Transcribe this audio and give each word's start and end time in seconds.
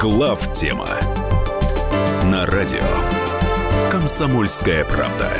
Глав 0.00 0.54
тема 0.54 0.88
на 2.24 2.46
радио 2.46 2.80
Комсомольская 3.90 4.82
правда. 4.86 5.30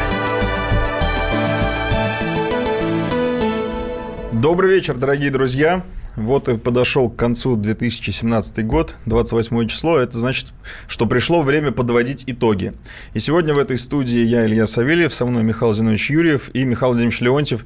Добрый 4.32 4.74
вечер, 4.74 4.98
дорогие 4.98 5.30
друзья. 5.30 5.82
Вот 6.14 6.50
и 6.50 6.58
подошел 6.58 7.08
к 7.08 7.16
концу 7.16 7.56
2017 7.56 8.66
год, 8.66 8.96
28 9.06 9.66
число. 9.66 9.96
Это 9.96 10.18
значит, 10.18 10.52
что 10.88 11.06
пришло 11.06 11.40
время 11.40 11.72
подводить 11.72 12.24
итоги. 12.26 12.74
И 13.14 13.18
сегодня 13.18 13.54
в 13.54 13.58
этой 13.58 13.78
студии 13.78 14.20
я, 14.20 14.44
Илья 14.44 14.66
Савельев, 14.66 15.14
со 15.14 15.24
мной 15.24 15.42
Михаил 15.42 15.72
Зинович 15.72 16.10
Юрьев 16.10 16.50
и 16.52 16.64
Михаил 16.64 16.90
Владимирович 16.90 17.22
Леонтьев 17.22 17.64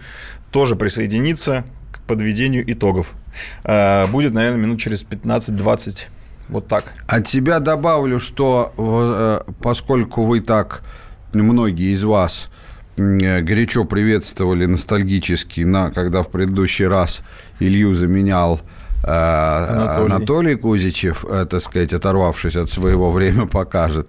тоже 0.52 0.76
присоединится 0.76 1.64
к 1.90 1.98
подведению 2.02 2.70
итогов. 2.72 3.14
А, 3.64 4.06
будет, 4.06 4.32
наверное, 4.32 4.60
минут 4.60 4.78
через 4.78 5.02
15-20 5.04 6.06
вот 6.48 6.68
так. 6.68 6.84
От 7.06 7.28
себя 7.28 7.60
добавлю, 7.60 8.20
что 8.20 8.72
э, 8.76 9.52
поскольку 9.62 10.24
вы 10.24 10.40
так, 10.40 10.82
многие 11.32 11.94
из 11.94 12.04
вас 12.04 12.50
э, 12.96 13.40
горячо 13.40 13.84
приветствовали 13.84 14.66
ностальгически, 14.66 15.62
на, 15.62 15.90
когда 15.90 16.22
в 16.22 16.28
предыдущий 16.28 16.86
раз 16.86 17.22
Илью 17.60 17.94
заменял 17.94 18.60
э, 19.02 19.06
Анатолий. 19.06 20.14
Анатолий 20.14 20.54
Кузичев, 20.56 21.24
так 21.50 21.62
сказать, 21.62 21.92
оторвавшись 21.92 22.56
от 22.56 22.70
своего 22.70 23.10
время 23.10 23.46
покажет. 23.46 24.08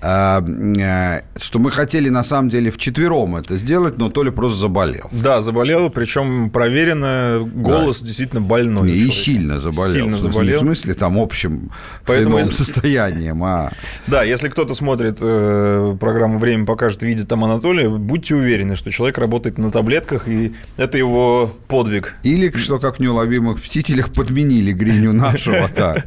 А, 0.00 0.42
э, 0.42 1.22
что 1.40 1.58
мы 1.58 1.70
хотели 1.70 2.08
на 2.08 2.22
самом 2.22 2.50
деле 2.50 2.70
в 2.70 2.78
четвером 2.78 3.36
это 3.36 3.56
сделать, 3.56 3.98
но 3.98 4.10
то 4.10 4.22
ли 4.22 4.30
просто 4.30 4.58
заболел. 4.58 5.08
Да, 5.10 5.40
заболел, 5.40 5.90
причем 5.90 6.50
проверено, 6.50 7.40
голос 7.44 8.00
да. 8.00 8.06
действительно 8.06 8.40
больной. 8.40 8.90
И 8.90 9.10
сильно 9.10 9.58
заболел. 9.58 9.92
Сильно 9.92 10.18
заболел. 10.18 10.58
В 10.58 10.62
смысле, 10.62 10.94
там 10.94 11.18
общим 11.18 11.70
Поэтому 12.06 12.38
если... 12.38 12.52
состоянием. 12.52 13.42
А... 13.42 13.72
Да, 14.06 14.22
если 14.22 14.48
кто-то 14.48 14.74
смотрит 14.74 15.18
э, 15.20 15.96
программу 15.98 16.38
«Время 16.38 16.64
покажет», 16.64 17.02
видит 17.02 17.28
там 17.28 17.44
Анатолия, 17.44 17.88
будьте 17.88 18.36
уверены, 18.36 18.76
что 18.76 18.90
человек 18.90 19.18
работает 19.18 19.58
на 19.58 19.70
таблетках, 19.70 20.28
и 20.28 20.54
это 20.76 20.96
его 20.96 21.52
подвиг. 21.66 22.14
Или, 22.22 22.50
что 22.56 22.78
как 22.78 22.96
в 22.96 23.00
«Неуловимых 23.00 23.58
мстителях» 23.62 24.12
подменили 24.12 24.72
Гриню 24.72 25.12
нашего. 25.12 25.68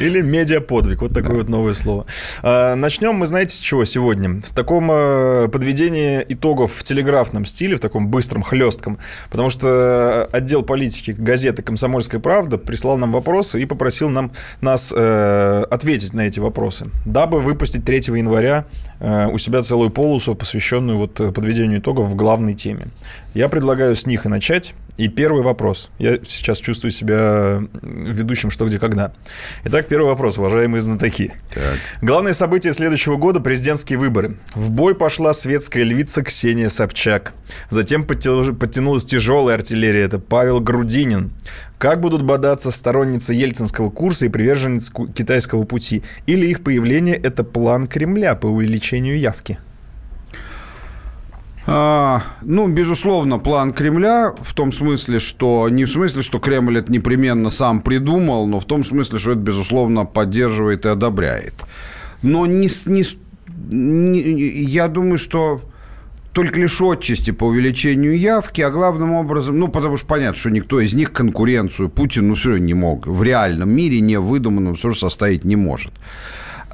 Или 0.00 0.20
медиаподвиг, 0.20 1.02
вот 1.02 1.12
такое 1.12 1.36
вот 1.36 1.48
новое 1.48 1.74
слово. 1.74 2.06
А, 2.42 2.74
начнем 2.74 3.14
мы 3.14 3.23
мы, 3.24 3.28
знаете, 3.28 3.56
с 3.56 3.58
чего 3.60 3.86
сегодня? 3.86 4.42
С 4.44 4.52
такого 4.52 5.48
подведения 5.48 6.22
итогов 6.28 6.74
в 6.74 6.82
телеграфном 6.82 7.46
стиле, 7.46 7.76
в 7.76 7.80
таком 7.80 8.08
быстром, 8.08 8.42
хлестком. 8.42 8.98
Потому 9.30 9.48
что 9.48 10.28
отдел 10.30 10.62
политики 10.62 11.12
газеты 11.16 11.62
«Комсомольская 11.62 12.20
правда» 12.20 12.58
прислал 12.58 12.98
нам 12.98 13.12
вопросы 13.12 13.62
и 13.62 13.64
попросил 13.64 14.10
нам, 14.10 14.32
нас 14.60 14.92
э, 14.94 15.64
ответить 15.70 16.12
на 16.12 16.26
эти 16.26 16.38
вопросы, 16.38 16.88
дабы 17.06 17.40
выпустить 17.40 17.86
3 17.86 17.96
января 18.14 18.66
э, 18.93 18.93
у 19.04 19.38
себя 19.38 19.60
целую 19.62 19.90
полосу, 19.90 20.34
посвященную 20.34 20.96
вот 20.96 21.14
подведению 21.14 21.80
итогов 21.80 22.08
в 22.08 22.14
главной 22.14 22.54
теме. 22.54 22.88
Я 23.34 23.48
предлагаю 23.48 23.94
с 23.94 24.06
них 24.06 24.24
и 24.24 24.28
начать. 24.28 24.74
И 24.96 25.08
первый 25.08 25.42
вопрос. 25.42 25.90
Я 25.98 26.20
сейчас 26.22 26.58
чувствую 26.58 26.92
себя 26.92 27.60
ведущим 27.82 28.50
«Что, 28.52 28.64
где, 28.66 28.78
когда». 28.78 29.12
Итак, 29.64 29.88
первый 29.88 30.06
вопрос, 30.06 30.38
уважаемые 30.38 30.82
знатоки. 30.82 31.34
Так. 31.52 31.78
Главное 32.00 32.32
событие 32.32 32.72
следующего 32.72 33.16
года– 33.16 33.40
президентские 33.42 33.98
выборы. 33.98 34.36
В 34.54 34.70
бой 34.70 34.94
пошла 34.94 35.32
светская 35.32 35.82
львица 35.82 36.22
Ксения 36.22 36.68
Собчак. 36.68 37.32
Затем 37.70 38.04
подтянулась 38.04 39.04
тяжелая 39.04 39.56
артиллерия– 39.56 40.02
это 40.04 40.20
Павел 40.20 40.60
Грудинин. 40.60 41.32
Как 41.78 42.00
будут 42.00 42.22
бодаться 42.22 42.70
сторонницы 42.70 43.34
ельцинского 43.34 43.90
курса 43.90 44.26
и 44.26 44.28
приверженцы 44.28 44.92
китайского 45.14 45.64
пути? 45.64 46.02
Или 46.26 46.46
их 46.46 46.62
появление– 46.62 47.16
это 47.22 47.44
план 47.44 47.86
Кремля 47.86 48.34
по 48.34 48.46
увеличению 48.46 49.18
явки? 49.18 49.58
А, 51.66 52.22
ну, 52.42 52.68
безусловно, 52.68 53.38
план 53.38 53.72
Кремля 53.72 54.34
в 54.38 54.52
том 54.52 54.70
смысле, 54.70 55.18
что 55.18 55.68
не 55.70 55.86
в 55.86 55.90
смысле, 55.90 56.22
что 56.22 56.38
Кремль 56.38 56.78
это 56.78 56.92
непременно 56.92 57.48
сам 57.50 57.80
придумал, 57.80 58.46
но 58.46 58.60
в 58.60 58.66
том 58.66 58.84
смысле, 58.84 59.18
что 59.18 59.32
это, 59.32 59.40
безусловно, 59.40 60.04
поддерживает 60.04 60.84
и 60.84 60.90
одобряет. 60.90 61.54
Но 62.22 62.44
не, 62.46 62.68
не, 62.86 63.04
не, 63.70 64.20
я 64.20 64.88
думаю, 64.88 65.16
что 65.16 65.62
только 66.34 66.60
лишь 66.60 66.80
отчасти 66.80 67.30
по 67.30 67.44
увеличению 67.44 68.18
явки, 68.18 68.60
а 68.60 68.70
главным 68.70 69.12
образом, 69.12 69.56
ну, 69.58 69.68
потому 69.68 69.96
что 69.96 70.06
понятно, 70.06 70.38
что 70.38 70.50
никто 70.50 70.80
из 70.80 70.92
них 70.92 71.12
конкуренцию 71.12 71.88
Путин, 71.88 72.28
ну, 72.28 72.34
все 72.34 72.50
равно 72.50 72.64
не 72.64 72.74
мог. 72.74 73.06
В 73.06 73.22
реальном 73.22 73.70
мире, 73.70 74.00
не 74.00 74.18
выдуманном, 74.18 74.74
все 74.74 74.90
же 74.90 74.98
составить 74.98 75.44
не 75.44 75.54
может. 75.54 75.92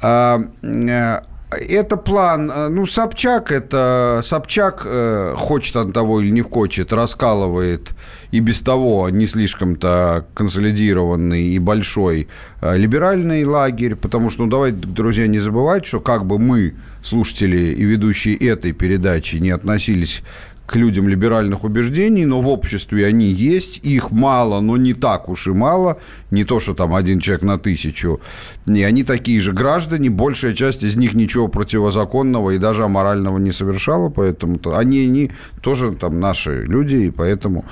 А, 0.01 0.41
э, 0.63 1.21
это 1.51 1.97
план, 1.97 2.49
э, 2.49 2.69
ну, 2.69 2.85
Собчак, 2.85 3.51
это 3.51 4.21
Собчак, 4.23 4.83
э, 4.85 5.33
хочет 5.37 5.75
он 5.75 5.91
того 5.91 6.21
или 6.21 6.31
не 6.31 6.41
хочет, 6.41 6.93
раскалывает 6.93 7.91
и 8.31 8.39
без 8.39 8.61
того 8.61 9.09
не 9.09 9.27
слишком-то 9.27 10.25
консолидированный 10.33 11.43
и 11.43 11.59
большой 11.59 12.27
э, 12.61 12.77
либеральный 12.77 13.43
лагерь, 13.43 13.95
потому 13.95 14.29
что, 14.29 14.45
ну, 14.45 14.49
давайте, 14.49 14.77
друзья, 14.77 15.27
не 15.27 15.39
забывать, 15.39 15.85
что 15.85 15.99
как 15.99 16.25
бы 16.25 16.39
мы, 16.39 16.73
слушатели 17.03 17.57
и 17.57 17.83
ведущие 17.83 18.35
этой 18.35 18.71
передачи, 18.71 19.35
не 19.37 19.49
относились 19.49 20.23
к 20.71 20.77
людям 20.77 21.09
либеральных 21.09 21.65
убеждений, 21.65 22.25
но 22.25 22.39
в 22.39 22.47
обществе 22.47 23.05
они 23.05 23.25
есть, 23.25 23.79
их 23.83 24.11
мало, 24.11 24.61
но 24.61 24.77
не 24.77 24.93
так 24.93 25.27
уж 25.27 25.47
и 25.47 25.51
мало, 25.51 25.97
не 26.31 26.45
то, 26.45 26.61
что 26.61 26.73
там 26.73 26.95
один 26.95 27.19
человек 27.19 27.43
на 27.43 27.59
тысячу, 27.59 28.21
и 28.65 28.81
они 28.83 29.03
такие 29.03 29.41
же 29.41 29.51
граждане, 29.51 30.09
большая 30.09 30.53
часть 30.53 30.83
из 30.83 30.95
них 30.95 31.13
ничего 31.13 31.49
противозаконного 31.49 32.51
и 32.51 32.57
даже 32.57 32.85
аморального 32.85 33.37
не 33.37 33.51
совершала, 33.51 34.09
поэтому 34.09 34.55
-то 34.55 34.77
они, 34.77 34.99
они 35.03 35.31
тоже 35.61 35.93
там 35.93 36.21
наши 36.21 36.63
люди, 36.63 36.95
и 36.95 37.11
поэтому 37.11 37.65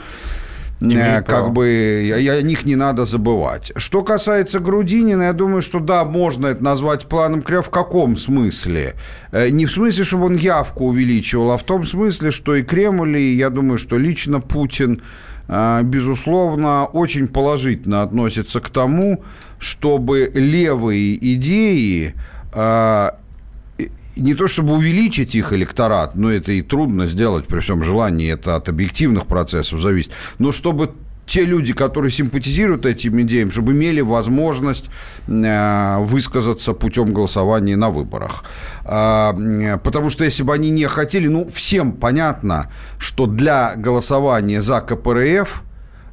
не 0.82 0.96
э, 0.96 1.22
как 1.22 1.52
бы 1.52 2.14
о 2.16 2.42
них 2.42 2.66
не 2.66 2.76
надо 2.76 3.06
забывать. 3.06 3.72
Что 3.76 4.04
касается 4.04 4.60
Грудинина, 4.60 5.24
я 5.24 5.34
думаю, 5.34 5.62
что 5.62 5.80
да, 5.80 6.06
можно 6.06 6.48
это 6.48 6.64
назвать 6.64 7.06
планом 7.06 7.42
Кремля. 7.42 7.62
В 7.62 7.70
каком 7.70 8.16
смысле? 8.16 8.96
Э, 9.32 9.50
не 9.50 9.66
в 9.66 9.72
смысле, 9.72 10.04
чтобы 10.04 10.26
он 10.26 10.36
явку 10.36 10.86
увеличивал, 10.86 11.52
а 11.52 11.58
в 11.58 11.64
том 11.64 11.86
смысле, 11.86 12.32
что 12.32 12.56
и 12.56 12.64
Кремль, 12.64 13.18
и 13.18 13.36
я 13.36 13.50
думаю, 13.50 13.78
что 13.78 13.98
лично 13.98 14.40
Путин, 14.40 15.02
э, 15.48 15.82
безусловно, 15.84 16.86
очень 16.86 17.28
положительно 17.28 18.04
относится 18.04 18.62
к 18.62 18.70
тому, 18.70 19.24
чтобы 19.60 20.32
левые 20.34 21.18
идеи 21.36 22.16
не 24.19 24.35
то 24.35 24.47
чтобы 24.47 24.74
увеличить 24.74 25.35
их 25.35 25.53
электорат, 25.53 26.16
но 26.16 26.31
это 26.31 26.52
и 26.52 26.62
трудно 26.62 27.07
сделать 27.07 27.47
при 27.47 27.59
всем 27.59 27.84
желании, 27.84 28.31
это 28.31 28.56
от 28.56 28.69
объективных 28.69 29.25
процессов 29.25 29.80
зависит, 29.80 30.12
но 30.38 30.52
чтобы 30.52 30.91
те 31.25 31.46
люди, 31.46 31.74
которые 31.74 32.12
симпатизируют 32.12 32.88
этим 32.88 33.22
идеям, 33.22 33.52
чтобы 33.52 33.74
имели 33.74 34.02
возможность 34.02 34.90
э, 35.28 35.97
высказаться 36.00 36.74
путем 36.74 37.13
голосования 37.13 37.75
на 37.75 37.91
выборах. 37.91 38.44
А, 38.84 39.78
потому 39.84 40.09
что 40.09 40.24
если 40.24 40.41
бы 40.41 40.56
они 40.56 40.72
не 40.72 40.88
хотели, 40.88 41.28
ну, 41.28 41.47
всем 41.53 41.91
понятно, 41.91 42.72
что 42.97 43.28
для 43.28 43.75
голосования 43.75 44.59
за 44.59 44.81
КПРФ 44.81 45.62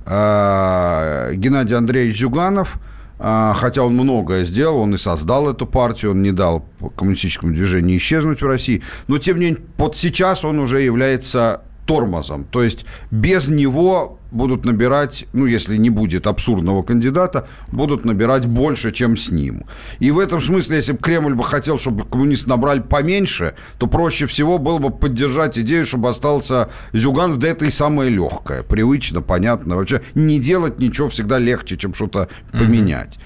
э, 0.04 1.32
Геннадий 1.34 1.76
Андреевич 1.76 2.20
Зюганов– 2.20 2.78
хотя 3.18 3.82
он 3.82 3.94
многое 3.94 4.44
сделал, 4.44 4.78
он 4.78 4.94
и 4.94 4.98
создал 4.98 5.50
эту 5.50 5.66
партию, 5.66 6.12
он 6.12 6.22
не 6.22 6.32
дал 6.32 6.64
коммунистическому 6.96 7.54
движению 7.54 7.96
исчезнуть 7.96 8.42
в 8.42 8.46
России, 8.46 8.82
но 9.08 9.18
тем 9.18 9.38
не 9.38 9.46
менее, 9.46 9.62
вот 9.78 9.96
сейчас 9.96 10.44
он 10.44 10.58
уже 10.58 10.82
является 10.82 11.62
тормозом. 11.86 12.44
То 12.44 12.62
есть 12.62 12.84
без 13.10 13.48
него 13.48 14.18
будут 14.30 14.66
набирать, 14.66 15.26
ну, 15.32 15.46
если 15.46 15.76
не 15.76 15.88
будет 15.88 16.26
абсурдного 16.26 16.82
кандидата, 16.82 17.48
будут 17.68 18.04
набирать 18.04 18.46
больше, 18.46 18.92
чем 18.92 19.16
с 19.16 19.30
ним. 19.30 19.64
И 19.98 20.10
в 20.10 20.18
этом 20.18 20.42
смысле, 20.42 20.76
если 20.76 20.92
бы 20.92 20.98
Кремль 20.98 21.34
бы 21.34 21.44
хотел, 21.44 21.78
чтобы 21.78 22.04
коммунисты 22.04 22.50
набрали 22.50 22.80
поменьше, 22.80 23.54
то 23.78 23.86
проще 23.86 24.26
всего 24.26 24.58
было 24.58 24.78
бы 24.78 24.90
поддержать 24.90 25.58
идею, 25.58 25.86
чтобы 25.86 26.08
остался 26.08 26.68
Зюганов, 26.92 27.38
да 27.38 27.48
это 27.48 27.64
и 27.64 27.70
самое 27.70 28.10
легкое, 28.10 28.62
привычно, 28.62 29.22
понятно. 29.22 29.76
Вообще 29.76 30.02
не 30.14 30.38
делать 30.38 30.80
ничего 30.80 31.08
всегда 31.08 31.38
легче, 31.38 31.76
чем 31.76 31.94
что-то 31.94 32.28
поменять. 32.52 33.18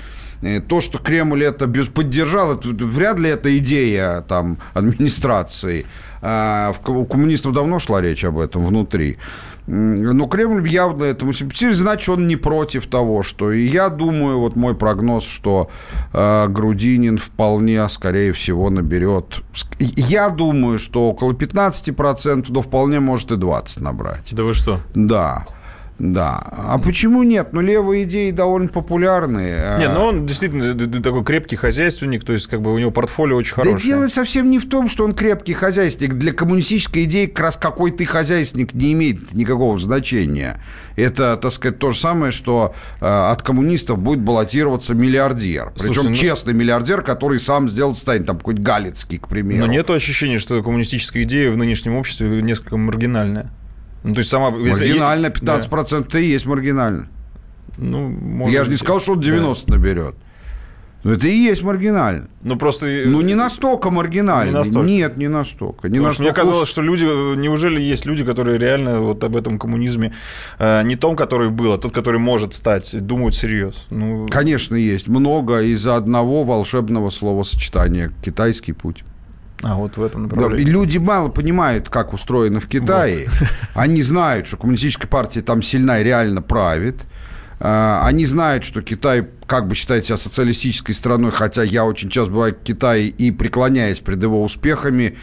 Э, 0.42 0.60
то, 0.60 0.80
что 0.80 0.98
Кремль 0.98 1.44
это 1.44 1.66
без 1.66 1.86
поддержал, 1.86 2.54
это, 2.54 2.68
вряд 2.68 3.18
ли 3.18 3.28
это 3.30 3.56
идея 3.58 4.22
там, 4.22 4.58
администрации. 4.74 5.86
А, 6.22 6.72
у 6.86 7.04
коммунистов 7.04 7.52
давно 7.52 7.78
шла 7.78 8.00
речь 8.00 8.24
об 8.24 8.38
этом 8.38 8.66
внутри. 8.66 9.18
Но 9.66 10.26
Кремль 10.26 10.66
явно 10.68 11.04
этому 11.04 11.32
симпатизирует, 11.32 11.78
значит, 11.78 12.08
он 12.08 12.26
не 12.26 12.36
против 12.36 12.86
того, 12.88 13.22
что... 13.22 13.52
И 13.52 13.66
я 13.66 13.88
думаю, 13.88 14.40
вот 14.40 14.56
мой 14.56 14.74
прогноз, 14.74 15.24
что 15.24 15.70
э, 16.12 16.48
Грудинин 16.48 17.18
вполне, 17.18 17.88
скорее 17.88 18.32
всего, 18.32 18.68
наберет... 18.70 19.42
Я 19.78 20.30
думаю, 20.30 20.78
что 20.78 21.08
около 21.08 21.32
15%, 21.32 22.46
но 22.48 22.62
вполне 22.62 22.98
может 22.98 23.30
и 23.30 23.36
20 23.36 23.80
набрать. 23.80 24.28
Да 24.32 24.42
вы 24.42 24.54
что? 24.54 24.80
Да. 24.94 25.46
Да. 26.00 26.38
А 26.50 26.78
почему 26.78 27.22
нет? 27.22 27.48
Ну, 27.52 27.60
левые 27.60 28.04
идеи 28.04 28.30
довольно 28.30 28.68
популярные. 28.68 29.78
Не, 29.78 29.88
ну 29.88 30.04
он 30.04 30.26
действительно 30.26 31.02
такой 31.02 31.22
крепкий 31.24 31.56
хозяйственник, 31.56 32.24
то 32.24 32.32
есть 32.32 32.46
как 32.46 32.62
бы 32.62 32.72
у 32.72 32.78
него 32.78 32.90
портфолио 32.90 33.36
очень 33.36 33.52
хорошее. 33.52 33.76
Да 33.76 33.82
дело 33.82 34.08
совсем 34.08 34.50
не 34.50 34.58
в 34.58 34.66
том, 34.66 34.88
что 34.88 35.04
он 35.04 35.12
крепкий 35.12 35.52
хозяйственник. 35.52 36.14
Для 36.14 36.32
коммунистической 36.32 37.04
идеи 37.04 37.26
как 37.26 37.40
раз 37.40 37.56
какой 37.58 37.90
ты 37.90 38.06
хозяйственник 38.06 38.72
не 38.72 38.94
имеет 38.94 39.34
никакого 39.34 39.78
значения. 39.78 40.62
Это, 40.96 41.36
так 41.36 41.52
сказать, 41.52 41.78
то 41.78 41.92
же 41.92 41.98
самое, 41.98 42.32
что 42.32 42.74
э, 43.00 43.06
от 43.06 43.42
коммунистов 43.42 44.00
будет 44.00 44.20
баллотироваться 44.20 44.94
миллиардер. 44.94 45.72
Слушай, 45.76 45.88
Причем 45.88 46.04
ну... 46.10 46.14
честный 46.14 46.54
миллиардер, 46.54 47.02
который 47.02 47.40
сам 47.40 47.68
сделал 47.68 47.94
станет, 47.94 48.26
там 48.26 48.38
какой-нибудь 48.38 48.64
Галицкий, 48.64 49.18
к 49.18 49.28
примеру. 49.28 49.66
Но 49.66 49.70
нет 49.70 49.90
ощущения, 49.90 50.38
что 50.38 50.62
коммунистическая 50.62 51.24
идея 51.24 51.50
в 51.50 51.58
нынешнем 51.58 51.94
обществе 51.96 52.40
несколько 52.40 52.78
маргинальная. 52.78 53.50
Ну, 54.02 54.14
то 54.14 54.20
есть 54.20 54.30
сама... 54.30 54.50
Маргинально, 54.50 55.26
15% 55.26 56.08
да. 56.10 56.18
и 56.18 56.26
есть 56.26 56.46
маргинально. 56.46 57.08
Ну, 57.76 58.08
может 58.08 58.54
Я 58.54 58.64
же 58.64 58.70
не 58.70 58.76
сказал, 58.76 59.00
что 59.00 59.12
он 59.12 59.20
90 59.20 59.66
да. 59.66 59.74
наберет. 59.74 60.14
Но 61.02 61.12
это 61.12 61.26
и 61.26 61.30
есть 61.30 61.62
маргинально. 61.62 62.28
Ну 62.42 62.56
просто. 62.56 62.86
Ну 63.06 63.22
не 63.22 63.34
настолько 63.34 63.90
маргинально. 63.90 64.50
Не 64.50 64.56
настолько. 64.56 64.86
Нет, 64.86 65.16
не 65.16 65.28
настолько. 65.28 65.88
Не 65.88 65.98
настолько 65.98 66.22
мне 66.22 66.32
казалось, 66.32 66.68
что 66.68 66.82
люди, 66.82 67.04
неужели 67.04 67.80
есть 67.80 68.04
люди, 68.04 68.22
которые 68.22 68.58
реально 68.58 69.00
вот 69.00 69.24
об 69.24 69.34
этом 69.34 69.58
коммунизме 69.58 70.12
э, 70.58 70.82
не 70.82 70.96
том, 70.96 71.16
который 71.16 71.48
был, 71.48 71.72
а 71.72 71.78
тот, 71.78 71.94
который 71.94 72.20
может 72.20 72.52
стать, 72.52 72.94
думают 73.06 73.34
всерьез. 73.34 73.86
Ну... 73.88 74.28
Конечно, 74.30 74.74
есть 74.74 75.08
много 75.08 75.62
из-за 75.62 75.96
одного 75.96 76.44
волшебного 76.44 77.08
словосочетания 77.08 78.12
китайский 78.22 78.74
путь. 78.74 79.04
А 79.62 79.74
вот 79.74 79.96
в 79.96 80.02
этом 80.02 80.22
направлении. 80.22 80.64
Да, 80.64 80.70
люди 80.70 80.98
мало 80.98 81.28
понимают, 81.28 81.88
как 81.88 82.12
устроено 82.12 82.60
в 82.60 82.66
Китае. 82.66 83.28
Вот. 83.28 83.48
Они 83.74 84.02
знают, 84.02 84.46
что 84.46 84.56
коммунистическая 84.56 85.08
партия 85.08 85.42
там 85.42 85.62
сильна 85.62 86.00
и 86.00 86.04
реально 86.04 86.42
правит. 86.42 87.06
А, 87.62 88.06
они 88.06 88.24
знают, 88.24 88.64
что 88.64 88.80
Китай 88.80 89.28
как 89.46 89.68
бы 89.68 89.74
считает 89.74 90.06
себя 90.06 90.16
социалистической 90.16 90.94
страной, 90.94 91.30
хотя 91.30 91.62
я 91.62 91.84
очень 91.84 92.08
часто 92.08 92.30
бываю 92.30 92.54
в 92.54 92.64
Китае 92.64 93.08
и 93.08 93.30
преклоняясь 93.30 94.00
перед 94.00 94.22
его 94.22 94.42
успехами, 94.42 95.18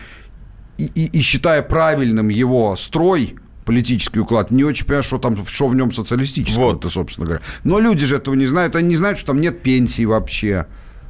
и, 0.77 0.85
и, 0.85 1.05
и 1.05 1.21
считая 1.21 1.63
правильным 1.63 2.29
его 2.29 2.75
строй, 2.75 3.37
политический 3.65 4.19
уклад, 4.19 4.51
не 4.51 4.63
очень 4.63 4.85
понимаю, 4.85 5.03
что 5.03 5.17
там, 5.17 5.47
что 5.47 5.67
в 5.67 5.73
нем 5.73 5.91
социалистического, 5.91 6.65
вот. 6.65 6.77
это, 6.77 6.89
собственно 6.91 7.25
говоря. 7.25 7.43
Но 7.63 7.79
люди 7.79 8.05
же 8.05 8.17
этого 8.17 8.35
не 8.35 8.45
знают, 8.45 8.75
они 8.75 8.89
не 8.89 8.97
знают, 8.97 9.17
что 9.17 9.27
там 9.27 9.41
нет 9.41 9.63
пенсии 9.63 10.05
вообще. 10.05 10.67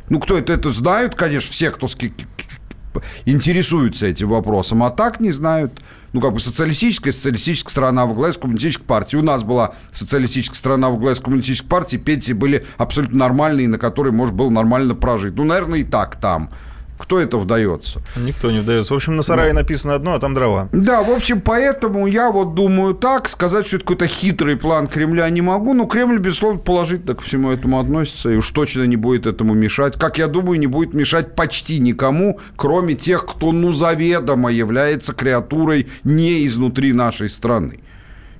Ну, 0.09 0.21
кто 0.21 0.38
это, 0.38 0.53
это 0.53 0.69
знают, 0.69 1.15
конечно, 1.15 1.51
все, 1.51 1.71
кто 1.71 1.88
интересуются 3.25 4.07
этим 4.07 4.29
вопросом, 4.29 4.83
а 4.83 4.89
так 4.89 5.19
не 5.19 5.31
знают. 5.31 5.81
Ну, 6.13 6.21
как 6.21 6.33
бы 6.33 6.39
социалистическая, 6.39 7.11
социалистическая 7.11 7.71
страна 7.71 8.05
во 8.05 8.13
главе 8.13 8.33
с 8.33 8.38
коммунистической 8.38 8.85
партией. 8.85 9.21
У 9.21 9.25
нас 9.25 9.44
была 9.44 9.73
социалистическая 9.91 10.57
страна 10.57 10.89
во 10.89 10.97
главе 10.97 11.15
с 11.15 11.19
коммунистической 11.19 11.69
партией, 11.69 12.01
пенсии 12.01 12.33
были 12.33 12.65
абсолютно 12.77 13.17
нормальные, 13.17 13.67
на 13.67 13.77
которые 13.77 14.13
можно 14.13 14.35
было 14.35 14.49
нормально 14.49 14.95
прожить. 14.95 15.35
Ну, 15.35 15.44
наверное, 15.44 15.79
и 15.79 15.83
так 15.83 16.15
там. 16.15 16.49
Кто 16.97 17.19
это 17.19 17.38
вдается? 17.38 18.01
Никто 18.15 18.51
не 18.51 18.59
вдается. 18.59 18.94
В 18.94 18.97
общем, 18.97 19.15
на 19.15 19.21
сарае 19.21 19.51
да. 19.53 19.61
написано 19.61 19.95
одно, 19.95 20.13
а 20.13 20.19
там 20.19 20.33
дрова. 20.33 20.69
Да, 20.71 21.03
в 21.03 21.09
общем, 21.11 21.41
поэтому 21.41 22.07
я 22.07 22.31
вот 22.31 22.55
думаю 22.55 22.95
так. 22.95 23.29
Сказать, 23.29 23.67
что 23.67 23.77
это 23.77 23.85
какой-то 23.85 24.07
хитрый 24.07 24.57
план 24.57 24.88
Кремля 24.88 25.29
не 25.29 25.41
могу. 25.41 25.73
Но 25.73 25.85
Кремль, 25.85 26.19
безусловно, 26.19 26.59
положительно 26.59 27.15
ко 27.15 27.21
всему 27.21 27.51
этому 27.51 27.79
относится. 27.79 28.29
И 28.31 28.35
уж 28.35 28.49
точно 28.51 28.85
не 28.85 28.95
будет 28.95 29.25
этому 29.25 29.53
мешать. 29.53 29.97
Как 29.97 30.17
я 30.17 30.27
думаю, 30.27 30.59
не 30.59 30.67
будет 30.67 30.94
мешать 30.94 31.35
почти 31.35 31.79
никому, 31.79 32.39
кроме 32.55 32.95
тех, 32.95 33.25
кто, 33.25 33.51
ну, 33.51 33.71
заведомо 33.71 34.51
является 34.51 35.13
креатурой 35.13 35.88
не 36.03 36.45
изнутри 36.47 36.93
нашей 36.93 37.29
страны. 37.29 37.79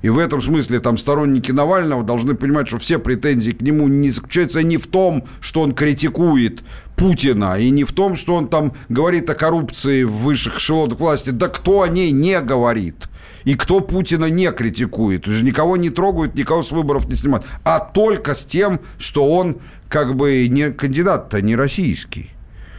И 0.02 0.10
в 0.10 0.20
этом 0.20 0.42
смысле 0.42 0.80
там 0.80 0.98
сторонники 0.98 1.52
Навального 1.52 2.04
должны 2.04 2.36
понимать, 2.36 2.68
что 2.68 2.78
все 2.78 3.00
претензии 3.00 3.52
к 3.52 3.62
нему 3.62 3.88
не 3.88 4.12
заключаются 4.12 4.62
не 4.64 4.78
в 4.78 4.88
том, 4.88 5.26
что 5.40 5.62
он 5.62 5.74
критикует 5.74 6.62
Путина, 6.96 7.60
и 7.60 7.70
не 7.70 7.84
в 7.84 7.92
том, 7.92 8.16
что 8.16 8.36
он 8.36 8.48
там 8.48 8.74
говорит 8.90 9.30
о 9.30 9.36
коррупции 9.36 10.04
в 10.04 10.12
высших 10.12 10.58
эшелонах 10.58 11.00
власти. 11.00 11.32
Да 11.32 11.48
кто 11.48 11.82
о 11.82 11.88
ней 11.88 12.12
не 12.12 12.40
говорит? 12.42 13.08
И 13.44 13.56
кто 13.56 13.80
Путина 13.80 14.26
не 14.26 14.52
критикует? 14.52 15.24
То 15.24 15.32
есть 15.32 15.44
никого 15.44 15.78
не 15.78 15.90
трогают, 15.90 16.36
никого 16.36 16.64
с 16.64 16.72
выборов 16.72 17.08
не 17.08 17.16
снимают. 17.16 17.46
А 17.64 17.80
только 17.80 18.36
с 18.36 18.44
тем, 18.44 18.82
что 19.00 19.32
он 19.32 19.58
как 19.88 20.16
бы 20.16 20.48
не 20.50 20.72
кандидат-то 20.72 21.42
не 21.42 21.56
российский. 21.56 22.32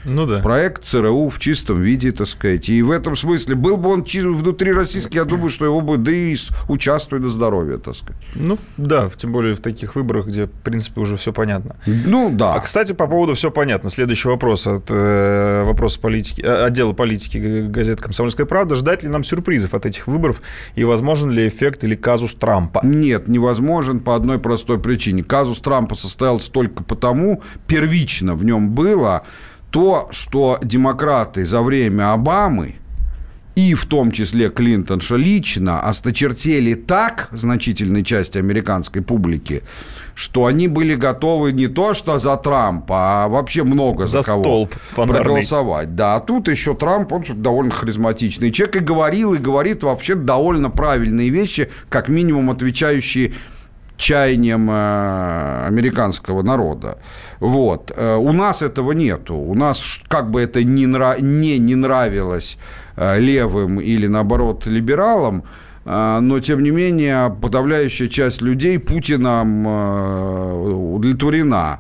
Ну 0.09 0.27
да. 0.27 0.41
Проект 0.41 0.85
ЦРУ 0.85 1.29
в 1.29 1.39
чистом 1.39 1.83
виде, 1.83 2.13
так 2.13 2.27
сказать. 2.27 2.69
И 2.69 2.83
в 2.83 2.91
этом 2.91 3.17
смысле, 3.17 3.55
был 3.55 3.77
бы 3.77 3.91
он 3.91 4.03
внутри 4.03 4.73
российский, 4.73 5.17
я 5.17 5.25
думаю, 5.25 5.51
что 5.51 5.65
его 5.65 5.81
бы, 5.81 5.99
да 5.99 6.11
и 6.11 6.37
участвует 6.69 7.23
на 7.23 7.29
здоровье, 7.29 7.79
так 7.79 7.95
сказать. 7.95 8.21
Ну 8.35 8.59
да, 8.77 9.11
тем 9.17 9.33
более 9.33 9.55
в 9.55 9.61
таких 9.61 9.95
выборах, 9.95 10.27
где, 10.27 10.47
в 10.47 10.51
принципе, 10.51 11.01
уже 11.01 11.17
все 11.17 11.33
понятно. 11.33 11.77
Ну 11.87 12.31
да. 12.33 12.55
А, 12.55 12.61
кстати, 12.61 12.93
по 12.93 13.07
поводу 13.07 13.35
все 13.35 13.51
понятно. 13.51 13.91
Следующий 13.91 14.29
вопрос 14.29 14.67
от 14.67 14.87
э, 14.89 15.65
вопроса 15.65 16.01
политики, 16.01 16.41
э, 16.41 16.65
отдела 16.65 16.93
политики 16.93 17.67
газеты 17.69 18.03
«Комсомольская 18.03 18.47
правда». 18.47 18.75
Ждать 18.75 19.03
ли 19.03 19.09
нам 19.09 19.25
сюрпризов 19.25 19.75
от 19.75 19.87
этих 19.87 20.07
выборов 20.07 20.41
и 20.75 20.85
возможен 20.85 21.31
ли 21.31 21.47
эффект 21.47 21.85
или 21.85 21.95
казус 21.95 22.35
Трампа? 22.35 22.81
Нет, 22.83 23.29
невозможен 23.29 24.01
по 24.01 24.15
одной 24.15 24.39
простой 24.39 24.79
причине. 24.79 25.23
Казус 25.23 25.61
Трампа 25.61 25.95
состоялся 25.95 26.51
только 26.51 26.83
потому, 26.83 27.43
первично 27.67 28.35
в 28.35 28.45
нем 28.45 28.71
было, 28.71 29.25
то, 29.71 30.09
что 30.11 30.59
демократы 30.63 31.45
за 31.45 31.63
время 31.63 32.13
Обамы 32.13 32.77
и 33.59 33.75
в 33.75 33.87
том 33.87 34.13
числе 34.13 34.51
Клинтонша 34.51 35.17
лично 35.17 35.81
осточертели 35.81 36.75
так 36.75 37.29
значительной 37.33 38.05
части 38.05 38.39
американской 38.39 39.03
публики, 39.03 39.65
что 40.15 40.47
они 40.47 40.69
были 40.69 40.95
готовы 40.95 41.51
не 41.51 41.67
то 41.67 41.93
что 41.93 42.19
за 42.19 42.37
Трампа, 42.37 43.25
а 43.25 43.29
вообще 43.29 43.65
много 43.65 44.07
за, 44.07 44.23
за 44.23 44.31
кого 44.31 44.45
столб 44.45 44.75
фонарный. 44.95 45.25
проголосовать. 45.25 45.97
Да, 45.97 46.15
а 46.15 46.21
тут 46.21 46.47
еще 46.47 46.77
Трамп, 46.77 47.13
он 47.13 47.25
довольно 47.35 47.73
харизматичный 47.73 48.53
человек 48.53 48.77
и 48.77 48.79
говорил, 48.79 49.35
и 49.35 49.39
говорит 49.39 49.83
вообще 49.83 50.15
довольно 50.15 50.71
правильные 50.71 51.31
вещи, 51.31 51.69
как 51.89 52.09
минимум 52.09 52.51
отвечающие 52.51 53.33
чаяниям 53.99 54.71
э, 54.71 55.67
американского 55.67 56.43
народа. 56.43 56.99
Вот. 57.41 57.93
Э, 57.95 58.17
у 58.17 58.33
нас 58.33 58.63
этого 58.63 58.93
нету. 58.93 59.35
У 59.35 59.55
нас, 59.55 60.01
как 60.09 60.31
бы 60.31 60.41
это 60.41 60.65
ни, 60.65 60.87
нрав... 60.87 61.21
не, 61.21 61.59
не 61.59 61.75
нравилось 61.75 62.57
э, 62.97 63.19
левым 63.19 63.81
или, 63.81 64.07
наоборот, 64.07 64.67
либералам, 64.67 65.43
но, 65.85 66.41
тем 66.41 66.63
не 66.63 66.71
менее, 66.71 67.35
подавляющая 67.41 68.09
часть 68.09 68.43
людей 68.43 68.79
Путиным 68.79 69.67
удовлетворена. 70.97 71.79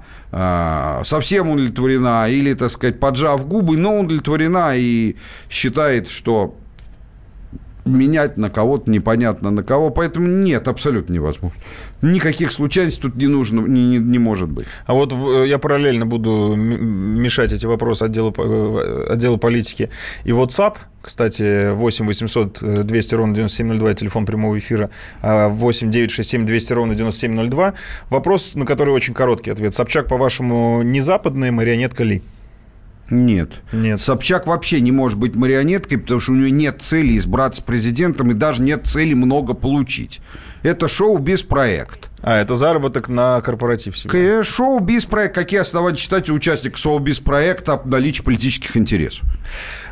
Совсем 1.04 1.50
удовлетворена 1.50 2.26
или, 2.30 2.54
так 2.54 2.70
сказать, 2.70 3.00
поджав 3.00 3.46
губы, 3.46 3.76
но 3.76 4.00
удовлетворена 4.00 4.72
и 4.76 5.16
считает, 5.50 6.08
что 6.08 6.54
менять 7.97 8.37
на 8.37 8.50
кого-то 8.50 8.90
непонятно 8.90 9.50
на 9.50 9.62
кого. 9.62 9.90
Поэтому 9.90 10.26
нет, 10.26 10.68
абсолютно 10.68 11.12
невозможно. 11.12 11.59
Никаких 12.02 12.52
случайностей 12.52 13.02
тут 13.02 13.16
не 13.16 13.26
нужно, 13.26 13.61
не, 13.61 13.87
не, 13.87 13.99
не 13.99 14.18
может 14.18 14.49
быть. 14.49 14.66
А 14.87 14.95
вот 14.95 15.12
я 15.47 15.59
параллельно 15.59 16.07
буду 16.07 16.54
мешать 16.57 17.52
эти 17.52 17.66
вопросы 17.66 18.04
отдела, 18.04 18.33
э, 18.37 19.07
отдела 19.11 19.37
политики. 19.37 19.90
И 20.25 20.30
WhatsApp, 20.30 20.76
кстати, 21.02 21.73
8 21.73 22.07
800 22.07 22.85
200 22.87 23.14
ровно 23.14 23.35
9702, 23.35 23.95
телефон 23.95 24.26
прямого 24.26 24.59
эфира, 24.59 24.90
8 25.23 25.90
967 25.90 26.47
200 26.47 26.73
ровно 26.73 26.95
9702. 26.95 27.75
Вопрос, 28.11 28.54
на 28.54 28.66
который 28.66 28.95
очень 28.95 29.14
короткий 29.14 29.50
ответ. 29.50 29.75
Собчак, 29.75 30.07
по-вашему, 30.07 30.83
не 30.83 31.00
западная 31.00 31.50
марионетка 31.50 32.04
ли? 32.04 32.23
Нет. 33.10 33.52
Нет. 33.72 34.00
Собчак 34.00 34.46
вообще 34.46 34.80
не 34.80 34.92
может 34.92 35.18
быть 35.18 35.34
марионеткой, 35.34 35.98
потому 35.98 36.20
что 36.20 36.32
у 36.32 36.34
нее 36.34 36.50
нет 36.50 36.82
цели 36.82 37.16
избраться 37.16 37.62
президентом 37.62 38.30
и 38.30 38.34
даже 38.34 38.62
нет 38.62 38.86
цели 38.86 39.14
много 39.14 39.54
получить. 39.54 40.20
Это 40.62 40.88
шоу 40.88 41.18
без 41.18 41.42
проект. 41.42 42.10
А, 42.20 42.40
это 42.40 42.56
заработок 42.56 43.08
на 43.08 43.40
корпоратив 43.40 43.96
себе. 43.96 44.42
Шоу 44.42 44.80
без 44.80 45.06
проект. 45.06 45.34
Какие 45.34 45.60
основания 45.60 45.96
считать 45.96 46.28
участник 46.28 46.76
шоу 46.76 46.98
без 46.98 47.20
проекта 47.20 47.74
об 47.74 47.86
наличии 47.86 48.22
политических 48.22 48.76
интересов? 48.76 49.26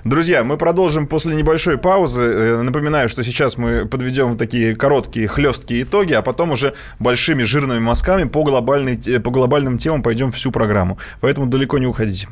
Друзья, 0.05 0.43
мы 0.43 0.57
продолжим 0.57 1.07
после 1.07 1.37
небольшой 1.37 1.79
паузы. 1.79 2.23
Э, 2.23 2.63
напоминаю, 2.63 3.09
что 3.09 3.23
сейчас 3.23 3.57
мы 3.57 3.87
подведем 3.87 4.37
такие 4.37 4.75
короткие, 4.75 5.29
хлесткие 5.29 5.85
итоги, 5.85 6.13
а 6.13 6.23
потом 6.23 6.51
уже 6.51 6.75
большими 6.99 7.45
жирными 7.45 7.79
мазками 7.79 8.25
по, 8.25 8.43
глобальной, 8.43 8.99
по 9.21 9.31
глобальным 9.31 9.79
темам 9.79 10.03
пойдем 10.03 10.33
всю 10.33 10.51
программу. 10.51 10.99
Поэтому 11.21 11.47
далеко 11.47 11.79
не 11.79 11.87
уходите. 11.87 12.29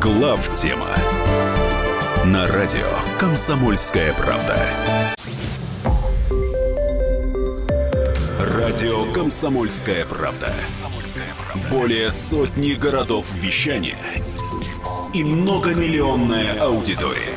Глав 0.00 0.54
тема 0.54 0.94
на 2.24 2.46
радио 2.46 2.86
Комсомольская 3.18 4.12
правда. 4.12 4.56
Радио 8.38 9.12
Комсомольская 9.12 10.04
правда. 10.04 10.54
Более 11.68 12.12
сотни 12.12 12.74
городов 12.74 13.26
вещания 13.34 13.98
и 15.12 15.24
многомиллионная 15.24 16.60
аудитория. 16.60 17.36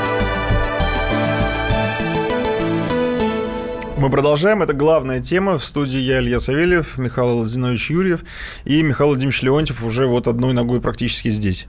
Мы 4.01 4.09
продолжаем. 4.09 4.63
Это 4.63 4.73
главная 4.73 5.19
тема. 5.19 5.59
В 5.59 5.63
студии 5.63 5.99
я, 5.99 6.21
Илья 6.21 6.39
Савельев, 6.39 6.97
Михаил 6.97 7.45
Зинович 7.45 7.91
Юрьев 7.91 8.23
и 8.65 8.81
Михаил 8.81 9.09
Владимирович 9.09 9.43
Леонтьев 9.43 9.83
уже 9.83 10.07
вот 10.07 10.27
одной 10.27 10.53
ногой 10.53 10.81
практически 10.81 11.29
здесь. 11.29 11.67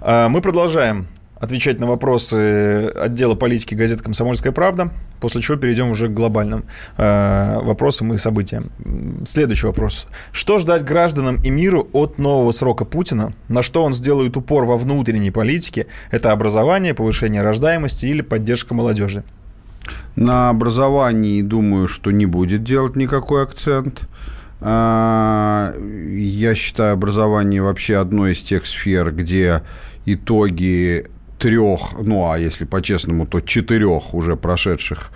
А, 0.00 0.30
Мы 0.30 0.40
продолжаем 0.40 1.08
отвечать 1.36 1.80
на 1.80 1.86
вопросы 1.86 2.86
отдела 2.88 3.34
политики 3.34 3.74
газеты 3.74 4.02
«Комсомольская 4.02 4.50
правда», 4.50 4.92
после 5.20 5.42
чего 5.42 5.58
перейдем 5.58 5.90
уже 5.90 6.08
к 6.08 6.14
глобальным 6.14 6.64
э, 6.96 7.58
вопросам 7.60 8.14
и 8.14 8.16
событиям. 8.16 8.70
Следующий 9.26 9.66
вопрос. 9.66 10.06
Что 10.32 10.58
ждать 10.60 10.84
гражданам 10.84 11.36
и 11.36 11.50
миру 11.50 11.86
от 11.92 12.16
нового 12.16 12.50
срока 12.52 12.86
Путина? 12.86 13.34
На 13.48 13.62
что 13.62 13.84
он 13.84 13.92
сделает 13.92 14.38
упор 14.38 14.64
во 14.64 14.78
внутренней 14.78 15.30
политике? 15.30 15.86
Это 16.10 16.32
образование, 16.32 16.94
повышение 16.94 17.42
рождаемости 17.42 18.06
или 18.06 18.22
поддержка 18.22 18.72
молодежи? 18.72 19.22
На 20.16 20.50
образовании, 20.50 21.42
думаю, 21.42 21.88
что 21.88 22.10
не 22.10 22.26
будет 22.26 22.62
делать 22.62 22.96
никакой 22.96 23.42
акцент. 23.42 24.08
А, 24.60 25.74
Я 25.76 26.54
считаю 26.54 26.94
образование 26.94 27.62
вообще 27.62 27.96
одной 27.96 28.32
из 28.32 28.40
тех 28.40 28.66
сфер, 28.66 29.12
где 29.12 29.62
итоги 30.06 31.06
трех, 31.38 31.94
ну 32.00 32.30
а 32.30 32.38
если 32.38 32.64
по-честному, 32.64 33.26
то 33.26 33.40
четырех 33.40 34.14
уже 34.14 34.36
прошедших 34.36 35.10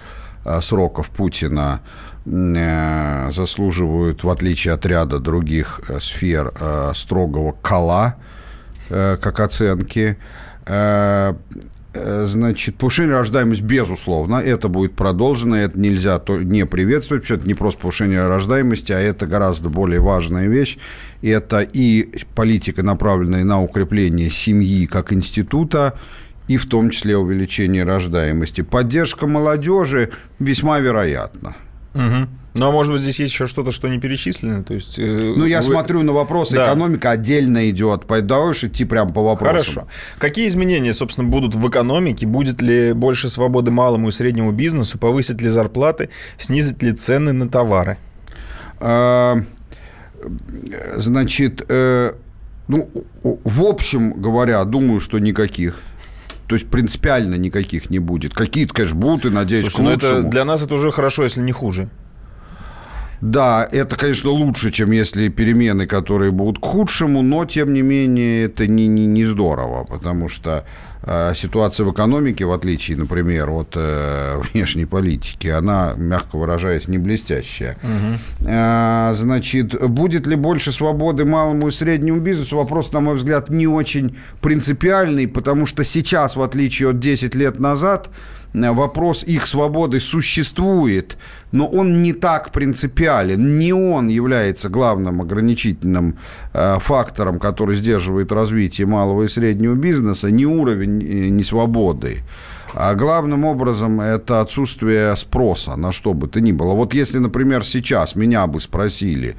а, 0.44 0.60
сроков 0.60 1.10
Путина 1.10 1.80
э, 2.26 3.30
заслуживают, 3.30 4.25
в 4.25 4.30
отличие 4.30 4.75
от 4.75 4.84
ряда 4.87 5.18
других 5.18 5.80
э, 5.88 5.98
сфер, 6.00 6.52
э, 6.58 6.92
строгого 6.94 7.52
кола 7.52 8.16
как 8.90 9.40
оценки. 9.40 10.16
Э, 12.00 12.26
Значит, 12.26 12.76
повышение 12.76 13.14
рождаемости, 13.14 13.62
безусловно, 13.62 14.36
это 14.36 14.68
будет 14.68 14.94
продолжено, 14.94 15.56
это 15.56 15.78
нельзя 15.78 16.20
не 16.28 16.66
приветствовать, 16.66 17.22
потому 17.22 17.24
что 17.24 17.34
это 17.34 17.48
не 17.48 17.54
просто 17.54 17.80
повышение 17.80 18.26
рождаемости, 18.26 18.92
а 18.92 18.98
это 18.98 19.26
гораздо 19.26 19.68
более 19.68 20.00
важная 20.00 20.46
вещь. 20.46 20.78
Это 21.22 21.60
и 21.60 22.08
политика, 22.34 22.82
направленная 22.82 23.44
на 23.44 23.62
укрепление 23.62 24.30
семьи 24.30 24.86
как 24.86 25.12
института, 25.12 25.98
и 26.46 26.56
в 26.56 26.66
том 26.66 26.90
числе 26.90 27.16
увеличение 27.16 27.84
рождаемости. 27.84 28.62
Поддержка 28.62 29.26
молодежи 29.26 30.10
весьма 30.38 30.78
вероятна. 30.78 31.54
Мгм. 31.94 32.28
Ну, 32.58 32.66
а 32.68 32.72
может 32.72 32.92
быть, 32.92 33.02
здесь 33.02 33.20
есть 33.20 33.32
еще 33.32 33.46
что-то, 33.46 33.70
что 33.70 33.88
не 33.88 33.98
перечислено? 33.98 34.62
То 34.64 34.74
есть, 34.74 34.98
э, 34.98 35.02
Ну, 35.36 35.46
я 35.46 35.58
вы- 35.62 35.72
смотрю 35.72 36.02
на 36.02 36.12
вопросы, 36.12 36.56
Да. 36.56 36.66
экономика 36.66 37.10
отдельно 37.10 37.70
идет, 37.70 38.04
давай 38.08 38.50
уж 38.50 38.64
идти 38.64 38.84
прямо 38.84 39.10
по 39.12 39.22
вопросам. 39.22 39.54
Хорошо. 39.54 39.88
Какие 40.18 40.48
изменения, 40.48 40.92
собственно, 40.92 41.28
будут 41.28 41.54
в 41.54 41.68
экономике? 41.68 42.26
Будет 42.26 42.60
ли 42.60 42.92
больше 42.92 43.28
свободы 43.28 43.70
малому 43.70 44.08
и 44.08 44.12
среднему 44.12 44.52
бизнесу? 44.52 44.98
Повысит 44.98 45.40
ли 45.40 45.48
зарплаты? 45.48 46.10
Снизит 46.38 46.82
ли 46.82 46.92
цены 46.92 47.32
на 47.32 47.48
товары? 47.48 47.96
А, 48.80 49.36
Значит, 50.96 51.64
э, 51.68 52.12
ну, 52.66 52.90
в 53.22 53.62
общем 53.62 54.14
говоря, 54.20 54.64
думаю, 54.64 55.00
что 55.00 55.18
никаких. 55.18 55.80
То 56.48 56.54
есть 56.54 56.68
принципиально 56.68 57.34
никаких 57.36 57.90
не 57.90 57.98
будет. 57.98 58.34
Какие-то, 58.34 58.74
конечно, 58.74 58.96
будут, 58.96 59.26
и 59.26 59.30
надеюсь, 59.30 59.66
Слушай, 59.66 59.76
к 59.76 59.78
ну 59.82 59.90
это 59.90 60.06
лучшему. 60.14 60.30
для 60.30 60.44
нас 60.44 60.62
это 60.62 60.74
уже 60.74 60.90
хорошо, 60.92 61.22
если 61.24 61.40
не 61.42 61.52
хуже. 61.52 61.88
Да, 63.20 63.68
это, 63.70 63.96
конечно, 63.96 64.30
лучше, 64.30 64.70
чем 64.70 64.92
если 64.92 65.28
перемены, 65.28 65.87
которые 65.87 66.30
будут 66.30 66.60
к 66.60 66.64
худшему, 66.64 67.22
но, 67.22 67.44
тем 67.44 67.72
не 67.72 67.82
менее, 67.82 68.44
это 68.44 68.66
не, 68.66 68.87
не, 68.87 69.06
не 69.06 69.25
здорово, 69.25 69.84
потому 69.84 70.28
что 70.28 70.64
э, 71.02 71.32
ситуация 71.34 71.84
в 71.84 71.92
экономике, 71.92 72.44
в 72.44 72.52
отличие, 72.52 72.96
например, 72.96 73.50
от 73.50 73.72
э, 73.75 74.40
внешней 74.52 74.84
политики, 74.84 75.48
она, 75.48 75.94
мягко 75.96 76.37
выражаясь, 76.37 76.87
не 76.87 76.98
блестящая. 76.98 77.76
Э, 78.46 79.14
значит, 79.16 79.80
будет 79.88 80.28
ли 80.28 80.37
больше 80.37 80.70
свободы 80.70 81.25
малому 81.25 81.68
и 81.68 81.72
среднему 81.72 82.20
бизнесу? 82.20 82.56
Вопрос, 82.56 82.92
на 82.92 83.00
мой 83.00 83.16
взгляд, 83.16 83.50
не 83.50 83.66
очень 83.66 84.16
принципиальный, 84.40 85.26
потому 85.26 85.66
что 85.66 85.82
сейчас, 85.82 86.37
в 86.37 86.42
отличие 86.42 86.90
от 86.90 87.00
10 87.00 87.34
лет 87.34 87.58
назад, 87.58 88.10
вопрос 88.54 89.24
их 89.24 89.46
свободы 89.46 90.00
существует, 90.00 91.16
но 91.52 91.66
он 91.66 92.02
не 92.02 92.12
так 92.12 92.50
принципиален. 92.50 93.58
Не 93.58 93.72
он 93.72 94.08
является 94.08 94.68
главным 94.68 95.20
ограничительным 95.20 96.16
э, 96.52 96.78
фактором, 96.80 97.38
который 97.38 97.76
сдерживает 97.76 98.32
развитие 98.32 98.86
малого 98.86 99.24
и 99.24 99.28
среднего 99.28 99.74
бизнеса, 99.74 100.30
не 100.30 100.46
уровень 100.46 101.02
э, 101.02 101.28
несвободы. 101.28 102.18
А 102.74 102.94
главным 102.94 103.44
образом 103.44 104.00
это 104.00 104.42
отсутствие 104.42 105.16
спроса 105.16 105.74
на 105.76 105.90
что 105.90 106.12
бы 106.12 106.28
то 106.28 106.40
ни 106.40 106.52
было. 106.52 106.74
Вот 106.74 106.92
если, 106.92 107.18
например, 107.18 107.64
сейчас 107.64 108.14
меня 108.14 108.46
бы 108.46 108.60
спросили, 108.60 109.36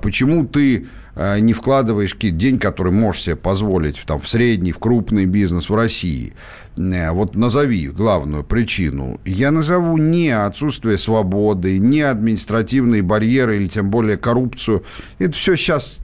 почему 0.00 0.46
ты 0.46 0.86
э, 1.14 1.38
не 1.40 1.52
вкладываешь 1.52 2.14
какие-то 2.14 2.38
деньги, 2.38 2.60
которые 2.60 2.94
можешь 2.94 3.24
себе 3.24 3.36
позволить 3.36 4.02
там, 4.06 4.20
в 4.20 4.28
средний, 4.28 4.72
в 4.72 4.78
крупный 4.78 5.26
бизнес 5.26 5.68
в 5.68 5.74
России, 5.74 6.32
Э, 6.32 6.61
вот 6.76 7.36
назови 7.36 7.88
главную 7.88 8.44
причину. 8.44 9.20
Я 9.24 9.50
назову 9.50 9.98
не 9.98 10.30
отсутствие 10.30 10.98
свободы, 10.98 11.78
не 11.78 12.00
административные 12.00 13.02
барьеры 13.02 13.56
или 13.56 13.68
тем 13.68 13.90
более 13.90 14.16
коррупцию. 14.16 14.84
Это 15.18 15.32
все 15.32 15.56
сейчас, 15.56 16.00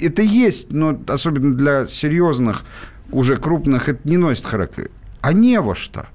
это 0.00 0.22
есть, 0.22 0.72
но 0.72 0.98
особенно 1.08 1.54
для 1.54 1.86
серьезных, 1.86 2.64
уже 3.10 3.36
крупных, 3.36 3.88
это 3.88 4.00
не 4.08 4.16
носит 4.16 4.44
характер. 4.44 4.90
А 5.22 5.32
не 5.32 5.60
во 5.60 5.74
что. 5.74 6.06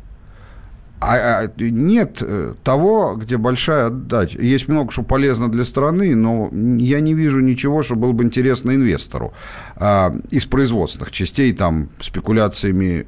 А, 1.02 1.44
а, 1.44 1.52
нет 1.60 2.20
э, 2.22 2.54
того, 2.64 3.16
где 3.16 3.38
большая 3.38 3.88
отдача. 3.88 4.42
Есть 4.42 4.68
много, 4.68 4.92
что 4.92 5.04
полезно 5.04 5.52
для 5.52 5.66
страны, 5.66 6.16
но 6.16 6.50
я 6.52 7.00
не 7.00 7.14
вижу 7.14 7.42
ничего, 7.42 7.84
что 7.84 7.96
было 7.96 8.12
бы 8.14 8.24
интересно 8.24 8.74
инвестору. 8.74 9.34
А, 9.76 10.16
из 10.32 10.46
производственных 10.46 11.12
частей, 11.12 11.54
там, 11.54 11.90
спекуляциями, 12.00 13.06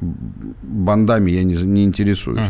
бандами 0.00 1.30
я 1.30 1.44
не, 1.44 1.54
не 1.54 1.84
интересуюсь. 1.84 2.40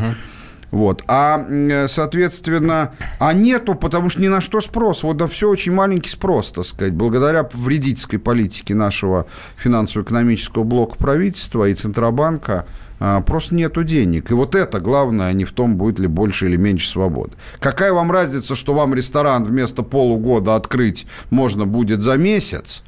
Вот. 0.71 1.03
А, 1.09 1.47
м, 1.49 1.89
соответственно, 1.89 2.93
а 3.19 3.33
нету, 3.33 3.75
потому 3.75 4.11
что 4.11 4.21
ни 4.21 4.29
на 4.29 4.41
что 4.41 4.61
спрос. 4.61 5.03
Вот 5.03 5.17
да 5.17 5.27
все 5.27 5.49
очень 5.49 5.73
маленький 5.73 6.11
спрос, 6.11 6.53
так 6.53 6.67
сказать. 6.67 6.93
Благодаря 6.93 7.49
вредительской 7.55 8.19
политике 8.19 8.75
нашего 8.75 9.27
финансово-экономического 9.57 10.65
блока 10.65 10.97
правительства 10.97 11.69
и 11.69 11.75
Центробанка 11.75 12.67
а, 13.01 13.21
просто 13.21 13.55
нету 13.55 13.85
денег. 13.85 14.31
И 14.31 14.35
вот 14.35 14.55
это 14.55 14.81
главное, 14.81 15.29
а 15.29 15.33
не 15.33 15.45
в 15.45 15.53
том, 15.53 15.77
будет 15.77 15.99
ли 15.99 16.07
больше 16.07 16.47
или 16.47 16.57
меньше 16.57 16.89
свободы. 16.89 17.33
Какая 17.61 17.93
вам 17.93 18.11
разница, 18.11 18.55
что 18.55 18.75
вам 18.75 18.95
ресторан 18.95 19.45
вместо 19.45 19.83
полугода 19.83 20.55
открыть 20.55 21.07
можно 21.31 21.65
будет 21.65 22.03
за 22.03 22.17
месяц, 22.17 22.83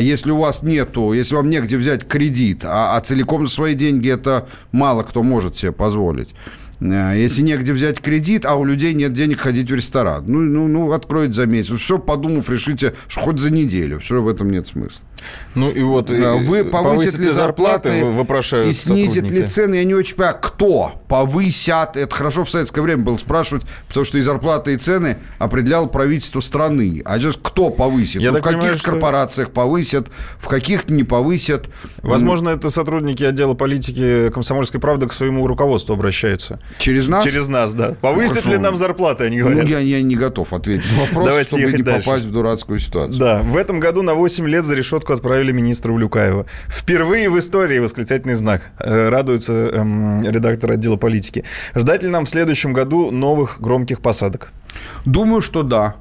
если 0.00 0.30
у 0.30 0.38
вас 0.38 0.62
нету, 0.62 1.12
если 1.12 1.34
вам 1.34 1.50
негде 1.50 1.76
взять 1.76 2.06
кредит, 2.06 2.64
а, 2.64 2.96
а 2.96 3.00
целиком 3.00 3.46
за 3.46 3.52
свои 3.52 3.74
деньги 3.74 4.10
это 4.10 4.48
мало 4.72 5.02
кто 5.02 5.22
может 5.22 5.56
себе 5.56 5.72
позволить. 5.72 6.34
А, 6.80 7.14
Если 7.14 7.42
негде 7.42 7.72
взять 7.72 8.00
кредит, 8.00 8.46
а 8.46 8.54
у 8.56 8.64
людей 8.64 8.94
нет 8.94 9.12
денег 9.12 9.40
ходить 9.40 9.70
в 9.70 9.74
ресторан. 9.74 10.24
Ну, 10.26 10.40
ну, 10.40 10.68
ну 10.68 10.92
откроете 10.92 11.32
за 11.34 11.46
месяц. 11.46 11.78
Все, 11.78 11.98
подумав, 11.98 12.48
решите, 12.50 12.94
что 13.08 13.20
хоть 13.20 13.38
за 13.38 13.50
неделю. 13.50 14.00
Все 14.00 14.22
в 14.22 14.28
этом 14.28 14.50
нет 14.50 14.66
смысла. 14.66 15.00
Ну 15.54 15.70
и 15.70 15.82
вот, 15.82 16.10
А, 16.10 16.14
и 16.36 16.44
Вы 16.44 16.64
повысят 16.64 17.18
ли 17.18 17.28
зарплаты, 17.30 18.04
вопрошают 18.04 18.68
и 18.68 18.72
снизит 18.74 19.24
ли 19.24 19.28
сотрудники. 19.30 19.46
цены? 19.50 19.74
Я 19.76 19.84
не 19.84 19.94
очень 19.94 20.14
понимаю, 20.16 20.36
кто 20.40 20.92
повысят. 21.08 21.96
Это 21.96 22.14
хорошо 22.14 22.44
в 22.44 22.50
советское 22.50 22.80
время 22.80 23.02
было 23.02 23.16
спрашивать, 23.16 23.64
потому 23.88 24.04
что 24.04 24.18
и 24.18 24.20
зарплаты, 24.20 24.74
и 24.74 24.76
цены 24.76 25.18
определял 25.38 25.88
правительство 25.88 26.40
страны. 26.40 27.02
А 27.04 27.18
сейчас 27.18 27.36
кто 27.42 27.70
повысит? 27.70 28.22
Я 28.22 28.32
Ну, 28.32 28.38
в 28.38 28.42
каких 28.42 28.58
понимаю, 28.58 28.78
что- 28.78 28.90
корпорациях 28.90 29.50
повысят, 29.50 30.08
в 30.38 30.48
каких 30.48 30.88
не 30.88 31.04
повысят. 31.04 31.68
Возможно, 32.02 32.50
это 32.50 32.70
сотрудники 32.70 33.24
отдела 33.24 33.54
политики 33.54 34.30
«Комсомольской 34.30 34.80
правды» 34.80 35.06
к 35.08 35.12
своему 35.12 35.46
руководству 35.46 35.94
обращаются. 35.94 36.60
Через 36.78 37.08
нас? 37.08 37.24
Через 37.24 37.48
нас, 37.48 37.74
да. 37.74 37.94
Повысят 38.00 38.32
хорошо. 38.42 38.50
ли 38.50 38.58
нам 38.58 38.76
зарплаты, 38.76 39.24
они 39.24 39.38
Ну, 39.40 39.44
говорят. 39.50 39.68
я, 39.68 39.78
я 39.80 40.02
не 40.02 40.14
готов 40.16 40.52
ответить 40.52 40.90
на 40.96 41.00
вопрос, 41.04 41.24
Давайте 41.26 41.48
чтобы 41.48 41.72
не 41.72 41.82
дальше. 41.82 42.04
попасть 42.06 42.24
в 42.26 42.30
дурацкую 42.30 42.78
ситуацию. 42.78 43.18
Да, 43.18 43.42
в 43.42 43.56
этом 43.56 43.80
году 43.80 44.02
на 44.02 44.14
8 44.14 44.46
лет 44.48 44.64
за 44.64 44.74
решетку 44.74 45.07
отставку 45.08 45.12
отправили 45.12 45.52
министра 45.52 45.92
Улюкаева. 45.92 46.46
Впервые 46.68 47.28
в 47.30 47.38
истории 47.38 47.80
восклицательный 47.80 48.34
знак. 48.34 48.70
Э, 48.78 49.08
радуется 49.08 49.52
эм, 49.52 50.22
редактор 50.22 50.72
отдела 50.72 50.96
политики. 50.96 51.44
Ждать 51.74 52.02
ли 52.02 52.08
нам 52.08 52.24
в 52.24 52.28
следующем 52.28 52.72
году 52.72 53.10
новых 53.10 53.60
громких 53.60 54.00
посадок? 54.00 54.52
Думаю, 55.04 55.40
что 55.40 55.62
да. 55.62 55.94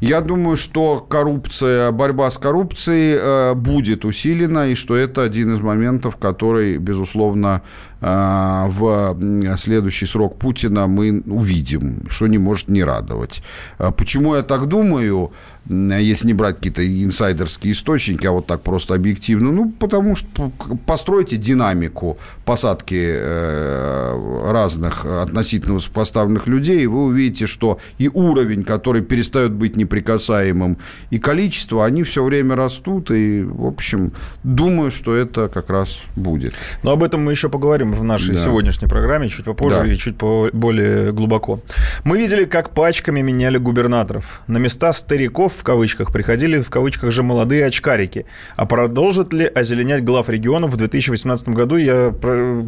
Я 0.00 0.20
думаю, 0.20 0.56
что 0.56 0.98
коррупция, 0.98 1.90
борьба 1.90 2.30
с 2.30 2.38
коррупцией 2.38 3.18
э, 3.20 3.54
будет 3.54 4.04
усилена, 4.04 4.68
и 4.68 4.74
что 4.74 4.94
это 4.94 5.22
один 5.22 5.54
из 5.54 5.60
моментов, 5.60 6.16
который, 6.16 6.78
безусловно, 6.78 7.60
в 8.00 9.16
следующий 9.56 10.06
срок 10.06 10.38
Путина 10.38 10.86
мы 10.86 11.22
увидим, 11.26 12.08
что 12.08 12.26
не 12.26 12.38
может 12.38 12.68
не 12.68 12.82
радовать. 12.82 13.42
Э, 13.78 13.90
почему 13.96 14.36
я 14.36 14.42
так 14.42 14.68
думаю? 14.68 15.32
если 15.68 16.26
не 16.26 16.34
брать 16.34 16.56
какие-то 16.56 16.84
инсайдерские 17.04 17.74
источники, 17.74 18.26
а 18.26 18.32
вот 18.32 18.46
так 18.46 18.62
просто 18.62 18.94
объективно, 18.94 19.52
ну, 19.52 19.70
потому 19.70 20.16
что 20.16 20.50
постройте 20.86 21.36
динамику 21.36 22.18
посадки 22.44 22.98
э, 22.98 24.50
разных 24.50 25.04
относительно 25.04 25.74
высокопоставленных 25.74 26.48
людей, 26.48 26.82
и 26.82 26.86
вы 26.86 27.04
увидите, 27.04 27.46
что 27.46 27.78
и 27.98 28.08
уровень, 28.08 28.64
который 28.64 29.02
перестает 29.02 29.52
быть 29.52 29.76
неприкасаемым, 29.76 30.78
и 31.10 31.18
количество, 31.18 31.84
они 31.84 32.02
все 32.02 32.24
время 32.24 32.56
растут, 32.56 33.10
и, 33.10 33.44
в 33.44 33.66
общем, 33.66 34.12
думаю, 34.42 34.90
что 34.90 35.14
это 35.14 35.48
как 35.48 35.70
раз 35.70 36.00
будет. 36.16 36.54
Но 36.82 36.92
об 36.92 37.02
этом 37.04 37.24
мы 37.24 37.32
еще 37.32 37.48
поговорим 37.48 37.89
в 37.94 38.04
нашей 38.04 38.34
да. 38.34 38.40
сегодняшней 38.40 38.88
программе 38.88 39.28
чуть 39.28 39.44
попозже 39.44 39.80
да. 39.80 39.86
и 39.86 39.96
чуть 39.96 40.16
более 40.16 41.12
глубоко. 41.12 41.60
Мы 42.04 42.18
видели, 42.18 42.44
как 42.44 42.70
пачками 42.70 43.20
меняли 43.20 43.58
губернаторов. 43.58 44.42
На 44.46 44.58
места 44.58 44.92
стариков 44.92 45.54
в 45.54 45.62
кавычках, 45.62 46.12
приходили 46.12 46.60
в 46.60 46.70
кавычках 46.70 47.10
же 47.10 47.22
молодые 47.22 47.66
очкарики. 47.66 48.26
А 48.56 48.66
продолжит 48.66 49.32
ли 49.32 49.46
озеленять 49.46 50.04
глав 50.04 50.28
регионов 50.28 50.72
в 50.72 50.76
2018 50.76 51.48
году? 51.50 51.76
Я 51.76 52.14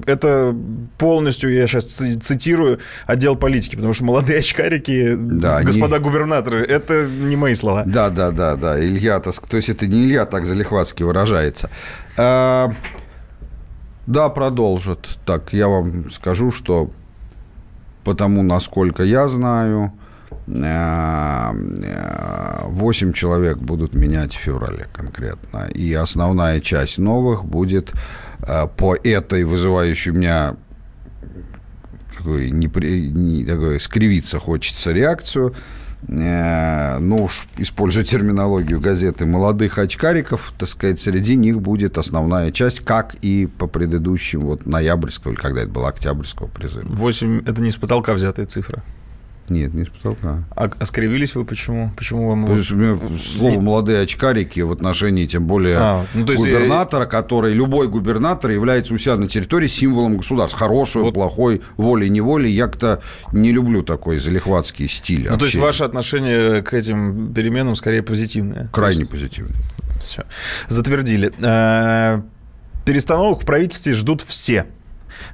это 0.07 0.55
полностью, 0.99 1.53
я 1.53 1.67
сейчас 1.67 1.85
цитирую 1.85 2.81
отдел 3.07 3.37
политики, 3.37 3.77
потому 3.77 3.93
что 3.93 4.05
молодые 4.05 4.39
очкарики, 4.39 5.15
да, 5.17 5.63
господа 5.63 5.99
не... 5.99 6.05
губернаторы, 6.05 6.65
это 6.65 7.07
не 7.07 7.37
мои 7.37 7.55
слова. 7.55 7.85
Да, 7.87 8.11
да, 8.11 8.31
да, 8.31 8.57
да. 8.57 8.85
Илья, 8.85 9.21
то 9.21 9.33
есть 9.57 9.69
это 9.69 9.87
не 9.87 10.05
Илья 10.05 10.27
так 10.27 10.47
залихватски 10.47 11.03
выражается. 11.03 11.71
А, 12.17 12.73
да, 14.07 14.29
продолжит. 14.29 15.19
Так, 15.25 15.53
я 15.53 15.69
вам 15.69 16.11
скажу, 16.11 16.51
что 16.51 16.91
потому, 18.05 18.43
насколько 18.43 19.05
я 19.05 19.29
знаю, 19.29 19.93
8 20.47 23.13
человек 23.13 23.59
будут 23.59 23.95
менять 23.95 24.35
в 24.35 24.39
феврале 24.39 24.89
конкретно. 24.93 25.69
И 25.75 25.95
основная 25.95 26.61
часть 26.61 26.99
новых 26.99 27.45
будет 27.45 27.93
э, 28.41 28.67
по 28.77 28.97
этой 28.97 29.45
вызывающей 29.45 30.11
у 30.11 30.15
меня 30.15 30.57
какой, 32.17 32.51
непри, 32.51 33.09
не, 33.09 33.45
такой, 33.45 33.81
скривиться 33.81 34.39
хочется 34.39 34.93
реакцию. 34.93 35.55
Э, 36.09 36.99
ну 36.99 37.25
уж, 37.25 37.47
используя 37.57 38.05
терминологию 38.05 38.81
газеты 38.81 39.27
молодых 39.27 39.79
очкариков, 39.79 40.53
так 40.59 40.69
сказать, 40.69 41.01
среди 41.01 41.37
них 41.37 41.61
будет 41.61 41.99
основная 41.99 42.51
часть, 42.51 42.81
как 42.81 43.15
и 43.23 43.47
по 43.47 43.67
предыдущим, 43.67 44.41
вот 44.41 44.67
ноябрьского, 44.67 45.33
или 45.33 45.39
когда 45.39 45.61
это 45.61 45.71
было, 45.71 45.89
октябрьского 45.89 46.49
призыва. 46.49 46.85
8– 46.89 47.43
это 47.47 47.61
не 47.61 47.71
с 47.71 47.77
потолка 47.77 48.15
взятая 48.15 48.47
цифра. 48.47 48.83
Нет, 49.49 49.75
не 49.75 49.85
с 49.85 49.89
потолка. 49.89 50.45
А, 50.55 50.71
а 50.79 50.85
скривились 50.85 51.35
вы 51.35 51.45
почему? 51.45 51.91
Почему 51.97 52.29
вам... 52.29 52.47
То 52.47 52.57
есть, 52.57 52.71
у 52.71 52.77
меня 52.77 52.99
слово 53.19 53.61
«молодые 53.61 54.01
очкарики» 54.01 54.61
в 54.61 54.73
отношении, 54.73 55.27
тем 55.27 55.47
более, 55.47 55.77
а, 55.79 56.07
ну, 56.15 56.25
то 56.25 56.33
есть 56.33 56.45
губернатора, 56.45 57.07
который, 57.07 57.53
любой 57.53 57.89
губернатор 57.89 58.51
является 58.51 58.95
у 58.95 58.99
себя 58.99 59.17
на 59.17 59.29
территории 59.29 59.69
символом 59.69 60.17
государства. 60.17 60.59
Хороший, 60.59 61.03
вот. 61.03 61.15
плохой, 61.15 61.61
волей-неволей. 61.77 62.51
Я 62.53 62.67
как-то 62.67 63.03
не 63.33 63.53
люблю 63.53 63.83
такой 63.83 64.19
залихватский 64.19 64.89
стиль 64.89 65.29
Ну, 65.29 65.39
то 65.39 65.45
есть, 65.45 65.57
ваше 65.57 65.85
отношение 65.85 66.63
к 66.63 66.73
этим 66.73 67.33
переменам 67.35 67.77
скорее 67.77 68.03
позитивное? 68.03 68.69
Крайне 68.73 69.01
есть... 69.01 69.11
позитивное. 69.11 69.57
Все. 70.03 70.25
Затвердили. 70.69 71.33
Э, 71.41 72.23
перестановок 72.85 73.43
в 73.43 73.47
правительстве 73.47 73.95
ждут 73.95 74.21
все. 74.23 74.67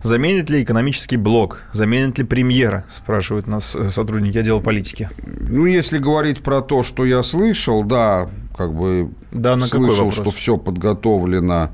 Заменит 0.03 0.51
ли 0.51 0.63
экономический 0.63 1.17
блок? 1.17 1.63
Заменит 1.73 2.19
ли 2.19 2.25
премьера? 2.25 2.85
Спрашивают 2.89 3.47
нас 3.47 3.77
э, 3.77 3.89
сотрудники 3.89 4.39
отдела 4.39 4.61
политики. 4.61 5.11
Ну, 5.27 5.67
если 5.67 5.99
говорить 5.99 6.43
про 6.43 6.61
то, 6.61 6.83
что 6.83 7.05
я 7.05 7.23
слышал, 7.23 7.85
да, 7.85 8.29
как 8.57 8.75
бы 8.75 9.11
да, 9.33 9.57
на 9.57 9.67
слышал, 9.67 10.13
что 10.13 10.31
все 10.31 10.57
подготовлено 10.57 11.71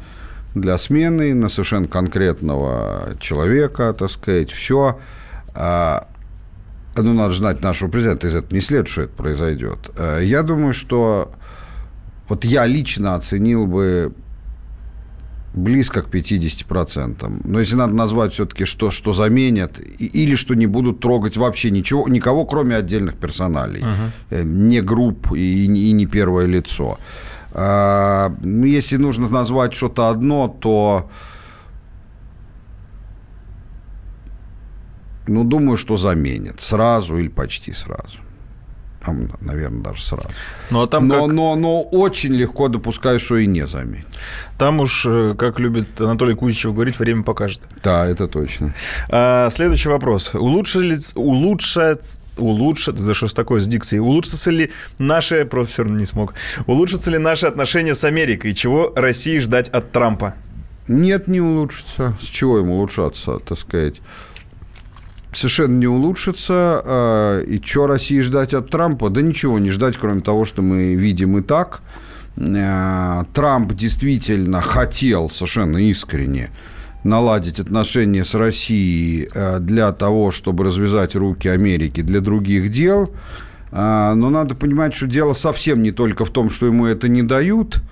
для 0.54 0.78
смены 0.78 1.34
на 1.34 1.48
совершенно 1.48 1.88
конкретного 1.88 3.16
человека, 3.20 3.92
так 3.92 4.10
сказать, 4.10 4.50
все. 4.50 4.98
А, 5.54 6.06
ну, 6.96 7.12
надо 7.12 7.34
знать 7.34 7.60
нашего 7.60 7.90
президента, 7.90 8.26
из 8.26 8.34
этого 8.34 8.54
не 8.54 8.60
следует, 8.60 8.88
что 8.88 9.02
это 9.02 9.14
произойдет. 9.14 9.90
Э, 9.96 10.20
я 10.22 10.42
думаю, 10.42 10.74
что 10.74 11.32
вот 12.28 12.44
я 12.44 12.66
лично 12.66 13.16
оценил 13.16 13.66
бы 13.66 14.12
близко 15.54 16.02
к 16.02 16.08
50%. 16.08 17.42
Но 17.44 17.60
если 17.60 17.76
надо 17.76 17.94
назвать 17.94 18.32
все-таки, 18.32 18.64
что, 18.64 18.90
что 18.90 19.12
заменят, 19.12 19.80
или 19.80 20.34
что 20.34 20.54
не 20.54 20.66
будут 20.66 21.00
трогать 21.00 21.36
вообще 21.36 21.70
ничего, 21.70 22.08
никого, 22.08 22.44
кроме 22.44 22.76
отдельных 22.76 23.14
персоналей, 23.14 23.82
uh-huh. 23.82 24.44
не 24.44 24.80
групп 24.80 25.32
и, 25.32 25.64
и 25.64 25.92
не 25.92 26.06
первое 26.06 26.46
лицо. 26.46 26.98
А, 27.52 28.34
ну, 28.42 28.64
если 28.64 28.96
нужно 28.96 29.28
назвать 29.28 29.74
что-то 29.74 30.08
одно, 30.08 30.48
то... 30.48 31.08
Ну, 35.26 35.44
думаю, 35.44 35.76
что 35.76 35.96
заменят. 35.96 36.60
Сразу 36.60 37.16
или 37.16 37.28
почти 37.28 37.72
сразу. 37.72 38.18
Там, 39.04 39.28
наверное, 39.40 39.82
даже 39.82 40.02
сразу. 40.02 40.28
Ну, 40.70 40.82
а 40.82 40.86
там 40.86 41.08
но, 41.08 41.26
как... 41.26 41.34
но, 41.34 41.56
но 41.56 41.82
очень 41.82 42.32
легко 42.32 42.68
допускаю, 42.68 43.20
что 43.20 43.36
и 43.36 43.46
не 43.46 43.66
заметит. 43.66 44.06
Там 44.58 44.80
уж, 44.80 45.04
э, 45.06 45.34
как 45.36 45.60
любит 45.60 46.00
Анатолий 46.00 46.34
Кузичев 46.34 46.72
говорить, 46.72 46.98
время 46.98 47.22
покажет. 47.22 47.60
Да, 47.82 48.06
это 48.06 48.28
точно. 48.28 48.72
А, 49.10 49.48
следующий 49.50 49.90
вопрос. 49.90 50.34
Улучшили, 50.34 50.98
улучшать, 51.16 52.20
улучшат, 52.38 52.96
да 53.04 53.12
что 53.14 53.26
ж 53.26 53.32
такое 53.32 53.60
с 53.60 53.66
дикцией, 53.66 54.00
улучшатся 54.00 54.50
ли 54.50 54.70
наши, 54.98 55.44
профессор 55.44 55.86
не 55.86 56.06
смог, 56.06 56.34
улучшатся 56.66 57.10
ли 57.10 57.18
наши 57.18 57.46
отношения 57.46 57.94
с 57.94 58.04
Америкой, 58.04 58.54
чего 58.54 58.92
России 58.96 59.38
ждать 59.38 59.68
от 59.68 59.92
Трампа? 59.92 60.34
Нет, 60.88 61.28
не 61.28 61.40
улучшится. 61.40 62.16
С 62.20 62.26
чего 62.26 62.58
им 62.58 62.70
улучшаться, 62.70 63.38
так 63.38 63.58
сказать? 63.58 64.00
Совершенно 65.36 65.78
не 65.78 65.86
улучшится. 65.86 66.82
А, 66.84 67.40
и 67.40 67.60
что 67.62 67.86
России 67.86 68.20
ждать 68.20 68.54
от 68.54 68.70
Трампа? 68.70 69.10
Да 69.10 69.22
ничего 69.22 69.58
не 69.58 69.70
ждать, 69.70 69.96
кроме 69.96 70.20
того, 70.20 70.44
что 70.44 70.62
мы 70.62 70.94
видим 70.94 71.38
и 71.38 71.42
так. 71.42 71.80
А, 72.38 73.24
Трамп 73.32 73.72
действительно 73.74 74.60
хотел 74.60 75.30
совершенно 75.30 75.78
искренне 75.78 76.50
наладить 77.04 77.60
отношения 77.60 78.24
с 78.24 78.34
Россией 78.34 79.28
а, 79.34 79.58
для 79.58 79.92
того, 79.92 80.30
чтобы 80.30 80.64
развязать 80.64 81.14
руки 81.14 81.48
Америки 81.48 82.00
для 82.00 82.20
других 82.20 82.70
дел. 82.70 83.10
Но 83.72 84.14
надо 84.30 84.54
понимать, 84.54 84.94
что 84.94 85.08
дело 85.08 85.32
совсем 85.32 85.82
не 85.82 85.90
только 85.90 86.24
в 86.24 86.30
том, 86.30 86.48
что 86.48 86.66
ему 86.66 86.86
это 86.86 87.08
не 87.08 87.24
дают, 87.24 87.82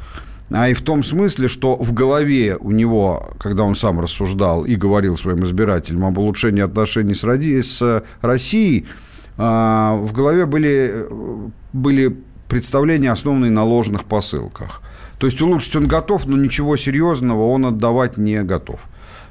а 0.51 0.69
и 0.69 0.75
в 0.75 0.83
том 0.83 1.03
смысле, 1.03 1.49
что 1.49 1.77
в 1.77 1.93
голове 1.93 2.57
у 2.59 2.71
него, 2.71 3.31
когда 3.39 3.65
он 3.65 3.75
сам 3.75 4.01
рассуждал 4.01 4.65
и 4.65 4.75
говорил 4.77 5.17
своим 5.17 5.45
избирателям 5.45 6.05
об 6.05 6.19
улучшении 6.19 6.63
отношений 6.63 7.15
с, 7.15 7.25
Ради... 7.25 7.63
с 7.63 8.05
Россией, 8.21 8.87
а, 9.39 9.97
в 9.97 10.13
голове 10.13 10.47
были, 10.47 11.07
были 11.73 12.17
представления, 12.49 13.11
основанные 13.11 13.51
на 13.51 13.65
ложных 13.65 14.05
посылках. 14.05 14.83
То 15.19 15.27
есть 15.27 15.41
улучшить 15.41 15.77
он 15.77 15.87
готов, 15.87 16.27
но 16.27 16.37
ничего 16.37 16.77
серьезного 16.77 17.47
он 17.47 17.65
отдавать 17.65 18.19
не 18.19 18.43
готов. 18.43 18.81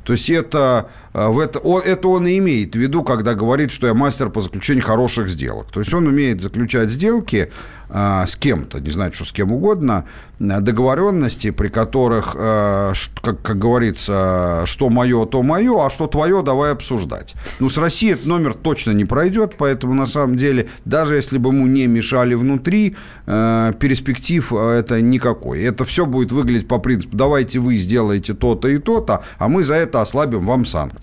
То 0.04 0.14
есть 0.14 0.30
это, 0.30 0.90
э, 1.11 1.11
в 1.14 1.40
это, 1.40 1.60
он, 1.60 1.82
это 1.82 2.08
он 2.08 2.28
и 2.28 2.38
имеет 2.38 2.74
в 2.74 2.80
виду, 2.80 3.04
когда 3.04 3.34
говорит, 3.34 3.72
что 3.72 3.88
я 3.88 3.94
мастер 3.94 4.30
по 4.30 4.42
заключению 4.42 4.84
хороших 4.84 5.28
сделок. 5.28 5.72
То 5.72 5.80
есть 5.80 5.94
он 5.94 6.08
умеет 6.08 6.42
заключать 6.42 6.90
сделки 6.90 7.50
а, 7.94 8.26
с 8.26 8.38
кем-то, 8.38 8.80
не 8.80 8.90
знаю, 8.90 9.12
что 9.12 9.26
с 9.26 9.34
кем 9.34 9.52
угодно, 9.52 10.06
договоренности, 10.40 11.52
при 11.52 11.68
которых, 11.68 12.36
а, 12.40 12.94
как, 13.22 13.42
как 13.42 13.60
говорится, 13.60 14.64
что 14.66 14.90
мое, 14.90 15.26
то 15.26 15.44
мое, 15.44 15.86
а 15.86 15.90
что 15.90 16.08
твое, 16.08 16.42
давай 16.42 16.72
обсуждать. 16.72 17.36
Ну, 17.60 17.68
с 17.68 17.78
Россией 17.78 18.14
этот 18.14 18.28
номер 18.28 18.54
точно 18.54 18.92
не 18.92 19.04
пройдет, 19.04 19.56
поэтому, 19.58 19.94
на 19.94 20.06
самом 20.06 20.38
деле, 20.38 20.70
даже 20.86 21.16
если 21.16 21.38
бы 21.38 21.50
ему 21.50 21.68
не 21.68 21.88
мешали 21.88 22.34
внутри, 22.34 22.96
а, 23.28 23.74
перспектив 23.74 24.54
это 24.54 25.02
никакой. 25.02 25.62
Это 25.62 25.84
все 25.84 26.06
будет 26.06 26.32
выглядеть 26.32 26.70
по 26.70 26.80
принципу, 26.80 27.18
давайте 27.18 27.60
вы 27.60 27.76
сделаете 27.76 28.34
то-то 28.34 28.70
и 28.70 28.78
то-то, 28.78 29.26
а 29.38 29.50
мы 29.50 29.66
за 29.66 29.74
это 29.74 30.02
ослабим 30.02 30.46
вам 30.46 30.66
санкции. 30.66 31.01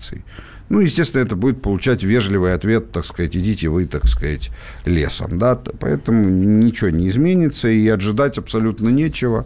Ну, 0.69 0.81
естественно, 0.81 1.23
это 1.23 1.35
будет 1.35 1.63
получать 1.63 2.03
вежливый 2.03 2.53
ответ, 2.53 2.91
так 2.91 3.03
сказать, 3.03 3.35
идите 3.35 3.69
вы, 3.69 3.87
так 3.87 4.05
сказать, 4.05 4.51
лесом, 4.85 5.39
да, 5.39 5.55
поэтому 5.55 6.29
ничего 6.29 6.91
не 6.91 7.09
изменится 7.09 7.69
и 7.69 7.87
ожидать 7.87 8.37
абсолютно 8.37 8.89
нечего. 8.89 9.45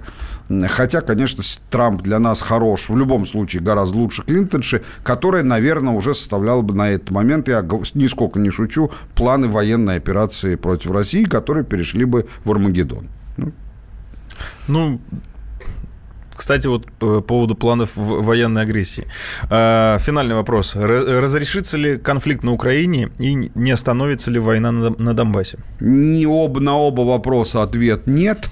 Хотя, 0.68 1.00
конечно, 1.00 1.42
Трамп 1.70 2.02
для 2.02 2.20
нас 2.20 2.42
хорош, 2.42 2.90
в 2.90 2.98
любом 2.98 3.26
случае 3.26 3.62
гораздо 3.62 4.00
лучше 4.00 4.24
Клинтонши, 4.24 4.84
которая, 5.04 5.44
наверное, 5.44 5.94
уже 5.94 6.14
составляла 6.14 6.62
бы 6.62 6.76
на 6.76 6.90
этот 6.90 7.12
момент, 7.12 7.48
я 7.48 7.66
нисколько 7.94 8.40
не 8.40 8.50
шучу, 8.50 8.92
планы 9.16 9.48
военной 9.48 9.96
операции 9.96 10.56
против 10.56 10.92
России, 10.92 11.24
которые 11.24 11.64
перешли 11.64 12.04
бы 12.04 12.28
в 12.44 12.52
Армагеддон. 12.52 13.08
Ну, 13.38 13.54
ну 14.68 15.00
кстати, 16.36 16.68
вот 16.68 16.92
по 16.92 17.22
поводу 17.22 17.56
планов 17.56 17.92
военной 17.96 18.64
агрессии. 18.64 19.08
А, 19.50 19.98
финальный 20.00 20.36
вопрос. 20.36 20.76
Разрешится 20.76 21.78
ли 21.78 21.98
конфликт 21.98 22.44
на 22.44 22.54
Украине 22.54 23.10
и 23.20 23.34
не 23.34 23.72
остановится 23.72 24.32
ли 24.32 24.40
война 24.40 24.72
на 24.72 25.14
Донбассе? 25.14 25.60
Не 25.80 26.26
об, 26.26 26.60
на 26.60 26.78
оба 26.78 27.02
вопроса 27.02 27.64
ответ 27.64 28.08
нет. 28.08 28.50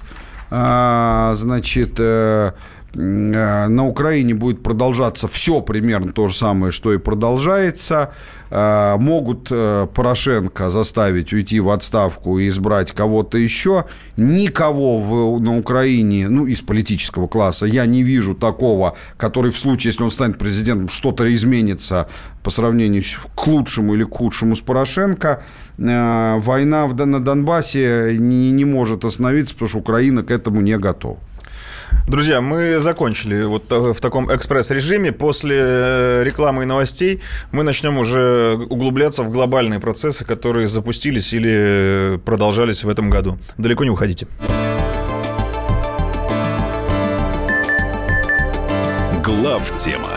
А, 0.54 1.32
значит, 1.36 1.94
э, 1.98 2.02
э, 2.02 2.52
на 2.94 3.86
Украине 3.86 4.34
будет 4.34 4.62
продолжаться 4.62 5.28
все 5.28 5.60
примерно 5.60 6.12
то 6.12 6.28
же 6.28 6.36
самое, 6.36 6.72
что 6.72 6.92
и 6.92 6.98
продолжается. 6.98 8.12
Э, 8.54 8.96
могут 8.98 9.48
э, 9.50 9.86
Порошенко 9.94 10.68
заставить 10.68 11.32
уйти 11.32 11.58
в 11.58 11.70
отставку 11.70 12.38
и 12.38 12.48
избрать 12.48 12.92
кого-то 12.92 13.38
еще. 13.38 13.86
Никого 14.18 14.98
в, 14.98 15.40
на 15.40 15.56
Украине, 15.56 16.28
ну, 16.28 16.44
из 16.44 16.60
политического 16.60 17.28
класса, 17.28 17.64
я 17.64 17.86
не 17.86 18.02
вижу 18.02 18.34
такого, 18.34 18.94
который 19.16 19.52
в 19.52 19.58
случае, 19.58 19.92
если 19.92 20.02
он 20.02 20.10
станет 20.10 20.36
президентом, 20.36 20.90
что-то 20.90 21.32
изменится 21.34 22.08
по 22.42 22.50
сравнению 22.50 23.04
к 23.34 23.46
лучшему 23.46 23.94
или 23.94 24.04
к 24.04 24.10
худшему 24.10 24.54
с 24.54 24.60
Порошенко. 24.60 25.42
Э, 25.78 26.38
война 26.38 26.86
на 26.88 27.20
Донбассе 27.20 28.16
не, 28.18 28.50
не 28.50 28.66
может 28.66 29.06
остановиться, 29.06 29.54
потому 29.54 29.68
что 29.70 29.78
Украина 29.78 30.22
к 30.22 30.30
этому 30.30 30.60
не 30.60 30.76
готова. 30.76 31.18
Друзья, 32.06 32.40
мы 32.40 32.78
закончили 32.80 33.42
вот 33.44 33.70
в 33.70 34.00
таком 34.00 34.34
экспресс-режиме. 34.34 35.12
После 35.12 35.56
э, 35.58 36.22
рекламы 36.24 36.64
и 36.64 36.66
новостей 36.66 37.20
мы 37.52 37.62
начнем 37.62 37.98
уже 37.98 38.58
углубляться 38.68 39.22
в 39.22 39.30
глобальные 39.30 39.80
процессы, 39.80 40.24
которые 40.24 40.66
запустились 40.66 41.32
или 41.32 42.20
продолжались 42.24 42.84
в 42.84 42.88
этом 42.88 43.10
году. 43.10 43.38
Далеко 43.56 43.84
не 43.84 43.90
уходите. 43.90 44.26
Глав 49.22 49.72
тема 49.78 50.10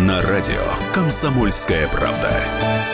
на 0.00 0.20
радио 0.20 0.62
Комсомольская 0.92 1.88
правда. 1.88 2.93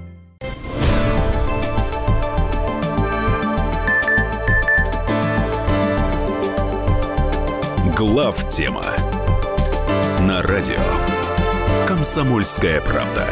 Глав 7.97 8.49
тема 8.49 8.85
на 10.21 10.41
радио 10.41 10.79
«Комсомольская 11.85 12.79
правда». 12.79 13.25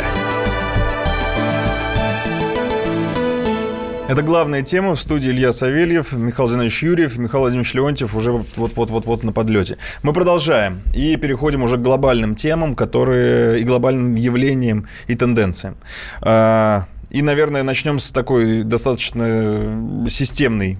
Это 4.09 4.21
главная 4.21 4.61
тема 4.61 4.95
в 4.95 4.99
студии 4.99 5.29
Илья 5.29 5.53
Савельев, 5.53 6.11
Михаил 6.11 6.49
Зинович 6.49 6.83
Юрьев, 6.83 7.17
Михаил 7.17 7.43
Владимирович 7.43 7.73
Леонтьев 7.73 8.15
уже 8.15 8.33
вот-вот-вот-вот 8.33 9.23
на 9.23 9.31
подлете. 9.31 9.77
Мы 10.03 10.11
продолжаем 10.11 10.81
и 10.93 11.15
переходим 11.15 11.63
уже 11.63 11.77
к 11.77 11.81
глобальным 11.81 12.35
темам, 12.35 12.75
которые 12.75 13.61
и 13.61 13.63
глобальным 13.63 14.15
явлениям 14.15 14.87
и 15.07 15.15
тенденциям. 15.15 15.77
А, 16.21 16.85
и, 17.09 17.21
наверное, 17.21 17.63
начнем 17.63 17.97
с 17.97 18.11
такой 18.11 18.63
достаточно 18.63 20.05
системной 20.09 20.77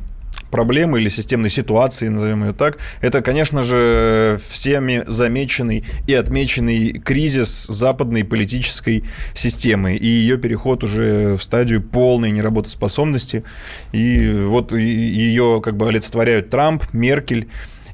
проблемы 0.51 0.99
или 0.99 1.09
системной 1.09 1.49
ситуации, 1.49 2.07
назовем 2.07 2.43
ее 2.43 2.53
так, 2.53 2.77
это, 3.01 3.21
конечно 3.21 3.61
же, 3.61 4.39
всеми 4.47 5.03
замеченный 5.07 5.85
и 6.07 6.13
отмеченный 6.13 6.93
кризис 6.93 7.67
западной 7.67 8.23
политической 8.23 9.03
системы 9.33 9.95
и 9.95 10.05
ее 10.05 10.37
переход 10.37 10.83
уже 10.83 11.35
в 11.37 11.43
стадию 11.43 11.81
полной 11.81 12.31
неработоспособности. 12.31 13.43
И 13.91 14.31
вот 14.47 14.71
ее 14.71 15.61
как 15.63 15.77
бы 15.77 15.87
олицетворяют 15.87 16.49
Трамп, 16.49 16.83
Меркель 16.93 17.47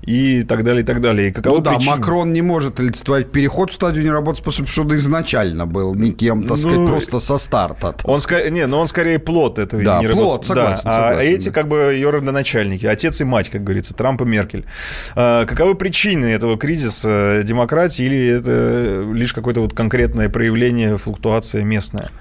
и 0.06 0.44
так 0.44 0.64
далее, 0.64 0.84
и 0.84 0.86
так 0.86 1.02
далее. 1.02 1.30
И 1.30 1.32
каковы 1.32 1.58
ну 1.58 1.64
да, 1.64 1.72
причины? 1.72 1.96
Макрон 1.96 2.34
не 2.34 2.42
может 2.42 2.80
олицетворять 2.80 3.32
переход 3.32 3.72
в 3.72 3.74
стадию 3.74 4.06
неработоспособности, 4.06 4.76
потому 4.76 4.90
что 4.90 4.96
он 4.96 5.00
изначально 5.00 5.66
был 5.66 5.96
никем, 5.96 6.42
так 6.42 6.52
ну, 6.52 6.58
сказать, 6.58 6.86
просто 6.86 7.20
со 7.20 7.38
старта. 7.38 7.96
Он 8.04 8.20
скорее, 8.22 8.52
не, 8.52 8.68
но 8.68 8.80
он 8.80 8.88
скорее 8.88 9.20
плод 9.20 9.60
этого 9.60 9.84
да, 9.84 10.02
плод, 10.02 10.46
согласен, 10.46 10.82
да, 10.86 10.92
согласен, 10.92 11.20
а 11.20 11.24
эти 11.24 11.46
да. 11.46 11.52
как 11.52 11.68
бы 11.68 11.78
ее 11.94 12.10
родоначальники, 12.10 12.86
отец 12.86 13.20
и 13.22 13.24
мать, 13.24 13.50
как 13.50 13.64
говорится, 13.64 13.94
Трамп 13.94 14.22
и 14.22 14.26
Меркель. 14.26 14.66
А, 15.16 15.46
каковы 15.46 15.76
причины 15.76 16.26
этого 16.26 16.58
кризиса 16.58 17.42
демократии 17.44 18.06
или 18.06 18.28
это 18.28 19.08
лишь 19.12 19.34
какое-то 19.34 19.62
вот 19.62 19.74
конкретное 19.74 20.30
проявление, 20.30 20.98
флуктуация 20.98 21.64
местная? 21.64 22.12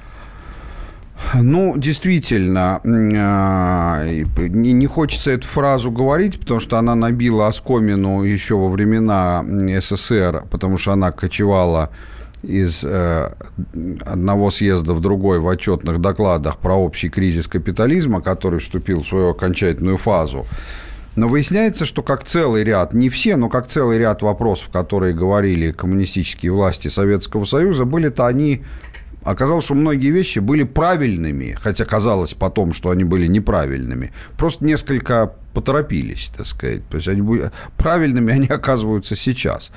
Ну, 1.35 1.75
действительно, 1.77 2.81
а, 2.85 4.05
не 4.05 4.87
хочется 4.87 5.31
эту 5.31 5.47
фразу 5.47 5.91
говорить, 5.91 6.41
потому 6.41 6.61
что 6.61 6.79
она 6.79 6.95
набила 6.95 7.47
оскомину 7.47 8.23
еще 8.23 8.57
во 8.57 8.69
времена 8.69 9.45
СССР, 9.81 10.45
потому 10.51 10.77
что 10.77 10.93
она 10.93 11.13
кочевала 11.13 11.91
из 12.43 12.85
э, 12.85 13.31
одного 14.05 14.51
съезда 14.51 14.93
в 14.93 15.01
другой 15.01 15.41
в 15.41 15.49
отчетных 15.49 16.01
докладах 16.01 16.59
про 16.59 16.75
общий 16.75 17.09
кризис 17.09 17.49
капитализма, 17.49 18.21
который 18.21 18.61
вступил 18.61 19.03
в 19.03 19.07
свою 19.07 19.31
окончательную 19.31 19.97
фазу. 19.97 20.47
Но 21.17 21.29
выясняется, 21.29 21.87
что 21.87 22.03
как 22.03 22.25
целый 22.25 22.65
ряд, 22.65 22.93
не 22.93 23.09
все, 23.09 23.37
но 23.37 23.49
как 23.49 23.69
целый 23.69 23.99
ряд 23.99 24.23
вопросов, 24.23 24.69
которые 24.71 25.15
говорили 25.15 25.71
коммунистические 25.71 26.53
власти 26.53 26.89
Советского 26.89 27.45
Союза, 27.45 27.85
были-то 27.85 28.27
они 28.27 28.65
оказалось, 29.25 29.65
что 29.65 29.75
многие 29.75 30.11
вещи 30.11 30.39
были 30.39 30.63
правильными, 30.63 31.57
хотя 31.61 31.85
казалось 31.85 32.35
потом, 32.35 32.73
что 32.73 32.91
они 32.91 33.05
были 33.05 33.27
неправильными. 33.27 34.13
Просто 34.37 34.65
несколько 34.65 35.33
поторопились, 35.53 36.31
так 36.37 36.47
сказать. 36.47 36.87
То 36.89 36.97
есть 36.97 37.09
они 37.09 37.43
правильными 37.77 38.33
они 38.33 38.49
оказываются 38.49 39.17
сейчас. 39.17 39.71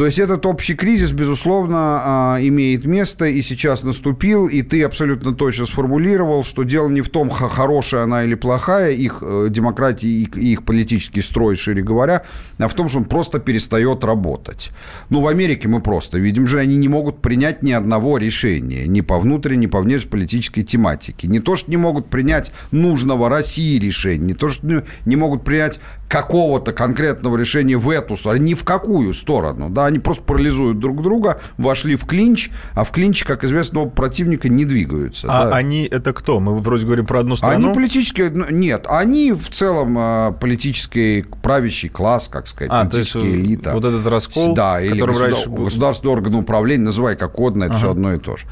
То 0.00 0.06
есть 0.06 0.18
этот 0.18 0.46
общий 0.46 0.72
кризис, 0.72 1.12
безусловно, 1.12 1.76
а, 2.02 2.38
имеет 2.40 2.86
место 2.86 3.26
и 3.26 3.42
сейчас 3.42 3.82
наступил, 3.82 4.46
и 4.46 4.62
ты 4.62 4.82
абсолютно 4.82 5.34
точно 5.34 5.66
сформулировал, 5.66 6.42
что 6.42 6.62
дело 6.62 6.88
не 6.88 7.02
в 7.02 7.10
том, 7.10 7.28
хорошая 7.28 8.04
она 8.04 8.24
или 8.24 8.34
плохая, 8.34 8.92
их 8.92 9.18
э, 9.20 9.48
демократия 9.50 10.08
и 10.08 10.52
их 10.52 10.64
политический 10.64 11.20
строй, 11.20 11.54
шире 11.54 11.82
говоря, 11.82 12.22
а 12.56 12.68
в 12.68 12.72
том, 12.72 12.88
что 12.88 12.96
он 12.96 13.04
просто 13.04 13.40
перестает 13.40 14.02
работать. 14.02 14.70
Ну, 15.10 15.20
в 15.20 15.26
Америке 15.26 15.68
мы 15.68 15.82
просто 15.82 16.16
видим 16.16 16.46
же, 16.46 16.58
они 16.58 16.76
не 16.76 16.88
могут 16.88 17.20
принять 17.20 17.62
ни 17.62 17.72
одного 17.72 18.16
решения, 18.16 18.86
ни 18.86 19.02
по 19.02 19.20
внутренней, 19.20 19.66
ни 19.66 19.70
по 19.70 19.82
внешнеполитической 19.82 20.62
тематике. 20.62 21.28
Не 21.28 21.40
то, 21.40 21.56
что 21.56 21.70
не 21.70 21.76
могут 21.76 22.08
принять 22.08 22.52
нужного 22.70 23.28
России 23.28 23.78
решения, 23.78 24.28
не 24.28 24.34
то, 24.34 24.48
что 24.48 24.82
не 25.04 25.16
могут 25.16 25.44
принять 25.44 25.78
какого-то 26.10 26.72
конкретного 26.72 27.36
решения 27.36 27.76
в 27.76 27.88
эту 27.88 28.16
сторону, 28.16 28.42
ни 28.42 28.54
в 28.54 28.64
какую 28.64 29.14
сторону. 29.14 29.70
Да, 29.70 29.86
они 29.86 30.00
просто 30.00 30.24
парализуют 30.24 30.80
друг 30.80 31.02
друга, 31.02 31.40
вошли 31.56 31.94
в 31.94 32.04
клинч, 32.04 32.50
а 32.74 32.82
в 32.82 32.90
клинче, 32.90 33.24
как 33.24 33.44
известно, 33.44 33.86
противника 33.86 34.48
не 34.48 34.64
двигаются. 34.64 35.28
А 35.30 35.46
да. 35.46 35.56
они 35.56 35.84
это 35.84 36.12
кто? 36.12 36.40
Мы 36.40 36.58
вроде 36.58 36.84
говорим 36.84 37.06
про 37.06 37.20
одну 37.20 37.36
страну. 37.36 37.66
Они 37.66 37.74
политические... 37.74 38.30
Ну, 38.30 38.44
нет, 38.50 38.86
они 38.88 39.32
в 39.32 39.50
целом 39.50 39.94
а, 39.96 40.32
политический 40.32 41.26
правящий 41.42 41.88
класс, 41.88 42.26
как 42.26 42.48
сказать, 42.48 42.72
а, 42.74 42.86
политическая 42.86 43.20
есть 43.20 43.36
элита. 43.36 43.72
Вот 43.72 43.84
этот 43.84 44.04
раскол, 44.08 44.52
да, 44.54 44.80
или 44.80 44.98
государ... 44.98 45.30
раньше... 45.30 45.48
государственный 45.48 46.12
орган 46.12 46.34
управления, 46.34 46.86
называй 46.86 47.14
как 47.14 47.38
угодно, 47.38 47.64
это 47.64 47.74
ага. 47.74 47.78
все 47.78 47.90
одно 47.92 48.14
и 48.14 48.18
то 48.18 48.36
же. 48.36 48.46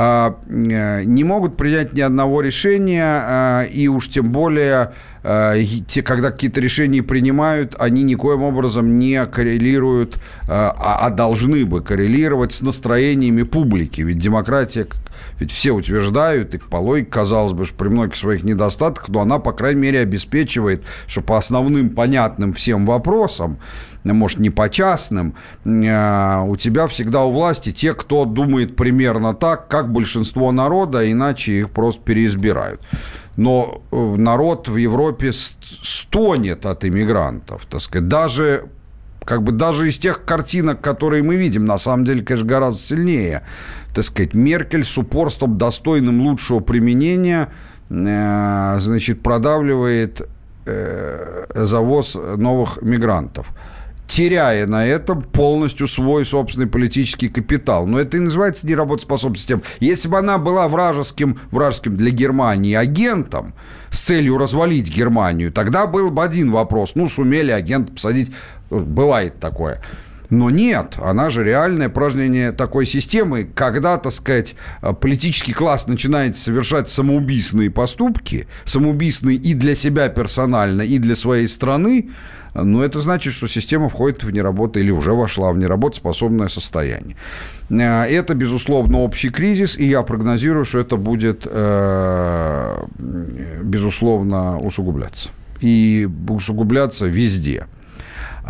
А, 0.00 0.36
э, 0.48 1.02
не 1.02 1.24
могут 1.24 1.56
принять 1.56 1.92
ни 1.92 2.00
одного 2.00 2.40
решения, 2.40 3.02
а, 3.04 3.62
и 3.64 3.88
уж 3.88 4.08
тем 4.08 4.30
более 4.30 4.92
а, 5.24 5.56
те, 5.88 6.02
когда 6.02 6.30
какие-то 6.30 6.60
решения 6.60 7.02
принимают, 7.02 7.74
они 7.80 8.04
никоим 8.04 8.44
образом 8.44 9.00
не 9.00 9.26
коррелируют, 9.26 10.20
а, 10.46 11.10
должны 11.10 11.66
бы 11.66 11.80
коррелировать 11.80 12.52
с 12.52 12.62
настроениями 12.62 13.42
публики. 13.42 14.02
Ведь 14.02 14.18
демократия, 14.18 14.86
ведь 15.40 15.50
все 15.50 15.72
утверждают, 15.72 16.54
и 16.54 16.58
по 16.58 16.76
логике, 16.76 17.10
казалось 17.10 17.52
бы, 17.52 17.64
при 17.76 17.88
многих 17.88 18.14
своих 18.14 18.44
недостатках, 18.44 19.08
но 19.08 19.22
она, 19.22 19.40
по 19.40 19.52
крайней 19.52 19.80
мере, 19.80 19.98
обеспечивает, 19.98 20.84
что 21.08 21.22
по 21.22 21.36
основным 21.36 21.90
понятным 21.90 22.52
всем 22.52 22.86
вопросам 22.86 23.58
может, 24.14 24.38
не 24.38 24.50
по 24.50 24.68
частным, 24.68 25.34
а, 25.66 26.42
у 26.42 26.56
тебя 26.56 26.86
всегда 26.86 27.24
у 27.24 27.32
власти 27.32 27.72
те, 27.72 27.94
кто 27.94 28.24
думает 28.24 28.76
примерно 28.76 29.34
так, 29.34 29.68
как 29.68 29.92
большинство 29.92 30.52
народа, 30.52 31.10
иначе 31.10 31.60
их 31.60 31.70
просто 31.70 32.02
переизбирают. 32.02 32.80
Но 33.36 33.82
э, 33.92 34.16
народ 34.18 34.68
в 34.68 34.76
Европе 34.76 35.30
стонет 35.32 36.66
от 36.66 36.84
иммигрантов, 36.84 37.66
так 37.66 37.80
сказать, 37.80 38.08
даже 38.08 38.64
как 39.24 39.42
бы 39.42 39.52
даже 39.52 39.88
из 39.88 39.98
тех 39.98 40.24
картинок, 40.24 40.80
которые 40.80 41.22
мы 41.22 41.36
видим, 41.36 41.66
на 41.66 41.76
самом 41.76 42.06
деле, 42.06 42.22
конечно, 42.22 42.48
гораздо 42.48 42.80
сильнее, 42.80 43.42
так 43.94 44.04
сказать, 44.04 44.34
Меркель 44.34 44.84
с 44.84 44.96
упорством, 44.96 45.58
достойным 45.58 46.22
лучшего 46.22 46.60
применения, 46.60 47.50
э, 47.90 48.76
значит, 48.80 49.22
продавливает 49.22 50.26
э, 50.66 51.46
завоз 51.54 52.14
новых 52.14 52.80
мигрантов 52.82 53.48
теряя 54.08 54.66
на 54.66 54.86
этом 54.86 55.20
полностью 55.20 55.86
свой 55.86 56.26
собственный 56.26 56.66
политический 56.66 57.28
капитал. 57.28 57.86
Но 57.86 58.00
это 58.00 58.16
и 58.16 58.20
называется 58.20 58.66
неработоспособность 58.66 59.42
системы. 59.42 59.62
Если 59.78 60.08
бы 60.08 60.18
она 60.18 60.38
была 60.38 60.66
вражеским, 60.66 61.38
вражеским 61.52 61.96
для 61.96 62.10
Германии 62.10 62.74
агентом 62.74 63.54
с 63.90 64.00
целью 64.00 64.38
развалить 64.38 64.88
Германию, 64.88 65.52
тогда 65.52 65.86
был 65.86 66.10
бы 66.10 66.24
один 66.24 66.50
вопрос. 66.50 66.94
Ну, 66.94 67.06
сумели 67.08 67.50
агент 67.52 67.92
посадить. 67.92 68.32
Бывает 68.70 69.38
такое. 69.38 69.80
Но 70.30 70.50
нет, 70.50 70.96
она 71.02 71.30
же 71.30 71.42
реальное 71.42 71.88
упражнение 71.88 72.52
такой 72.52 72.84
системы, 72.86 73.48
когда, 73.54 73.96
так 73.96 74.12
сказать, 74.12 74.56
политический 75.00 75.54
класс 75.54 75.86
начинает 75.86 76.36
совершать 76.36 76.90
самоубийственные 76.90 77.70
поступки, 77.70 78.46
самоубийственные 78.64 79.36
и 79.36 79.54
для 79.54 79.74
себя 79.74 80.08
персонально, 80.08 80.82
и 80.82 80.98
для 80.98 81.16
своей 81.16 81.48
страны, 81.48 82.10
но 82.54 82.84
это 82.84 83.00
значит, 83.00 83.32
что 83.32 83.46
система 83.46 83.88
входит 83.88 84.24
в 84.24 84.30
неработу 84.30 84.78
или 84.78 84.90
уже 84.90 85.12
вошла 85.12 85.52
в 85.52 85.58
неработоспособное 85.58 86.48
состояние. 86.48 87.16
Э, 87.70 88.04
это, 88.04 88.34
безусловно, 88.34 89.00
общий 89.00 89.30
кризис, 89.30 89.76
и 89.78 89.88
я 89.88 90.02
прогнозирую, 90.02 90.64
что 90.64 90.78
это 90.78 90.96
будет, 90.96 91.46
э, 91.46 92.84
безусловно, 93.62 94.58
усугубляться. 94.58 95.30
И 95.60 96.08
усугубляться 96.28 97.06
везде. 97.06 97.66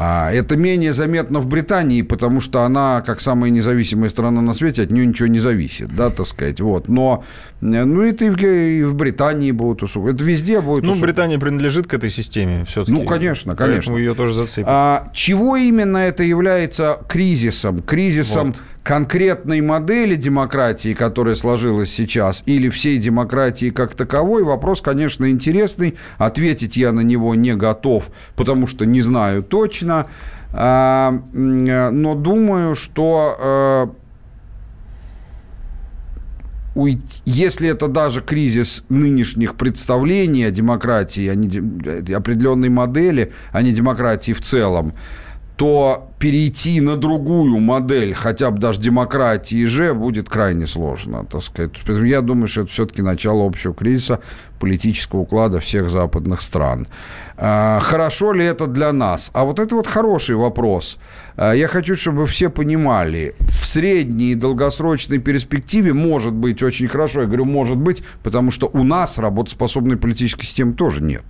А, 0.00 0.30
это 0.30 0.56
менее 0.56 0.92
заметно 0.92 1.40
в 1.40 1.48
Британии, 1.48 2.02
потому 2.02 2.40
что 2.40 2.62
она, 2.62 3.02
как 3.04 3.20
самая 3.20 3.50
независимая 3.50 4.08
страна 4.08 4.40
на 4.40 4.54
свете, 4.54 4.82
от 4.82 4.92
нее 4.92 5.04
ничего 5.04 5.26
не 5.26 5.40
зависит, 5.40 5.88
да, 5.88 6.10
так 6.10 6.24
сказать, 6.24 6.60
вот. 6.60 6.88
Но, 6.88 7.24
э, 7.60 7.64
ну, 7.64 8.02
это 8.02 8.26
и 8.26 8.84
в, 8.84 8.94
Британии 8.94 9.50
будут 9.50 9.82
усугубляться, 9.82 10.22
это 10.22 10.30
везде 10.30 10.60
будет 10.60 10.84
Ну, 10.84 10.94
Британия 10.94 11.40
принадлежит 11.40 11.88
к 11.88 11.94
этой 11.94 12.10
системе 12.10 12.64
все-таки. 12.64 12.92
Ну, 12.92 13.06
конечно, 13.06 13.56
конечно. 13.56 13.76
Поэтому 13.76 13.98
ее 13.98 14.14
тоже 14.14 14.34
зацепит. 14.34 14.66
А, 14.68 15.10
чего 15.12 15.56
именно 15.56 15.98
это 15.98 16.22
является 16.22 17.00
кризисом? 17.08 17.80
Кризисом 17.80 18.52
вот 18.52 18.56
конкретной 18.88 19.60
модели 19.60 20.14
демократии, 20.14 20.94
которая 20.94 21.34
сложилась 21.34 21.90
сейчас, 21.90 22.42
или 22.46 22.70
всей 22.70 22.96
демократии 22.96 23.68
как 23.68 23.92
таковой, 23.94 24.44
вопрос, 24.44 24.80
конечно, 24.80 25.30
интересный. 25.30 25.98
Ответить 26.16 26.78
я 26.78 26.92
на 26.92 27.00
него 27.00 27.34
не 27.34 27.54
готов, 27.54 28.08
потому 28.34 28.66
что 28.66 28.86
не 28.86 29.02
знаю 29.02 29.42
точно. 29.42 29.87
А, 30.52 31.12
но 31.32 32.14
думаю, 32.14 32.74
что 32.74 33.36
э, 33.38 33.86
если 37.24 37.68
это 37.68 37.88
даже 37.88 38.20
кризис 38.20 38.84
нынешних 38.88 39.56
представлений 39.56 40.44
о 40.44 40.50
демократии, 40.50 41.28
о 41.28 41.34
не, 41.34 42.14
определенной 42.14 42.68
модели, 42.68 43.32
а 43.52 43.62
не 43.62 43.72
демократии 43.72 44.32
в 44.32 44.40
целом, 44.40 44.94
то 45.58 46.12
перейти 46.20 46.80
на 46.80 46.96
другую 46.96 47.58
модель, 47.58 48.14
хотя 48.14 48.52
бы 48.52 48.58
даже 48.58 48.80
демократии 48.80 49.64
же, 49.64 49.92
будет 49.92 50.28
крайне 50.28 50.68
сложно, 50.68 51.24
так 51.24 51.42
сказать. 51.42 51.72
Я 52.04 52.20
думаю, 52.20 52.46
что 52.46 52.60
это 52.60 52.70
все-таки 52.70 53.02
начало 53.02 53.44
общего 53.44 53.74
кризиса 53.74 54.20
политического 54.60 55.20
уклада 55.20 55.58
всех 55.58 55.90
западных 55.90 56.42
стран. 56.42 56.86
А, 57.36 57.80
хорошо 57.80 58.32
ли 58.32 58.44
это 58.44 58.68
для 58.68 58.92
нас? 58.92 59.32
А 59.34 59.42
вот 59.44 59.58
это 59.58 59.74
вот 59.74 59.88
хороший 59.88 60.36
вопрос. 60.36 61.00
А, 61.36 61.52
я 61.52 61.66
хочу, 61.66 61.96
чтобы 61.96 62.28
все 62.28 62.50
понимали, 62.50 63.34
в 63.40 63.66
средней 63.66 64.32
и 64.32 64.36
долгосрочной 64.36 65.18
перспективе 65.18 65.92
может 65.92 66.34
быть 66.34 66.62
очень 66.62 66.86
хорошо. 66.86 67.22
Я 67.22 67.26
говорю, 67.26 67.46
может 67.46 67.78
быть, 67.78 68.04
потому 68.22 68.52
что 68.52 68.70
у 68.72 68.84
нас 68.84 69.18
работоспособной 69.18 69.96
политической 69.96 70.46
системы 70.46 70.74
тоже 70.74 71.02
нет. 71.02 71.24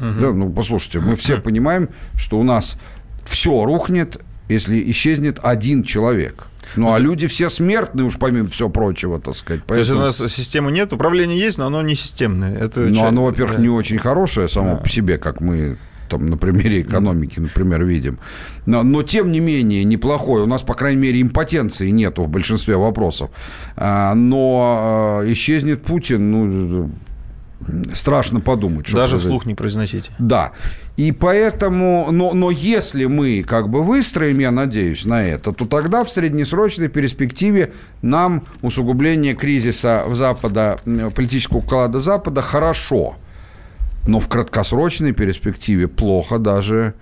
Угу. 0.00 0.20
Да, 0.20 0.32
ну, 0.32 0.50
послушайте, 0.50 1.00
мы 1.00 1.14
все 1.14 1.40
понимаем, 1.40 1.90
что 2.16 2.38
у 2.38 2.42
нас 2.42 2.78
все 3.24 3.64
рухнет, 3.64 4.20
если 4.48 4.90
исчезнет 4.90 5.38
один 5.42 5.82
человек. 5.82 6.46
Ну, 6.76 6.92
а 6.92 6.98
люди 6.98 7.26
все 7.26 7.50
смертные, 7.50 8.06
уж 8.06 8.16
помимо 8.16 8.48
всего 8.48 8.68
прочего, 8.68 9.20
так 9.20 9.36
сказать. 9.36 9.62
Поэтому... 9.66 10.00
То 10.00 10.06
есть 10.06 10.20
у 10.20 10.24
нас 10.24 10.32
системы 10.32 10.70
нет, 10.70 10.92
управление 10.92 11.38
есть, 11.38 11.58
но 11.58 11.66
оно 11.66 11.82
не 11.82 11.94
системное. 11.94 12.56
Это 12.56 12.80
ну, 12.80 13.04
оно, 13.04 13.24
во-первых, 13.24 13.56
да. 13.56 13.62
не 13.62 13.68
очень 13.68 13.98
хорошее 13.98 14.48
само 14.48 14.74
да. 14.74 14.76
по 14.76 14.88
себе, 14.88 15.18
как 15.18 15.40
мы 15.40 15.78
там, 16.08 16.26
на 16.26 16.36
примере 16.36 16.82
экономики, 16.82 17.40
например, 17.40 17.84
видим. 17.84 18.18
Но, 18.66 18.82
но, 18.82 19.02
тем 19.02 19.32
не 19.32 19.40
менее, 19.40 19.84
неплохое. 19.84 20.44
У 20.44 20.46
нас, 20.46 20.62
по 20.62 20.74
крайней 20.74 21.00
мере, 21.00 21.22
импотенции 21.22 21.90
нету 21.90 22.24
в 22.24 22.28
большинстве 22.28 22.76
вопросов. 22.76 23.30
А, 23.76 24.14
но 24.14 25.20
а, 25.22 25.32
исчезнет 25.32 25.82
Путин, 25.82 26.30
ну, 26.30 26.90
страшно 27.94 28.40
подумать. 28.40 28.86
Даже 28.86 29.12
произойдет. 29.12 29.20
вслух 29.20 29.46
не 29.46 29.54
произносите. 29.54 30.12
Да. 30.18 30.52
И 31.00 31.12
поэтому, 31.12 32.08
но, 32.10 32.34
но 32.34 32.50
если 32.50 33.06
мы 33.06 33.42
как 33.42 33.70
бы 33.70 33.82
выстроим, 33.82 34.38
я 34.38 34.50
надеюсь, 34.50 35.06
на 35.06 35.22
это, 35.22 35.50
то 35.54 35.64
тогда 35.64 36.04
в 36.04 36.10
среднесрочной 36.10 36.88
перспективе 36.88 37.72
нам 38.02 38.42
усугубление 38.60 39.34
кризиса 39.34 40.04
в 40.06 40.14
Запада, 40.14 40.78
политического 41.14 41.60
уклада 41.60 42.00
Запада 42.00 42.42
хорошо. 42.42 43.16
Но 44.06 44.20
в 44.20 44.28
краткосрочной 44.28 45.12
перспективе 45.12 45.88
плохо 45.88 46.38
даже, 46.38 46.92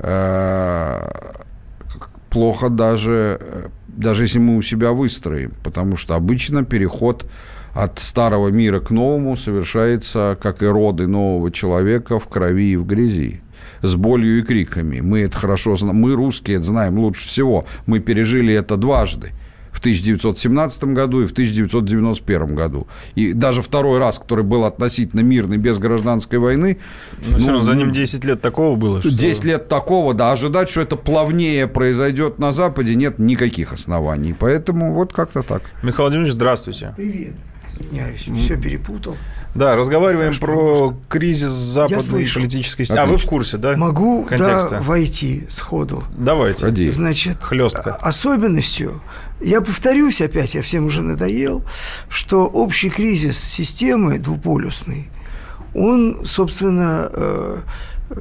э, 0.00 1.10
плохо 2.30 2.68
даже, 2.70 3.38
э, 3.40 3.68
даже 3.86 4.24
если 4.24 4.40
мы 4.40 4.56
у 4.56 4.62
себя 4.62 4.90
выстроим. 4.90 5.52
Потому 5.62 5.94
что 5.94 6.16
обычно 6.16 6.64
переход 6.64 7.24
от 7.72 8.00
старого 8.00 8.48
мира 8.48 8.80
к 8.80 8.90
новому 8.90 9.36
совершается, 9.36 10.36
как 10.42 10.60
и 10.64 10.66
роды 10.66 11.06
нового 11.06 11.52
человека, 11.52 12.18
в 12.18 12.26
крови 12.26 12.72
и 12.72 12.76
в 12.76 12.84
грязи 12.84 13.43
с 13.86 13.96
болью 13.96 14.38
и 14.38 14.42
криками. 14.42 15.00
Мы 15.00 15.20
это 15.20 15.36
хорошо 15.36 15.76
знаем. 15.76 15.96
Мы, 15.96 16.14
русские, 16.14 16.56
это 16.56 16.66
знаем 16.66 16.98
лучше 16.98 17.26
всего. 17.26 17.66
Мы 17.86 18.00
пережили 18.00 18.52
это 18.54 18.76
дважды. 18.76 19.32
В 19.72 19.80
1917 19.80 20.84
году 20.84 21.22
и 21.22 21.26
в 21.26 21.32
1991 21.32 22.54
году. 22.54 22.86
И 23.16 23.32
даже 23.32 23.60
второй 23.60 23.98
раз, 23.98 24.20
который 24.20 24.44
был 24.44 24.64
относительно 24.64 25.20
мирный, 25.20 25.56
без 25.56 25.78
гражданской 25.78 26.38
войны. 26.38 26.78
Но 27.26 27.38
ну, 27.38 27.60
за 27.60 27.74
ним 27.74 27.90
10 27.90 28.24
лет 28.24 28.40
такого 28.40 28.76
было. 28.76 29.00
Что... 29.00 29.10
10 29.10 29.44
лет 29.44 29.68
такого, 29.68 30.14
да. 30.14 30.30
Ожидать, 30.30 30.70
что 30.70 30.80
это 30.80 30.96
плавнее 30.96 31.66
произойдет 31.66 32.38
на 32.38 32.52
Западе, 32.52 32.94
нет 32.94 33.18
никаких 33.18 33.72
оснований. 33.72 34.34
Поэтому 34.38 34.94
вот 34.94 35.12
как-то 35.12 35.42
так. 35.42 35.62
Михаил 35.82 36.04
Владимирович, 36.04 36.34
здравствуйте. 36.34 36.94
Привет. 36.96 37.34
Извиняюсь, 37.68 38.28
все 38.44 38.56
перепутал. 38.56 39.16
Да, 39.54 39.76
разговариваем 39.76 40.36
про 40.38 40.96
кризис 41.08 41.48
западной 41.48 42.28
политической 42.32 42.84
системы. 42.84 43.02
А 43.02 43.06
вы 43.06 43.18
в 43.18 43.24
курсе, 43.24 43.56
да? 43.56 43.76
Могу 43.76 44.26
да, 44.28 44.80
войти 44.80 45.44
сходу. 45.48 46.02
Давайте. 46.16 46.66
Ходи. 46.66 46.90
Значит, 46.90 47.38
Хлестко. 47.40 47.94
особенностью, 47.94 49.00
я 49.40 49.60
повторюсь 49.60 50.20
опять, 50.20 50.56
я 50.56 50.62
всем 50.62 50.86
уже 50.86 51.02
надоел, 51.02 51.64
что 52.08 52.46
общий 52.46 52.90
кризис 52.90 53.38
системы 53.38 54.18
двуполюсный, 54.18 55.08
он, 55.72 56.24
собственно, 56.24 57.08
э, 57.12 57.56
э, 58.10 58.14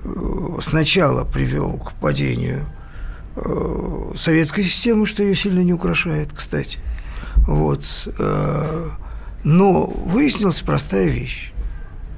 сначала 0.62 1.24
привел 1.24 1.80
к 1.80 1.94
падению 1.94 2.66
э, 3.36 3.42
советской 4.16 4.64
системы, 4.64 5.08
что 5.08 5.24
ее 5.24 5.34
сильно 5.34 5.62
не 5.62 5.74
украшает, 5.74 6.32
кстати. 6.32 6.80
Вот. 7.48 7.84
Но 9.44 9.86
выяснилась 9.86 10.62
простая 10.62 11.08
вещь. 11.08 11.54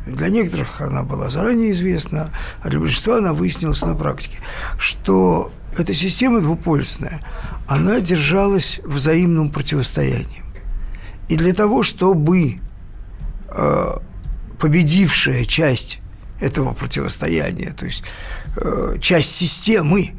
Для 0.06 0.30
некоторых 0.30 0.82
она 0.82 1.04
была 1.04 1.30
заранее 1.30 1.72
известна, 1.72 2.32
а 2.62 2.70
для 2.70 2.80
большинства 2.80 3.18
она 3.18 3.34
выяснилась 3.34 3.82
на 3.82 3.96
практике, 3.96 4.38
что 4.78 5.52
эта 5.78 5.94
система 5.94 6.42
двуполюсная, 6.42 7.22
она 7.68 8.00
держалась 8.00 8.80
взаимным 8.84 9.50
противостоянием. 9.50 10.46
И 11.28 11.38
для 11.38 11.54
того, 11.54 11.82
чтобы 11.82 12.60
э, 13.50 13.92
победившая 14.60 15.44
часть 15.46 16.02
этого 16.40 16.74
противостояния, 16.74 17.72
то 17.72 17.86
есть 17.86 18.04
э, 18.58 18.98
часть 19.02 19.32
системы, 19.32 20.12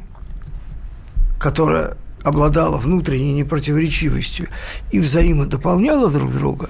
которая 1.39 1.95
обладала 2.23 2.77
внутренней 2.77 3.33
непротиворечивостью 3.33 4.49
и 4.91 4.99
взаимодополняла 4.99 6.11
друг 6.11 6.33
друга, 6.33 6.69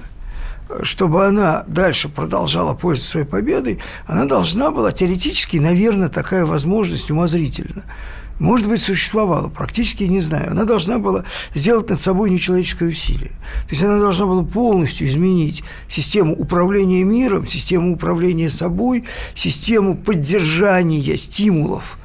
чтобы 0.82 1.26
она 1.26 1.64
дальше 1.66 2.08
продолжала 2.08 2.74
пользоваться 2.74 3.10
своей 3.12 3.26
победой, 3.26 3.78
она 4.06 4.24
должна 4.24 4.70
была 4.70 4.92
теоретически, 4.92 5.56
наверное, 5.56 6.08
такая 6.08 6.44
возможность 6.44 7.10
умозрительно– 7.10 7.84
может 8.38 8.68
быть, 8.68 8.80
существовала, 8.80 9.48
практически 9.48 10.04
не 10.04 10.20
знаю. 10.20 10.52
Она 10.52 10.64
должна 10.64 10.98
была 10.98 11.24
сделать 11.54 11.90
над 11.90 12.00
собой 12.00 12.30
нечеловеческое 12.30 12.90
усилие. 12.90 13.30
То 13.66 13.70
есть 13.70 13.82
она 13.82 13.98
должна 13.98 14.26
была 14.26 14.44
полностью 14.44 15.08
изменить 15.08 15.64
систему 15.88 16.34
управления 16.36 17.02
миром, 17.02 17.46
систему 17.46 17.94
управления 17.94 18.48
собой, 18.48 19.04
систему 19.34 19.96
поддержания 19.96 21.16
стимулов 21.16 21.98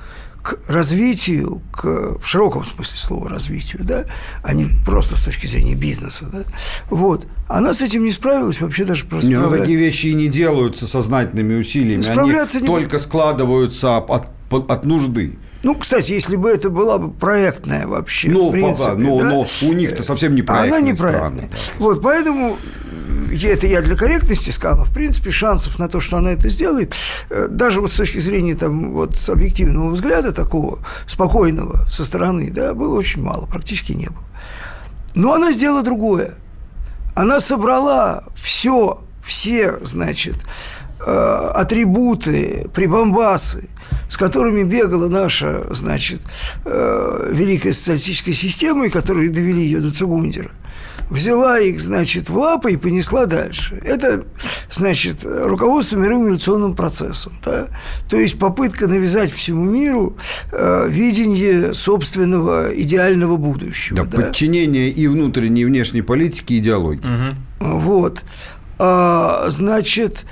к 0.44 0.60
развитию, 0.68 1.62
к, 1.72 2.20
в 2.20 2.26
широком 2.26 2.66
смысле 2.66 3.00
слова 3.00 3.30
развитию, 3.30 3.84
да, 3.84 4.06
а 4.44 4.54
не 4.54 4.66
просто 4.86 5.16
с 5.16 5.24
точки 5.24 5.48
зрения 5.48 5.74
бизнеса, 5.74 6.26
да, 6.32 6.44
вот. 6.90 7.26
Она 7.48 7.74
с 7.74 7.82
этим 7.82 8.04
не 8.04 8.12
справилась, 8.12 8.60
вообще 8.60 8.84
даже 8.84 9.06
просто. 9.06 9.30
Не, 9.30 9.40
ну, 9.40 9.50
такие 9.50 9.78
вещи 9.78 10.08
и 10.08 10.14
не 10.14 10.28
делаются 10.28 10.86
сознательными 10.86 11.56
усилиями, 11.56 12.06
они 12.08 12.32
не... 12.32 12.68
только 12.68 13.00
складываются 13.00 13.98
от, 13.98 14.28
от 14.52 14.86
нужды. 14.86 15.38
Ну, 15.64 15.76
кстати, 15.76 16.12
если 16.12 16.36
бы 16.36 16.50
это 16.50 16.70
была 16.70 16.98
бы 16.98 17.10
проектная 17.10 17.88
вообще, 17.88 18.30
ну, 18.30 18.50
в 18.50 18.52
принципе, 18.52 18.92
да, 18.92 18.96
но, 18.98 19.20
да? 19.20 19.30
но 19.30 19.48
у 19.62 19.74
них-то 19.74 20.04
совсем 20.04 20.36
не 20.36 20.42
проектная 20.42 20.80
Она 20.80 20.86
не 20.86 20.94
проектная. 20.94 21.50
Да. 21.50 21.58
Вот, 21.80 22.02
поэтому 22.02 22.58
это 23.42 23.68
я 23.68 23.82
для 23.82 23.96
корректности 23.96 24.50
сказал, 24.50 24.86
в 24.86 24.94
принципе, 24.94 25.32
шансов 25.32 25.80
на 25.80 25.88
то, 25.88 26.00
что 26.00 26.18
она 26.18 26.32
это 26.32 26.50
сделает, 26.50 26.94
э, 27.30 27.48
даже 27.50 27.82
вот 27.82 27.92
с 27.92 27.96
точки 27.96 28.20
зрения 28.20 28.56
там, 28.56 28.92
вот, 28.94 29.18
объективного 29.28 29.92
взгляда 29.92 30.32
такого 30.34 30.80
спокойного 31.08 31.88
со 31.90 32.06
стороны, 32.06 32.52
да, 32.52 32.74
было 32.74 32.98
очень 32.98 33.22
мало, 33.22 33.46
практически 33.46 33.94
не 33.94 34.08
было. 34.08 34.26
Но 35.16 35.34
она 35.34 35.52
сделала 35.52 35.84
другое. 35.84 36.36
Она 37.16 37.40
собрала 37.40 38.24
все, 38.36 39.02
все, 39.24 39.80
значит, 39.84 40.36
э, 41.06 41.12
атрибуты, 41.54 42.70
прибамбасы 42.74 43.70
с 44.14 44.18
которыми 44.18 44.62
бегала 44.62 45.10
наша, 45.10 45.64
значит, 45.74 46.22
э, 46.66 47.30
великая 47.32 47.74
социалистическая 47.74 48.34
система, 48.34 48.86
и 48.86 48.90
которые 48.92 49.32
довели 49.32 49.64
ее 49.64 49.80
до 49.80 49.92
Цугундера, 49.92 50.52
взяла 51.10 51.60
их, 51.60 51.80
значит, 51.80 52.30
в 52.30 52.38
лапы 52.38 52.74
и 52.74 52.78
понесла 52.78 53.26
дальше. 53.26 53.80
Это, 53.84 54.26
значит, 54.72 55.18
руководство 55.24 55.98
мировым 55.98 56.28
революционным 56.28 56.76
процессом. 56.76 57.34
Да? 57.44 57.68
То 58.10 58.18
есть 58.18 58.40
попытка 58.40 58.88
навязать 58.88 59.32
всему 59.32 59.64
миру 59.64 60.18
э, 60.52 60.88
видение 60.90 61.74
собственного 61.74 62.74
идеального 62.76 63.38
будущего. 63.38 64.04
Да, 64.04 64.18
да? 64.18 64.28
Подчинение 64.28 64.90
и 64.90 65.08
внутренней, 65.08 65.62
и 65.62 65.66
внешней 65.66 66.02
политики 66.02 66.58
идеологии. 66.58 67.00
Угу. 67.00 67.78
Вот. 67.80 68.24
А, 68.80 69.46
значит, 69.50 70.26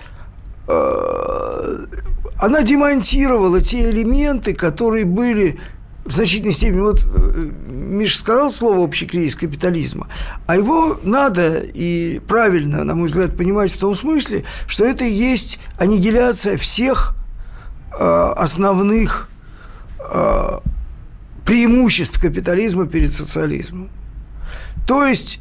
а, 0.68 1.86
она 2.40 2.64
демонтировала 2.64 3.62
те 3.62 3.90
элементы, 3.90 4.54
которые 4.54 5.06
были 5.06 5.60
в 6.12 6.14
значительной 6.14 6.52
степени, 6.52 6.82
вот 6.82 7.04
э, 7.04 7.50
Миша 7.68 8.18
сказал 8.18 8.52
слово 8.52 8.80
«общий 8.80 9.06
кризис 9.06 9.36
капитализма», 9.36 10.08
а 10.46 10.58
его 10.58 11.00
надо 11.04 11.60
и 11.60 12.20
правильно, 12.28 12.84
на 12.84 12.96
мой 12.96 13.08
взгляд, 13.08 13.38
понимать 13.38 13.72
в 13.72 13.80
том 13.80 13.96
смысле, 13.96 14.44
что 14.68 14.86
это 14.86 15.06
и 15.06 15.12
есть 15.12 15.60
аннигиляция 15.78 16.58
всех 16.58 17.16
э, 17.98 18.34
основных 18.36 19.30
э, 20.14 20.60
преимуществ 21.46 22.20
капитализма 22.20 22.88
перед 22.88 23.14
социализмом. 23.14 23.90
То 24.86 25.06
есть 25.06 25.40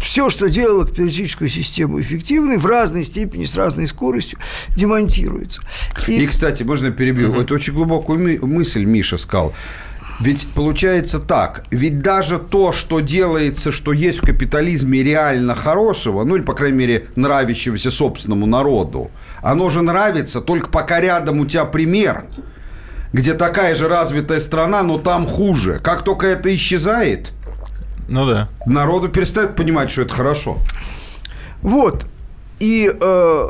все, 0.00 0.28
что 0.30 0.48
делало 0.48 0.86
капиталистическую 0.86 1.48
систему 1.48 2.00
эффективной, 2.00 2.56
в 2.56 2.66
разной 2.66 3.04
степени, 3.04 3.44
с 3.44 3.54
разной 3.54 3.86
скоростью 3.86 4.38
демонтируется. 4.70 5.62
И, 6.08 6.22
и 6.22 6.26
кстати, 6.26 6.62
можно 6.62 6.90
перебью. 6.90 7.32
Uh-huh. 7.32 7.42
Это 7.42 7.54
очень 7.54 7.74
глубокую 7.74 8.44
мысль 8.46 8.84
Миша 8.84 9.18
сказал. 9.18 9.52
Ведь 10.20 10.48
получается 10.54 11.18
так, 11.18 11.64
ведь 11.70 12.02
даже 12.02 12.38
то, 12.38 12.72
что 12.72 13.00
делается, 13.00 13.72
что 13.72 13.94
есть 13.94 14.18
в 14.18 14.26
капитализме 14.26 15.02
реально 15.02 15.54
хорошего, 15.54 16.24
ну 16.24 16.36
или, 16.36 16.42
по 16.42 16.52
крайней 16.52 16.76
мере, 16.76 17.06
нравящегося 17.16 17.90
собственному 17.90 18.44
народу, 18.44 19.10
оно 19.42 19.70
же 19.70 19.80
нравится, 19.80 20.42
только 20.42 20.68
пока 20.68 21.00
рядом 21.00 21.40
у 21.40 21.46
тебя 21.46 21.64
пример, 21.64 22.26
где 23.14 23.32
такая 23.32 23.74
же 23.74 23.88
развитая 23.88 24.40
страна, 24.40 24.82
но 24.82 24.98
там 24.98 25.26
хуже. 25.26 25.80
Как 25.82 26.04
только 26.04 26.26
это 26.26 26.54
исчезает, 26.54 27.32
ну 28.10 28.26
да. 28.26 28.48
Народу 28.66 29.08
перестает 29.08 29.56
понимать, 29.56 29.90
что 29.90 30.02
это 30.02 30.14
хорошо. 30.14 30.58
Вот. 31.62 32.06
И 32.58 32.90
э, 32.92 33.46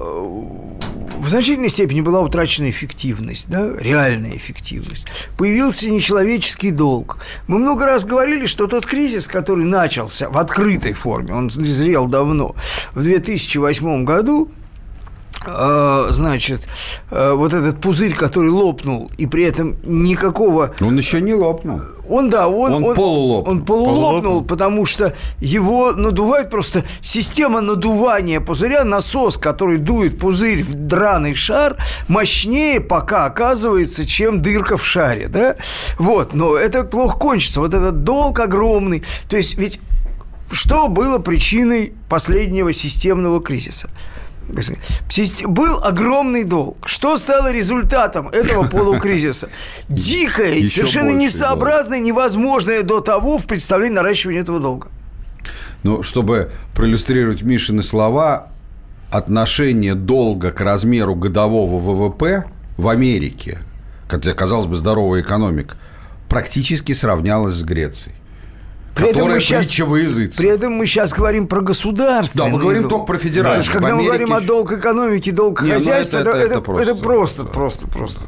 в 1.20 1.28
значительной 1.28 1.68
степени 1.68 2.00
была 2.00 2.22
утрачена 2.22 2.70
эффективность, 2.70 3.48
да, 3.48 3.70
реальная 3.78 4.34
эффективность. 4.36 5.06
Появился 5.36 5.90
нечеловеческий 5.90 6.70
долг. 6.70 7.18
Мы 7.46 7.58
много 7.58 7.84
раз 7.84 8.04
говорили, 8.04 8.46
что 8.46 8.66
тот 8.66 8.86
кризис, 8.86 9.26
который 9.26 9.64
начался 9.64 10.30
в 10.30 10.38
открытой 10.38 10.94
форме, 10.94 11.34
он 11.34 11.50
зрел 11.50 12.06
давно, 12.06 12.54
в 12.92 13.02
2008 13.02 14.04
году, 14.04 14.50
э, 15.46 16.06
значит, 16.10 16.66
э, 17.10 17.32
вот 17.34 17.52
этот 17.52 17.80
пузырь, 17.80 18.14
который 18.14 18.50
лопнул, 18.50 19.10
и 19.18 19.26
при 19.26 19.44
этом 19.44 19.76
никакого... 19.84 20.74
Он 20.80 20.96
еще 20.96 21.20
не 21.20 21.34
лопнул. 21.34 21.82
Он, 22.10 22.28
да, 22.28 22.48
он, 22.48 22.74
он, 22.74 22.84
он 22.84 22.94
полулопнул. 22.94 23.52
Он 23.52 23.64
полулопнул, 23.64 24.02
полулопнул, 24.02 24.44
потому 24.44 24.84
что 24.84 25.14
его 25.38 25.92
надувает 25.92 26.50
просто 26.50 26.84
система 27.00 27.60
надувания 27.60 28.40
пузыря, 28.40 28.82
насос, 28.82 29.36
который 29.36 29.78
дует 29.78 30.18
пузырь 30.18 30.64
в 30.64 30.74
драный 30.74 31.34
шар, 31.34 31.76
мощнее 32.08 32.80
пока 32.80 33.26
оказывается, 33.26 34.06
чем 34.06 34.42
дырка 34.42 34.76
в 34.76 34.84
шаре, 34.84 35.28
да? 35.28 35.54
Вот, 35.98 36.34
но 36.34 36.56
это 36.56 36.82
плохо 36.82 37.16
кончится. 37.16 37.60
Вот 37.60 37.74
этот 37.74 38.02
долг 38.02 38.40
огромный. 38.40 39.04
То 39.28 39.36
есть 39.36 39.56
ведь 39.56 39.80
что 40.50 40.88
было 40.88 41.18
причиной 41.18 41.92
последнего 42.08 42.72
системного 42.72 43.40
кризиса? 43.40 43.88
Был 45.46 45.82
огромный 45.82 46.44
долг. 46.44 46.86
Что 46.86 47.16
стало 47.16 47.52
результатом 47.52 48.28
этого 48.28 48.68
полукризиса? 48.70 49.48
Дикое, 49.88 50.66
совершенно 50.66 51.10
несообразное, 51.10 52.00
невозможное 52.00 52.82
до 52.82 53.00
того 53.00 53.38
в 53.38 53.46
представлении 53.46 53.96
наращивания 53.96 54.40
этого 54.40 54.60
долга. 54.60 54.88
Ну, 55.82 56.02
чтобы 56.02 56.52
проиллюстрировать 56.74 57.42
Мишины 57.42 57.82
слова, 57.82 58.48
отношение 59.10 59.94
долга 59.94 60.50
к 60.52 60.60
размеру 60.60 61.14
годового 61.14 61.78
ВВП 61.78 62.44
в 62.76 62.88
Америке, 62.88 63.58
хотя, 64.08 64.32
казалось 64.34 64.66
бы, 64.66 64.76
здоровая 64.76 65.22
экономика, 65.22 65.76
практически 66.28 66.92
сравнялась 66.92 67.54
с 67.54 67.62
Грецией. 67.62 68.14
При 68.94 69.08
этом, 69.10 69.28
мы 69.28 69.40
сейчас, 69.40 69.68
при 69.68 70.48
этом 70.48 70.72
мы 70.72 70.86
сейчас 70.86 71.12
говорим 71.12 71.46
про 71.46 71.60
государство. 71.60 72.44
Да, 72.44 72.50
мы 72.50 72.58
говорим 72.58 72.88
только 72.88 73.06
про 73.06 73.18
федеральное. 73.18 73.64
Да, 73.64 73.72
когда 73.72 73.88
Америке... 73.88 74.02
мы 74.02 74.06
говорим 74.06 74.34
о 74.34 74.40
долг 74.40 74.72
экономики, 74.72 75.30
долг 75.30 75.62
Не, 75.62 75.68
ну 75.68 75.74
хозяйства, 75.74 76.18
это, 76.18 76.30
это, 76.30 76.38
это, 76.38 76.52
это, 76.54 76.60
просто, 76.60 76.90
это 76.90 77.00
просто, 77.00 77.44
просто, 77.44 77.86
просто. 77.86 78.20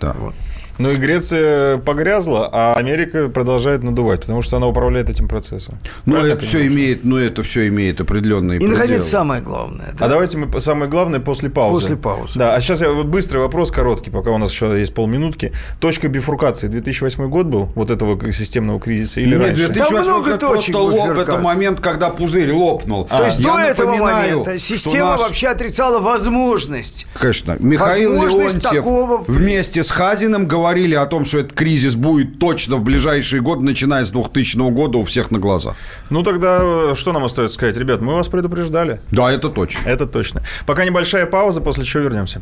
Да. 0.00 0.14
Вот. 0.18 0.34
Ну 0.78 0.90
и 0.90 0.96
Греция 0.96 1.78
погрязла, 1.78 2.48
а 2.52 2.74
Америка 2.74 3.28
продолжает 3.28 3.82
надувать, 3.82 4.22
потому 4.22 4.42
что 4.42 4.56
она 4.56 4.66
управляет 4.66 5.08
этим 5.10 5.28
процессом. 5.28 5.78
Ну 6.06 6.16
это 6.16 6.44
все 6.44 6.66
имеет, 6.66 7.04
ну 7.04 7.16
это 7.16 7.42
все 7.42 7.68
имеет 7.68 8.00
определенные. 8.00 8.56
И 8.56 8.60
пределы. 8.60 8.78
наконец 8.78 9.04
самое 9.04 9.40
главное. 9.42 9.94
Да? 9.98 10.06
А 10.06 10.08
давайте 10.08 10.38
мы 10.38 10.60
самое 10.60 10.90
главное 10.90 11.20
после 11.20 11.50
паузы. 11.50 11.80
После 11.80 11.96
паузы. 11.96 12.38
Да, 12.38 12.54
а 12.54 12.60
сейчас 12.60 12.80
я 12.80 12.90
вот 12.90 13.06
быстрый 13.06 13.38
вопрос 13.38 13.70
короткий, 13.70 14.10
пока 14.10 14.30
у 14.30 14.38
нас 14.38 14.50
еще 14.50 14.78
есть 14.78 14.94
полминутки. 14.94 15.52
Точка 15.80 16.08
бифуркации 16.08 16.68
2008 16.68 17.28
год 17.28 17.46
был 17.46 17.72
вот 17.74 17.90
этого 17.90 18.32
системного 18.32 18.80
кризиса 18.80 19.20
или 19.20 19.36
Нет, 19.36 19.40
раньше? 19.40 19.68
2008 19.68 19.94
Там 19.94 20.04
много 20.04 20.38
точек 20.38 20.74
лоп, 20.76 21.18
это 21.18 21.38
момент, 21.38 21.80
когда 21.80 22.10
пузырь 22.10 22.52
лопнул. 22.52 23.06
А, 23.10 23.18
То 23.18 23.26
есть 23.26 23.42
до 23.42 23.58
этого 23.58 23.96
момента 23.96 24.58
система 24.58 25.12
нас... 25.12 25.20
вообще 25.20 25.48
отрицала 25.48 26.00
возможность. 26.00 27.06
Конечно. 27.14 27.56
Михаил 27.58 28.18
возможность 28.18 28.62
Леонтьев 28.62 28.84
такого... 28.84 29.24
вместе 29.26 29.84
с 29.84 29.90
Хазиным 29.90 30.46
говорили 30.64 30.94
о 30.94 31.04
том, 31.04 31.26
что 31.26 31.40
этот 31.40 31.52
кризис 31.52 31.94
будет 31.94 32.38
точно 32.38 32.76
в 32.76 32.82
ближайшие 32.82 33.42
годы, 33.42 33.66
начиная 33.66 34.06
с 34.06 34.10
2000 34.10 34.70
года 34.70 34.96
у 34.96 35.02
всех 35.02 35.30
на 35.30 35.38
глазах. 35.38 35.76
Ну, 36.08 36.22
тогда 36.22 36.58
э, 36.62 36.94
что 36.94 37.12
нам 37.12 37.22
остается 37.22 37.54
сказать? 37.54 37.76
Ребят, 37.76 38.00
мы 38.00 38.14
вас 38.14 38.28
предупреждали. 38.28 38.98
Да, 39.10 39.30
это 39.30 39.50
точно. 39.50 39.80
Это 39.86 40.06
точно. 40.06 40.42
Пока 40.64 40.86
небольшая 40.86 41.26
пауза, 41.26 41.60
после 41.60 41.84
чего 41.84 42.04
вернемся. 42.04 42.40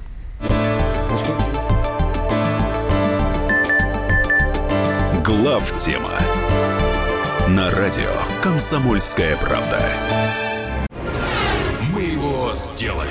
Глав 5.25 5.79
тема 5.79 6.13
на 7.49 7.71
радио 7.71 8.13
«Комсомольская 8.41 9.37
правда». 9.37 9.81
все 12.53 12.53
сделали. 12.53 13.11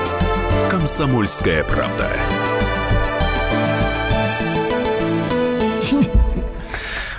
Комсомольская 0.71 1.65
правда. 1.65 2.07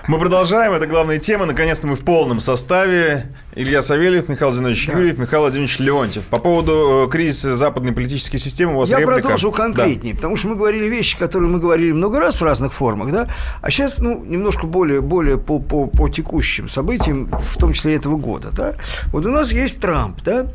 Мы 0.09 0.18
продолжаем. 0.18 0.72
Это 0.72 0.86
главная 0.86 1.18
тема. 1.18 1.44
Наконец-то 1.44 1.86
мы 1.86 1.96
в 1.96 2.00
полном 2.00 2.40
составе. 2.40 3.26
Илья 3.55 3.82
Савельев, 3.82 4.30
Михаил 4.30 4.53
Зинович 4.53 4.86
да. 4.86 4.94
Юрьев, 4.94 5.18
Михаил 5.18 5.42
Владимирович 5.42 5.78
Леонтьев. 5.80 6.28
По 6.28 6.38
поводу 6.38 7.05
э, 7.07 7.11
кризиса 7.11 7.55
западной 7.55 7.92
политической 7.92 8.38
системы 8.38 8.72
у 8.72 8.78
вас 8.78 8.88
Я 8.88 9.00
реплика? 9.00 9.20
продолжу 9.20 9.53
конкретнее, 9.53 10.14
да. 10.14 10.16
потому 10.16 10.36
что 10.36 10.48
мы 10.48 10.57
говорили 10.57 10.88
вещи, 10.88 11.18
которые 11.18 11.50
мы 11.50 11.59
говорили 11.59 11.92
много 11.92 12.20
раз 12.20 12.40
в 12.40 12.42
разных 12.42 12.72
формах, 12.72 13.12
да, 13.12 13.28
а 13.61 13.70
сейчас, 13.70 13.98
ну, 13.98 14.24
немножко 14.24 14.66
более, 14.66 15.03
более 15.03 15.36
по, 15.36 15.59
по, 15.59 15.88
по 15.88 16.09
текущим 16.09 16.68
событиям, 16.68 17.28
в 17.30 17.59
том 17.59 17.74
числе 17.74 17.96
этого 17.96 18.16
года, 18.16 18.48
да. 18.50 18.76
Вот 19.09 19.26
у 19.26 19.30
нас 19.30 19.53
есть 19.53 19.78
Трамп, 19.78 20.22
да. 20.22 20.46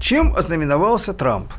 Чем 0.00 0.34
ознаменовался 0.34 1.12
Трамп? 1.12 1.52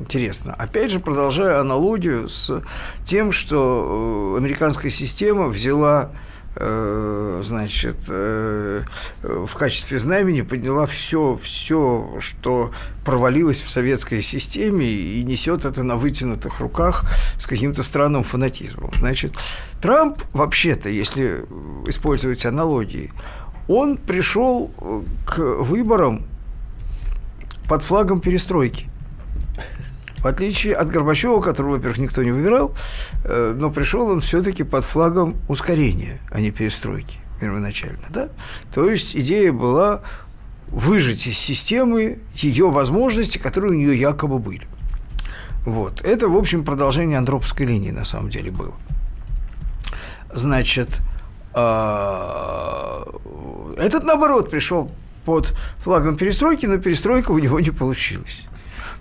Интересно. 0.00 0.54
Опять 0.54 0.90
же, 0.90 1.00
продолжая 1.00 1.60
аналогию 1.60 2.28
с 2.28 2.62
тем, 3.04 3.30
что 3.32 4.34
э, 4.34 4.38
американская 4.38 4.90
система 4.90 5.46
взяла 5.46 6.10
Э, 6.56 7.40
значит, 7.44 7.96
э, 8.08 8.82
в 9.22 9.52
качестве 9.54 9.98
знамени 9.98 10.42
подняла 10.42 10.86
все, 10.86 11.36
все, 11.42 12.16
что 12.20 12.70
провалилось 13.04 13.62
в 13.62 13.70
советской 13.70 14.22
системе 14.22 14.86
и 14.86 15.24
несет 15.24 15.64
это 15.64 15.82
на 15.82 15.96
вытянутых 15.96 16.60
руках 16.60 17.06
с 17.38 17.46
каким-то 17.46 17.82
странным 17.82 18.22
фанатизмом. 18.22 18.92
Значит, 18.98 19.34
Трамп, 19.82 20.22
вообще-то, 20.32 20.88
если 20.88 21.44
использовать 21.88 22.46
аналогии, 22.46 23.12
он 23.66 23.96
пришел 23.96 24.70
к 25.26 25.38
выборам 25.38 26.24
под 27.68 27.82
флагом 27.82 28.20
перестройки. 28.20 28.88
В 30.24 30.26
отличие 30.26 30.74
от 30.74 30.88
Горбачева, 30.88 31.42
которого, 31.42 31.72
во-первых, 31.72 31.98
никто 31.98 32.22
не 32.22 32.32
выбирал, 32.32 32.74
э, 33.24 33.52
но 33.54 33.70
пришел 33.70 34.08
он 34.08 34.20
все-таки 34.20 34.62
под 34.62 34.82
флагом 34.82 35.36
ускорения, 35.48 36.18
а 36.30 36.40
не 36.40 36.50
перестройки 36.50 37.18
первоначально. 37.40 38.06
Да? 38.08 38.30
То 38.72 38.88
есть 38.88 39.14
идея 39.14 39.52
была 39.52 40.00
выжать 40.68 41.26
из 41.26 41.36
системы 41.36 42.20
ее 42.32 42.70
возможности, 42.70 43.36
которые 43.36 43.72
у 43.72 43.74
нее 43.74 44.00
якобы 44.00 44.38
были. 44.38 44.66
Вот. 45.66 46.00
Это, 46.00 46.26
в 46.30 46.36
общем, 46.38 46.64
продолжение 46.64 47.18
андроповской 47.18 47.66
линии 47.66 47.90
на 47.90 48.04
самом 48.04 48.30
деле 48.30 48.50
было. 48.50 48.76
Значит, 50.32 51.00
а, 51.52 53.04
этот, 53.76 54.04
наоборот, 54.04 54.50
пришел 54.50 54.90
под 55.26 55.54
флагом 55.80 56.16
перестройки, 56.16 56.64
но 56.64 56.78
перестройка 56.78 57.30
у 57.30 57.38
него 57.38 57.60
не 57.60 57.72
получилась. 57.72 58.46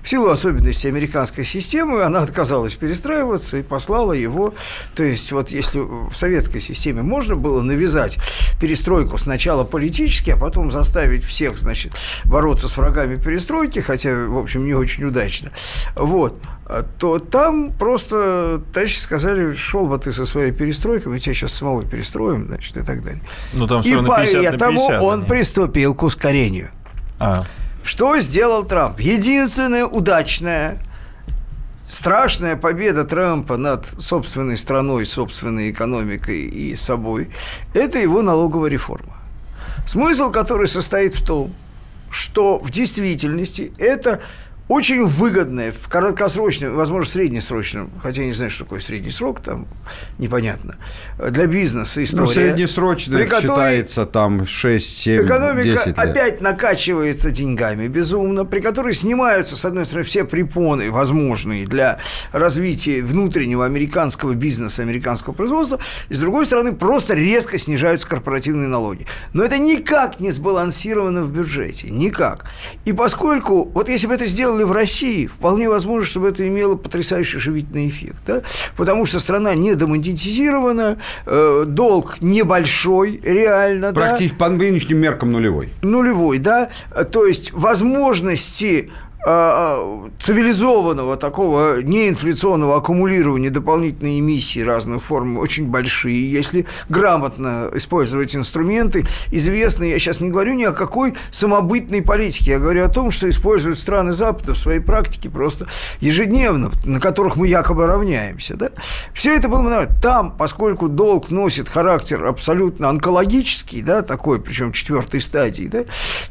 В 0.04 0.10
силу 0.10 0.30
особенностей 0.30 0.90
американской 0.90 1.46
системы 1.46 2.04
она 2.04 2.22
отказалась 2.22 2.76
перестраиваться 2.76 3.58
и 3.58 3.64
послала 3.64 4.12
его. 4.12 4.54
То 4.96 5.04
есть 5.04 5.32
вот 5.32 5.50
если 5.50 5.80
в 5.80 6.14
советской 6.14 6.60
системе 6.60 7.02
можно 7.02 7.38
было 7.38 7.62
навязать 7.62 8.20
перестройку 8.60 9.18
сначала 9.18 9.64
политически, 9.64 10.32
а 10.32 10.38
потом 10.38 10.72
заставить 10.72 11.24
всех, 11.24 11.58
значит, 11.58 11.94
бороться 12.26 12.68
с 12.68 12.76
врагами 12.76 13.16
перестройки, 13.16 13.80
хотя, 13.80 14.28
в 14.28 14.38
общем, 14.38 14.66
не 14.66 14.74
очень 14.74 15.06
удачно, 15.06 15.52
вот, 15.96 16.36
то 17.00 17.20
там 17.20 17.72
просто 17.72 18.62
товарищи 18.74 19.00
сказали, 19.00 19.54
шел 19.54 19.88
бы 19.88 19.98
ты 20.00 20.12
со 20.12 20.26
своей 20.26 20.52
перестройкой, 20.52 21.14
мы 21.14 21.20
тебя 21.20 21.34
сейчас 21.34 21.54
самого 21.54 21.84
перестроим, 21.84 22.48
значит, 22.48 22.76
и 22.76 22.82
так 22.82 23.04
далее. 23.04 23.22
Ну, 23.54 23.68
там 23.68 23.82
и 23.82 23.96
поэтому 24.06 24.82
он 24.82 25.26
приступил 25.26 25.96
к 25.96 26.04
ускорению. 26.04 26.72
А. 27.20 27.46
Что 27.84 28.18
сделал 28.20 28.64
Трамп? 28.64 29.00
Единственная 29.02 29.86
удачная, 29.86 30.78
страшная 31.88 32.56
победа 32.56 33.04
Трампа 33.04 33.58
над 33.58 33.86
собственной 33.86 34.58
страной, 34.58 35.06
собственной 35.06 35.70
экономикой 35.70 36.42
и 36.46 36.76
собой– 36.78 37.30
это 37.74 38.00
его 38.00 38.22
налоговая 38.22 38.70
реформа. 38.70 39.18
Смысл 39.86 40.32
который 40.32 40.70
состоит 40.70 41.14
в 41.14 41.26
том, 41.26 41.54
что 42.10 42.58
в 42.58 42.72
действительности 42.72 43.74
это 43.78 44.22
очень 44.70 45.06
выгодное 45.06 45.72
в 45.72 45.90
краткосрочном, 45.90 46.76
возможно, 46.76 47.10
среднесрочном, 47.10 47.92
хотя 48.02 48.22
я 48.22 48.28
не 48.28 48.34
знаю, 48.34 48.50
что 48.50 48.64
такое 48.64 48.80
средний 48.80 49.12
срок, 49.12 49.42
там 49.42 49.68
непонятно, 50.18 50.78
для 51.30 51.48
бизнеса 51.48 52.04
история. 52.04 52.24
Ну, 52.24 52.28
среднесрочно 52.28 53.18
при 53.18 53.30
считается 53.30 54.06
там 54.06 54.46
6, 54.46 54.98
7, 54.98 55.26
Экономика 55.26 55.64
10 55.64 55.86
лет. 55.88 56.00
опять 56.00 56.42
накачивается 56.42 57.32
деньгами 57.32 57.88
безумно, 57.88 58.46
при 58.46 58.62
которой 58.62 58.94
снимаются, 58.94 59.58
с 59.58 59.66
одной 59.66 59.86
стороны, 59.86 60.06
все 60.06 60.24
препоны 60.24 60.92
возможные 60.92 61.68
для 61.68 62.00
развития 62.32 63.02
внутреннего 63.02 63.66
американского 63.66 64.34
бизнеса, 64.34 64.82
американского 64.82 65.34
производства, 65.34 65.80
и, 66.08 66.14
с 66.14 66.20
другой 66.20 66.46
стороны, 66.46 66.72
просто 66.72 67.16
резко 67.16 67.58
снижаются 67.58 68.08
корпоративные 68.08 68.70
налоги. 68.70 69.06
Но 69.34 69.44
это 69.44 69.58
никак 69.58 70.22
не 70.22 70.32
сбалансировано 70.32 71.24
в 71.24 71.34
бюджете, 71.34 71.90
никак. 71.90 72.46
И 72.86 72.94
поскольку, 72.94 73.66
вот 73.66 73.90
если 73.90 74.08
бы 74.08 74.14
это 74.14 74.26
сделали 74.26 74.53
сделали 74.54 74.64
в 74.64 74.72
России, 74.72 75.26
вполне 75.28 75.68
возможно, 75.68 76.06
чтобы 76.06 76.30
это 76.30 76.48
имело 76.48 76.76
потрясающий 76.76 77.40
живительный 77.40 77.88
эффект. 77.88 78.22
Да? 78.28 78.42
Потому 78.76 79.06
что 79.06 79.20
страна 79.20 79.56
не 79.56 79.76
демонетизирована, 79.76 80.98
э, 81.26 81.66
долг 81.68 82.18
небольшой, 82.22 83.20
реально. 83.24 83.94
Практически 83.94 84.36
да? 84.38 84.46
по 84.46 84.50
нынешним 84.50 85.00
меркам 85.00 85.32
нулевой. 85.32 85.70
Нулевой, 85.82 86.38
да. 86.38 86.70
То 87.12 87.26
есть 87.26 87.52
возможности 87.54 88.92
цивилизованного 89.24 91.16
такого 91.16 91.82
неинфляционного 91.82 92.78
аккумулирования 92.78 93.50
дополнительной 93.50 94.20
эмиссии 94.20 94.60
разных 94.60 95.04
форм 95.04 95.38
очень 95.38 95.68
большие, 95.68 96.30
если 96.30 96.66
грамотно 96.90 97.70
использовать 97.74 98.36
инструменты. 98.36 99.06
Известно, 99.32 99.86
я 99.86 99.98
сейчас 100.00 100.20
не 100.20 100.30
говорю 100.30 100.56
ни 100.56 100.64
о 100.64 100.74
какой 100.74 101.14
самобытной 101.32 102.02
политике, 102.02 102.52
я 102.52 102.60
говорю 102.60 102.84
о 102.84 102.90
том, 102.90 103.12
что 103.12 103.30
используют 103.30 103.80
страны 103.80 104.12
Запада 104.12 104.54
в 104.54 104.58
своей 104.58 104.82
практике 104.82 105.30
просто 105.30 105.68
ежедневно, 106.02 106.72
на 106.84 107.00
которых 107.00 107.38
мы 107.38 107.48
якобы 107.48 107.88
равняемся. 107.88 108.56
Да? 108.56 108.70
Все 109.14 109.36
это 109.36 109.48
было 109.48 109.86
там, 110.02 110.36
поскольку 110.36 110.90
долг 110.90 111.30
носит 111.30 111.70
характер 111.70 112.26
абсолютно 112.26 112.90
онкологический, 112.90 113.82
да, 113.82 114.02
такой, 114.02 114.42
причем 114.42 114.74
четвертой 114.74 115.22
стадии, 115.22 115.66
да, 115.66 115.86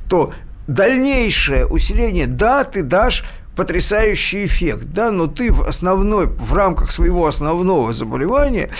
то 0.08 0.32
дальнейшее 0.66 1.66
усиление, 1.66 2.26
да, 2.26 2.64
ты 2.64 2.82
дашь 2.82 3.24
потрясающий 3.56 4.46
эффект, 4.46 4.86
да, 4.94 5.10
но 5.10 5.26
ты 5.26 5.52
в 5.52 5.62
основной, 5.62 6.26
в 6.26 6.54
рамках 6.54 6.90
своего 6.90 7.26
основного 7.26 7.92
заболевания 7.92 8.70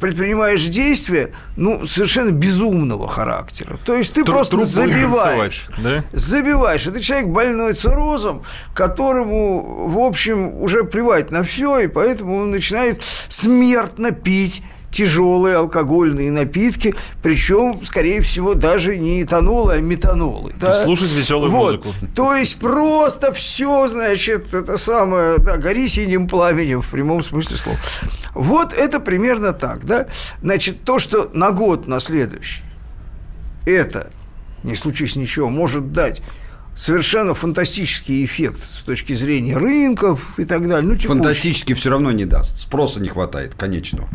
предпринимаешь 0.00 0.64
действия, 0.64 1.32
ну, 1.56 1.84
совершенно 1.84 2.30
безумного 2.30 3.08
характера. 3.08 3.78
То 3.84 3.94
есть 3.94 4.14
ты 4.14 4.24
Тру- 4.24 4.32
просто 4.34 4.64
забиваешь. 4.64 5.66
Да? 5.78 6.04
Забиваешь. 6.12 6.86
Это 6.86 7.02
человек 7.02 7.28
больной 7.28 7.74
циррозом, 7.74 8.42
которому, 8.74 9.88
в 9.88 9.98
общем, 9.98 10.62
уже 10.62 10.84
плевать 10.84 11.30
на 11.30 11.42
все, 11.42 11.80
и 11.80 11.86
поэтому 11.86 12.38
он 12.38 12.50
начинает 12.50 13.02
смертно 13.28 14.12
пить 14.12 14.62
тяжелые 14.92 15.56
алкогольные 15.56 16.30
напитки, 16.30 16.94
причем, 17.22 17.80
скорее 17.84 18.20
всего, 18.20 18.54
даже 18.54 18.96
не 18.96 19.22
этанолы, 19.22 19.74
а 19.74 19.80
метанолы. 19.80 20.52
Да? 20.60 20.80
И 20.80 20.84
слушать 20.84 21.10
веселую 21.12 21.50
вот. 21.50 21.64
музыку. 21.64 21.88
То 22.14 22.36
есть 22.36 22.58
просто 22.58 23.32
все, 23.32 23.88
значит, 23.88 24.54
это 24.54 24.78
самое, 24.78 25.38
да, 25.38 25.56
гори 25.56 25.88
синим 25.88 26.28
пламенем 26.28 26.82
в 26.82 26.90
прямом 26.90 27.22
смысле 27.22 27.56
слова. 27.56 27.78
Вот 28.34 28.72
это 28.74 29.00
примерно 29.00 29.52
так, 29.52 29.84
да. 29.84 30.06
Значит, 30.42 30.84
то, 30.84 30.98
что 30.98 31.30
на 31.32 31.50
год, 31.50 31.88
на 31.88 31.98
следующий, 31.98 32.62
это, 33.66 34.12
не 34.62 34.76
случись 34.76 35.16
ничего, 35.16 35.48
может 35.48 35.92
дать 35.92 36.22
совершенно 36.76 37.34
фантастический 37.34 38.24
эффект 38.24 38.62
с 38.62 38.82
точки 38.82 39.14
зрения 39.14 39.56
рынков 39.56 40.38
и 40.38 40.44
так 40.44 40.68
далее. 40.68 40.92
Ну, 40.92 40.98
Фантастически 40.98 41.74
все 41.74 41.90
равно 41.90 42.12
не 42.12 42.24
даст. 42.24 42.58
Спроса 42.60 43.00
не 43.00 43.08
хватает, 43.08 43.54
конечного. 43.54 44.08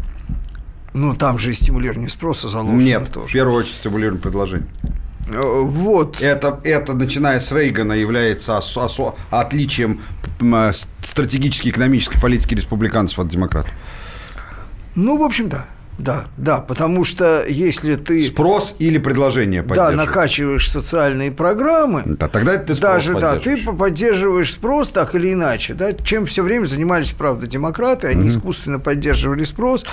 Ну, 1.00 1.14
там 1.16 1.38
же 1.38 1.52
и 1.52 1.54
стимулирование 1.54 2.10
спроса 2.10 2.50
заложено 2.50 2.82
Нет, 2.82 3.12
тоже. 3.12 3.28
в 3.28 3.32
первую 3.32 3.58
очередь 3.60 3.76
стимулирование 3.76 4.20
предложения. 4.22 4.68
Э, 5.30 5.62
вот. 5.64 6.22
Это, 6.22 6.60
это, 6.64 6.94
начиная 6.96 7.40
с 7.40 7.52
Рейгана, 7.52 7.94
является 7.94 8.58
ос- 8.58 8.76
ос- 8.78 9.14
отличием 9.30 10.02
м, 10.42 10.72
стратегической 11.02 11.70
экономической 11.70 12.20
политики 12.20 12.56
республиканцев 12.56 13.20
от 13.20 13.28
демократов. 13.28 13.72
Ну, 14.96 15.18
в 15.18 15.24
общем, 15.24 15.50
да. 15.50 15.68
Да, 15.98 16.26
да, 16.38 16.60
потому 16.60 17.04
что 17.04 17.44
если 17.48 17.96
ты... 17.96 18.24
Спрос 18.24 18.76
или 18.78 19.00
предложение 19.00 19.64
Да, 19.64 19.90
накачиваешь 19.92 20.70
социальные 20.70 21.32
программы. 21.32 22.04
Да, 22.06 22.28
тогда 22.28 22.58
ты 22.58 22.76
спрос 22.76 22.80
Даже, 22.94 23.14
да, 23.16 23.36
ты 23.38 23.58
поддерживаешь. 23.64 24.54
спрос 24.54 24.92
так 24.92 25.16
или 25.16 25.34
иначе, 25.34 25.74
да, 25.74 25.94
чем 25.94 26.26
все 26.28 26.44
время 26.44 26.66
занимались, 26.66 27.12
правда, 27.12 27.48
демократы, 27.48 28.08
они 28.08 28.30
искусственно 28.30 28.80
поддерживали 28.80 29.44
спрос. 29.44 29.86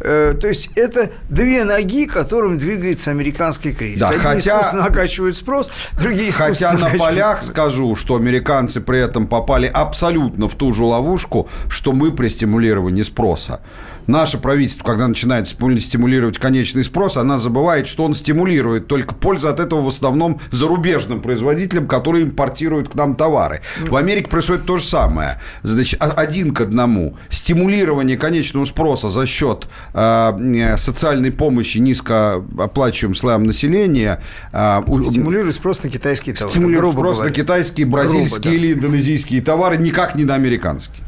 Э, 0.00 0.34
то 0.40 0.46
есть 0.46 0.70
это 0.76 1.10
две 1.28 1.64
ноги, 1.64 2.06
которым 2.06 2.58
двигается 2.58 3.10
американский 3.10 3.72
кризис. 3.72 3.98
Да, 4.00 4.10
Одни 4.10 4.20
хотя- 4.20 4.52
искусственно 4.58 4.82
накачивают 4.82 5.36
спрос, 5.36 5.70
другие 6.00 6.30
искусственно 6.30 6.48
Хотя 6.54 6.72
на 6.72 6.78
накачивают- 6.78 6.98
полях 6.98 7.42
скажу, 7.42 7.96
что 7.96 8.14
американцы 8.14 8.80
при 8.80 9.00
этом 9.00 9.26
попали 9.26 9.66
абсолютно 9.66 10.48
в 10.48 10.54
ту 10.54 10.72
же 10.72 10.84
ловушку, 10.84 11.48
что 11.68 11.92
мы 11.92 12.12
при 12.12 12.28
стимулировании 12.28 13.02
спроса. 13.02 13.60
Наше 14.08 14.38
правительство, 14.38 14.84
когда 14.84 15.06
начинает 15.06 15.46
стиму- 15.46 15.78
стимулировать 15.78 16.38
конечный 16.38 16.82
спрос, 16.82 17.18
она 17.18 17.38
забывает, 17.38 17.86
что 17.86 18.04
он 18.04 18.14
стимулирует 18.14 18.86
только 18.86 19.14
пользу 19.14 19.48
от 19.48 19.60
этого 19.60 19.82
в 19.82 19.88
основном 19.88 20.40
зарубежным 20.50 21.20
производителям, 21.20 21.86
которые 21.86 22.24
импортируют 22.24 22.88
к 22.88 22.94
нам 22.94 23.14
товары. 23.16 23.60
В 23.86 23.94
Америке 23.96 24.30
происходит 24.30 24.64
то 24.64 24.78
же 24.78 24.84
самое. 24.84 25.38
Значит, 25.62 26.02
а- 26.02 26.12
один 26.12 26.54
к 26.54 26.62
одному. 26.62 27.18
Стимулирование 27.28 28.16
конечного 28.16 28.64
спроса 28.64 29.10
за 29.10 29.26
счет 29.26 29.68
э, 29.92 30.74
социальной 30.78 31.30
помощи 31.30 31.76
низкооплачиваемым 31.76 33.14
слоям 33.14 33.44
населения 33.44 34.22
э, 34.54 34.80
Стимулирует 35.10 35.54
спрос 35.54 35.82
на 35.82 35.90
китайские 35.90 36.34
товары. 36.34 36.50
стимулирует 36.52 36.94
грубо 36.94 36.98
просто 37.08 37.24
на 37.24 37.28
говоря. 37.28 37.42
китайские, 37.44 37.86
бразильские 37.86 38.28
Грубо, 38.30 38.48
да. 38.48 38.54
или 38.54 38.72
индонезийские 38.72 39.42
товары, 39.42 39.76
никак 39.76 40.14
не 40.14 40.24
на 40.24 40.34
американские. 40.34 41.04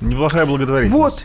Неплохая 0.00 0.44
благотворительность. 0.44 1.24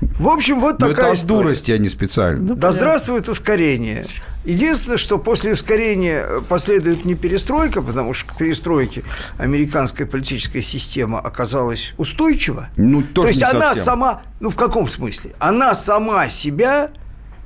В 0.00 0.28
общем, 0.28 0.60
вот 0.60 0.80
Но 0.80 0.88
такая 0.88 1.06
это 1.12 1.14
история. 1.14 1.42
дурости, 1.42 1.72
а 1.72 1.78
не 1.78 1.88
специально. 1.88 2.54
Да 2.54 2.72
здравствует 2.72 3.28
ускорение. 3.28 4.06
Единственное, 4.44 4.98
что 4.98 5.18
после 5.18 5.52
ускорения 5.54 6.22
э, 6.26 6.40
последует 6.46 7.06
не 7.06 7.14
перестройка, 7.14 7.80
потому 7.80 8.12
что 8.12 8.34
к 8.34 8.36
перестройке 8.36 9.02
американская 9.38 10.06
политическая 10.06 10.60
система 10.60 11.18
оказалась 11.18 11.94
устойчива. 11.96 12.68
Ну, 12.76 13.02
То 13.02 13.26
есть 13.26 13.40
не 13.40 13.46
она 13.46 13.68
совсем. 13.68 13.84
сама, 13.84 14.22
ну 14.40 14.50
в 14.50 14.56
каком 14.56 14.86
смысле? 14.88 15.32
Она 15.38 15.74
сама 15.74 16.28
себя 16.28 16.90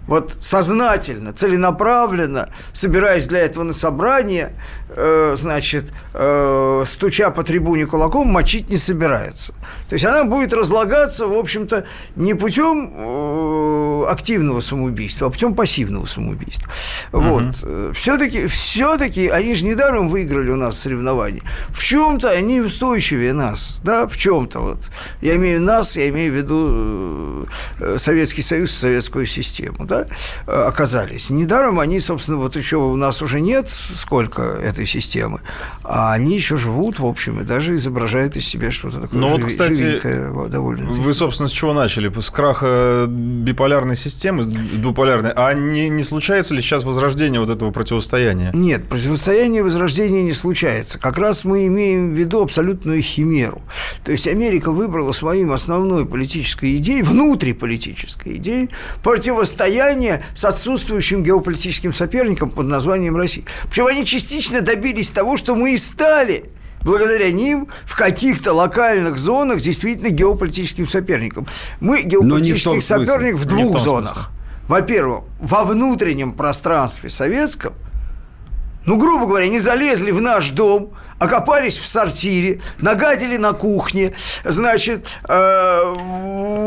вот 0.09 0.35
сознательно, 0.41 1.33
целенаправленно, 1.33 2.49
собираясь 2.73 3.27
для 3.29 3.41
этого 3.41 3.63
на 3.63 3.75
собрание, 3.75 4.55
э, 4.89 5.35
значит, 5.37 5.93
э, 6.15 6.85
стуча 6.87 7.31
по 7.31 7.43
трибуне 7.43 7.87
кулаком, 7.87 8.29
мочить 8.29 8.69
не 8.69 8.77
собирается. 8.77 9.53
То 9.89 9.95
есть 9.95 10.05
она 10.05 10.25
будет 10.25 10.53
разлагаться, 10.53 11.27
в 11.27 11.37
общем-то, 11.37 11.85
не 12.17 12.35
путем 12.35 12.93
э, 12.95 14.05
активного 14.09 14.61
самоубийства, 14.61 15.29
а 15.29 15.31
путем 15.31 15.55
пассивного 15.55 16.07
самоубийства. 16.07 16.71
Вот. 17.13 17.55
Все-таки, 17.95 18.47
все-таки 18.47 19.29
они 19.29 19.55
же 19.55 19.65
недаром 19.65 20.09
выиграли 20.09 20.51
у 20.51 20.57
нас 20.57 20.79
соревнования. 20.79 21.43
В 21.69 21.83
чем-то 21.83 22.31
они 22.31 22.61
устойчивее 22.61 23.33
нас, 23.33 23.81
да, 23.85 24.07
в 24.07 24.17
чем-то 24.17 24.61
вот. 24.61 24.91
Я 25.21 25.37
имею 25.37 25.61
нас, 25.61 25.97
я 25.97 26.09
имею 26.09 26.33
в 26.33 26.37
виду 26.37 27.49
Советский 27.99 28.43
Союз, 28.43 28.73
советскую 28.73 29.27
систему, 29.27 29.85
да, 29.85 30.07
оказались. 30.47 31.31
Недаром 31.31 31.81
они, 31.81 32.01
собственно, 32.01 32.39
вот 32.39 32.57
еще 32.57 32.77
у 32.77 32.97
нас 32.97 33.23
уже 33.23 33.41
нет 33.41 33.69
сколько 33.69 34.59
этой 34.79 34.87
системы, 34.87 35.41
а 35.83 36.13
они 36.13 36.37
еще 36.37 36.57
живут, 36.57 37.01
в 37.01 37.07
общем, 37.07 37.41
и 37.41 37.45
даже 37.45 37.75
изображают 37.75 38.37
из 38.37 38.47
себя 38.47 38.71
что-то 38.71 39.01
такое 39.01 39.21
Ну 39.21 39.29
вот, 39.31 39.45
кстати, 39.45 40.01
довольно. 40.49 40.91
Вы, 40.91 41.15
собственно, 41.15 41.49
с 41.49 41.53
чего 41.53 41.73
начали? 41.73 42.13
С 42.21 42.31
краха 42.31 43.07
биполярной 43.09 43.97
системы, 43.97 44.45
двуполярной. 44.45 45.33
А 45.35 45.53
не, 45.55 45.89
не 45.89 46.03
случается 46.05 46.55
ли 46.55 46.63
сейчас 46.63 46.85
возрождение 46.85 47.41
вот 47.41 47.51
этого 47.51 47.73
противостояния? 47.73 48.53
Нет, 48.55 48.89
противостояние 48.89 49.65
возрождения 49.65 50.23
не 50.23 50.35
случается. 50.35 50.99
Как 50.99 51.19
раз 51.19 51.45
мы 51.45 51.67
имеем 51.67 52.15
в 52.15 52.17
виду 52.17 52.43
абсолютную 52.43 53.03
химеру. 53.03 53.63
То 54.05 54.13
есть 54.13 54.29
Америка 54.29 54.71
выбрала 54.71 55.13
своим 55.13 55.51
основной 55.51 56.07
политической 56.07 56.77
идеей, 56.77 57.03
внутриполитической 57.03 58.37
идеей, 58.37 58.71
противостояние 59.03 60.25
с 60.35 60.45
отсутствующим 60.45 61.23
геополитическим 61.25 61.93
соперником 61.93 62.51
под 62.51 62.67
названием 62.67 63.17
Россия. 63.17 63.45
Причем 63.69 63.87
они 63.87 64.05
частично 64.05 64.61
добились 64.69 65.11
того, 65.11 65.37
что 65.37 65.57
мы 65.57 65.73
и 65.73 65.77
стали 65.79 66.45
благодаря 66.83 67.33
ним 67.33 67.69
в 67.87 67.97
каких-то 67.97 68.53
локальных 68.53 69.19
зонах 69.19 69.61
действительно 69.61 70.11
геополитическим 70.11 70.87
соперником. 70.87 71.47
Мы 71.81 72.03
в 72.03 72.07
геополитических 72.07 72.83
смысле. 72.83 73.07
соперников 73.07 73.41
в 73.41 73.45
в 73.45 73.47
двух 73.47 73.73
том 73.73 73.81
зонах. 73.81 74.31
Во-первых, 74.69 75.25
во 75.41 75.65
внутреннем 75.65 76.33
пространстве 76.33 77.09
советском, 77.09 77.73
ну, 78.85 78.99
грубо 78.99 79.27
говоря, 79.27 79.49
не 79.49 79.59
залезли 79.59 80.11
в 80.11 80.21
наш 80.21 80.51
дом, 80.51 80.91
окопались 81.19 81.77
в 81.77 81.87
сортире, 81.87 82.61
нагадили 82.79 83.37
на 83.37 83.53
кухне, 83.53 84.15
значит, 84.45 85.07
э, 85.29 85.95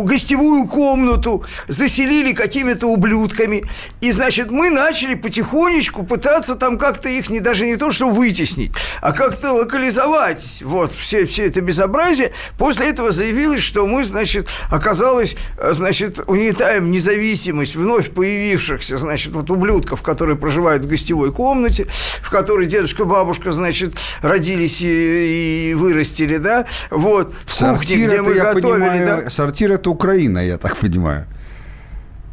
гостевую 0.04 0.68
комнату, 0.68 1.46
заселили 1.68 2.34
какими-то 2.34 2.88
ублюдками. 2.88 3.64
И, 4.02 4.12
значит, 4.12 4.52
мы 4.52 4.70
начали 4.70 5.16
потихонечку 5.16 6.04
пытаться 6.04 6.56
там 6.56 6.78
как-то 6.78 7.10
их 7.10 7.30
не, 7.30 7.40
даже 7.40 7.66
не 7.66 7.76
то, 7.78 7.92
что 7.92 8.10
вытеснить, 8.10 8.72
а 9.02 9.14
как-то 9.14 9.54
локализовать. 9.54 10.62
Вот, 10.64 10.94
все, 10.94 11.26
все 11.26 11.48
это 11.48 11.62
безобразие. 11.62 12.32
После 12.58 12.90
этого 12.90 13.12
заявилось, 13.12 13.62
что 13.62 13.88
мы, 13.88 14.04
значит, 14.04 14.48
оказалось, 14.70 15.38
э, 15.58 15.74
значит, 15.74 16.20
угнетаем 16.28 16.92
независимость 16.92 17.76
вновь 17.76 18.12
появившихся, 18.12 18.98
значит, 18.98 19.34
вот 19.34 19.50
ублюдков, 19.50 20.02
которые 20.02 20.38
проживают 20.38 20.84
в 20.84 20.90
гостевой 20.90 21.32
комнате, 21.32 21.88
в 22.22 22.30
которой 22.30 22.66
дедушка, 22.66 23.06
бабушка, 23.06 23.52
значит, 23.52 23.96
родились 24.42 24.82
и, 24.82 25.72
и 25.72 25.74
вырастили, 25.76 26.38
да, 26.38 26.66
вот, 26.90 27.34
в 27.46 27.60
кухне, 27.60 28.06
где 28.06 28.22
мы 28.22 28.34
я 28.34 28.54
готовили, 28.54 28.90
понимаю, 28.90 29.24
да. 29.24 29.30
сортир 29.30 29.72
это 29.72 29.90
Украина, 29.90 30.40
я 30.40 30.58
так 30.58 30.78
понимаю. 30.78 31.28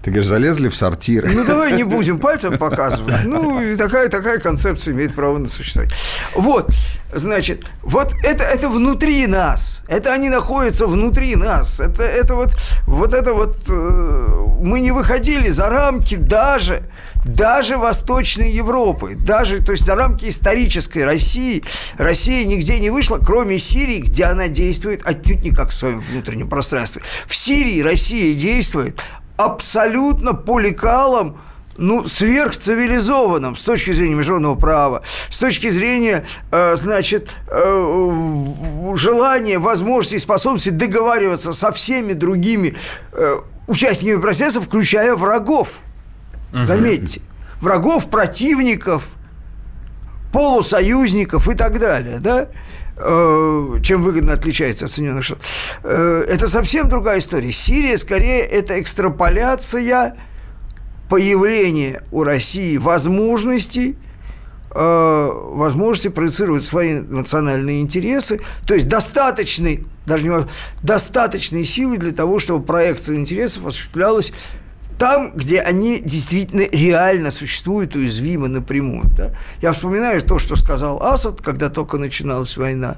Ты 0.03 0.11
говоришь, 0.11 0.29
залезли 0.29 0.69
в 0.69 0.77
сортир. 0.77 1.29
Ну, 1.35 1.45
давай 1.45 1.73
не 1.73 1.83
будем 1.83 2.19
пальцем 2.21 2.57
показывать. 2.57 3.25
Ну, 3.25 3.61
и 3.61 3.77
такая, 3.77 4.09
такая 4.09 4.39
концепция 4.39 4.95
имеет 4.95 5.15
право 5.15 5.39
на 5.39 5.49
существование. 5.49 5.95
Вот, 6.35 6.71
значит, 7.13 7.67
вот 7.83 8.15
это, 8.23 8.45
это 8.45 8.69
внутри 8.69 9.27
нас. 9.27 9.83
Это 9.89 10.15
они 10.15 10.31
находятся 10.31 10.87
внутри 10.87 11.37
нас. 11.37 11.81
Это, 11.81 12.05
это 12.05 12.37
вот, 12.37 12.57
вот 12.87 13.13
это 13.13 13.35
вот... 13.35 13.57
э, 13.69 14.49
мы 14.61 14.81
не 14.81 14.93
выходили 14.93 15.51
за 15.51 15.69
рамки 15.69 16.15
даже, 16.15 16.85
даже 17.29 17.77
Восточной 17.77 18.51
Европы. 18.51 19.15
Даже, 19.15 19.63
то 19.63 19.73
есть 19.73 19.85
за 19.85 19.95
рамки 19.95 20.29
исторической 20.29 21.05
России. 21.05 21.63
Россия 21.97 22.45
нигде 22.45 22.79
не 22.79 22.91
вышла, 22.91 23.19
кроме 23.19 23.59
Сирии, 23.59 24.01
где 24.01 24.25
она 24.25 24.49
действует 24.49 25.07
отнюдь 25.07 25.43
не 25.43 25.51
как 25.51 25.71
в 25.71 25.75
своем 25.75 26.01
внутреннем 26.01 26.49
пространстве. 26.49 27.03
В 27.27 27.37
Сирии 27.37 27.81
Россия 27.81 28.35
действует 28.35 29.01
абсолютно 29.37 30.35
по 30.35 30.59
лекалам 30.59 31.39
ну, 31.79 32.05
сверхцивилизованным 32.05 33.55
с 33.55 33.63
точки 33.63 33.93
зрения 33.93 34.17
международного 34.17 34.57
права, 34.57 35.03
с 35.31 35.39
точки 35.39 35.71
зрения, 35.71 36.27
э, 36.51 36.77
значит, 36.77 37.31
э, 37.47 38.47
желания, 38.97 39.59
возможности 39.59 40.19
способности 40.19 40.71
договариваться 40.71 41.53
со 41.53 41.71
всеми 41.71 42.15
другими 42.15 42.75
э, 43.13 43.37
участниками 43.69 44.21
процесса, 44.21 44.61
включая 44.61 45.15
врагов. 45.15 45.79
Заметьте, 46.53 47.21
врагов, 47.61 48.11
противников, 48.11 49.11
полусоюзников 50.33 51.49
и 51.49 51.55
так 51.55 51.79
далее, 51.79 52.19
да? 52.19 52.49
Э, 53.01 53.79
чем 53.83 54.03
выгодно 54.03 54.33
отличается 54.33 54.87
от 54.87 54.91
Соединенных 54.91 55.25
Штатов. 55.25 55.47
Э, 55.85 56.25
Это 56.29 56.49
совсем 56.49 56.89
другая 56.89 57.21
история. 57.21 57.53
Сирия, 57.53 57.97
скорее, 57.97 58.41
это 58.41 58.81
экстраполяция 58.81 60.17
появления 61.09 62.03
у 62.11 62.25
России 62.25 62.77
возможностей, 62.77 63.97
э, 64.75 65.29
возможности 65.33 66.09
проецировать 66.09 66.65
свои 66.65 66.95
национальные 66.95 67.83
интересы, 67.83 68.41
то 68.67 68.75
есть 68.75 68.89
достаточной, 68.89 69.87
даже 70.05 70.25
не 70.25 70.47
достаточной 70.83 71.65
силы 71.65 71.99
для 71.99 72.13
того, 72.13 72.41
чтобы 72.41 72.65
проекция 72.65 73.17
интересов 73.17 73.67
осуществлялась 73.67 74.33
там, 74.99 75.33
где 75.35 75.61
они 75.61 76.01
действительно 76.01 76.67
реально 76.73 77.31
существуют 77.31 77.95
уязвимы 77.95 78.49
напрямую. 78.49 79.09
Да? 79.17 79.33
Я 79.63 79.73
вспоминаю 79.73 80.23
то, 80.23 80.39
что 80.39 80.57
сказал 80.57 81.03
Асад, 81.03 81.41
когда 81.41 81.71
только 81.71 81.99
начиналась 81.99 82.57
война. 82.57 82.97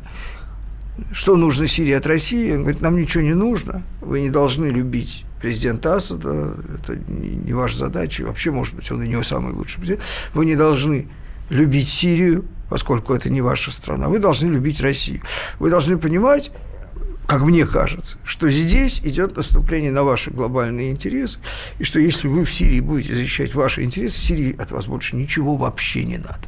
Что 1.12 1.36
нужно 1.36 1.66
Сирии 1.66 1.92
от 1.92 2.07
России? 2.07 2.53
Он 2.53 2.62
говорит, 2.62 2.80
нам 2.80 2.98
ничего 2.98 3.22
не 3.22 3.34
нужно. 3.34 3.82
Вы 4.01 4.20
не 4.20 4.30
должны 4.30 4.66
любить 4.66 5.24
президента 5.40 5.96
Асада. 5.96 6.55
Это 6.74 6.96
не, 6.96 7.53
ваша 7.53 7.76
задача. 7.76 8.24
Вообще, 8.24 8.51
может 8.51 8.74
быть, 8.74 8.90
он 8.90 9.03
и 9.03 9.09
не 9.09 9.22
самый 9.22 9.53
лучший 9.53 9.80
президент. 9.80 10.03
Вы 10.34 10.46
не 10.46 10.57
должны 10.57 11.07
любить 11.51 11.88
Сирию, 11.88 12.44
поскольку 12.68 13.12
это 13.14 13.28
не 13.28 13.40
ваша 13.40 13.72
страна, 13.72 14.09
вы 14.09 14.18
должны 14.18 14.48
любить 14.48 14.80
Россию. 14.80 15.22
Вы 15.59 15.70
должны 15.70 15.98
понимать, 15.98 16.53
как 17.30 17.42
мне 17.42 17.64
кажется, 17.64 18.18
что 18.24 18.48
здесь 18.48 19.02
идет 19.04 19.36
наступление 19.36 19.92
на 19.92 20.02
ваши 20.02 20.32
глобальные 20.32 20.90
интересы, 20.90 21.38
и 21.78 21.84
что 21.84 22.00
если 22.00 22.26
вы 22.26 22.44
в 22.44 22.52
Сирии 22.52 22.80
будете 22.80 23.14
защищать 23.14 23.54
ваши 23.54 23.84
интересы, 23.84 24.18
Сирии 24.18 24.60
от 24.60 24.72
вас 24.72 24.86
больше 24.86 25.14
ничего 25.14 25.54
вообще 25.54 26.02
не 26.02 26.18
надо. 26.18 26.40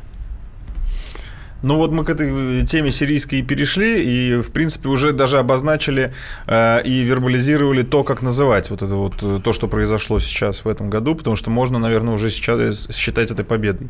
Ну 1.62 1.76
вот 1.76 1.92
мы 1.92 2.04
к 2.04 2.10
этой 2.10 2.66
теме 2.66 2.90
сирийской 2.90 3.36
и 3.36 3.42
перешли, 3.42 4.02
и, 4.02 4.42
в 4.42 4.50
принципе, 4.50 4.88
уже 4.88 5.12
даже 5.12 5.38
обозначили 5.38 6.12
э, 6.48 6.82
и 6.82 7.02
вербализировали 7.04 7.82
то, 7.82 8.02
как 8.02 8.20
называть 8.20 8.68
вот 8.70 8.82
это 8.82 8.96
вот, 8.96 9.22
э, 9.22 9.38
то, 9.38 9.52
что 9.52 9.68
произошло 9.68 10.18
сейчас 10.18 10.64
в 10.64 10.68
этом 10.68 10.90
году, 10.90 11.14
потому 11.14 11.36
что 11.36 11.50
можно, 11.50 11.78
наверное, 11.78 12.14
уже 12.14 12.28
сейчас 12.28 12.88
считать 12.90 13.30
это 13.30 13.44
победой. 13.44 13.88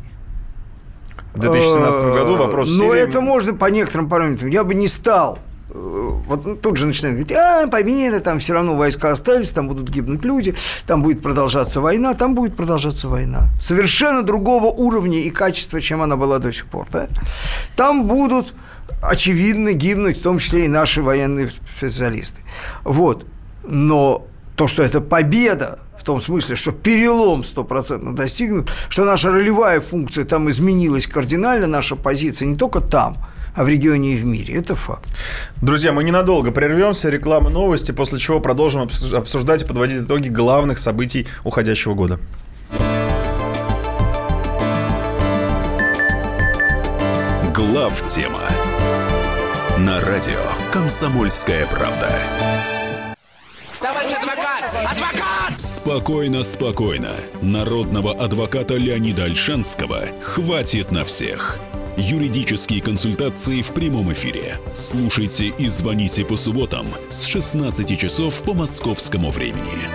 В 1.33 1.39
2017 1.39 2.03
году 2.13 2.35
вопрос 2.35 2.69
Ну, 2.69 2.91
Сирии... 2.91 3.01
это 3.01 3.19
можно 3.19 3.55
по 3.55 3.65
некоторым 3.71 4.07
параметрам. 4.07 4.51
Я 4.51 4.63
бы 4.63 4.75
не 4.75 4.87
стал 4.87 5.39
вот 5.73 6.61
тут 6.61 6.77
же 6.77 6.85
начинают 6.85 7.17
говорить, 7.17 7.35
а, 7.35 7.67
победа, 7.67 8.19
там 8.19 8.39
все 8.39 8.53
равно 8.53 8.75
войска 8.75 9.11
остались, 9.11 9.51
там 9.51 9.67
будут 9.67 9.89
гибнуть 9.89 10.23
люди, 10.23 10.55
там 10.85 11.01
будет 11.01 11.21
продолжаться 11.21 11.81
война, 11.81 12.13
там 12.13 12.35
будет 12.35 12.55
продолжаться 12.55 13.07
война. 13.07 13.49
Совершенно 13.59 14.21
другого 14.21 14.67
уровня 14.67 15.19
и 15.21 15.29
качества, 15.29 15.81
чем 15.81 16.01
она 16.01 16.15
была 16.15 16.39
до 16.39 16.51
сих 16.51 16.67
пор. 16.67 16.87
Да? 16.91 17.07
Там 17.75 18.05
будут, 18.05 18.53
очевидно, 19.01 19.73
гибнуть, 19.73 20.19
в 20.19 20.23
том 20.23 20.39
числе 20.39 20.65
и 20.65 20.67
наши 20.67 21.01
военные 21.01 21.49
специалисты. 21.77 22.41
Вот. 22.83 23.25
Но 23.63 24.27
то, 24.55 24.67
что 24.67 24.83
это 24.83 25.01
победа, 25.01 25.79
в 25.97 26.03
том 26.03 26.21
смысле, 26.21 26.55
что 26.55 26.71
перелом 26.71 27.43
стопроцентно 27.43 28.15
достигнут, 28.15 28.69
что 28.89 29.05
наша 29.05 29.31
ролевая 29.31 29.81
функция 29.81 30.25
там 30.25 30.49
изменилась 30.51 31.07
кардинально, 31.07 31.65
наша 31.65 31.95
позиция 31.95 32.47
не 32.47 32.57
только 32.57 32.79
там– 32.79 33.17
а 33.53 33.63
в 33.63 33.69
регионе 33.69 34.13
и 34.13 34.17
в 34.17 34.25
мире. 34.25 34.55
Это 34.55 34.75
факт. 34.75 35.09
Друзья, 35.61 35.93
мы 35.93 36.03
ненадолго 36.03 36.51
прервемся, 36.51 37.09
реклама 37.09 37.49
новости, 37.49 37.91
после 37.91 38.19
чего 38.19 38.39
продолжим 38.39 38.81
обсуждать 38.81 39.63
и 39.63 39.65
подводить 39.65 40.01
итоги 40.01 40.29
главных 40.29 40.77
событий 40.77 41.27
уходящего 41.43 41.93
года. 41.93 42.19
Глав 47.53 48.07
тема 48.07 48.41
на 49.77 49.99
радио 49.99 50.39
Комсомольская 50.71 51.65
правда. 51.67 52.19
Товарищ 53.79 54.13
адвокат! 54.13 54.63
Адвокат! 54.73 55.61
Спокойно, 55.61 56.43
спокойно. 56.43 57.11
Народного 57.41 58.13
адвоката 58.13 58.75
Леонида 58.75 59.25
Альшанского 59.25 60.05
хватит 60.21 60.91
на 60.91 61.03
всех. 61.03 61.59
Юридические 61.95 62.81
консультации 62.81 63.61
в 63.61 63.71
прямом 63.71 64.11
эфире. 64.13 64.57
Слушайте 64.73 65.53
и 65.57 65.67
звоните 65.67 66.25
по 66.25 66.37
субботам 66.37 66.87
с 67.09 67.23
16 67.23 67.99
часов 67.99 68.41
по 68.43 68.53
московскому 68.53 69.29
времени. 69.29 69.87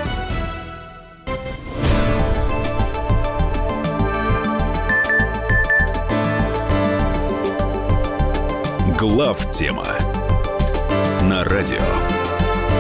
Глав 8.97 9.51
тема 9.51 9.87
на 11.23 11.43
радио 11.43 11.83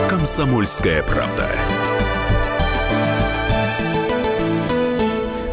Комсомольская 0.09 1.03
правда. 1.03 1.51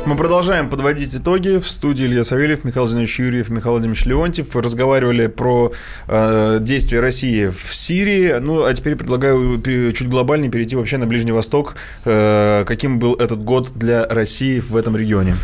Мы 0.05 0.15
продолжаем 0.15 0.69
подводить 0.69 1.15
итоги. 1.15 1.57
В 1.57 1.67
студии 1.67 2.05
Илья 2.05 2.23
Савельев, 2.23 2.63
Михаил 2.63 2.85
Зинович 2.85 3.19
Юрьев, 3.19 3.49
Михаил 3.49 3.71
Владимирович 3.73 4.05
Леонтьев. 4.05 4.55
Разговаривали 4.55 5.25
про 5.25 5.71
э, 6.07 6.59
действия 6.61 6.99
России 6.99 7.47
в 7.47 7.73
Сирии. 7.73 8.37
Ну, 8.39 8.65
а 8.65 8.73
теперь 8.75 8.95
предлагаю 8.95 9.59
чуть 9.93 10.07
глобальнее 10.07 10.51
перейти 10.51 10.75
вообще 10.75 10.97
на 10.97 11.07
Ближний 11.07 11.31
Восток. 11.31 11.75
Э, 12.05 12.65
каким 12.67 12.99
был 12.99 13.15
этот 13.15 13.43
год 13.43 13.71
для 13.73 14.05
России 14.05 14.59
в 14.59 14.77
этом 14.77 14.95
регионе? 14.95 15.37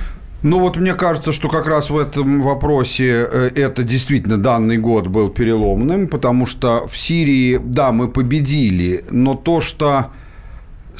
Ну 0.43 0.59
вот 0.59 0.77
мне 0.77 0.93
кажется, 0.93 1.31
что 1.31 1.49
как 1.49 1.65
раз 1.65 1.89
в 1.89 1.97
этом 1.97 2.43
вопросе 2.43 3.27
э, 3.31 3.49
это 3.55 3.81
действительно 3.81 4.37
данный 4.37 4.77
год 4.77 5.07
был 5.07 5.29
переломным, 5.29 6.07
потому 6.07 6.45
что 6.45 6.87
в 6.87 6.95
Сирии, 6.95 7.59
да, 7.63 7.91
мы 7.91 8.09
победили, 8.09 9.05
но 9.09 9.33
то, 9.33 9.59
что 9.59 10.11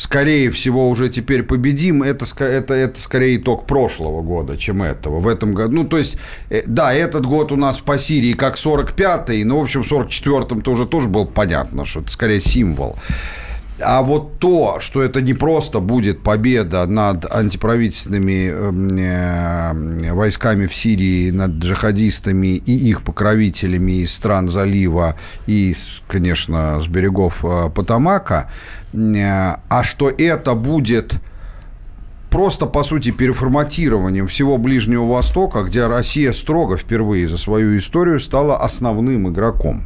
скорее 0.02 0.50
всего, 0.50 0.90
уже 0.90 1.10
теперь 1.10 1.44
победим, 1.44 2.02
это, 2.02 2.26
это, 2.44 2.74
это 2.74 3.00
скорее 3.00 3.38
итог 3.38 3.68
прошлого 3.68 4.24
года, 4.24 4.58
чем 4.58 4.82
этого. 4.82 5.20
В 5.20 5.28
этом 5.28 5.54
году, 5.54 5.76
ну, 5.76 5.88
то 5.88 6.00
есть, 6.00 6.18
э, 6.50 6.64
да, 6.66 6.92
этот 6.92 7.28
год 7.28 7.52
у 7.52 7.56
нас 7.56 7.78
по 7.78 8.00
Сирии 8.00 8.34
как 8.34 8.56
45-й, 8.56 9.44
но, 9.44 9.60
в 9.60 9.64
общем, 9.64 9.84
в 9.84 9.92
44-м 9.92 10.62
тоже, 10.62 10.88
тоже 10.88 11.08
было 11.08 11.26
понятно, 11.26 11.86
что 11.86 12.00
это 12.00 12.12
скорее 12.12 12.42
символ. 12.42 12.96
А 13.84 14.02
вот 14.02 14.40
то, 14.40 14.78
что 14.80 15.02
это 15.02 15.22
не 15.22 15.34
просто 15.34 15.80
будет 15.80 16.24
победа 16.24 16.86
над 16.86 17.32
антиправительственными 17.32 18.50
эм, 18.50 18.98
э, 18.98 20.14
войсками 20.14 20.68
в 20.68 20.76
Сирии, 20.76 21.32
над 21.32 21.52
джихадистами 21.52 22.56
и 22.58 22.72
их 22.72 23.04
покровителями 23.04 24.04
из 24.04 24.14
стран 24.14 24.50
залива 24.50 25.16
и, 25.48 25.76
конечно, 26.08 26.80
с 26.82 26.88
берегов 26.88 27.44
э, 27.44 27.70
Потамака, 27.74 28.50
э, 28.94 29.56
а 29.70 29.84
что 29.84 30.10
это 30.10 30.54
будет 30.54 31.16
просто, 32.30 32.66
по 32.66 32.84
сути, 32.84 33.12
переформатированием 33.12 34.28
всего 34.28 34.58
Ближнего 34.58 35.06
Востока, 35.06 35.64
где 35.64 35.88
Россия 35.88 36.32
строго 36.32 36.78
впервые 36.78 37.28
за 37.28 37.38
свою 37.38 37.78
историю 37.78 38.20
стала 38.20 38.58
основным 38.58 39.30
игроком 39.30 39.86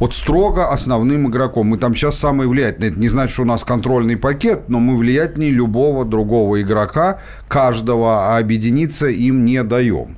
вот 0.00 0.14
строго 0.14 0.70
основным 0.70 1.28
игроком. 1.28 1.68
Мы 1.68 1.78
там 1.78 1.94
сейчас 1.94 2.18
самые 2.18 2.48
влиятельные. 2.48 2.90
Это 2.90 2.98
не 2.98 3.08
значит, 3.08 3.34
что 3.34 3.42
у 3.42 3.46
нас 3.46 3.62
контрольный 3.62 4.16
пакет, 4.16 4.68
но 4.68 4.80
мы 4.80 4.96
влиятельнее 4.96 5.52
любого 5.52 6.04
другого 6.04 6.60
игрока, 6.60 7.20
каждого, 7.46 8.34
а 8.34 8.38
объединиться 8.38 9.06
им 9.06 9.44
не 9.44 9.62
даем. 9.62 10.16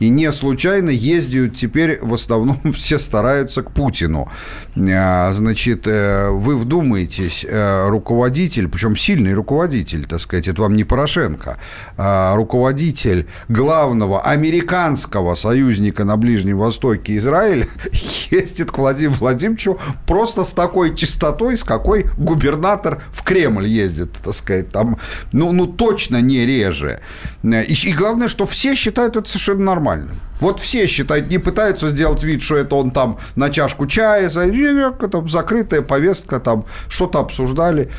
И 0.00 0.08
не 0.08 0.32
случайно 0.32 0.88
ездят 0.88 1.54
теперь 1.54 1.98
в 2.00 2.14
основном 2.14 2.58
все 2.72 2.98
стараются 2.98 3.62
к 3.62 3.70
Путину. 3.70 4.28
А, 4.76 5.30
значит, 5.32 5.86
э, 5.86 6.30
вы 6.30 6.56
вдумаетесь, 6.56 7.44
э, 7.48 7.88
руководитель, 7.88 8.68
причем 8.68 8.96
сильный 8.96 9.34
руководитель, 9.34 10.06
так 10.06 10.20
сказать, 10.20 10.48
это 10.48 10.62
вам 10.62 10.74
не 10.74 10.84
Порошенко, 10.84 11.58
а 11.98 12.34
руководитель 12.34 13.26
главного 13.48 14.22
американского 14.22 15.34
союзника 15.34 16.04
на 16.04 16.16
Ближнем 16.16 16.58
Востоке 16.58 17.18
Израиль 17.18 17.68
ездит 18.30 18.72
к 18.72 18.78
Владимиру 18.78 19.16
Владимировичу 19.20 19.78
просто 20.06 20.44
с 20.44 20.54
такой 20.54 20.96
частотой, 20.96 21.58
с 21.58 21.64
какой 21.64 22.06
губернатор 22.16 23.02
в 23.12 23.22
Кремль 23.22 23.68
ездит, 23.68 24.12
так 24.24 24.34
сказать, 24.34 24.72
там, 24.72 24.98
ну, 25.32 25.52
ну 25.52 25.66
точно 25.66 26.22
не 26.22 26.46
реже. 26.46 27.00
И, 27.42 27.88
и 27.88 27.92
главное, 27.92 28.28
что 28.28 28.46
все 28.46 28.74
считают 28.74 29.16
это 29.16 29.28
совершенно 29.28 29.64
нормально 29.64 29.89
нормальным. 29.90 30.16
Вот 30.40 30.60
все 30.60 30.86
считают, 30.86 31.30
не 31.30 31.38
пытаются 31.38 31.90
сделать 31.90 32.22
вид, 32.22 32.42
что 32.42 32.56
это 32.56 32.74
он 32.76 32.90
там 32.90 33.18
на 33.36 33.50
чашку 33.50 33.86
чая, 33.86 34.30
там 34.30 35.28
закрытая 35.28 35.82
повестка, 35.82 36.40
там 36.40 36.64
что-то 36.88 37.20
обсуждали. 37.20 37.90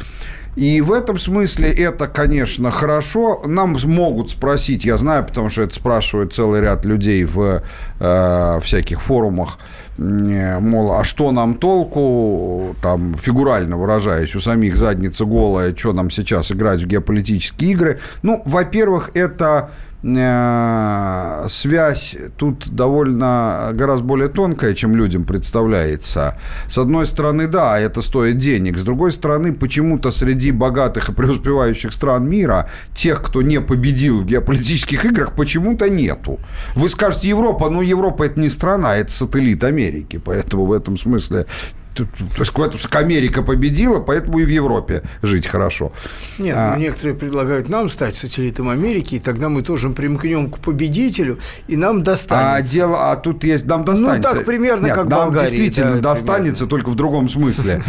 И 0.58 0.82
в 0.82 0.92
этом 0.92 1.18
смысле 1.18 1.72
это, 1.72 2.08
конечно, 2.08 2.72
хорошо. 2.72 3.42
Нам 3.46 3.78
могут 3.86 4.32
спросить, 4.32 4.84
я 4.84 4.98
знаю, 4.98 5.24
потому 5.24 5.50
что 5.50 5.62
это 5.62 5.74
спрашивает 5.74 6.34
целый 6.34 6.60
ряд 6.60 6.84
людей 6.84 7.24
в 7.24 7.62
э, 8.00 8.60
всяких 8.62 9.02
форумах, 9.02 9.60
э, 9.98 10.60
мол, 10.60 10.92
а 10.92 11.06
что 11.06 11.32
нам 11.32 11.54
толку, 11.54 12.76
там, 12.82 13.16
фигурально 13.18 13.78
выражаясь, 13.78 14.36
у 14.36 14.42
самих 14.42 14.76
задница 14.76 15.24
голая, 15.24 15.74
что 15.74 15.94
нам 15.94 16.12
сейчас 16.12 16.52
играть 16.52 16.82
в 16.82 16.88
геополитические 16.88 17.72
игры? 17.72 18.00
Ну, 18.22 18.42
во-первых, 18.44 19.12
это 19.14 19.70
связь 20.04 22.18
тут 22.38 22.70
довольно 22.70 23.70
гораздо 23.74 24.04
более 24.04 24.30
тонкая, 24.30 24.74
чем 24.74 24.95
людям 24.95 25.26
представляется. 25.26 26.39
С 26.68 26.80
одной 26.80 27.06
стороны, 27.06 27.47
да, 27.47 27.80
это 27.80 28.02
стоит 28.02 28.38
денег. 28.38 28.80
С 28.80 28.84
другой 28.84 29.12
стороны, 29.12 29.54
почему-то 29.54 30.12
среди 30.12 30.52
богатых 30.52 31.10
и 31.10 31.14
преуспевающих 31.14 31.93
стран 31.93 32.28
мира 32.28 32.68
тех, 32.95 33.22
кто 33.22 33.43
не 33.43 33.62
победил 33.62 34.22
в 34.22 34.26
геополитических 34.26 35.06
играх, 35.06 35.34
почему-то 35.34 35.88
нету. 35.88 36.39
Вы 36.76 36.89
скажете 36.89 37.30
Европа, 37.30 37.70
но 37.70 37.84
Европа 37.84 38.24
это 38.24 38.39
не 38.39 38.49
страна, 38.49 38.95
это 38.95 39.12
сателлит 39.12 39.64
Америки. 39.64 40.20
Поэтому 40.24 40.66
в 40.66 40.72
этом 40.72 40.97
смысле 40.97 41.45
то 41.94 42.08
есть 42.39 42.96
Америка 42.96 43.42
победила, 43.42 44.00
поэтому 44.00 44.39
и 44.39 44.46
в 44.46 44.50
Европе 44.50 45.04
жить 45.22 45.48
хорошо. 45.48 45.92
Нет, 46.39 46.56
а... 46.58 46.74
Ну, 46.76 46.82
некоторые 46.82 47.16
предлагают 47.16 47.70
нам 47.70 47.89
стать 47.89 48.16
сателлитом 48.16 48.70
Америки, 48.70 49.16
и 49.16 49.20
тогда 49.20 49.50
мы 49.50 49.62
тоже 49.62 49.89
примкнем 49.89 50.50
к 50.50 50.60
победителю, 50.60 51.39
и 51.68 51.76
нам 51.76 52.04
достанется. 52.04 52.54
А 52.54 52.62
дело, 52.62 53.12
а 53.12 53.16
тут 53.16 53.44
есть, 53.44 53.66
нам 53.66 53.84
достанется. 53.84 54.30
Ну, 54.30 54.36
так 54.36 54.46
примерно, 54.46 54.88
Нет, 54.88 54.96
как 54.96 55.08
нам 55.08 55.30
Болгарии. 55.30 55.50
действительно 55.50 55.96
да, 55.96 56.14
достанется, 56.14 56.66
примерно. 56.66 56.70
только 56.70 56.89
в 56.89 56.96
другом 56.96 57.30
смысле. 57.30 57.84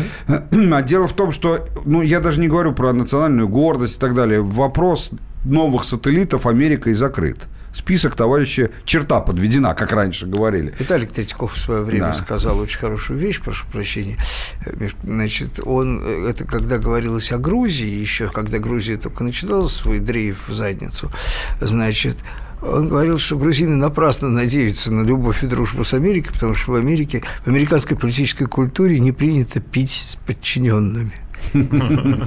А 0.72 0.82
дело 0.82 1.07
в 1.07 1.12
том, 1.12 1.32
что, 1.32 1.64
ну, 1.84 2.03
я 2.03 2.20
даже 2.20 2.40
не 2.40 2.48
говорю 2.48 2.72
про 2.72 2.92
национальную 2.92 3.48
гордость 3.48 3.96
и 3.96 4.00
так 4.00 4.14
далее. 4.14 4.42
Вопрос 4.42 5.11
новых 5.44 5.84
сателлитов 5.84 6.46
Америкой 6.46 6.94
закрыт 6.94 7.46
список 7.72 8.14
товарища 8.14 8.70
черта 8.84 9.20
подведена, 9.20 9.74
как 9.74 9.92
раньше 9.92 10.26
говорили. 10.26 10.74
Виталий 10.78 11.06
Третьяков 11.06 11.54
в 11.54 11.58
свое 11.58 11.82
время 11.82 12.08
Да. 12.08 12.14
сказал 12.14 12.58
очень 12.58 12.78
хорошую 12.78 13.18
вещь, 13.18 13.40
прошу 13.40 13.66
прощения. 13.72 14.18
Значит, 15.02 15.60
он, 15.64 16.02
э, 16.04 16.28
это 16.30 16.44
когда 16.44 16.78
говорилось 16.78 17.32
о 17.32 17.38
Грузии, 17.38 17.88
еще 17.88 18.28
когда 18.28 18.58
Грузия 18.58 18.96
только 18.96 19.24
начинала 19.24 19.68
свой 19.68 19.98
дрейф 20.00 20.48
в 20.48 20.52
задницу, 20.52 21.10
значит, 21.60 22.16
он 22.62 22.88
говорил, 22.88 23.18
что 23.18 23.36
грузины 23.36 23.74
напрасно 23.74 24.28
надеются 24.28 24.92
на 24.92 25.02
любовь 25.02 25.42
и 25.42 25.46
дружбу 25.46 25.82
с 25.82 25.94
Америкой, 25.94 26.32
потому 26.32 26.54
что 26.54 26.72
в 26.72 26.74
Америке, 26.76 27.22
в 27.44 27.48
американской 27.48 27.96
политической 27.96 28.46
культуре 28.46 29.00
не 29.00 29.10
принято 29.10 29.60
пить 29.60 29.90
с 29.90 30.16
подчиненными. 30.16 31.12
Ну, 31.53 32.24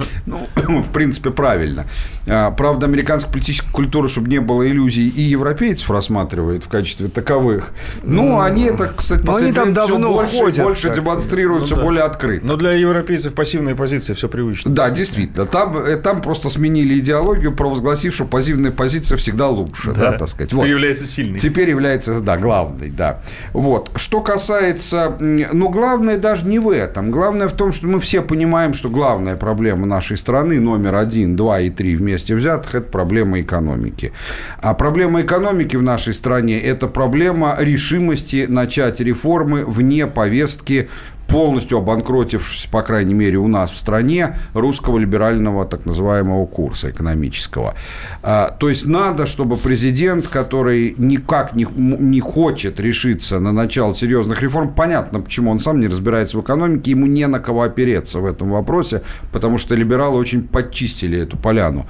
в 0.82 0.88
принципе, 0.92 1.30
правильно. 1.30 1.86
А, 2.26 2.50
Правда, 2.50 2.86
американская 2.86 3.32
политическая 3.32 3.70
культура, 3.70 4.08
чтобы 4.08 4.28
не 4.28 4.40
было 4.40 4.66
иллюзий, 4.68 5.08
и 5.08 5.22
европейцев 5.22 5.90
рассматривает 5.90 6.64
в 6.64 6.68
качестве 6.68 7.08
таковых. 7.08 7.72
Ну, 8.02 8.40
они 8.40 8.64
это, 8.64 8.92
кстати, 8.96 9.22
но 9.24 9.36
они 9.36 9.52
последнее 9.52 9.74
давно 9.74 10.12
больше, 10.12 10.36
и 10.36 10.62
больше 10.62 10.94
демонстрируют, 10.94 11.60
Ну 11.60 11.66
все 11.66 11.76
да. 11.76 11.82
более 11.82 12.02
открыто. 12.04 12.46
Но 12.46 12.56
для 12.56 12.72
европейцев 12.72 13.34
пассивная 13.34 13.74
позиция 13.74 14.16
все 14.16 14.28
привычно. 14.28 14.70
Да, 14.70 14.90
действительно. 14.90 15.46
Там, 15.46 15.76
э, 15.76 15.96
там 15.96 16.22
просто 16.22 16.48
сменили 16.48 16.98
идеологию, 16.98 17.54
провозгласив, 17.54 18.14
что 18.14 18.24
пассивная 18.24 18.70
позиция 18.72 19.16
всегда 19.16 19.48
лучше, 19.48 19.92
да, 19.92 20.12
так 20.12 20.28
сказать. 20.28 20.50
Теперь 20.50 20.70
является 20.70 21.06
сильной. 21.06 21.38
Теперь 21.38 21.68
является, 21.70 22.20
да, 22.20 22.36
главной, 22.36 22.90
да. 22.90 23.20
Вот. 23.52 23.90
Что 23.96 24.20
касается... 24.20 25.16
Ну, 25.18 25.68
главное 25.68 26.16
даже 26.16 26.46
не 26.46 26.58
в 26.58 26.70
этом. 26.70 27.10
Главное 27.10 27.48
в 27.48 27.52
том, 27.52 27.72
что 27.72 27.86
мы 27.86 28.00
все 28.00 28.22
понимаем, 28.22 28.74
что 28.74 28.88
главная 29.16 29.36
проблема 29.38 29.86
нашей 29.86 30.18
страны, 30.18 30.60
номер 30.60 30.94
один, 30.96 31.36
два 31.36 31.60
и 31.60 31.70
три 31.70 31.96
вместе 31.96 32.34
взятых, 32.34 32.74
это 32.74 32.90
проблема 32.90 33.40
экономики. 33.40 34.12
А 34.60 34.74
проблема 34.74 35.22
экономики 35.22 35.74
в 35.76 35.82
нашей 35.82 36.12
стране– 36.12 36.60
это 36.62 36.86
проблема 36.86 37.56
решимости 37.58 38.44
начать 38.46 39.00
реформы 39.00 39.64
вне 39.64 40.06
повестки 40.06 40.90
полностью 41.28 41.78
обанкротившись, 41.78 42.66
по 42.66 42.82
крайней 42.82 43.14
мере, 43.14 43.38
у 43.38 43.48
нас 43.48 43.70
в 43.70 43.76
стране, 43.76 44.36
русского 44.54 44.98
либерального 44.98 45.64
так 45.64 45.86
называемого 45.86 46.46
курса 46.46 46.90
экономического. 46.90 47.74
А, 48.22 48.54
То 48.58 48.68
есть 48.68 48.86
надо, 48.86 49.26
чтобы 49.26 49.56
президент, 49.56 50.28
который 50.28 50.94
никак 50.98 51.54
не, 51.54 51.66
не 51.74 52.20
хочет 52.20 52.80
решиться 52.80 53.40
на 53.40 53.52
начало 53.52 53.94
серьезных 53.94 54.42
реформ, 54.42 54.74
понятно, 54.74 55.20
почему 55.20 55.50
он 55.50 55.58
сам 55.58 55.80
не 55.80 55.88
разбирается 55.88 56.38
в 56.38 56.42
экономике, 56.42 56.92
ему 56.92 57.06
не 57.06 57.26
на 57.26 57.40
кого 57.40 57.62
опереться 57.62 58.20
в 58.20 58.26
этом 58.26 58.50
вопросе, 58.50 59.02
потому 59.32 59.58
что 59.58 59.74
либералы 59.74 60.18
очень 60.18 60.42
подчистили 60.46 61.20
эту 61.20 61.36
поляну 61.36 61.86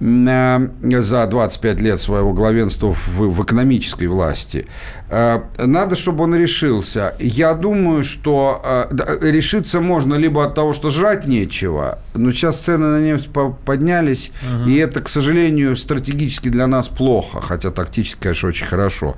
э, 0.00 0.68
за 1.00 1.26
25 1.26 1.80
лет 1.80 2.00
своего 2.00 2.32
главенства 2.32 2.92
в, 2.92 3.18
в 3.18 3.42
экономической 3.42 4.06
власти. 4.06 4.66
Э, 5.08 5.40
Надо, 5.58 5.96
чтобы 5.96 6.24
он 6.24 6.34
решился. 6.34 7.14
Я 7.18 7.54
думаю, 7.54 8.04
что 8.04 8.60
да, 8.64 8.73
решиться 9.20 9.80
можно 9.80 10.14
либо 10.14 10.44
от 10.44 10.54
того, 10.54 10.72
что 10.72 10.90
жрать 10.90 11.26
нечего, 11.26 11.98
но 12.14 12.30
сейчас 12.32 12.60
цены 12.60 12.86
на 12.86 13.00
нефть 13.00 13.30
по- 13.32 13.50
поднялись, 13.50 14.32
и 14.66 14.76
это, 14.76 15.00
к 15.00 15.08
сожалению, 15.08 15.76
стратегически 15.76 16.48
для 16.50 16.66
нас 16.66 16.88
плохо, 16.88 17.40
хотя 17.40 17.70
тактически, 17.70 18.18
конечно, 18.20 18.48
очень 18.48 18.66
хорошо. 18.66 19.16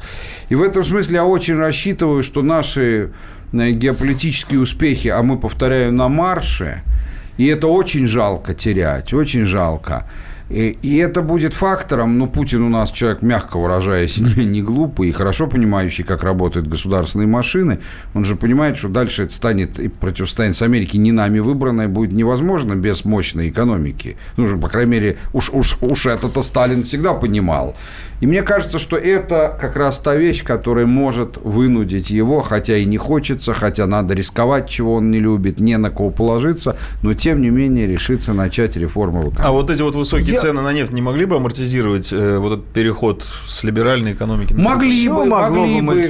И 0.50 0.54
в 0.54 0.62
этом 0.62 0.84
смысле 0.84 1.16
я 1.16 1.24
очень 1.24 1.56
рассчитываю, 1.56 2.22
что 2.22 2.42
наши 2.42 3.10
э, 3.52 3.70
геополитические 3.70 4.60
успехи, 4.60 5.08
а 5.08 5.22
мы, 5.22 5.38
повторяю, 5.38 5.92
на 5.92 6.08
марше, 6.08 6.82
и 7.38 7.46
это 7.46 7.66
очень 7.66 8.06
жалко 8.06 8.54
терять, 8.54 9.12
очень 9.12 9.44
жалко. 9.44 10.08
И, 10.48 10.78
и 10.80 10.96
это 10.98 11.22
будет 11.22 11.54
фактором, 11.54 12.18
ну, 12.18 12.28
Путин 12.28 12.62
у 12.62 12.68
нас 12.68 12.92
человек, 12.92 13.22
мягко 13.22 13.58
выражаясь, 13.58 14.18
не, 14.36 14.62
глупый 14.62 15.08
и 15.08 15.12
хорошо 15.12 15.48
понимающий, 15.48 16.04
как 16.04 16.22
работают 16.22 16.68
государственные 16.68 17.26
машины. 17.26 17.80
Он 18.14 18.24
же 18.24 18.36
понимает, 18.36 18.76
что 18.76 18.88
дальше 18.88 19.24
это 19.24 19.32
станет 19.32 19.80
и 19.80 19.88
противостояние 19.88 20.54
с 20.54 20.62
Америкой 20.62 21.00
не 21.00 21.12
нами 21.12 21.40
выбранное 21.40 21.88
будет 21.88 22.12
невозможно 22.12 22.74
без 22.74 23.04
мощной 23.04 23.48
экономики. 23.48 24.16
Ну, 24.36 24.46
же, 24.46 24.56
по 24.56 24.68
крайней 24.68 24.92
мере, 24.92 25.18
уж, 25.32 25.50
уж, 25.50 25.78
уж 25.80 26.06
это-то 26.06 26.42
Сталин 26.42 26.84
всегда 26.84 27.14
понимал. 27.14 27.74
И 28.20 28.26
мне 28.26 28.42
кажется, 28.42 28.78
что 28.78 28.96
это 28.96 29.56
как 29.60 29.76
раз 29.76 29.98
та 29.98 30.14
вещь, 30.14 30.42
которая 30.42 30.86
может 30.86 31.36
вынудить 31.42 32.10
его, 32.10 32.40
хотя 32.40 32.76
и 32.76 32.84
не 32.84 32.96
хочется, 32.96 33.52
хотя 33.52 33.86
надо 33.86 34.14
рисковать, 34.14 34.68
чего 34.68 34.94
он 34.94 35.10
не 35.10 35.20
любит, 35.20 35.60
не 35.60 35.76
на 35.76 35.90
кого 35.90 36.10
положиться, 36.10 36.76
но 37.02 37.14
тем 37.14 37.40
не 37.40 37.50
менее 37.50 37.86
решиться 37.86 38.32
начать 38.32 38.76
реформу 38.76 39.20
в 39.20 39.28
экономике. 39.28 39.42
А 39.42 39.52
вот 39.52 39.70
эти 39.70 39.82
вот 39.82 39.94
высокие 39.94 40.34
Я- 40.34 40.40
цены 40.40 40.62
на 40.62 40.72
нефть 40.72 40.92
не 40.92 41.02
могли 41.02 41.26
бы 41.26 41.36
амортизировать 41.36 42.12
э, 42.12 42.38
вот 42.38 42.52
этот 42.54 42.66
переход 42.66 43.24
с 43.46 43.64
либеральной 43.64 44.12
экономики? 44.12 44.52
на 44.52 44.62
Могли 44.62 45.08
бы, 45.08 45.24
могли 45.26 45.80
бы 45.80 46.06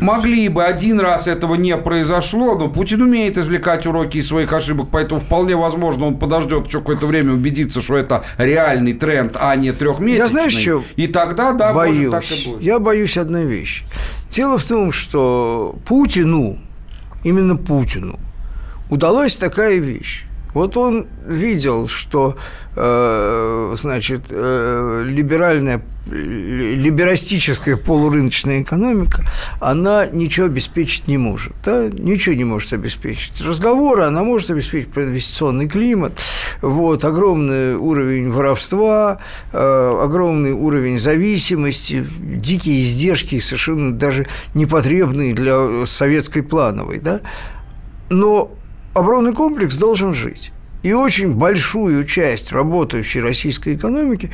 могли 0.00 0.48
бы. 0.48 0.64
Один 0.64 1.00
раз 1.00 1.26
этого 1.26 1.54
не 1.54 1.76
произошло, 1.76 2.56
но 2.56 2.68
Путин 2.68 3.02
умеет 3.02 3.38
извлекать 3.38 3.86
уроки 3.86 4.18
из 4.18 4.28
своих 4.28 4.52
ошибок, 4.52 4.88
поэтому 4.90 5.20
вполне 5.20 5.56
возможно, 5.56 6.06
он 6.06 6.18
подождет 6.18 6.66
еще 6.66 6.78
какое-то 6.78 7.06
время 7.06 7.32
убедиться, 7.32 7.80
что 7.82 7.96
это 7.96 8.24
реальный 8.38 8.92
тренд, 8.92 9.36
а 9.40 9.54
не 9.56 9.72
трехмесячный. 9.72 10.16
Я 10.16 10.28
знаешь, 10.28 10.54
чё 10.54 10.82
И 10.96 11.06
тогда, 11.34 11.52
да, 11.68 11.74
боюсь. 11.74 12.12
может, 12.12 12.28
так 12.30 12.38
и 12.38 12.48
будет. 12.48 12.62
Я 12.62 12.78
боюсь 12.78 13.16
одной 13.16 13.44
вещи. 13.46 13.84
Дело 14.30 14.58
в 14.58 14.64
том, 14.64 14.92
что 14.92 15.76
Путину, 15.86 16.58
именно 17.24 17.56
Путину, 17.56 18.18
удалась 18.90 19.36
такая 19.36 19.76
вещь. 19.78 20.24
Вот 20.54 20.76
он 20.76 21.06
видел, 21.26 21.88
что, 21.88 22.36
э, 22.76 23.74
значит, 23.76 24.22
э, 24.30 25.04
либеральная, 25.04 25.82
ли- 26.06 26.76
либерастическая 26.76 27.76
полурыночная 27.76 28.62
экономика, 28.62 29.24
она 29.58 30.06
ничего 30.06 30.46
обеспечить 30.46 31.08
не 31.08 31.18
может. 31.18 31.54
Да? 31.64 31.88
Ничего 31.88 32.36
не 32.36 32.44
может 32.44 32.72
обеспечить. 32.72 33.40
Разговоры 33.40 34.04
она 34.04 34.22
может 34.22 34.48
обеспечить 34.50 34.92
про 34.92 35.02
инвестиционный 35.02 35.68
климат, 35.68 36.12
вот, 36.64 37.04
огромный 37.04 37.76
уровень 37.76 38.30
воровства, 38.30 39.18
э, 39.52 40.00
огромный 40.02 40.52
уровень 40.52 40.98
зависимости, 40.98 42.06
дикие 42.20 42.82
издержки, 42.82 43.38
совершенно 43.38 43.92
даже 43.92 44.26
непотребные 44.54 45.34
для 45.34 45.84
советской 45.86 46.42
плановой. 46.42 47.00
Да? 47.00 47.20
Но 48.08 48.50
оборонный 48.94 49.34
комплекс 49.34 49.76
должен 49.76 50.14
жить. 50.14 50.52
И 50.82 50.92
очень 50.92 51.34
большую 51.34 52.04
часть 52.04 52.52
работающей 52.52 53.20
российской 53.20 53.74
экономики, 53.74 54.30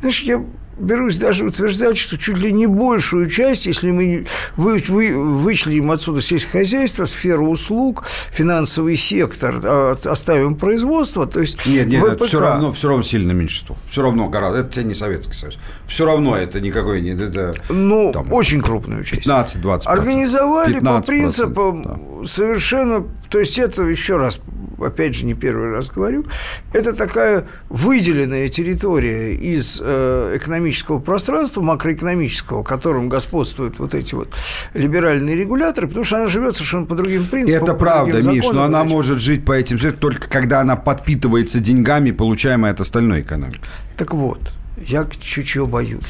знаешь, 0.00 0.22
я 0.22 0.44
берусь 0.78 1.18
даже 1.18 1.44
утверждать, 1.46 1.96
что 1.96 2.18
чуть 2.18 2.36
ли 2.36 2.52
не 2.52 2.66
большую 2.66 3.28
часть, 3.30 3.66
если 3.66 3.90
мы 3.90 4.26
вы, 4.56 4.82
вы, 4.88 5.12
вычленим 5.14 5.90
отсюда 5.90 6.20
сельское 6.20 6.60
хозяйство, 6.60 7.06
сферу 7.06 7.48
услуг, 7.48 8.04
финансовый 8.30 8.96
сектор, 8.96 9.60
а, 9.62 9.96
оставим 10.04 10.56
производство, 10.56 11.26
то 11.26 11.40
есть 11.40 11.64
Нет, 11.66 11.86
нет, 11.88 12.02
это 12.02 12.16
ВПК. 12.16 12.26
все 12.26 12.40
равно, 12.40 12.72
все 12.72 12.88
равно 12.88 13.02
сильно 13.02 13.32
меньшинство. 13.32 13.76
Все 13.88 14.02
равно 14.02 14.28
гораздо. 14.28 14.60
Это 14.60 14.82
не 14.82 14.94
Советский 14.94 15.34
Союз. 15.34 15.58
Все 15.86 16.04
равно 16.04 16.36
это 16.36 16.60
никакой 16.60 17.00
не... 17.00 17.10
Это, 17.10 17.54
Ну, 17.68 18.12
там, 18.12 18.32
очень 18.32 18.60
крупную 18.60 19.04
часть. 19.04 19.26
15-20%. 19.26 19.82
Организовали 19.86 20.80
по 20.80 20.84
15%, 20.84 21.06
принципам 21.06 21.82
да. 21.82 22.24
совершенно... 22.24 23.04
То 23.28 23.38
есть 23.40 23.58
это, 23.58 23.82
еще 23.82 24.16
раз, 24.16 24.40
опять 24.78 25.14
же, 25.14 25.26
не 25.26 25.34
первый 25.34 25.70
раз 25.70 25.90
говорю, 25.90 26.26
это 26.72 26.92
такая 26.92 27.46
выделенная 27.68 28.48
территория 28.48 29.34
из 29.34 29.80
э, 29.82 30.36
экономического 30.36 30.98
пространства, 30.98 31.62
макроэкономического, 31.62 32.62
в 32.62 32.66
котором 32.66 33.08
господствуют 33.08 33.78
вот 33.78 33.94
эти 33.94 34.14
вот 34.14 34.28
либеральные 34.74 35.36
регуляторы, 35.36 35.88
потому 35.88 36.04
что 36.04 36.16
она 36.16 36.28
живет 36.28 36.56
совершенно 36.56 36.86
по 36.86 36.94
другим 36.94 37.26
принципам. 37.26 37.62
Это 37.62 37.74
правда, 37.74 38.18
Миш, 38.18 38.26
но 38.26 38.34
законам, 38.34 38.62
она 38.62 38.78
значит. 38.80 38.90
может 38.90 39.20
жить 39.20 39.44
по 39.44 39.52
этим 39.52 39.78
только 39.98 40.28
когда 40.28 40.60
она 40.60 40.76
подпитывается 40.76 41.60
деньгами, 41.60 42.10
получаемой 42.10 42.70
от 42.70 42.80
остальной 42.80 43.20
экономики. 43.20 43.60
Так 43.96 44.12
вот, 44.14 44.40
я 44.76 45.06
чуть-чуть 45.20 45.68
боюсь, 45.68 46.04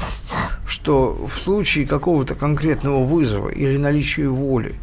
что 0.66 1.26
в 1.26 1.38
случае 1.38 1.86
какого-то 1.86 2.34
конкретного 2.34 3.04
вызова 3.04 3.48
или 3.48 3.76
наличия 3.76 4.28
воли 4.28 4.76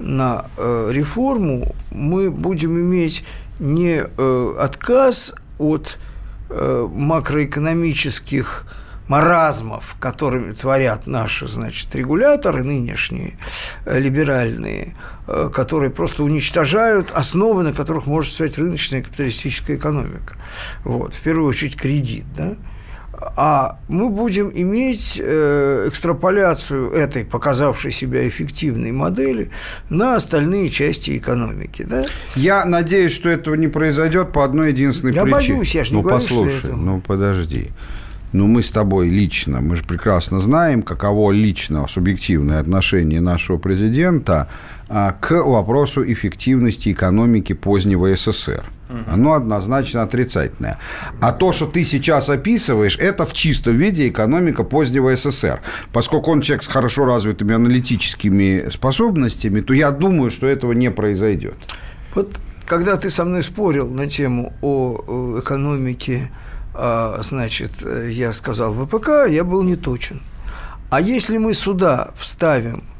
на 0.00 0.46
э, 0.56 0.90
реформу 0.92 1.74
мы 1.90 2.30
будем 2.30 2.78
иметь 2.78 3.24
не 3.58 4.02
э, 4.04 4.54
отказ 4.58 5.34
от 5.58 5.98
э, 6.48 6.88
макроэкономических 6.90 8.66
маразмов, 9.10 9.96
которыми 9.98 10.52
творят 10.52 11.08
наши, 11.08 11.48
значит, 11.48 11.94
регуляторы 11.94 12.62
нынешние, 12.62 13.38
э, 13.84 13.98
либеральные, 13.98 14.94
э, 15.26 15.50
которые 15.52 15.90
просто 15.90 16.22
уничтожают 16.22 17.10
основы, 17.10 17.64
на 17.64 17.72
которых 17.72 18.06
может 18.06 18.32
стоять 18.32 18.56
рыночная 18.56 19.02
капиталистическая 19.02 19.74
экономика. 19.74 20.36
Вот, 20.84 21.14
в 21.14 21.20
первую 21.20 21.48
очередь 21.48 21.76
кредит, 21.76 22.24
да, 22.36 22.56
а 23.36 23.78
мы 23.88 24.08
будем 24.08 24.50
иметь 24.54 25.20
э, 25.22 25.86
экстраполяцию 25.88 26.90
этой 26.92 27.24
показавшей 27.24 27.92
себя 27.92 28.26
эффективной 28.26 28.92
модели 28.92 29.50
на 29.88 30.16
остальные 30.16 30.70
части 30.70 31.18
экономики. 31.18 31.86
Да? 31.88 32.06
Я 32.34 32.64
надеюсь, 32.64 33.12
что 33.12 33.28
этого 33.28 33.54
не 33.54 33.68
произойдет 33.68 34.32
по 34.32 34.44
одной 34.44 34.70
единственной 34.72 35.12
Я 35.14 35.22
причине. 35.24 35.54
боюсь, 35.54 35.74
я 35.74 35.84
ж 35.84 35.90
не 35.90 35.96
Ну, 35.96 36.02
говорю, 36.02 36.16
послушай, 36.18 36.72
ну, 36.72 37.00
подожди. 37.06 37.68
но 38.32 38.46
мы 38.46 38.62
с 38.62 38.70
тобой 38.70 39.08
лично, 39.08 39.60
мы 39.60 39.76
же 39.76 39.84
прекрасно 39.84 40.40
знаем, 40.40 40.82
каково 40.82 41.32
лично 41.32 41.86
субъективное 41.88 42.60
отношение 42.60 43.20
нашего 43.20 43.58
президента 43.58 44.48
а, 44.88 45.12
к 45.12 45.32
вопросу 45.42 46.02
эффективности 46.10 46.92
экономики 46.92 47.52
позднего 47.52 48.14
СССР. 48.14 48.64
Оно 49.06 49.34
однозначно 49.34 50.02
отрицательное. 50.02 50.78
А 51.20 51.32
то, 51.32 51.52
что 51.52 51.66
ты 51.66 51.84
сейчас 51.84 52.28
описываешь, 52.28 52.98
это 52.98 53.24
в 53.24 53.32
чистом 53.32 53.76
виде 53.76 54.08
экономика 54.08 54.64
позднего 54.64 55.14
СССР. 55.14 55.60
Поскольку 55.92 56.30
он 56.30 56.40
человек 56.40 56.64
с 56.64 56.66
хорошо 56.66 57.04
развитыми 57.04 57.54
аналитическими 57.54 58.68
способностями, 58.70 59.60
то 59.60 59.74
я 59.74 59.90
думаю, 59.90 60.30
что 60.30 60.46
этого 60.46 60.72
не 60.72 60.90
произойдет. 60.90 61.54
Вот 62.14 62.40
когда 62.66 62.96
ты 62.96 63.10
со 63.10 63.24
мной 63.24 63.42
спорил 63.42 63.90
на 63.90 64.08
тему 64.08 64.52
о 64.62 65.40
экономике, 65.40 66.30
а, 66.74 67.18
значит, 67.22 67.72
я 68.08 68.32
сказал 68.32 68.72
ВПК, 68.72 69.28
я 69.28 69.44
был 69.44 69.62
не 69.62 69.76
точен. 69.76 70.22
А 70.90 71.00
если 71.00 71.38
мы 71.38 71.54
сюда 71.54 72.10
вставим 72.16 72.82
Э, 72.82 72.99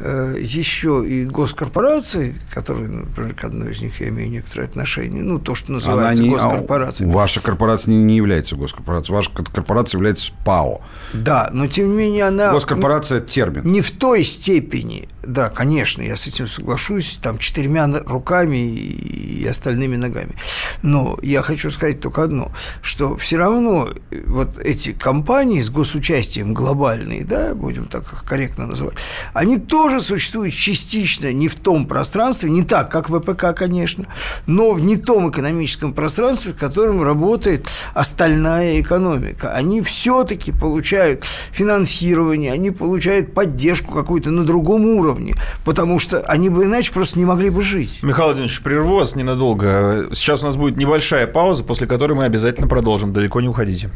еще 0.00 1.04
и 1.06 1.24
госкорпорации, 1.24 2.40
которые, 2.50 2.88
например, 2.88 3.34
к 3.34 3.44
одной 3.44 3.72
из 3.72 3.80
них 3.80 4.00
я 4.00 4.08
имею 4.08 4.30
некоторое 4.30 4.64
отношение, 4.64 5.22
ну, 5.22 5.38
то, 5.38 5.54
что 5.54 5.72
называется 5.72 6.22
не, 6.22 6.30
госкорпорацией. 6.30 7.10
А 7.10 7.12
ваша 7.12 7.40
корпорация 7.40 7.92
не, 7.92 8.02
не 8.02 8.16
является 8.16 8.56
госкорпорацией, 8.56 9.14
ваша 9.14 9.30
корпорация 9.30 9.98
является 9.98 10.32
ПАО. 10.44 10.80
Да, 11.12 11.50
но 11.52 11.66
тем 11.66 11.90
не 11.90 11.96
менее 11.96 12.24
она... 12.24 12.52
Госкорпорация– 12.52 13.20
термин. 13.20 13.62
Не 13.64 13.80
в 13.80 13.90
той 13.90 14.24
степени, 14.24 15.08
да, 15.22 15.50
конечно, 15.50 16.02
я 16.02 16.16
с 16.16 16.26
этим 16.26 16.46
соглашусь, 16.46 17.18
там, 17.22 17.38
четырьмя 17.38 17.86
руками 18.06 18.56
и 18.56 19.46
остальными 19.46 19.96
ногами. 19.96 20.34
Но 20.82 21.18
я 21.22 21.42
хочу 21.42 21.70
сказать 21.70 22.00
только 22.00 22.22
одно, 22.22 22.52
что 22.82 23.16
все 23.16 23.36
равно 23.36 23.90
э, 24.10 24.22
вот 24.26 24.58
эти 24.58 24.92
компании 24.92 25.60
с 25.60 25.68
госучастием 25.68 26.54
глобальные, 26.54 27.24
да, 27.24 27.54
будем 27.54 27.86
так 27.86 28.04
корректно 28.24 28.66
называть, 28.66 28.96
они 29.34 29.58
тоже 29.58 29.89
тоже 29.90 30.04
существует 30.04 30.54
частично 30.54 31.32
не 31.32 31.48
в 31.48 31.56
том 31.56 31.84
пространстве, 31.84 32.48
не 32.48 32.62
так, 32.62 32.90
как 32.90 33.08
ВПК, 33.08 33.56
конечно, 33.56 34.06
но 34.46 34.72
в 34.72 34.80
не 34.80 34.96
том 34.96 35.30
экономическом 35.30 35.92
пространстве, 35.92 36.52
в 36.52 36.56
котором 36.56 37.02
работает 37.02 37.66
остальная 37.92 38.80
экономика. 38.80 39.52
Они 39.52 39.82
все-таки 39.82 40.52
получают 40.52 41.24
финансирование, 41.50 42.52
они 42.52 42.70
получают 42.70 43.34
поддержку 43.34 43.92
какую-то 43.92 44.30
на 44.30 44.44
другом 44.44 44.86
уровне, 44.86 45.34
потому 45.64 45.98
что 45.98 46.20
они 46.20 46.50
бы 46.50 46.64
иначе 46.64 46.92
просто 46.92 47.18
не 47.18 47.24
могли 47.24 47.50
бы 47.50 47.60
жить. 47.60 47.98
Михаил 48.02 48.26
Владимирович, 48.26 48.60
прерву 48.60 48.96
вас 48.96 49.16
ненадолго. 49.16 50.06
Сейчас 50.12 50.42
у 50.42 50.46
нас 50.46 50.56
будет 50.56 50.76
небольшая 50.76 51.26
пауза, 51.26 51.64
после 51.64 51.88
которой 51.88 52.12
мы 52.12 52.26
обязательно 52.26 52.68
продолжим. 52.68 53.12
Далеко 53.12 53.40
не 53.40 53.48
уходите. 53.48 53.90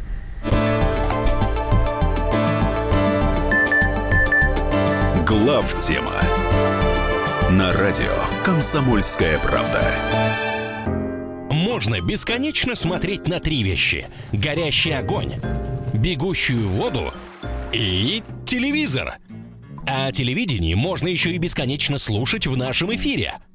Глав 5.35 5.85
тема 5.85 6.13
на 7.51 7.73
радио 7.73 8.15
Комсомольская 8.45 9.37
правда. 9.39 9.93
Можно 11.51 11.99
бесконечно 11.99 12.73
смотреть 12.73 13.27
на 13.27 13.41
три 13.41 13.61
вещи: 13.61 14.07
горящий 14.31 14.91
огонь, 14.91 15.33
бегущую 15.93 16.69
воду 16.69 17.13
и 17.73 18.23
телевизор. 18.45 19.15
А 19.85 20.09
телевидение 20.13 20.77
можно 20.77 21.09
еще 21.09 21.31
и 21.31 21.37
бесконечно 21.37 21.97
слушать 21.97 22.47
в 22.47 22.55
нашем 22.55 22.95
эфире– 22.95 23.39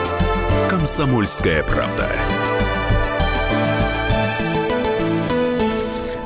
«Комсомольская 0.69 1.63
правда». 1.63 2.09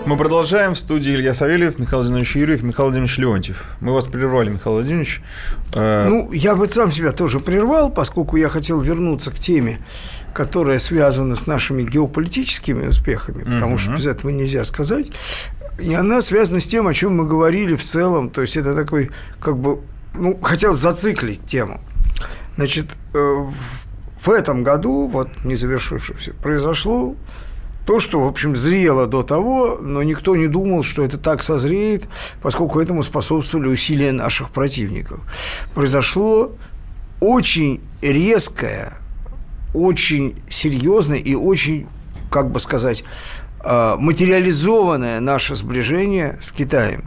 Мы 0.06 0.18
продолжаем. 0.18 0.76
В 0.76 0.78
студии 0.78 1.16
Илья 1.16 1.34
Савельев, 1.34 1.80
Михаил 1.80 2.02
Владимирович 2.02 2.36
Юрьев, 2.36 2.62
Михаил 2.62 2.90
Владимирович 2.90 3.18
Леонтьев. 3.18 3.66
Мы 3.82 3.92
вас 3.92 4.06
прервали, 4.06 4.52
Михаил 4.52 4.76
Владимирович. 4.76 5.24
Э, 5.74 6.08
ну, 6.08 6.32
я 6.32 6.56
бы 6.56 6.68
сам 6.68 6.92
себя 6.92 7.12
тоже 7.12 7.40
прервал, 7.40 7.90
поскольку 7.90 8.38
я 8.38 8.50
хотел 8.50 8.82
вернуться 8.82 9.32
к 9.32 9.40
теме, 9.40 9.84
которая 10.32 10.78
связана 10.78 11.36
с 11.36 11.48
нашими 11.48 11.82
геополитическими 11.82 12.88
успехами, 12.88 13.44
потому 13.44 13.80
что 13.80 13.94
без 13.94 14.06
этого 14.06 14.30
нельзя 14.30 14.64
сказать. 14.64 15.12
И 15.80 15.94
она 15.96 16.22
связана 16.22 16.60
с 16.60 16.68
тем, 16.68 16.88
о 16.88 16.94
чем 16.94 17.18
мы 17.18 17.26
говорили 17.26 17.76
в 17.76 17.84
целом. 17.84 18.30
То 18.30 18.42
есть 18.42 18.58
это 18.58 18.76
такой, 18.76 19.10
как 19.40 19.58
бы, 19.58 19.82
ну, 20.14 20.40
хотел 20.40 20.76
зациклить 20.76 21.46
тему. 21.48 21.82
Значит, 22.58 22.96
э, 23.16 23.46
в 24.26 24.30
этом 24.30 24.64
году, 24.64 25.08
вот 25.08 25.30
не 25.44 25.56
завершившемся, 25.56 26.34
произошло 26.42 27.16
то, 27.86 28.00
что, 28.00 28.22
в 28.22 28.28
общем, 28.28 28.56
зрело 28.56 29.06
до 29.06 29.22
того, 29.22 29.78
но 29.80 30.02
никто 30.02 30.36
не 30.36 30.48
думал, 30.48 30.84
что 30.84 31.04
это 31.04 31.18
так 31.18 31.44
созреет, 31.44 32.08
поскольку 32.42 32.80
этому 32.80 33.04
способствовали 33.04 33.68
усилия 33.68 34.12
наших 34.12 34.50
противников. 34.50 35.20
Произошло 35.76 36.52
очень 37.20 37.82
резкое, 38.02 38.94
очень 39.74 40.36
серьезное 40.50 41.20
и 41.20 41.36
очень, 41.36 41.88
как 42.32 42.50
бы 42.50 42.60
сказать, 42.60 43.04
а, 43.60 43.98
материализованное 43.98 45.20
наше 45.20 45.56
сближение 45.56 46.40
с 46.42 46.52
Китаем. 46.52 47.04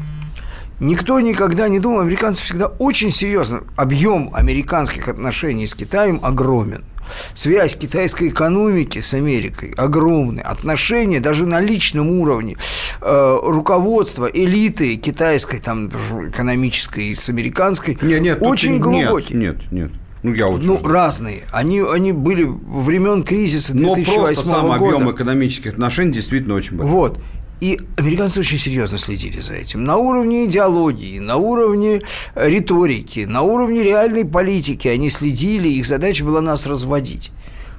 Никто 0.79 1.19
никогда 1.19 1.69
не 1.69 1.81
думал, 1.81 2.01
американцы 2.01 2.45
всегда 2.45 2.69
очень 2.69 3.11
серьезно. 3.11 3.65
Объем 3.77 4.31
американских 4.33 5.09
отношений 5.09 5.67
с 5.67 5.75
Китаем 5.75 6.21
огромен– 6.23 6.85
Связь 7.35 7.77
китайской 7.77 8.29
экономики 8.29 9.01
с 9.01 9.15
Америкой 9.15 9.73
огромная. 9.77 10.45
Отношения 10.45 11.21
даже 11.21 11.47
на 11.47 11.61
личном 11.61 12.11
уровне 12.21 12.57
э, 13.01 13.39
руководства 13.43 14.27
элиты 14.27 14.97
китайской, 14.97 15.61
там, 15.61 15.89
экономической 15.89 17.15
с 17.15 17.29
американской 17.29 17.99
нет, 18.03 18.23
нет, 18.23 18.39
очень 18.41 18.79
глубокие. 18.79 19.39
Нет, 19.39 19.57
нет, 19.71 19.73
нет. 19.73 19.91
Ну, 20.23 20.35
я 20.35 20.49
вот 20.49 20.63
ну 20.63 20.83
разные. 20.83 21.45
Они, 21.53 21.81
они 21.81 22.13
были 22.13 22.45
времен 22.45 23.23
кризиса 23.23 23.73
2008 23.73 24.13
Но 24.13 24.25
просто 24.25 24.45
сам 24.45 24.67
года. 24.67 24.97
объем 24.97 25.11
экономических 25.11 25.73
отношений 25.73 26.13
действительно 26.13 26.55
очень 26.55 26.77
большой. 26.77 26.93
Вот. 26.93 27.21
И 27.61 27.81
американцы 27.97 28.41
очень 28.41 28.59
серьезно 28.59 28.99
следили 28.99 29.41
за 29.41 29.55
этим. 29.55 29.85
На 29.85 29.97
уровне 29.97 30.47
идеологии, 30.47 31.19
на 31.19 31.37
уровне 31.37 32.03
риторики, 32.35 33.21
на 33.21 33.43
уровне 33.43 33.83
реальной 33.83 34.25
политики 34.25 34.87
они 34.87 35.11
следили, 35.11 35.69
их 35.69 35.87
задача 35.87 36.25
была 36.25 36.41
нас 36.41 36.67
разводить. 36.67 37.33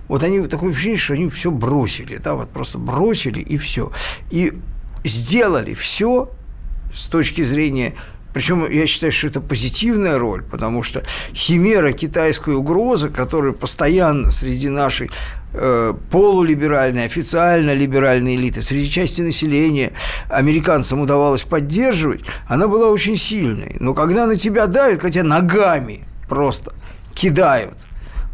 Вот 0.09 0.23
они 0.23 0.45
такое 0.47 0.71
ощущение, 0.71 0.97
что 0.97 1.13
они 1.13 1.29
все 1.29 1.51
бросили, 1.51 2.17
да, 2.17 2.33
вот 2.33 2.49
просто 2.49 2.77
бросили 2.77 3.39
и 3.41 3.57
все. 3.57 3.91
И 4.31 4.53
сделали 5.05 5.73
все 5.73 6.29
с 6.93 7.07
точки 7.07 7.43
зрения 7.43 7.93
причем 8.33 8.69
я 8.69 8.85
считаю, 8.85 9.11
что 9.11 9.27
это 9.27 9.41
позитивная 9.41 10.19
роль, 10.19 10.43
потому 10.43 10.83
что 10.83 11.03
химера 11.33 11.91
китайской 11.93 12.53
угрозы, 12.53 13.09
которая 13.09 13.53
постоянно 13.53 14.29
среди 14.29 14.69
нашей 14.69 15.09
э, 15.53 15.93
полулиберальной, 16.11 17.05
официально 17.05 17.73
либеральной 17.73 18.35
элиты, 18.35 18.61
среди 18.61 18.89
части 18.89 19.21
населения 19.21 19.93
американцам 20.29 21.01
удавалось 21.01 21.43
поддерживать, 21.43 22.21
она 22.47 22.67
была 22.67 22.89
очень 22.89 23.17
сильной. 23.17 23.75
Но 23.79 23.93
когда 23.93 24.25
на 24.25 24.35
тебя 24.35 24.67
давят, 24.67 25.01
хотя 25.01 25.23
ногами 25.23 26.05
просто 26.27 26.73
кидают 27.13 27.77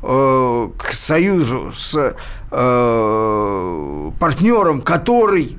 э, 0.04 0.70
к 0.78 0.94
союзу 0.94 1.72
с 1.74 2.16
э, 2.52 4.12
партнером, 4.20 4.82
который 4.82 5.58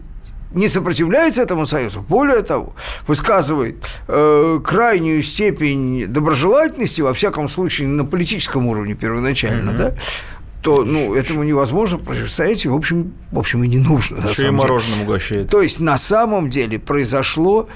не 0.53 0.69
сопротивляется 0.69 1.43
этому 1.43 1.67
союзу, 1.67 2.05
более 2.09 2.43
того, 2.43 2.75
высказывает 3.07 3.77
э, 4.09 4.61
крайнюю 4.65 5.23
степень 5.23 6.07
доброжелательности, 6.07 7.03
во 7.03 7.13
всяком 7.13 7.49
случае, 7.49 7.89
на 7.89 8.05
политическом 8.05 8.67
уровне 8.67 8.95
первоначально, 8.95 9.71
mm-hmm. 9.71 9.77
да, 9.77 9.95
то 10.67 10.85
ну, 10.85 11.15
этому 11.15 11.45
невозможно 11.45 11.97
противостоять, 11.97 12.67
в 12.67 12.75
общем, 12.75 13.13
в 13.31 13.39
общем, 13.39 13.63
и 13.63 13.69
не 13.69 13.79
нужно. 13.79 14.17
Еще 14.29 14.49
и 14.49 14.51
мороженым 14.51 15.03
угощает. 15.03 15.49
То 15.49 15.63
есть, 15.63 15.79
на 15.79 15.97
самом 15.97 16.51
деле 16.51 16.81
произошло 16.81 17.69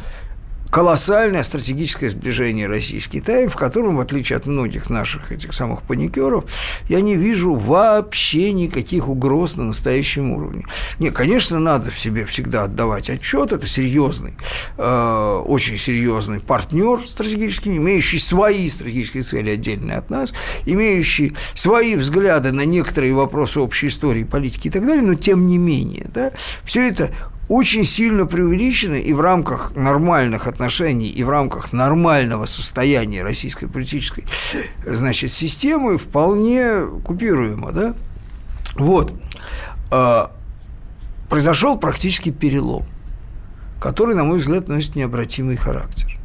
колоссальное 0.70 1.42
стратегическое 1.42 2.10
сближение 2.10 2.66
России 2.66 2.98
с 2.98 3.08
Китаем, 3.08 3.50
в 3.50 3.56
котором, 3.56 3.96
в 3.96 4.00
отличие 4.00 4.36
от 4.36 4.46
многих 4.46 4.88
наших 4.88 5.32
этих 5.32 5.52
самых 5.52 5.82
паникеров, 5.82 6.44
я 6.88 7.00
не 7.00 7.16
вижу 7.16 7.54
вообще 7.54 8.52
никаких 8.52 9.08
угроз 9.08 9.56
на 9.56 9.64
настоящем 9.64 10.30
уровне. 10.30 10.64
Не, 10.98 11.10
конечно, 11.10 11.58
надо 11.58 11.90
в 11.90 11.98
себе 11.98 12.24
всегда 12.24 12.64
отдавать 12.64 13.10
отчет, 13.10 13.52
это 13.52 13.66
серьезный, 13.66 14.34
э, 14.78 15.42
очень 15.46 15.76
серьезный 15.76 16.40
партнер 16.40 17.00
стратегический, 17.06 17.76
имеющий 17.76 18.18
свои 18.18 18.68
стратегические 18.68 19.22
цели 19.24 19.50
отдельные 19.50 19.98
от 19.98 20.08
нас, 20.10 20.32
имеющий 20.66 21.34
свои 21.54 21.96
взгляды 21.96 22.52
на 22.52 22.64
некоторые 22.64 23.12
вопросы 23.12 23.60
общей 23.60 23.88
истории, 23.88 24.24
политики 24.24 24.68
и 24.68 24.70
так 24.70 24.86
далее, 24.86 25.02
но 25.02 25.14
тем 25.14 25.46
не 25.48 25.58
менее, 25.58 26.06
да, 26.14 26.30
все 26.64 26.88
это 26.88 27.10
очень 27.50 27.82
сильно 27.82 28.26
преувеличены 28.26 29.00
и 29.00 29.12
в 29.12 29.20
рамках 29.20 29.74
нормальных 29.74 30.46
отношений, 30.46 31.08
и 31.08 31.24
в 31.24 31.30
рамках 31.30 31.72
нормального 31.72 32.46
состояния 32.46 33.24
российской 33.24 33.66
политической 33.66 34.24
значит, 34.86 35.32
системы 35.32 35.98
вполне 35.98 36.86
купируемо. 37.04 37.72
Да? 37.72 37.94
Вот. 38.76 39.12
А, 39.90 40.30
произошел 41.28 41.76
практически 41.76 42.30
перелом, 42.30 42.84
который, 43.80 44.14
на 44.14 44.22
мой 44.22 44.38
взгляд, 44.38 44.68
носит 44.68 44.94
необратимый 44.94 45.56
характер. 45.56 46.16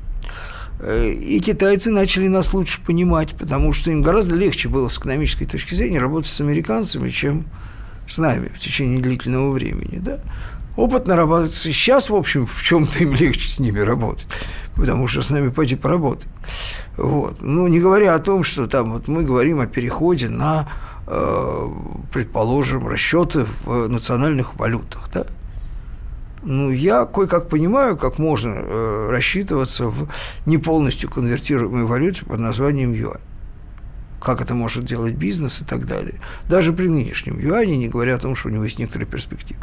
Э, 0.79 1.09
и 1.09 1.39
китайцы 1.39 1.89
начали 1.89 2.27
нас 2.27 2.53
лучше 2.53 2.79
понимать, 2.83 3.33
потому 3.35 3.73
что 3.73 3.89
им 3.89 4.03
гораздо 4.03 4.35
легче 4.35 4.69
было 4.69 4.89
с 4.89 4.99
экономической 4.99 5.45
точки 5.45 5.73
зрения 5.73 5.99
работать 5.99 6.29
с 6.29 6.39
американцами, 6.39 7.09
чем 7.09 7.47
с 8.07 8.19
нами 8.19 8.49
в 8.49 8.59
течение 8.59 9.01
длительного 9.01 9.49
времени. 9.49 9.97
Да? 9.97 10.19
Опыт 10.75 11.07
нарабатывается. 11.07 11.63
Сейчас, 11.63 12.09
в 12.09 12.15
общем, 12.15 12.45
в 12.45 12.61
чем-то 12.61 12.99
им 12.99 13.13
легче 13.19 13.49
с 13.49 13.59
ними 13.59 13.79
работать, 13.79 14.27
потому 14.75 15.07
что 15.07 15.21
с 15.21 15.29
нами 15.29 15.49
пойти 15.49 15.75
поработать. 15.75 16.27
Вот. 16.97 17.41
Ну, 17.41 17.67
не 17.67 17.79
говоря 17.79 18.15
о 18.15 18.19
том, 18.19 18.43
что 18.43 18.67
там 18.67 18.93
вот 18.93 19.07
мы 19.07 19.23
говорим 19.23 19.59
о 19.59 19.67
переходе 19.67 20.29
на, 20.29 20.67
э, 21.07 21.67
предположим, 22.11 22.87
расчеты 22.87 23.45
в 23.63 23.87
национальных 23.87 24.55
валютах, 24.55 25.09
да? 25.13 25.23
Ну, 26.43 26.69
я 26.69 27.05
кое-как 27.05 27.49
понимаю, 27.49 27.97
как 27.97 28.19
можно 28.19 28.53
э, 28.53 29.09
рассчитываться 29.09 29.87
в 29.87 30.07
не 30.45 30.59
полностью 30.59 31.09
конвертируемой 31.09 31.85
валюте 31.85 32.23
под 32.25 32.39
названием 32.39 32.93
юань 32.93 33.21
как 34.25 34.41
это 34.41 34.55
может 34.55 34.85
делать 34.85 35.13
бизнес 35.13 35.61
и 35.61 35.65
так 35.65 35.85
далее. 35.85 36.15
Даже 36.49 36.73
при 36.73 36.87
нынешнем 36.87 37.39
юане, 37.39 37.77
не 37.77 37.89
говоря 37.89 38.15
о 38.15 38.17
том, 38.17 38.35
что 38.35 38.49
у 38.49 38.51
него 38.51 38.63
есть 38.63 38.79
некоторые 38.79 39.07
перспективы. 39.07 39.61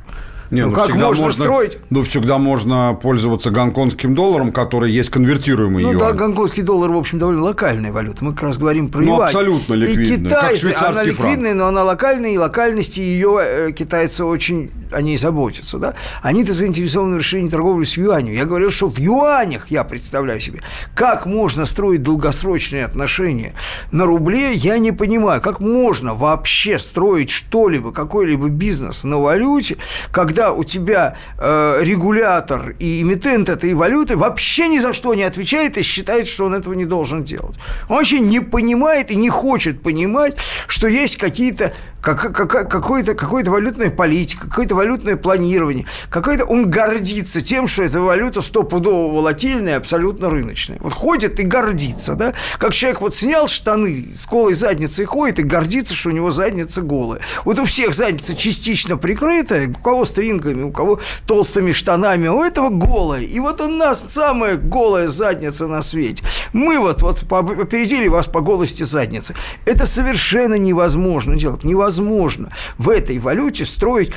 Не, 0.53 0.67
ну, 0.67 0.69
ну 0.69 0.75
как 0.75 0.91
можно, 0.91 1.23
можно 1.23 1.33
строить? 1.33 1.79
Ну, 1.89 2.03
всегда 2.03 2.37
можно 2.37 2.97
пользоваться 3.01 3.51
гонконгским 3.51 4.15
долларом, 4.15 4.53
который 4.53 4.93
есть 4.93 5.09
конвертируемый 5.09 5.83
Ну 5.83 5.93
юань. 5.93 5.99
да, 5.99 6.13
гонконгский 6.13 6.63
доллар, 6.63 6.91
в 6.91 6.97
общем, 6.97 7.19
довольно 7.19 7.41
локальная 7.43 7.91
валюта. 7.91 8.23
Мы 8.23 8.33
как 8.33 8.43
раз 8.43 8.59
говорим 8.59 8.89
про 8.91 9.01
ну, 9.01 9.17
юань. 9.17 9.29
абсолютно 9.29 9.73
ликвидная, 9.73 10.17
И 10.17 10.25
китайцы, 10.25 10.75
она 10.79 11.03
ликвидная, 11.03 11.53
франк. 11.53 11.57
но 11.57 11.67
она 11.69 11.85
локальная, 11.85 12.33
и 12.33 12.37
локальности 12.37 13.01
ее 13.01 13.41
э, 13.43 13.73
китайцы 13.73 14.25
очень 14.25 14.71
о 14.93 15.01
ней 15.01 15.17
заботятся. 15.17 15.79
Да? 15.79 15.95
Они-то 16.21 16.53
заинтересованы 16.53 17.17
в 17.17 17.19
решении 17.21 17.49
торговли 17.49 17.85
с 17.85 17.97
юанью. 17.97 18.35
Я 18.35 18.45
говорю, 18.45 18.71
что 18.71 18.91
в 18.91 18.99
юанях, 18.99 19.71
я 19.71 19.85
представляю 19.85 20.39
себе, 20.39 20.61
как 20.95 21.25
можно 21.25 21.65
строить 21.65 22.03
долгосрочные 22.03 22.85
отношения 22.85 23.55
на 23.91 24.05
рубле, 24.05 24.53
я 24.53 24.77
не 24.77 24.93
понимаю. 24.93 25.41
Как 25.41 25.61
можно 25.61 26.15
вообще 26.15 26.79
строить 26.79 27.31
что-либо, 27.31 27.91
какой-либо 27.93 28.49
бизнес 28.49 29.05
на 29.05 29.19
валюте, 29.19 29.79
когда 30.11 30.42
когда 30.43 30.53
у 30.53 30.65
тебя 30.65 31.17
э, 31.39 31.79
регулятор 31.83 32.75
и 32.81 33.03
эмитент 33.03 33.49
этой 33.49 33.75
валюты 33.75 34.17
вообще 34.17 34.69
ни 34.69 34.81
за 34.81 34.93
что 34.93 35.15
не 35.15 35.23
отвечает 35.23 35.79
и 35.79 35.83
считает, 35.83 36.27
что 36.27 36.47
он 36.47 36.55
этого 36.55 36.75
не 36.75 36.85
должен 36.85 37.23
делать. 37.23 37.57
Он 37.89 37.97
вообще 37.97 38.19
не 38.19 38.41
понимает 38.41 39.11
и 39.13 39.17
не 39.17 39.29
хочет 39.29 39.83
понимать, 39.83 40.37
что 40.67 40.89
есть 40.89 41.17
какие-то 41.17 41.73
как, 42.03 42.35
как, 42.35 42.69
какой-то, 42.69 43.15
какой-то 43.15 43.53
валютная 43.53 43.89
политика, 43.89 44.49
какое-то 44.49 44.75
валютное 44.75 45.17
планирование, 45.17 45.87
какой-то 46.11 46.45
он 46.45 46.69
гордится 46.69 47.43
тем, 47.43 47.69
что 47.69 47.85
эта 47.85 48.01
валюта 48.01 48.43
стопудово 48.43 49.15
волатильная, 49.15 49.77
абсолютно 49.77 50.29
рыночная. 50.29 50.79
Вот 50.81 50.93
ходит 50.93 51.39
и 51.39 51.45
гордится, 51.45 52.17
да? 52.17 52.35
Как 52.59 52.75
человек 52.75 53.03
вот 53.03 53.15
снял 53.15 53.47
штаны 53.47 54.09
с 54.17 54.27
голой 54.27 54.55
задницей 54.55 55.05
ходит 55.05 55.39
и 55.39 55.43
гордится, 55.45 55.95
что 55.95 56.09
у 56.09 56.13
него 56.13 56.33
задница 56.33 56.83
голая. 56.83 57.21
Вот 57.45 57.61
у 57.61 57.67
всех 57.67 57.95
задница 57.95 58.35
частично 58.35 58.97
прикрытая, 58.97 59.69
у 59.69 59.75
кого 59.75 60.05
стрингами, 60.05 60.65
у 60.65 60.73
кого 60.73 60.99
толстыми 61.29 61.71
штанами, 61.71 62.27
а 62.27 62.33
у 62.33 62.43
этого 62.43 62.69
голая. 62.71 63.23
И 63.23 63.39
вот 63.39 63.61
у 63.61 63.69
нас 63.69 64.05
самая 64.09 64.57
голая 64.57 65.07
задница 65.07 65.69
на 65.69 65.83
свете. 65.83 66.25
Мы 66.53 66.81
вот, 66.81 67.03
вот 67.03 67.23
опередили 67.33 68.09
вас 68.09 68.27
по 68.27 68.41
голости 68.41 68.83
задницы. 68.83 69.37
Это 69.67 69.87
совершенно 69.87 70.55
невозможно 70.55 71.37
делать. 71.37 71.63
Невозможно 71.63 71.92
невозможно 71.93 72.51
в 72.79 72.89
этой 72.89 73.19
валюте 73.19 73.65
строить 73.65 74.13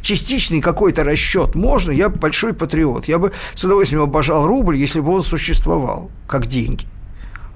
частичный 0.00 0.60
какой-то 0.60 1.04
расчет 1.04 1.54
можно, 1.54 1.90
я 1.90 2.08
большой 2.08 2.52
патриот. 2.52 3.06
Я 3.06 3.18
бы 3.18 3.32
с 3.54 3.64
удовольствием 3.64 4.02
обожал 4.02 4.46
рубль, 4.46 4.76
если 4.76 5.00
бы 5.00 5.12
он 5.12 5.22
существовал, 5.22 6.10
как 6.28 6.46
деньги. 6.46 6.86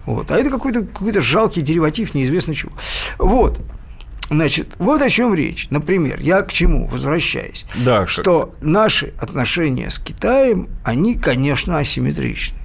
Вот. 0.07 0.31
А 0.31 0.37
это 0.37 0.51
какой-то 0.51 0.83
какой 0.83 1.13
жалкий 1.21 1.63
дериватив, 1.63 2.15
неизвестно 2.15 2.55
чего. 2.55 2.73
Вот. 3.19 3.61
Значит, 4.31 4.75
вот 4.79 5.03
о 5.03 5.11
чем 5.11 5.35
речь. 5.35 5.69
Например, 5.71 6.19
я 6.21 6.43
к 6.43 6.53
чему 6.53 6.87
возвращаюсь? 6.87 7.67
Да, 7.85 8.07
что 8.07 8.55
наши 8.61 9.13
отношения 9.21 9.91
с 9.91 9.99
Китаем, 9.99 10.69
они, 10.85 11.17
конечно, 11.17 11.79
асимметричны. 11.79 12.60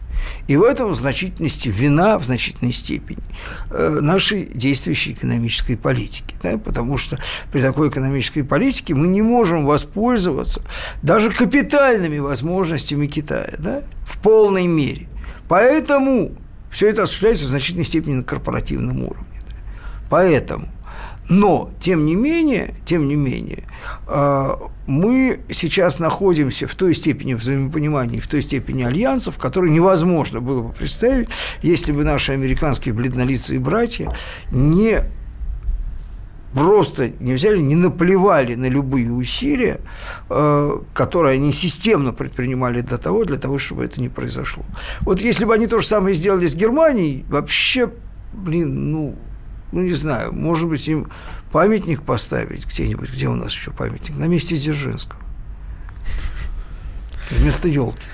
И 0.47 0.55
в 0.57 0.63
этом 0.63 0.91
в 0.91 0.95
значительности 0.95 1.69
вина, 1.69 2.17
в 2.19 2.23
значительной 2.23 2.71
степени, 2.71 3.23
э, 3.71 3.99
нашей 4.01 4.45
действующей 4.45 5.13
экономической 5.13 5.75
политики. 5.75 6.35
Да? 6.43 6.57
Потому 6.57 6.97
что 6.97 7.17
при 7.51 7.61
такой 7.61 7.89
экономической 7.89 8.43
политике 8.43 8.93
мы 8.93 9.07
не 9.07 9.21
можем 9.21 9.65
воспользоваться 9.65 10.61
даже 11.01 11.31
капитальными 11.31 12.19
возможностями 12.19 13.07
Китая 13.07 13.55
да? 13.57 13.81
в 14.05 14.19
полной 14.21 14.67
мере. 14.67 15.07
Поэтому 15.47 16.31
все 16.71 16.89
это 16.89 17.03
осуществляется 17.03 17.45
в 17.45 17.49
значительной 17.49 17.85
степени 17.85 18.15
на 18.15 18.23
корпоративном 18.23 19.03
уровне. 19.03 19.41
Да? 19.47 19.55
Поэтому 20.09 20.67
но, 21.29 21.71
тем 21.79 22.05
не 22.05 22.15
менее, 22.15 22.75
тем 22.85 23.07
не 23.07 23.15
менее, 23.15 23.63
а, 24.07 24.59
мы 24.85 25.39
сейчас 25.49 25.99
находимся 25.99 26.67
в 26.67 26.75
той 26.75 26.93
степени 26.93 27.33
взаимопонимания, 27.33 28.21
в 28.21 28.27
той 28.27 28.41
степени 28.41 28.83
альянсов, 28.83 29.37
которые 29.37 29.73
невозможно 29.73 30.39
было 30.39 30.61
бы 30.61 30.73
представить, 30.73 31.29
если 31.61 31.91
бы 31.91 32.03
наши 32.03 32.31
американские 32.31 32.93
бледнолицые 32.93 33.59
братья 33.59 34.15
не 34.51 35.03
просто 36.53 37.11
не 37.19 37.33
взяли, 37.33 37.57
не 37.57 37.75
наплевали 37.75 38.55
на 38.55 38.67
любые 38.67 39.11
усилия, 39.11 39.81
а, 40.29 40.83
которые 40.93 41.35
они 41.35 41.51
системно 41.51 42.13
предпринимали 42.13 42.81
для 42.81 42.97
того, 42.97 43.25
для 43.25 43.37
того, 43.37 43.57
чтобы 43.57 43.83
это 43.83 43.99
не 43.99 44.09
произошло. 44.09 44.63
Вот 45.01 45.21
если 45.21 45.45
бы 45.45 45.53
они 45.53 45.65
то 45.67 45.79
же 45.79 45.87
самое 45.87 46.15
сделали 46.15 46.45
с 46.47 46.55
Германией, 46.55 47.25
вообще, 47.29 47.91
блин, 48.33 48.91
ну, 48.91 49.15
ну, 49.75 49.81
не 49.81 49.93
знаю, 49.93 50.31
может 50.31 50.69
быть, 50.69 50.87
им 50.87 51.11
памятник 51.51 52.03
поставить 52.03 52.65
где-нибудь, 52.65 53.11
где 53.11 53.27
у 53.27 53.35
нас 53.35 53.51
еще 53.51 53.71
памятник, 53.71 54.15
на 54.15 54.23
месте 54.23 54.55
Дзержинского. 54.55 55.19
Вместо 57.29 57.67
елки. 57.67 58.07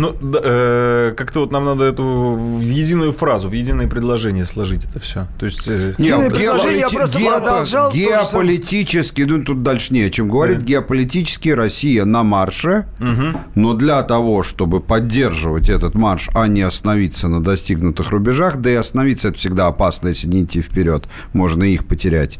Ну, 0.00 0.16
да, 0.20 0.40
э, 0.42 1.14
как-то 1.14 1.40
вот 1.40 1.52
нам 1.52 1.66
надо 1.66 1.84
эту 1.84 2.02
в 2.02 2.60
единую 2.60 3.12
фразу, 3.12 3.50
в 3.50 3.52
единое 3.52 3.86
предложение 3.86 4.46
сложить 4.46 4.86
это 4.86 4.98
все. 4.98 5.26
То 5.38 5.44
есть... 5.44 5.68
Э... 5.68 5.94
Нет, 5.98 6.30
предложение 6.30 6.80
я 6.80 6.88
просто 6.88 7.18
геопо- 7.18 7.92
Геополитически, 7.92 9.22
ну 9.22 9.44
тут 9.44 9.62
дальше 9.62 9.92
не 9.92 10.00
о 10.00 10.10
чем 10.10 10.30
говорить, 10.30 10.60
да. 10.60 10.64
геополитически 10.64 11.50
Россия 11.50 12.06
на 12.06 12.22
марше, 12.22 12.86
угу. 12.98 13.38
но 13.54 13.74
для 13.74 14.02
того, 14.02 14.42
чтобы 14.42 14.80
поддерживать 14.80 15.68
этот 15.68 15.94
марш, 15.94 16.30
а 16.34 16.48
не 16.48 16.62
остановиться 16.62 17.28
на 17.28 17.42
достигнутых 17.42 18.10
рубежах, 18.10 18.56
да 18.56 18.70
и 18.70 18.74
остановиться 18.74 19.28
это 19.28 19.36
всегда 19.36 19.66
опасно, 19.66 20.08
если 20.08 20.28
не 20.28 20.44
идти 20.44 20.62
вперед, 20.62 21.04
можно 21.34 21.62
их 21.64 21.86
потерять, 21.86 22.38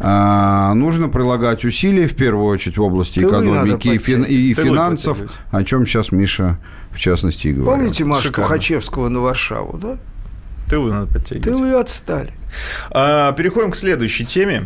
а, 0.00 0.72
нужно 0.72 1.10
прилагать 1.10 1.66
усилия, 1.66 2.08
в 2.08 2.16
первую 2.16 2.46
очередь, 2.46 2.78
в 2.78 2.82
области 2.82 3.18
Тылы 3.18 3.32
экономики 3.32 3.88
и, 3.88 3.98
фин- 3.98 4.26
и 4.26 4.54
финансов, 4.54 5.18
о 5.50 5.62
чем 5.62 5.86
сейчас 5.86 6.10
Миша 6.10 6.58
в 6.94 6.98
частности, 6.98 7.48
и 7.48 7.52
говорят. 7.52 7.80
Помните 7.80 8.04
Машу 8.04 8.28
Шикарно. 8.28 8.48
Тухачевского 8.48 9.08
на 9.08 9.20
Варшаву, 9.20 9.78
да? 9.78 9.98
Тылы 10.68 10.92
надо 10.92 11.12
подтягивать. 11.12 11.44
Тылы 11.44 11.74
отстали. 11.74 12.32
А, 12.90 13.32
переходим 13.32 13.70
к 13.70 13.76
следующей 13.76 14.24
теме. 14.24 14.64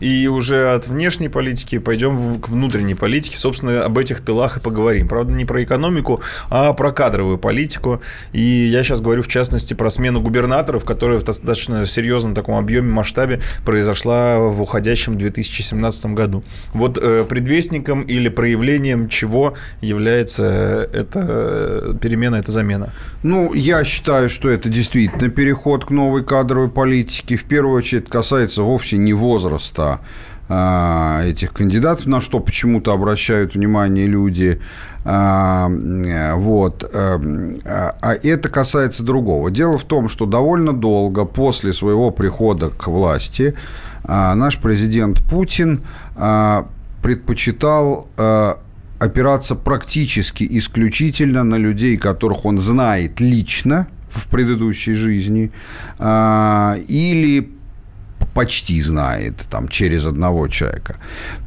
И 0.00 0.26
уже 0.28 0.72
от 0.72 0.86
внешней 0.88 1.28
политики 1.28 1.78
пойдем 1.78 2.40
к 2.40 2.48
внутренней 2.48 2.94
политике. 2.94 3.36
Собственно, 3.36 3.84
об 3.84 3.98
этих 3.98 4.20
тылах 4.20 4.58
и 4.58 4.60
поговорим. 4.60 5.08
Правда, 5.08 5.32
не 5.32 5.44
про 5.44 5.62
экономику, 5.62 6.20
а 6.50 6.72
про 6.72 6.92
кадровую 6.92 7.38
политику. 7.38 8.00
И 8.32 8.40
я 8.40 8.82
сейчас 8.84 9.00
говорю, 9.00 9.22
в 9.22 9.28
частности, 9.28 9.74
про 9.74 9.90
смену 9.90 10.20
губернаторов, 10.20 10.84
которая 10.84 11.18
в 11.18 11.24
достаточно 11.24 11.86
серьезном 11.86 12.34
таком 12.34 12.56
объеме, 12.56 12.92
масштабе 12.92 13.40
произошла 13.64 14.38
в 14.38 14.60
уходящем 14.60 15.18
2017 15.18 16.06
году. 16.06 16.44
Вот 16.72 16.98
э, 16.98 17.24
предвестником 17.28 18.02
или 18.02 18.28
проявлением 18.28 19.08
чего 19.08 19.54
является 19.80 20.88
эта 20.92 21.96
перемена, 22.00 22.36
эта 22.36 22.50
замена? 22.50 22.92
Ну, 23.22 23.54
я 23.54 23.84
считаю, 23.84 24.28
что 24.28 24.48
это 24.48 24.68
действительно 24.68 25.30
переход 25.30 25.84
к 25.84 25.90
новой 25.90 26.24
кадровой 26.24 26.68
политике. 26.68 27.36
В 27.36 27.44
первую 27.44 27.76
очередь 27.76 28.08
касается 28.08 28.62
вовсе 28.62 28.98
не 28.98 29.12
возраста 29.12 29.85
а, 30.48 31.24
этих 31.24 31.52
кандидатов, 31.52 32.06
на 32.06 32.20
что 32.20 32.38
почему-то 32.38 32.92
обращают 32.92 33.54
внимание 33.54 34.06
люди. 34.06 34.60
А, 35.04 35.68
вот. 36.36 36.88
А, 36.94 37.20
а 38.00 38.14
это 38.14 38.48
касается 38.48 39.02
другого. 39.02 39.50
Дело 39.50 39.76
в 39.76 39.84
том, 39.84 40.08
что 40.08 40.24
довольно 40.24 40.72
долго 40.72 41.24
после 41.24 41.72
своего 41.72 42.12
прихода 42.12 42.70
к 42.70 42.86
власти 42.86 43.54
наш 44.06 44.58
президент 44.58 45.20
Путин 45.24 45.82
предпочитал 47.02 48.06
опираться 49.00 49.56
практически 49.56 50.46
исключительно 50.48 51.42
на 51.42 51.56
людей, 51.56 51.96
которых 51.96 52.44
он 52.44 52.58
знает 52.58 53.18
лично 53.20 53.88
в 54.08 54.28
предыдущей 54.28 54.94
жизни, 54.94 55.50
или 55.98 57.55
почти 58.36 58.82
знает, 58.82 59.34
там, 59.50 59.68
через 59.68 60.04
одного 60.04 60.46
человека. 60.48 60.96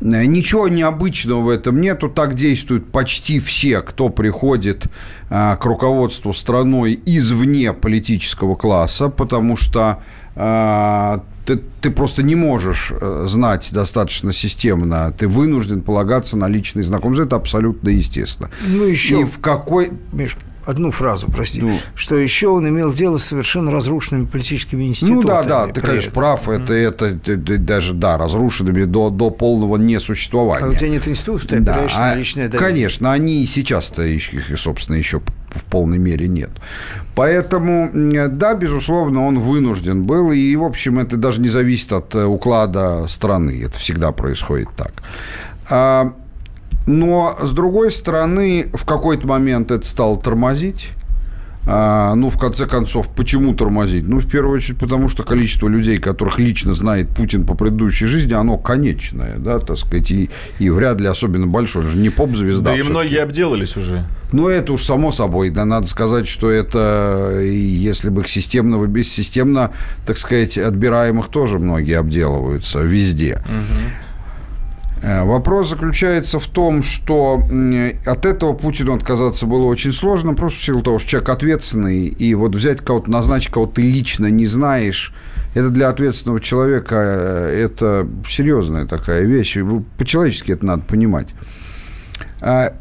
Ничего 0.01 0.67
необычного 0.67 1.41
в 1.41 1.49
этом 1.49 1.81
нету, 1.81 2.09
так 2.09 2.33
действуют 2.33 2.91
почти 2.91 3.39
все, 3.39 3.81
кто 3.81 4.09
приходит 4.09 4.87
а, 5.29 5.55
к 5.55 5.65
руководству 5.65 6.33
страной 6.33 6.99
извне 7.05 7.73
политического 7.73 8.55
класса, 8.55 9.09
потому 9.09 9.55
что 9.55 10.01
а, 10.35 11.23
ты, 11.45 11.61
ты 11.81 11.91
просто 11.91 12.23
не 12.23 12.35
можешь 12.35 12.91
э, 12.91 13.25
знать 13.27 13.69
достаточно 13.71 14.33
системно, 14.33 15.13
ты 15.15 15.27
вынужден 15.27 15.81
полагаться 15.81 16.37
на 16.37 16.47
личные 16.47 16.83
знакомства, 16.83 17.25
это 17.25 17.35
абсолютно 17.35 17.89
естественно. 17.89 18.49
Ну, 18.67 18.83
еще... 18.83 19.21
И 19.21 19.23
в 19.25 19.39
какой... 19.39 19.91
Мишка, 20.11 20.41
одну 20.69 20.91
фразу, 20.91 21.27
прости, 21.31 21.61
ну, 21.61 21.77
что 21.95 22.15
еще 22.15 22.47
он 22.49 22.67
имел 22.69 22.93
дело 22.93 23.17
с 23.17 23.25
совершенно 23.25 23.71
разрушенными 23.71 24.25
политическими 24.25 24.83
институтами. 24.83 25.21
Ну 25.21 25.27
да, 25.27 25.43
да, 25.43 25.67
ты, 25.67 25.81
конечно, 25.81 26.11
прав, 26.11 26.47
это, 26.49 26.73
это, 26.73 27.05
это, 27.05 27.31
это 27.33 27.57
даже, 27.57 27.93
да, 27.93 28.17
разрушенными 28.17 28.83
до, 28.83 29.09
до 29.09 29.29
полного 29.29 29.77
несуществования. 29.77 30.65
А 30.65 30.69
у 30.69 30.73
тебя 30.73 30.89
нет 30.89 31.07
институтов, 31.07 31.47
ты 31.47 31.59
да, 31.59 31.87
а, 31.95 32.11
на 32.11 32.15
личное 32.15 32.47
доверие. 32.47 32.69
Конечно, 32.69 33.11
они 33.11 33.43
и 33.43 33.45
сейчас-то, 33.45 34.03
их, 34.03 34.23
собственно, 34.57 34.95
еще 34.95 35.21
в 35.49 35.63
полной 35.65 35.97
мере 35.97 36.27
нет. 36.27 36.51
Поэтому, 37.15 37.89
да, 37.93 38.53
безусловно, 38.53 39.25
он 39.25 39.39
вынужден 39.39 40.03
был, 40.03 40.31
и, 40.31 40.55
в 40.55 40.63
общем, 40.63 40.99
это 40.99 41.17
даже 41.17 41.41
не 41.41 41.49
зависит 41.49 41.91
от 41.91 42.15
э, 42.15 42.23
уклада 42.23 43.07
страны, 43.07 43.61
это 43.65 43.77
всегда 43.77 44.11
происходит 44.11 44.69
так. 44.75 44.93
Но, 46.89 47.37
с 47.39 47.51
другой 47.51 47.91
стороны, 47.91 48.71
в 48.73 48.83
какой-то 48.83 49.27
момент 49.27 49.69
это 49.69 49.85
стало 49.85 50.19
тормозить. 50.19 50.89
А, 51.67 52.15
ну, 52.15 52.31
в 52.31 52.39
конце 52.39 52.65
концов, 52.65 53.09
почему 53.09 53.53
тормозить? 53.53 54.07
Ну, 54.07 54.19
в 54.19 54.27
первую 54.27 54.57
очередь, 54.57 54.79
потому 54.79 55.07
что 55.07 55.21
количество 55.21 55.67
людей, 55.67 55.99
которых 55.99 56.39
лично 56.39 56.73
знает 56.73 57.09
Путин 57.09 57.45
по 57.45 57.53
предыдущей 57.53 58.07
жизни, 58.07 58.33
оно 58.33 58.57
конечное, 58.57 59.37
да, 59.37 59.59
так 59.59 59.77
сказать, 59.77 60.09
и, 60.09 60.31
и 60.57 60.71
вряд 60.71 60.99
ли 60.99 61.05
особенно 61.05 61.45
большое. 61.45 61.85
Он 61.85 61.91
же 61.91 61.97
не 61.99 62.09
поп-звезда. 62.09 62.71
Да 62.71 62.75
и 62.75 62.81
многие 62.81 63.21
обделались 63.21 63.77
уже. 63.77 64.05
Ну, 64.31 64.47
это 64.47 64.73
уж 64.73 64.81
само 64.81 65.11
собой. 65.11 65.51
Да, 65.51 65.65
надо 65.65 65.85
сказать, 65.85 66.27
что 66.27 66.49
это, 66.49 67.39
если 67.39 68.09
бы 68.09 68.21
их 68.21 68.29
системно, 68.29 68.83
бессистемно, 68.87 69.69
так 70.07 70.17
сказать, 70.17 70.57
отбираемых 70.57 71.27
тоже 71.27 71.59
многие 71.59 71.99
обделываются 71.99 72.79
везде. 72.79 73.43
Угу. 73.45 74.08
Э, 75.01 75.23
вопрос 75.23 75.69
заключается 75.69 76.39
в 76.39 76.47
том, 76.47 76.83
что 76.83 77.41
от 78.05 78.25
этого 78.25 78.53
Путину 78.53 78.93
отказаться 78.93 79.45
было 79.45 79.65
очень 79.65 79.93
сложно, 79.93 80.33
просто 80.33 80.59
в 80.59 80.63
силу 80.63 80.81
того, 80.81 80.99
что 80.99 81.09
человек 81.09 81.29
ответственный, 81.29 82.07
и 82.07 82.35
вот 82.35 82.55
взять 82.55 82.79
кого-то, 82.81 83.09
назначить 83.09 83.51
кого 83.51 83.65
ты 83.65 83.81
лично 83.81 84.27
не 84.27 84.45
знаешь, 84.45 85.13
это 85.55 85.69
для 85.69 85.89
ответственного 85.89 86.41
человека 86.41 86.95
э, 86.95 87.63
это 87.65 88.07
серьезная 88.27 88.85
такая 88.85 89.23
вещь. 89.23 89.57
По-человечески 89.97 90.51
это 90.51 90.65
надо 90.65 90.83
понимать. 90.83 91.33
А, 92.41 92.73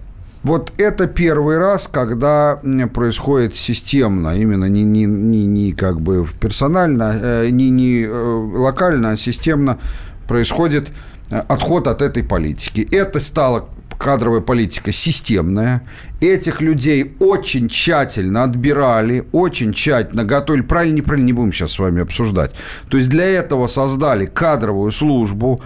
вот 0.43 0.73
это 0.77 1.07
первый 1.07 1.59
раз, 1.59 1.89
когда 1.89 2.61
происходит 2.93 3.55
системно, 3.55 4.37
именно 4.37 4.66
не, 4.66 4.83
не, 4.83 5.05
не, 5.05 5.47
не 5.47 5.73
как 5.73 6.01
бы 6.01 6.27
персонально, 6.41 7.19
э, 7.21 7.49
не, 7.51 7.71
не 7.71 8.09
локально, 8.09 9.11
а 9.11 9.16
системно 9.16 9.79
происходит 10.27 10.89
отход 11.31 11.87
от 11.87 12.03
этой 12.03 12.22
политики. 12.22 12.87
Это 12.91 13.20
стало 13.20 13.68
кадровая 13.99 14.41
политика 14.41 14.93
системная. 14.93 15.83
Этих 16.20 16.61
людей 16.61 17.16
очень 17.18 17.68
тщательно 17.68 18.45
отбирали, 18.45 19.26
очень 19.33 19.72
тщательно 19.72 20.24
готовили. 20.24 20.62
Правильно, 20.62 20.97
неправильно, 20.97 21.26
не 21.26 21.33
будем 21.33 21.53
сейчас 21.53 21.72
с 21.72 21.79
вами 21.79 22.03
обсуждать. 22.03 22.53
То 22.89 22.97
есть 22.97 23.11
для 23.11 23.24
этого 23.24 23.66
создали 23.66 24.26
кадровую 24.26 24.93
службу, 24.93 25.61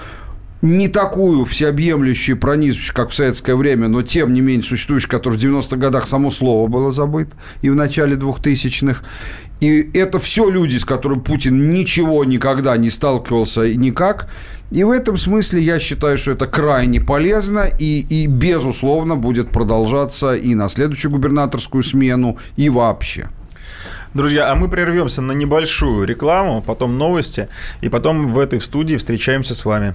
не 0.63 0.89
такую 0.89 1.45
всеобъемлющую, 1.45 2.39
пронизывающую, 2.39 2.95
как 2.95 3.11
в 3.11 3.15
советское 3.15 3.57
время, 3.57 3.89
но 3.89 4.03
тем 4.03 4.33
не 4.33 4.41
менее 4.41 4.63
существующую, 4.63 5.11
которая 5.11 5.39
в 5.39 5.43
90-х 5.43 5.77
годах 5.77 6.07
само 6.07 6.31
слово 6.31 6.69
было 6.69 6.93
забыто, 6.93 7.37
и 7.63 7.69
в 7.69 7.75
начале 7.75 8.17
2000-х. 8.17 9.03
И 9.61 9.91
это 9.95 10.19
все 10.19 10.49
люди, 10.49 10.77
с 10.77 10.85
которыми 10.85 11.21
Путин 11.21 11.73
ничего 11.73 12.25
никогда 12.25 12.77
не 12.77 12.91
сталкивался 12.91 13.73
никак. 13.75 14.29
И 14.71 14.85
в 14.85 14.91
этом 14.91 15.19
смысле 15.19 15.61
я 15.61 15.79
считаю, 15.79 16.17
что 16.17 16.31
это 16.31 16.47
крайне 16.47 17.01
полезно 17.01 17.69
и, 17.79 18.01
и 18.09 18.27
безусловно, 18.27 19.17
будет 19.17 19.51
продолжаться 19.51 20.35
и 20.35 20.55
на 20.55 20.69
следующую 20.69 21.11
губернаторскую 21.11 21.83
смену, 21.83 22.39
и 22.57 22.71
вообще. 22.71 23.29
Друзья, 24.15 24.51
а 24.51 24.55
мы 24.55 24.69
прервемся 24.69 25.23
на 25.23 25.33
небольшую 25.33 26.07
рекламу, 26.07 26.63
потом 26.63 26.99
новости, 26.99 27.49
и 27.81 27.89
потом 27.89 28.33
в 28.33 28.39
этой 28.39 28.61
студии 28.61 28.97
встречаемся 28.97 29.55
с 29.55 29.65
вами. 29.65 29.95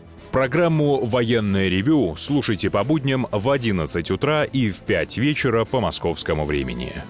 Программу 0.31 1.03
«Военное 1.03 1.67
ревю» 1.67 2.15
слушайте 2.15 2.69
по 2.69 2.85
будням 2.85 3.27
в 3.31 3.49
11 3.49 4.11
утра 4.11 4.45
и 4.45 4.69
в 4.69 4.79
5 4.79 5.17
вечера 5.17 5.65
по 5.65 5.81
московскому 5.81 6.45
времени. 6.45 7.03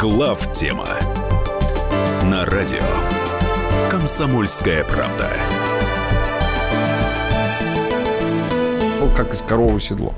Глав 0.00 0.52
тема 0.52 0.88
на 2.24 2.44
радио 2.44 2.82
Комсомольская 3.88 4.82
правда. 4.82 5.30
Как 9.16 9.32
из 9.32 9.40
коровы 9.40 9.80
седло. 9.80 10.14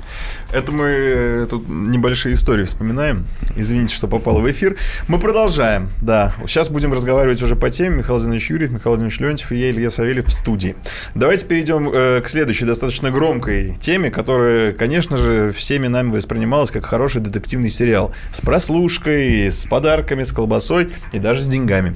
Это 0.51 0.71
мы 0.71 0.85
э, 0.87 1.47
тут 1.47 1.67
небольшие 1.69 2.33
истории 2.33 2.63
вспоминаем. 2.63 3.27
Извините, 3.55 3.93
что 3.93 4.07
попало 4.07 4.39
в 4.39 4.49
эфир. 4.49 4.77
Мы 5.07 5.19
продолжаем, 5.19 5.89
да. 6.01 6.33
Сейчас 6.47 6.69
будем 6.69 6.91
разговаривать 6.91 7.41
уже 7.43 7.55
по 7.55 7.69
теме. 7.69 7.97
Михаил 7.97 8.15
Владимирович 8.15 8.49
Юрьев, 8.49 8.71
Михаил 8.71 8.95
Владимирович 8.95 9.19
Леонтьев 9.19 9.51
и 9.51 9.57
я, 9.57 9.69
Илья 9.69 9.91
Савельев 9.91 10.25
в 10.25 10.31
студии. 10.31 10.75
Давайте 11.13 11.45
перейдем 11.45 11.89
э, 11.93 12.21
к 12.21 12.29
следующей 12.29 12.65
достаточно 12.65 13.11
громкой 13.11 13.75
теме, 13.79 14.09
которая, 14.09 14.73
конечно 14.73 15.17
же, 15.17 15.51
всеми 15.51 15.87
нами 15.87 16.09
воспринималась 16.09 16.71
как 16.71 16.83
хороший 16.83 17.21
детективный 17.21 17.69
сериал. 17.69 18.11
С 18.31 18.41
прослушкой, 18.41 19.51
с 19.51 19.65
подарками, 19.67 20.23
с 20.23 20.31
колбасой 20.31 20.89
и 21.11 21.19
даже 21.19 21.41
с 21.41 21.47
деньгами. 21.47 21.95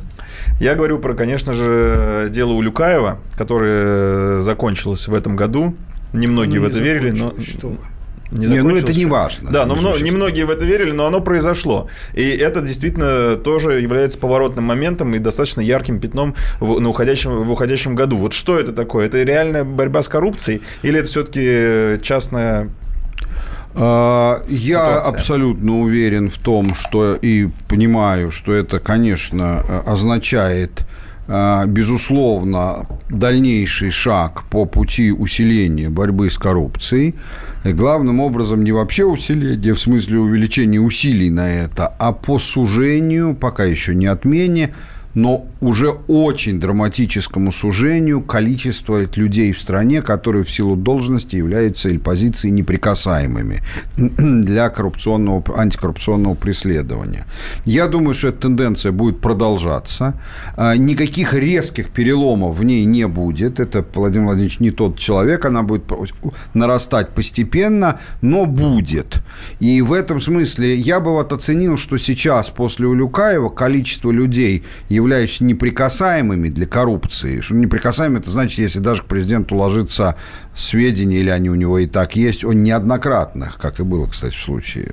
Я 0.59 0.75
говорю 0.75 0.99
про, 0.99 1.15
конечно 1.15 1.53
же, 1.53 2.27
дело 2.30 2.51
Улюкаева, 2.51 3.19
которое 3.35 4.39
закончилось 4.39 5.07
в 5.07 5.13
этом 5.15 5.35
году 5.35 5.75
Немногие 6.13 6.61
ну, 6.61 6.67
в 6.67 6.69
это 6.69 6.77
верили, 6.77 7.09
но... 7.09 7.34
Что 7.41 7.75
не, 8.34 8.47
не 8.47 8.61
ну 8.61 8.76
это 8.76 8.93
не 8.93 9.05
важно. 9.05 9.51
Да, 9.51 9.65
но 9.65 9.76
мно, 9.76 9.97
немногие 9.97 10.45
в 10.45 10.49
это 10.49 10.65
верили, 10.65 10.91
но 10.91 11.05
оно 11.05 11.22
произошло. 11.22 11.88
И 12.14 12.30
это 12.30 12.61
действительно 12.61 13.35
тоже 13.35 13.81
является 13.81 14.18
поворотным 14.18 14.65
моментом 14.65 15.14
и 15.15 15.19
достаточно 15.19 15.61
ярким 15.61 15.99
пятном 15.99 16.35
в, 16.60 16.80
на 16.80 16.89
уходящем, 16.89 17.43
в 17.43 17.51
уходящем 17.51 17.95
году. 17.95 18.18
Вот 18.18 18.34
что 18.34 18.60
это 18.60 18.73
такое? 18.73 19.05
Это 19.05 19.22
реальная 19.23 19.64
борьба 19.64 20.01
с 20.01 20.10
коррупцией 20.10 20.61
или 20.81 20.99
это 20.99 21.07
все-таки 21.07 22.01
частная 22.01 22.69
а, 23.76 24.41
я 24.47 24.99
абсолютно 24.99 25.80
уверен 25.80 26.30
в 26.30 26.38
том, 26.38 26.76
что 26.76 27.15
и 27.15 27.49
понимаю, 27.68 28.30
что 28.31 28.53
это, 28.53 28.80
конечно, 28.80 29.60
означает 29.85 30.81
а, 30.81 30.85
безусловно, 31.27 32.85
дальнейший 33.09 33.91
шаг 33.91 34.43
по 34.49 34.65
пути 34.65 35.11
усиления 35.11 35.89
борьбы 35.89 36.29
с 36.29 36.37
коррупцией. 36.37 37.15
И 37.63 37.71
главным 37.71 38.19
образом 38.19 38.63
не 38.63 38.71
вообще 38.71 39.05
усиление, 39.05 39.73
в 39.73 39.79
смысле 39.79 40.19
увеличения 40.19 40.79
усилий 40.79 41.29
на 41.29 41.49
это, 41.49 41.87
а 41.87 42.11
по 42.11 42.39
сужению, 42.39 43.35
пока 43.35 43.63
еще 43.63 43.95
не 43.95 44.07
отмене, 44.07 44.73
но 45.13 45.45
уже 45.64 45.91
очень 46.07 46.60
драматическому 46.60 47.52
сужению 47.52 48.22
количество 48.22 49.02
людей 49.15 49.53
в 49.53 49.60
стране, 49.61 50.02
которые 50.02 50.44
в 50.44 50.52
силу 50.52 50.76
должности 50.76 51.38
являются 51.38 51.90
или 51.90 51.98
позиции 51.98 52.49
неприкасаемыми 52.49 53.61
для 53.98 54.69
коррупционного, 54.69 55.44
антикоррупционного 55.57 56.35
преследования. 56.35 57.26
Я 57.64 57.88
думаю, 57.88 58.14
что 58.14 58.27
эта 58.27 58.41
тенденция 58.41 58.91
будет 58.91 59.22
продолжаться. 59.22 60.19
А, 60.57 60.76
никаких 60.76 61.34
резких 61.34 61.91
переломов 61.91 62.57
в 62.57 62.64
ней 62.64 62.84
не 62.84 63.07
будет. 63.07 63.61
Это 63.61 63.85
Владимир 63.94 64.27
Владимирович 64.27 64.60
не 64.60 64.72
тот 64.72 64.98
человек, 64.98 65.45
она 65.45 65.64
будет 65.64 65.84
нарастать 66.53 67.10
постепенно, 67.10 67.99
но 68.22 68.45
будет. 68.45 69.22
И 69.61 69.81
в 69.81 69.94
этом 69.94 70.19
смысле 70.19 70.76
я 70.76 70.99
бы 70.99 71.11
вот 71.11 71.31
оценил, 71.31 71.77
что 71.77 71.98
сейчас 71.98 72.49
после 72.49 72.85
Улюкаева 72.88 73.48
количество 73.48 74.11
людей, 74.11 74.64
являющихся 74.90 75.52
неприкасаемыми 75.53 76.49
для 76.49 76.65
коррупции. 76.65 77.41
Что 77.41 77.55
неприкасаемый, 77.55 78.19
это 78.19 78.30
значит, 78.30 78.59
если 78.59 78.80
даже 78.80 79.03
к 79.03 79.05
президенту 79.05 79.55
ложится 79.55 80.15
сведения, 80.55 81.17
или 81.17 81.30
они 81.30 81.49
у 81.49 81.55
него 81.55 81.80
и 81.80 81.85
так 81.85 82.15
есть, 82.15 82.43
о 82.43 82.53
неоднократных, 82.53 83.57
как 83.57 83.80
и 83.80 83.84
было, 83.84 84.07
кстати, 84.07 84.35
в 84.35 84.41
случае. 84.41 84.91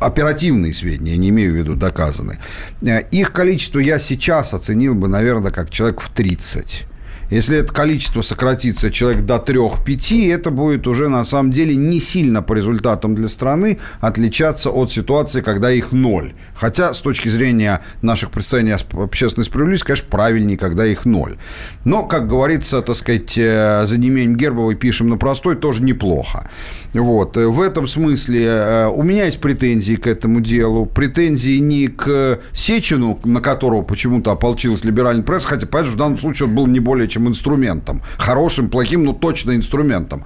Оперативные 0.00 0.74
сведения, 0.74 1.12
я 1.12 1.16
не 1.18 1.30
имею 1.30 1.52
в 1.52 1.56
виду 1.56 1.74
доказанные. 1.74 2.38
Э, 2.82 3.02
их 3.10 3.32
количество 3.32 3.78
я 3.78 3.98
сейчас 3.98 4.54
оценил 4.54 4.94
бы, 4.94 5.08
наверное, 5.08 5.50
как 5.50 5.70
человек 5.70 6.00
в 6.00 6.10
30. 6.10 6.86
Если 7.32 7.56
это 7.56 7.72
количество 7.72 8.20
сократится 8.20 8.90
человек 8.90 9.24
до 9.24 9.36
3-5, 9.36 10.30
это 10.34 10.50
будет 10.50 10.86
уже 10.86 11.08
на 11.08 11.24
самом 11.24 11.50
деле 11.50 11.74
не 11.74 11.98
сильно 11.98 12.42
по 12.42 12.52
результатам 12.52 13.14
для 13.14 13.30
страны 13.30 13.78
отличаться 14.00 14.68
от 14.68 14.92
ситуации, 14.92 15.40
когда 15.40 15.72
их 15.72 15.92
ноль. 15.92 16.34
Хотя 16.54 16.92
с 16.92 17.00
точки 17.00 17.30
зрения 17.30 17.80
наших 18.02 18.32
представлений 18.32 18.76
общественной 19.02 19.46
справедливости, 19.46 19.86
конечно, 19.86 20.08
правильнее, 20.10 20.58
когда 20.58 20.84
их 20.84 21.06
ноль. 21.06 21.38
Но, 21.86 22.04
как 22.04 22.28
говорится, 22.28 22.82
так 22.82 22.96
сказать, 22.96 23.38
э, 23.38 23.86
за 23.86 23.96
неимением 23.96 24.36
Гербовой 24.36 24.74
пишем 24.74 25.08
на 25.08 25.16
простой, 25.16 25.56
тоже 25.56 25.82
неплохо. 25.82 26.50
Вот. 26.92 27.38
В 27.38 27.62
этом 27.62 27.86
смысле 27.86 28.44
э, 28.44 28.86
у 28.88 29.02
меня 29.02 29.24
есть 29.24 29.40
претензии 29.40 29.94
к 29.94 30.06
этому 30.06 30.42
делу. 30.42 30.84
Претензии 30.84 31.56
не 31.60 31.88
к 31.88 32.40
Сечину, 32.52 33.18
на 33.24 33.40
которого 33.40 33.80
почему-то 33.80 34.32
ополчилась 34.32 34.84
либеральная 34.84 35.24
пресса, 35.24 35.48
хотя, 35.48 35.66
понятно, 35.66 35.94
в 35.94 35.96
данном 35.96 36.18
случае 36.18 36.50
он 36.50 36.54
был 36.54 36.66
не 36.66 36.80
более 36.80 37.08
чем 37.08 37.21
инструментом. 37.28 38.02
Хорошим, 38.18 38.68
плохим, 38.68 39.04
но 39.04 39.12
точно 39.12 39.56
инструментом. 39.56 40.24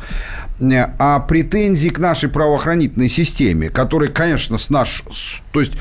Э, 0.61 0.87
а 0.99 1.21
претензии 1.21 1.89
к 1.89 1.99
нашей 1.99 2.29
правоохранительной 2.29 3.09
системе, 3.09 3.69
которая, 3.71 4.09
конечно, 4.09 4.59
с 4.59 4.71
наш... 4.71 5.03
То 5.53 5.61
есть 5.61 5.73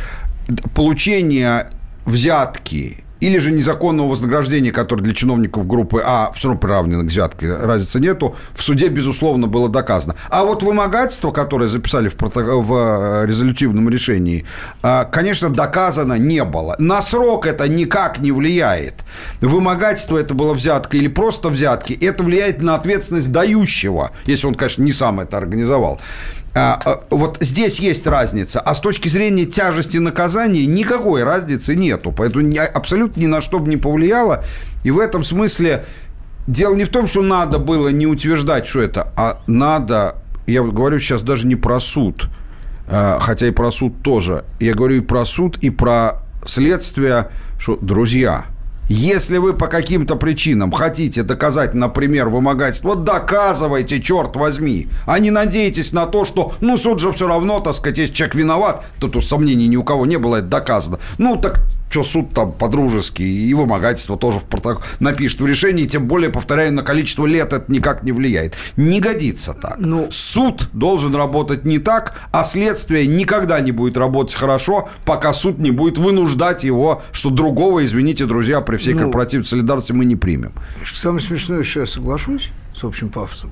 получение 0.74 1.68
взятки 2.06 3.05
или 3.26 3.40
же 3.40 3.52
незаконного 3.52 4.10
вознаграждения, 4.10 4.72
которое 4.72 5.02
для 5.02 5.14
чиновников 5.14 5.66
группы 5.66 6.00
А 6.06 6.32
все 6.36 6.50
равно 6.50 6.62
приравнено 6.62 7.04
к 7.04 7.08
взятке, 7.08 7.56
разницы 7.56 8.00
нету, 8.00 8.36
в 8.54 8.62
суде, 8.62 8.88
безусловно, 8.90 9.48
было 9.48 9.68
доказано. 9.68 10.16
А 10.30 10.44
вот 10.44 10.62
вымогательство, 10.62 11.32
которое 11.32 11.68
записали 11.68 12.08
в, 12.08 12.16
протокол, 12.16 12.62
в 12.62 12.74
э, 12.74 13.26
резолютивном 13.26 13.90
решении, 13.90 14.46
э, 14.84 15.06
конечно, 15.12 15.50
доказано 15.50 16.14
не 16.14 16.44
было. 16.44 16.76
На 16.78 17.02
срок 17.02 17.48
это 17.48 17.68
никак 17.68 18.20
не 18.20 18.32
влияет. 18.32 18.94
Вымогательство 19.42 20.20
это 20.20 20.36
было 20.36 20.54
взятка 20.54 20.98
или 20.98 21.08
просто 21.08 21.50
взятки, 21.50 21.94
это 21.94 22.24
влияет 22.24 22.62
на 22.62 22.76
ответственность 22.76 23.32
дающего, 23.32 24.12
если 24.26 24.46
он, 24.46 24.54
конечно, 24.54 24.84
не 24.84 24.94
сам 24.94 25.20
это 25.20 25.38
организовал. 25.38 26.00
А, 26.58 26.80
а, 26.86 27.04
вот 27.10 27.38
здесь 27.42 27.80
есть 27.80 28.08
разница. 28.08 28.62
А 28.62 28.74
с 28.74 28.80
точки 28.80 29.10
зрения 29.10 29.46
тяжести 29.46 29.98
наказания 29.98 30.66
никакой 30.66 31.24
разницы 31.24 31.76
нету. 31.76 32.14
Поэтому 32.14 32.50
абсолютно 32.74 33.20
ни 33.20 33.26
на 33.26 33.42
что 33.42 33.60
бы 33.60 33.70
не 33.70 33.76
повлияло. 33.76 34.44
И 34.86 34.92
в 34.92 35.00
этом 35.00 35.26
смысле 35.26 35.84
дело 36.48 36.74
не 36.74 36.86
в 36.86 36.90
том, 36.90 37.08
что 37.08 37.22
надо 37.22 37.60
было 37.60 37.90
не 37.90 38.08
утверждать, 38.08 38.68
что 38.68 38.82
это, 38.82 39.12
а 39.18 39.42
надо, 39.48 40.16
я 40.48 40.64
говорю 40.64 41.00
сейчас 41.00 41.24
даже 41.24 41.46
не 41.46 41.58
про 41.58 41.82
суд, 41.82 42.30
а, 42.88 43.20
хотя 43.20 43.48
и 43.48 43.52
про 43.52 43.70
суд 43.70 44.02
тоже. 44.02 44.46
Я 44.62 44.74
говорю 44.74 44.96
и 44.96 45.02
про 45.02 45.26
суд, 45.26 45.58
и 45.58 45.70
про 45.70 46.22
следствие, 46.46 47.32
что, 47.60 47.76
друзья, 47.76 48.46
если 48.90 49.38
вы 49.38 49.54
по 49.54 49.68
каким-то 49.68 50.16
причинам 50.16 50.72
хотите 50.72 51.24
доказать, 51.24 51.74
например, 51.74 52.30
вымогательство, 52.30 52.96
доказывайте, 52.96 54.02
черт 54.02 54.36
возьми, 54.36 54.88
а 55.06 55.20
не 55.20 55.32
надейтесь 55.32 55.92
на 55.92 56.06
то, 56.06 56.26
что, 56.26 56.54
ну, 56.62 56.78
суд 56.78 57.00
же 57.00 57.12
все 57.12 57.28
равно, 57.28 57.60
так 57.60 57.74
сказать, 57.76 57.98
если 57.98 58.14
человек 58.14 58.36
виноват, 58.36 58.86
то 59.00 59.08
тут 59.08 59.24
сомнений 59.26 59.68
ни 59.68 59.76
у 59.76 59.84
кого 59.84 60.06
не 60.06 60.18
было, 60.18 60.38
это 60.38 60.48
доказано. 60.48 61.00
Ну, 61.18 61.38
так 61.38 61.62
что 61.90 62.04
суд 62.04 62.34
там 62.34 62.52
по-дружески 62.52 63.22
и 63.22 63.54
вымогательство 63.54 64.18
тоже 64.18 64.40
в 64.40 64.44
протокол 64.44 64.84
напишет 65.00 65.42
в 65.42 65.46
решении, 65.46 65.86
тем 65.86 66.08
более, 66.08 66.30
повторяю, 66.30 66.74
на 66.74 66.84
количество 66.84 67.26
лет 67.26 67.54
это 67.54 67.72
никак 67.72 68.04
не 68.04 68.12
влияет. 68.12 68.56
Не 68.76 69.00
годится 69.00 69.54
так. 69.54 69.78
Ну, 69.80 70.08
суд 70.12 70.70
должен 70.74 71.16
работать 71.16 71.66
не 71.66 71.80
так, 71.80 72.20
а 72.32 72.44
следствие 72.44 73.08
никогда 73.08 73.60
не 73.62 73.72
будет 73.72 73.98
работать 73.98 74.36
хорошо, 74.36 74.90
пока 75.06 75.34
суд 75.34 75.60
не 75.60 75.72
будет 75.72 75.98
вынуждать 75.98 76.64
его, 76.64 77.02
что 77.12 77.30
другого, 77.30 77.86
извините, 77.86 78.26
друзья, 78.26 78.62
при 78.62 78.78
всей 78.78 78.94
ну, 78.94 79.02
корпоративной 79.02 79.46
солидарности 79.46 79.92
мы 79.92 80.06
не 80.06 80.16
примем. 80.16 80.52
Самое 80.94 81.22
смешное, 81.22 81.64
что 81.64 81.82
я 81.82 81.86
соглашусь, 81.86 82.52
с 82.76 82.84
общим 82.84 83.10
пафосом. 83.10 83.52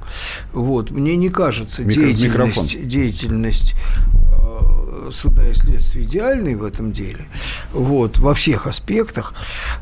Вот. 0.51 0.91
Мне 0.91 1.15
не 1.15 1.29
кажется 1.29 1.83
Микро- 1.83 2.11
деятельность, 2.11 2.87
деятельность 2.87 3.75
э, 4.13 4.82
суда 5.11 5.47
и 5.47 5.53
следствия 5.53 6.03
идеальной 6.03 6.55
в 6.55 6.63
этом 6.63 6.91
деле, 6.91 7.27
вот, 7.71 8.19
во 8.19 8.33
всех 8.33 8.67
аспектах, 8.67 9.33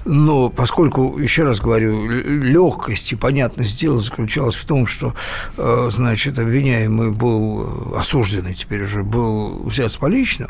но 0.06 0.50
поскольку, 0.50 1.18
еще 1.18 1.44
раз 1.44 1.60
говорю, 1.60 2.08
легкость 2.08 3.12
и 3.12 3.16
понятность 3.16 3.80
дела 3.80 4.00
заключалась 4.00 4.56
в 4.56 4.66
том, 4.66 4.88
что, 4.88 5.14
э, 5.58 5.90
значит, 5.92 6.40
обвиняемый 6.40 7.12
был 7.12 7.96
осужденный 7.98 8.54
теперь 8.54 8.84
уже, 8.84 9.04
был 9.04 9.64
взят 9.64 9.92
с 9.92 9.98
поличным, 9.98 10.50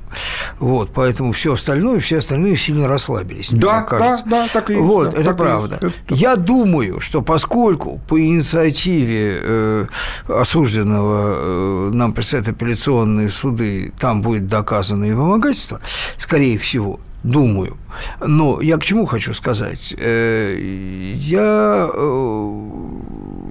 вот, 0.59 0.91
поэтому 0.93 1.31
все 1.31 1.53
остальное, 1.53 1.99
все 1.99 2.17
остальные 2.19 2.57
сильно 2.57 2.87
расслабились. 2.87 3.49
Да, 3.51 3.85
да, 3.89 4.19
да, 4.25 4.47
так 4.51 4.69
и 4.69 4.75
Вот, 4.75 5.11
да, 5.11 5.21
это 5.21 5.33
правда. 5.33 5.79
Это... 5.81 5.93
Я 6.09 6.35
думаю, 6.35 6.99
что 6.99 7.21
поскольку 7.21 8.01
по 8.07 8.19
инициативе 8.19 9.39
э, 9.41 9.85
осужденного 10.27 11.89
э, 11.89 11.89
нам 11.93 12.13
представят 12.13 12.47
апелляционные 12.49 13.29
суды, 13.29 13.93
там 13.99 14.21
будет 14.21 14.47
доказано 14.47 14.60
и 15.05 15.11
вымогательство, 15.11 15.81
скорее 16.17 16.57
всего, 16.57 16.99
думаю. 17.23 17.77
Но 18.19 18.61
я 18.61 18.77
к 18.77 18.83
чему 18.83 19.05
хочу 19.05 19.33
сказать? 19.33 19.93
Э, 19.97 20.55
я 20.59 21.89
э, 21.93 22.71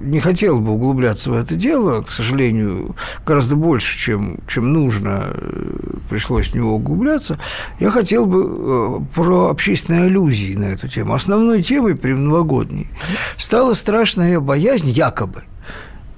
не 0.03 0.19
хотел 0.19 0.59
бы 0.59 0.71
углубляться 0.71 1.31
в 1.31 1.35
это 1.35 1.55
дело, 1.55 2.01
к 2.01 2.11
сожалению, 2.11 2.95
гораздо 3.25 3.55
больше, 3.55 3.97
чем, 3.97 4.39
чем 4.47 4.73
нужно, 4.73 5.31
э, 5.33 5.97
пришлось 6.09 6.49
в 6.49 6.55
него 6.55 6.75
углубляться. 6.75 7.39
Я 7.79 7.91
хотел 7.91 8.25
бы 8.25 9.05
про 9.15 9.49
общественные 9.49 10.05
аллюзии 10.05 10.55
на 10.55 10.65
эту 10.65 10.87
тему. 10.87 11.13
Основной 11.13 11.63
темой 11.63 11.95
при 11.95 12.13
новогодней 12.13 12.89
стала 13.37 13.73
страшная 13.73 14.39
боязнь, 14.39 14.89
якобы. 14.89 15.43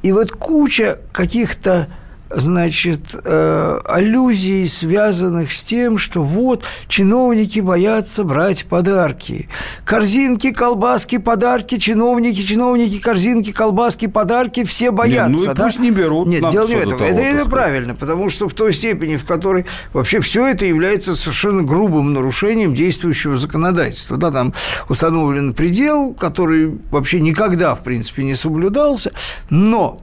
И 0.02 0.11
вот 0.11 0.32
куча 0.32 0.99
каких-то 1.11 1.88
значит, 2.35 3.15
э, 3.23 3.80
аллюзий, 3.85 4.68
связанных 4.68 5.51
с 5.51 5.64
тем, 5.64 5.97
что 5.97 6.23
вот 6.23 6.64
чиновники 6.88 7.60
боятся 7.60 8.23
брать 8.23 8.65
подарки. 8.65 9.49
Корзинки, 9.85 10.51
колбаски, 10.51 11.18
подарки, 11.18 11.77
чиновники, 11.77 12.41
чиновники, 12.41 12.99
корзинки, 12.99 13.51
колбаски, 13.51 14.07
подарки, 14.07 14.64
все 14.64 14.91
боятся. 14.91 15.31
Нет, 15.31 15.45
ну 15.45 15.51
и 15.51 15.55
да? 15.55 15.64
пусть 15.65 15.80
не 15.80 15.91
берут. 15.91 16.27
Нет, 16.27 16.49
дело 16.49 16.68
не 16.68 16.76
в 16.76 16.80
этом. 16.80 17.01
Это, 17.01 17.22
это 17.22 17.49
правильно, 17.49 17.95
потому 17.95 18.30
что 18.30 18.49
в 18.49 18.53
той 18.53 18.73
степени, 18.73 19.18
в 19.18 19.26
которой 19.26 19.65
вообще 19.93 20.19
все 20.22 20.47
это 20.47 20.65
является 20.65 21.15
совершенно 21.15 21.64
грубым 21.64 22.14
нарушением 22.14 22.73
действующего 22.73 23.38
законодательства. 23.38 24.18
Да, 24.18 24.31
там 24.31 24.53
установлен 24.89 25.53
предел, 25.53 26.14
который 26.14 26.80
вообще 26.91 27.19
никогда, 27.19 27.76
в 27.76 27.84
принципе, 27.84 28.23
не 28.23 28.35
соблюдался, 28.35 29.11
но 29.49 30.01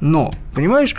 Но, 0.00 0.32
понимаешь, 0.54 0.94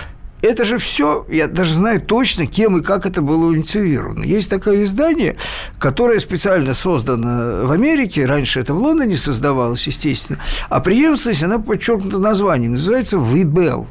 это 0.46 0.66
же 0.66 0.78
все, 0.78 1.26
я 1.30 1.48
даже 1.48 1.74
знаю 1.74 2.02
точно, 2.02 2.46
кем 2.46 2.78
и 2.78 2.84
как 2.84 3.06
это 3.06 3.22
было 3.22 3.54
инициировано. 3.54 4.24
Есть 4.24 4.50
такое 4.50 4.84
издание, 4.84 5.36
которое 5.80 6.20
специально 6.20 6.74
создано 6.74 7.66
в 7.66 7.72
Америке, 7.72 8.26
раньше 8.26 8.60
это 8.60 8.74
в 8.74 8.78
Лондоне 8.78 9.18
создавалось, 9.18 9.88
естественно, 9.88 10.40
а 10.70 10.80
преемственность, 10.80 11.44
она 11.44 11.60
подчеркнута 11.60 12.20
названием, 12.20 12.74
называется 12.74 13.18
«Вибел», 13.18 13.88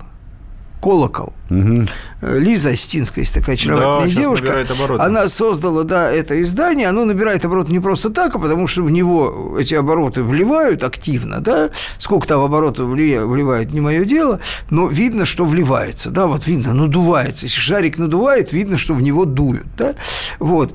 колокол. 0.84 1.32
Угу. 1.48 1.86
Лиза 2.20 2.70
Остинская, 2.70 3.22
есть 3.22 3.32
такая 3.32 3.56
очаровательная 3.56 4.14
да, 4.14 4.22
девушка. 4.22 4.66
Она 4.98 5.28
создала, 5.28 5.84
да, 5.84 6.10
это 6.12 6.42
издание. 6.42 6.88
Оно 6.88 7.06
набирает 7.06 7.42
обороты 7.46 7.72
не 7.72 7.80
просто 7.80 8.10
так, 8.10 8.34
а 8.34 8.38
потому 8.38 8.66
что 8.66 8.82
в 8.82 8.90
него 8.90 9.56
эти 9.58 9.74
обороты 9.74 10.22
вливают 10.22 10.84
активно, 10.84 11.40
да. 11.40 11.70
Сколько 11.98 12.28
там 12.28 12.42
оборотов 12.42 12.86
вливают, 12.88 13.72
не 13.72 13.80
мое 13.80 14.04
дело, 14.04 14.40
но 14.68 14.86
видно, 14.86 15.24
что 15.24 15.46
вливается, 15.46 16.10
да, 16.10 16.26
вот 16.26 16.46
видно, 16.46 16.74
надувается. 16.74 17.46
Если 17.46 17.60
шарик 17.60 17.96
надувает, 17.96 18.52
видно, 18.52 18.76
что 18.76 18.92
в 18.92 19.00
него 19.00 19.24
дуют, 19.24 19.66
да. 19.78 19.94
Вот. 20.38 20.74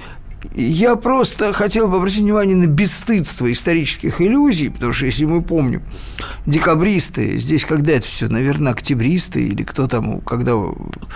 Я 0.56 0.96
просто 0.96 1.52
хотел 1.52 1.88
бы 1.88 1.98
обратить 1.98 2.22
внимание 2.22 2.56
на 2.56 2.66
бесстыдство 2.66 3.52
исторических 3.52 4.22
иллюзий, 4.22 4.70
потому 4.70 4.94
что, 4.94 5.06
если 5.06 5.26
мы 5.26 5.42
помним, 5.42 5.82
декабристы, 6.46 7.38
здесь 7.38 7.66
когда 7.66 7.94
это 7.94 8.06
все, 8.06 8.30
наверное, 8.30 8.72
октябристы 8.72 9.42
или 9.42 9.64
кто 9.64 9.88
там, 9.88 10.22
когда 10.22 10.54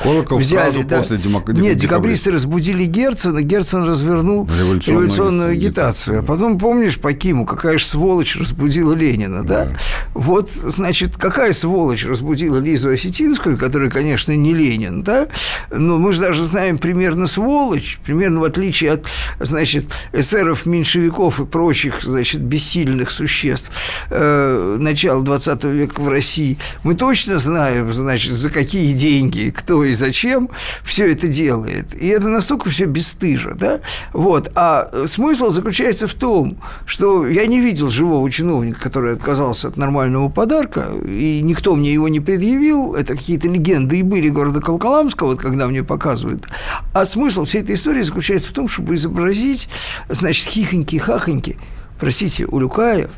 Колокол 0.01 0.39
взяли... 0.39 0.83
Да, 0.83 0.99
после 0.99 1.17
демок... 1.17 1.47
Нет, 1.49 1.77
декабристы 1.77 2.31
разбудили 2.31 2.83
Герцена, 2.85 3.41
Герцен 3.41 3.83
развернул 3.83 4.45
революционную, 4.45 5.03
революционную 5.03 5.51
агитацию. 5.51 6.19
А 6.19 6.23
потом, 6.23 6.59
помнишь, 6.59 6.99
по 6.99 7.13
Киму, 7.13 7.45
какая 7.45 7.77
же 7.77 7.85
сволочь 7.85 8.35
разбудила 8.35 8.93
Ленина, 8.93 9.43
да? 9.43 9.65
да? 9.65 9.77
Вот, 10.13 10.51
значит, 10.51 11.15
какая 11.15 11.53
сволочь 11.53 12.05
разбудила 12.05 12.57
Лизу 12.57 12.89
Осетинскую, 12.89 13.57
которая, 13.57 13.89
конечно, 13.89 14.35
не 14.35 14.53
Ленин, 14.53 15.01
да? 15.03 15.27
Но 15.71 15.97
мы 15.97 16.11
же 16.11 16.21
даже 16.21 16.43
знаем 16.43 16.77
примерно 16.77 17.25
сволочь, 17.27 17.99
примерно 18.05 18.41
в 18.41 18.43
отличие 18.43 18.91
от 18.91 19.12
значит, 19.39 19.85
эсеров, 20.11 20.65
меньшевиков 20.65 21.39
и 21.39 21.45
прочих, 21.45 22.01
значит, 22.01 22.41
бессильных 22.41 23.11
существ 23.11 23.71
э, 24.09 24.77
начала 24.79 25.23
20 25.23 25.63
века 25.65 26.01
в 26.01 26.09
России, 26.09 26.57
мы 26.83 26.95
точно 26.95 27.39
знаем, 27.39 27.91
значит, 27.91 28.33
за 28.33 28.49
какие 28.49 28.93
деньги, 28.93 29.53
кто 29.55 29.83
и 29.83 29.93
зачем 29.93 30.49
все 30.83 31.11
это 31.11 31.27
делает. 31.27 31.93
И 31.95 32.07
это 32.07 32.27
настолько 32.27 32.69
все 32.69 32.85
бесстыжо, 32.85 33.53
да? 33.55 33.79
Вот. 34.13 34.51
А 34.55 34.89
смысл 35.07 35.49
заключается 35.49 36.07
в 36.07 36.13
том, 36.13 36.57
что 36.85 37.27
я 37.27 37.45
не 37.47 37.59
видел 37.59 37.89
живого 37.89 38.29
чиновника, 38.31 38.79
который 38.79 39.13
отказался 39.13 39.67
от 39.69 39.77
нормального 39.77 40.29
подарка, 40.29 40.87
и 41.05 41.41
никто 41.41 41.75
мне 41.75 41.93
его 41.93 42.07
не 42.07 42.19
предъявил. 42.19 42.95
Это 42.95 43.15
какие-то 43.15 43.47
легенды 43.47 43.99
и 43.99 44.03
были 44.03 44.29
города 44.29 44.61
Колколамска, 44.61 45.25
вот 45.25 45.39
когда 45.39 45.67
мне 45.67 45.83
показывают. 45.83 46.45
А 46.93 47.05
смысл 47.05 47.45
всей 47.45 47.61
этой 47.61 47.75
истории 47.75 48.01
заключается 48.01 48.49
в 48.49 48.53
том, 48.53 48.67
чтобы 48.67 48.95
изобразить, 49.03 49.69
значит, 50.09 50.47
хихоньки-хахоньки. 50.47 51.57
Простите, 51.99 52.45
Улюкаев 52.45 53.11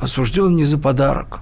осужден 0.00 0.56
не 0.56 0.64
за 0.64 0.78
подарок. 0.78 1.40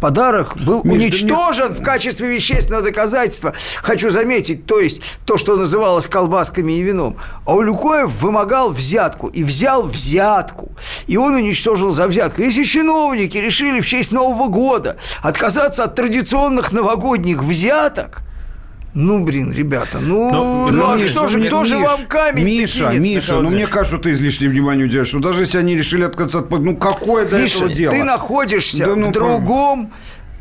Подарок 0.00 0.56
был 0.56 0.82
Миш, 0.82 0.94
уничтожен 0.94 1.74
в 1.74 1.82
качестве 1.82 2.34
вещественного 2.34 2.82
доказательства. 2.82 3.52
Хочу 3.82 4.08
заметить, 4.08 4.64
то 4.64 4.80
есть 4.80 5.02
то, 5.26 5.36
что 5.36 5.56
называлось 5.56 6.06
колбасками 6.06 6.72
и 6.72 6.82
вином. 6.82 7.18
А 7.44 7.54
Улюкоев 7.54 8.10
вымогал 8.22 8.70
взятку 8.70 9.28
и 9.28 9.44
взял 9.44 9.86
взятку. 9.86 10.72
И 11.06 11.18
он 11.18 11.34
уничтожил 11.34 11.92
за 11.92 12.06
взятку. 12.06 12.40
Если 12.40 12.62
чиновники 12.62 13.36
решили 13.36 13.80
в 13.80 13.86
честь 13.86 14.10
Нового 14.10 14.48
года 14.48 14.96
отказаться 15.20 15.84
от 15.84 15.94
традиционных 15.94 16.72
новогодних 16.72 17.42
взяток– 17.42 18.22
ну, 18.92 19.24
блин, 19.24 19.52
ребята, 19.52 20.00
ну, 20.00 20.30
но, 20.32 20.68
ну, 20.68 20.76
ну 20.76 20.90
а 20.90 20.96
Миш, 20.96 21.10
что 21.10 21.28
же, 21.28 21.40
кто 21.46 21.60
Миш, 21.60 21.68
же 21.68 21.78
вам 21.78 22.06
камень 22.06 22.44
Миша, 22.44 22.90
кинет, 22.90 23.00
Миша, 23.00 23.40
ну, 23.40 23.50
мне 23.50 23.66
кажется, 23.68 23.98
ты 23.98 24.12
излишне 24.12 24.48
внимание 24.48 24.86
уделяешь. 24.86 25.12
Ну, 25.12 25.20
даже 25.20 25.42
если 25.42 25.58
они 25.58 25.76
решили 25.76 26.02
отказаться 26.02 26.40
от... 26.40 26.50
Ну, 26.50 26.76
какое 26.76 27.28
до 27.28 27.40
Миша, 27.40 27.58
этого 27.58 27.72
дело? 27.72 27.92
ты 27.92 28.02
находишься 28.02 28.86
да, 28.86 28.96
ну, 28.96 29.10
в 29.10 29.12
другом 29.12 29.92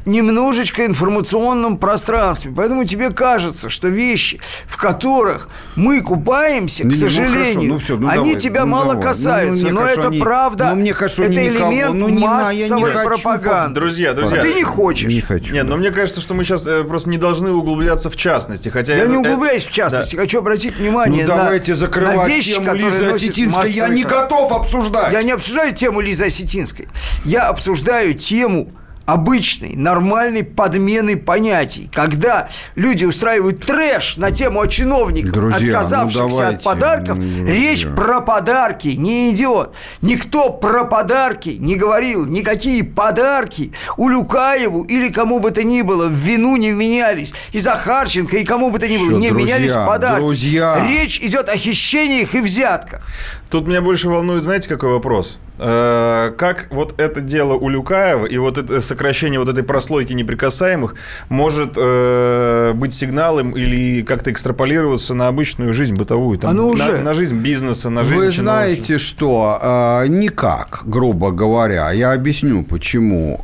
немножечко 0.09 0.85
информационном 0.85 1.77
пространстве. 1.77 2.51
Поэтому 2.55 2.85
тебе 2.85 3.11
кажется, 3.11 3.69
что 3.69 3.87
вещи, 3.87 4.39
в 4.67 4.77
которых 4.77 5.49
мы 5.75 6.01
купаемся, 6.01 6.85
не, 6.85 6.93
к 6.93 6.97
сожалению, 6.97 7.73
ну, 7.73 7.73
хорошо, 7.73 7.73
ну, 7.73 7.79
все, 7.79 7.97
ну, 7.97 8.07
они 8.09 8.31
давай, 8.31 8.35
тебя 8.39 8.61
ну, 8.61 8.71
мало 8.71 8.93
давай. 8.95 9.03
касаются. 9.03 9.63
Ну, 9.67 9.69
ну, 9.69 9.75
но 9.75 9.81
кажется, 9.81 9.99
это 10.01 10.09
они, 10.09 10.19
правда, 10.19 10.69
ну, 10.69 10.75
мне 10.75 10.93
кажется, 10.93 11.23
это 11.23 11.47
элемент 11.47 11.95
ну, 11.95 12.09
не 12.09 12.25
массовой 12.25 12.93
не 12.93 13.03
пропаганды. 13.03 13.79
Друзья, 13.79 14.13
друзья. 14.13 14.41
Ты 14.41 14.53
не 14.53 14.63
хочешь. 14.63 15.11
Не 15.11 15.21
хочу. 15.21 15.53
Нет, 15.53 15.65
да. 15.65 15.71
но 15.71 15.77
мне 15.77 15.91
кажется, 15.91 16.21
что 16.21 16.33
мы 16.33 16.43
сейчас 16.43 16.67
э, 16.67 16.83
просто 16.83 17.09
не 17.09 17.17
должны 17.17 17.51
углубляться 17.51 18.09
в 18.09 18.15
частности. 18.15 18.69
Хотя 18.69 18.95
я 18.95 19.03
это, 19.03 19.11
не 19.11 19.17
углубляюсь 19.17 19.63
в 19.63 19.71
частности. 19.71 20.15
Да. 20.15 20.21
Хочу 20.23 20.39
обратить 20.39 20.77
внимание 20.77 21.25
ну, 21.25 21.35
на 21.35 21.43
давайте 21.43 21.75
закрывать 21.75 22.17
на 22.17 22.27
вещи, 22.27 22.55
тему 22.55 22.73
Лизы 22.73 23.05
Осетинской. 23.05 23.71
Я 23.71 23.89
не 23.89 24.03
готов 24.03 24.51
обсуждать. 24.51 25.13
Я 25.13 25.23
не 25.23 25.31
обсуждаю 25.31 25.73
тему 25.73 26.01
Лизы 26.01 26.25
Осетинской. 26.25 26.87
Я 27.23 27.47
обсуждаю 27.47 28.13
тему 28.13 28.71
обычной, 29.13 29.75
нормальной 29.75 30.43
подмены 30.43 31.17
понятий, 31.17 31.89
когда 31.91 32.49
люди 32.75 33.05
устраивают 33.05 33.65
трэш 33.65 34.17
на 34.17 34.31
тему 34.31 34.61
о 34.61 34.67
чиновниках, 34.67 35.33
друзья, 35.33 35.59
ну 35.59 35.67
отказавшихся 35.67 36.21
ну 36.21 36.29
давайте, 36.29 36.55
от 36.57 36.63
подарков, 36.63 37.17
ну, 37.17 37.45
речь 37.45 37.85
про 37.87 38.21
подарки 38.21 38.89
не 38.89 39.31
идет. 39.31 39.71
Никто 40.01 40.49
про 40.51 40.85
подарки 40.85 41.49
не 41.49 41.75
говорил, 41.75 42.25
никакие 42.25 42.83
подарки 42.83 43.73
у 43.97 44.09
Люкаеву 44.09 44.83
или 44.83 45.09
кому 45.09 45.39
бы 45.39 45.51
то 45.51 45.63
ни 45.63 45.81
было 45.81 46.07
в 46.07 46.13
вину 46.13 46.55
не 46.57 46.71
вменялись. 46.71 47.33
И 47.51 47.59
Захарченко, 47.59 48.37
и 48.37 48.45
кому 48.45 48.69
бы 48.69 48.79
то 48.79 48.87
ни 48.87 48.97
было 48.97 49.07
Все, 49.07 49.17
не 49.17 49.29
друзья, 49.29 49.55
вменялись 49.55 49.73
подарки. 49.73 50.21
Друзья. 50.21 50.87
Речь 50.87 51.19
идет 51.19 51.49
о 51.49 51.57
хищениях 51.57 52.35
и 52.35 52.41
взятках. 52.41 53.01
Тут 53.49 53.67
меня 53.67 53.81
больше 53.81 54.09
волнует, 54.09 54.43
знаете, 54.43 54.69
какой 54.69 54.91
вопрос? 54.91 55.39
Э, 55.57 56.31
как 56.37 56.67
вот 56.69 56.99
это 57.01 57.19
дело 57.19 57.53
у 57.53 57.67
Люкаева 57.67 58.27
и 58.27 58.37
вот 58.37 58.59
это 58.59 58.79
сокращение 58.79 59.39
вот 59.39 59.49
этой 59.49 59.63
прослойки 59.63 60.13
неприкасаемых 60.13 60.93
может 61.29 61.73
э, 61.75 62.73
быть 62.75 62.93
сигналом 62.93 63.53
или 63.53 64.03
как-то 64.03 64.31
экстраполироваться 64.31 65.15
на 65.15 65.27
обычную 65.27 65.73
жизнь 65.73 65.95
бытовую, 65.95 66.37
там, 66.37 66.51
Оно 66.51 66.67
уже... 66.67 66.97
на, 66.97 67.03
на 67.05 67.13
жизнь 67.15 67.39
бизнеса, 67.39 67.89
на 67.89 68.03
жизнь 68.03 68.23
Вы 68.23 68.31
знаете 68.31 68.99
что? 68.99 69.59
Э, 69.61 70.07
никак, 70.07 70.83
грубо 70.85 71.31
говоря. 71.31 71.91
Я 71.91 72.13
объясню, 72.13 72.63
почему. 72.63 73.43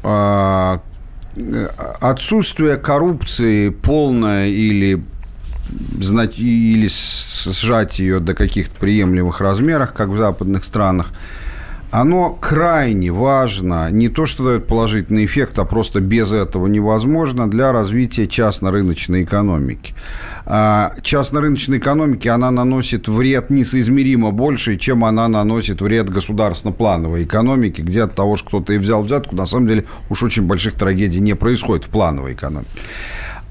Отсутствие 2.00 2.78
коррупции 2.78 3.70
полное 3.70 4.48
или 4.48 5.04
знать 6.00 6.40
или 6.40 6.90
сжать 6.90 8.00
ее 8.00 8.20
до 8.20 8.34
каких-то 8.34 8.76
приемлемых 8.80 9.42
размерах, 9.42 9.94
как 9.94 10.10
в 10.10 10.18
западных 10.18 10.64
странах, 10.64 11.12
оно 11.92 12.32
крайне 12.32 13.12
важно, 13.12 13.90
не 13.90 14.10
то, 14.10 14.26
что 14.26 14.44
дает 14.44 14.68
положительный 14.68 15.26
эффект, 15.26 15.58
а 15.60 15.66
просто 15.66 16.02
без 16.02 16.34
этого 16.34 16.68
невозможно 16.68 17.50
для 17.50 17.72
развития 17.72 18.28
частно-рыночной 18.28 19.24
экономики. 19.24 19.94
А 20.46 20.94
частно-рыночной 21.02 21.78
экономике 21.78 22.32
она 22.32 22.52
наносит 22.52 23.08
вред 23.08 23.50
несоизмеримо 23.50 24.32
больше, 24.32 24.78
чем 24.78 25.06
она 25.06 25.28
наносит 25.28 25.82
вред 25.82 26.10
государственно-плановой 26.10 27.24
экономике, 27.24 27.82
где 27.82 28.04
от 28.04 28.14
того, 28.14 28.36
что 28.36 28.48
кто-то 28.48 28.74
и 28.74 28.78
взял 28.78 29.02
взятку, 29.02 29.36
на 29.36 29.46
самом 29.46 29.68
деле 29.68 29.86
уж 30.10 30.22
очень 30.22 30.44
больших 30.44 30.74
трагедий 30.74 31.22
не 31.22 31.34
происходит 31.34 31.86
в 31.86 31.90
плановой 31.90 32.34
экономике. 32.34 32.72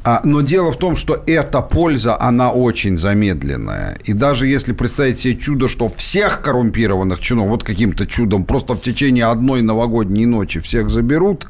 А, 0.07 0.21
но 0.23 0.43
дело 0.43 0.71
в 0.71 0.77
том, 0.77 0.97
что 0.97 1.23
эта 1.27 1.63
польза, 1.63 2.21
она 2.21 2.51
очень 2.51 2.99
замедленная. 2.99 3.97
И 4.05 4.13
даже 4.13 4.47
если 4.47 4.73
представить 4.73 5.19
себе 5.19 5.37
чудо, 5.37 5.67
что 5.67 5.89
всех 5.89 6.43
коррумпированных 6.43 7.21
чинов, 7.21 7.49
вот 7.49 7.65
каким-то 7.65 8.07
чудом, 8.07 8.45
просто 8.45 8.75
в 8.75 8.83
течение 8.83 9.25
одной 9.25 9.63
новогодней 9.63 10.27
ночи 10.27 10.61
всех 10.61 10.91
заберут, 10.91 11.47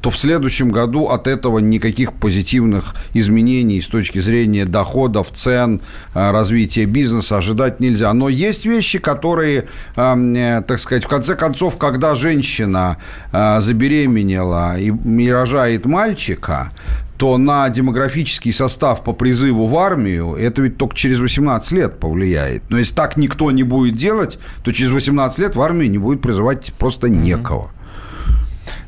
то 0.00 0.08
в 0.08 0.16
следующем 0.16 0.70
году 0.70 1.08
от 1.08 1.26
этого 1.26 1.58
никаких 1.58 2.14
позитивных 2.14 2.94
изменений 3.12 3.82
с 3.82 3.88
точки 3.88 4.20
зрения 4.20 4.64
доходов, 4.64 5.30
цен, 5.34 5.82
а, 6.14 6.32
развития 6.32 6.86
бизнеса 6.86 7.36
ожидать 7.36 7.78
нельзя. 7.80 8.14
Но 8.14 8.30
есть 8.30 8.64
вещи, 8.64 9.00
которые, 9.00 9.66
а, 9.96 10.16
э, 10.16 10.62
так 10.66 10.78
сказать, 10.78 11.04
в 11.04 11.08
конце 11.08 11.34
концов, 11.34 11.76
когда 11.76 12.14
женщина 12.14 12.96
забеременела 13.32 14.78
и 14.78 15.30
рожает 15.30 15.84
мальчика, 15.84 16.70
то 17.18 17.36
на 17.36 17.68
демографический 17.68 18.52
состав 18.52 19.02
по 19.02 19.12
призыву 19.12 19.66
в 19.66 19.76
армию 19.76 20.36
это 20.36 20.62
ведь 20.62 20.78
только 20.78 20.94
через 20.96 21.18
18 21.18 21.72
лет 21.72 21.98
повлияет. 21.98 22.62
Но 22.70 22.78
если 22.78 22.94
так 22.94 23.16
никто 23.16 23.50
не 23.50 23.64
будет 23.64 23.96
делать, 23.96 24.38
то 24.62 24.72
через 24.72 24.92
18 24.92 25.38
лет 25.40 25.56
в 25.56 25.60
армию 25.60 25.90
не 25.90 25.98
будет 25.98 26.22
призывать 26.22 26.72
просто 26.78 27.08
некого. 27.08 27.70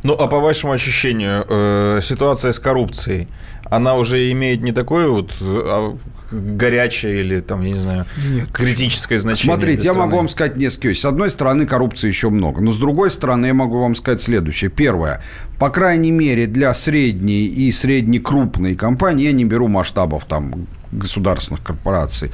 Ну, 0.04 0.14
а 0.14 0.28
по 0.28 0.38
вашему 0.38 0.72
ощущению, 0.72 1.44
э, 1.48 2.00
ситуация 2.02 2.52
с 2.52 2.58
коррупцией, 2.60 3.28
она 3.70 3.94
уже 3.94 4.30
имеет 4.32 4.62
не 4.62 4.72
такое 4.72 5.08
вот 5.08 5.32
а, 5.40 5.96
горячее 6.32 7.20
или 7.20 7.40
там, 7.40 7.62
я 7.62 7.70
не 7.70 7.78
знаю, 7.78 8.06
Нет. 8.28 8.48
критическое 8.52 9.18
значение. 9.18 9.54
Смотрите, 9.54 9.86
я 9.86 9.94
могу 9.94 10.16
вам 10.16 10.28
сказать 10.28 10.56
несколько 10.56 10.88
вещей. 10.88 11.00
С 11.02 11.04
одной 11.04 11.30
стороны, 11.30 11.66
коррупции 11.66 12.08
еще 12.08 12.30
много, 12.30 12.60
но 12.60 12.72
с 12.72 12.78
другой 12.78 13.10
стороны, 13.10 13.46
я 13.46 13.54
могу 13.54 13.80
вам 13.80 13.94
сказать 13.94 14.20
следующее. 14.20 14.70
Первое. 14.70 15.22
По 15.58 15.70
крайней 15.70 16.10
мере, 16.10 16.46
для 16.46 16.74
средней 16.74 17.46
и 17.46 17.70
среднекрупной 17.70 18.74
компании, 18.74 19.26
я 19.26 19.32
не 19.32 19.44
беру 19.44 19.68
масштабов 19.68 20.24
там 20.24 20.66
государственных 20.92 21.62
корпораций, 21.62 22.30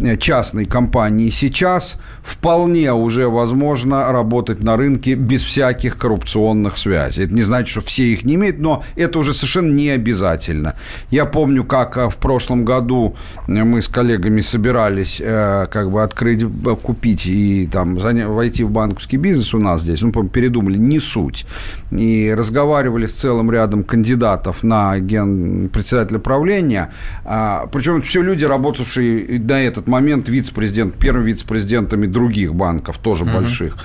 э, 0.00 0.16
частной 0.16 0.64
компании 0.66 1.30
сейчас 1.30 1.98
вполне 2.22 2.92
уже 2.92 3.28
возможно 3.28 4.12
работать 4.12 4.62
на 4.62 4.76
рынке 4.76 5.14
без 5.14 5.42
всяких 5.42 5.96
коррупционных 5.96 6.78
связей. 6.78 7.24
Это 7.24 7.34
не 7.34 7.42
значит, 7.42 7.68
что 7.68 7.80
все 7.80 8.04
их 8.04 8.24
не 8.24 8.34
имеют, 8.34 8.58
но 8.58 8.84
это 8.96 9.18
уже 9.18 9.32
совершенно 9.32 9.72
не 9.72 9.90
обязательно. 9.90 10.74
Я 11.10 11.24
помню, 11.24 11.64
как 11.64 11.96
э, 11.96 12.08
в 12.08 12.16
прошлом 12.16 12.64
году 12.64 13.16
э, 13.46 13.52
мы 13.64 13.82
с 13.82 13.88
коллегами 13.88 14.40
собирались 14.40 15.22
как 15.70 15.90
бы 15.90 16.02
открыть, 16.02 16.44
купить 16.82 17.26
и 17.26 17.68
там 17.70 17.96
войти 17.96 18.64
в 18.64 18.70
банковский 18.70 19.16
бизнес 19.16 19.54
у 19.54 19.58
нас 19.58 19.82
здесь, 19.82 20.02
ну, 20.02 20.12
передумали, 20.28 20.78
не 20.78 21.00
суть. 21.00 21.46
И 21.90 22.34
разговаривали 22.36 23.06
с 23.06 23.14
целым 23.14 23.50
рядом 23.50 23.84
кандидатов 23.84 24.62
на 24.62 24.98
ген 24.98 25.68
председателя 25.68 26.18
правления, 26.18 26.92
а, 27.24 27.66
причем 27.72 27.95
причем 27.96 28.02
все 28.02 28.22
люди, 28.22 28.44
работавшие 28.44 29.40
на 29.40 29.62
этот 29.62 29.88
момент 29.88 30.28
вице-президент, 30.28 30.98
первыми 30.98 31.26
вице-президентами 31.26 32.06
других 32.06 32.54
банков, 32.54 32.98
тоже 32.98 33.24
uh-huh. 33.24 33.40
больших. 33.40 33.76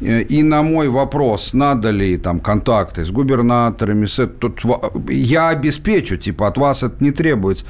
Э, 0.00 0.22
и 0.22 0.42
на 0.42 0.62
мой 0.62 0.88
вопрос, 0.88 1.54
надо 1.54 1.90
ли 1.90 2.16
там 2.18 2.40
контакты 2.40 3.04
с 3.04 3.10
губернаторами, 3.10 4.06
с, 4.06 4.26
тут, 4.26 4.60
я 5.08 5.48
обеспечу, 5.48 6.16
типа 6.16 6.48
от 6.48 6.58
вас 6.58 6.82
это 6.82 7.02
не 7.02 7.10
требуется. 7.10 7.66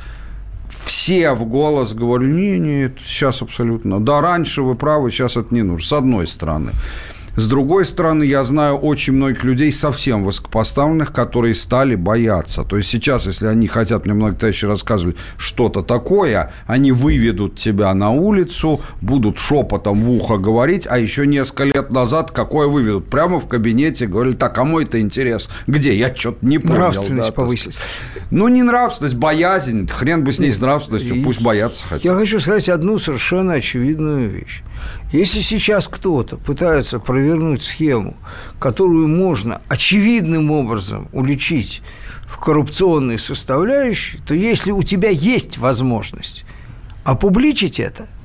Все 0.68 1.32
в 1.32 1.44
голос 1.46 1.94
говорили, 1.94 2.32
не, 2.32 2.58
не, 2.58 2.90
сейчас 3.04 3.42
абсолютно. 3.42 4.04
Да, 4.04 4.20
раньше 4.20 4.62
вы 4.62 4.74
правы, 4.74 5.10
сейчас 5.10 5.36
это 5.36 5.54
не 5.54 5.62
нужно, 5.62 5.86
с 5.86 5.92
одной 5.92 6.26
стороны. 6.26 6.72
С 7.38 7.46
другой 7.46 7.86
стороны, 7.86 8.24
я 8.24 8.42
знаю 8.42 8.74
очень 8.78 9.12
многих 9.12 9.44
людей 9.44 9.70
совсем 9.72 10.24
высокопоставленных, 10.24 11.12
которые 11.12 11.54
стали 11.54 11.94
бояться. 11.94 12.64
То 12.64 12.76
есть 12.76 12.90
сейчас, 12.90 13.26
если 13.26 13.46
они 13.46 13.68
хотят, 13.68 14.06
мне 14.06 14.14
многие 14.14 14.34
товарищи 14.34 14.64
рассказывали, 14.64 15.14
что-то 15.36 15.82
такое, 15.82 16.50
они 16.66 16.90
выведут 16.90 17.54
тебя 17.54 17.94
на 17.94 18.10
улицу, 18.10 18.80
будут 19.00 19.38
шепотом 19.38 20.02
в 20.02 20.10
ухо 20.10 20.36
говорить, 20.36 20.88
а 20.90 20.98
еще 20.98 21.28
несколько 21.28 21.62
лет 21.62 21.90
назад 21.90 22.32
какое 22.32 22.66
выведут? 22.66 23.08
Прямо 23.08 23.38
в 23.38 23.46
кабинете 23.46 24.08
говорили, 24.08 24.34
так, 24.34 24.56
кому 24.56 24.80
это 24.80 25.00
интерес? 25.00 25.48
Где? 25.68 25.94
Я 25.94 26.12
что-то 26.12 26.44
не 26.44 26.58
понял. 26.58 26.74
Нравственность 26.74 27.28
да, 27.28 27.32
повысить. 27.32 27.78
Ну, 28.32 28.48
не 28.48 28.64
нравственность, 28.64 29.14
боязнь. 29.14 29.86
Хрен 29.86 30.24
бы 30.24 30.32
с 30.32 30.40
ней 30.40 30.52
с 30.52 30.60
нравственностью, 30.60 31.22
пусть 31.22 31.40
боятся 31.40 31.84
хотят. 31.84 32.04
Я 32.04 32.14
хочу 32.16 32.40
сказать 32.40 32.68
одну 32.68 32.98
совершенно 32.98 33.52
очевидную 33.52 34.28
вещь. 34.28 34.64
Если 35.12 35.40
сейчас 35.40 35.88
кто-то 35.88 36.36
пытается 36.36 36.98
провернуть 36.98 37.62
схему, 37.62 38.16
которую 38.58 39.08
можно 39.08 39.62
очевидным 39.68 40.50
образом 40.50 41.08
уличить 41.12 41.82
в 42.26 42.38
коррупционной 42.38 43.18
составляющей, 43.18 44.18
то 44.26 44.34
если 44.34 44.70
у 44.70 44.82
тебя 44.82 45.08
есть 45.08 45.58
возможность 45.58 46.44
опубличить 47.04 47.80
это– 47.80 48.06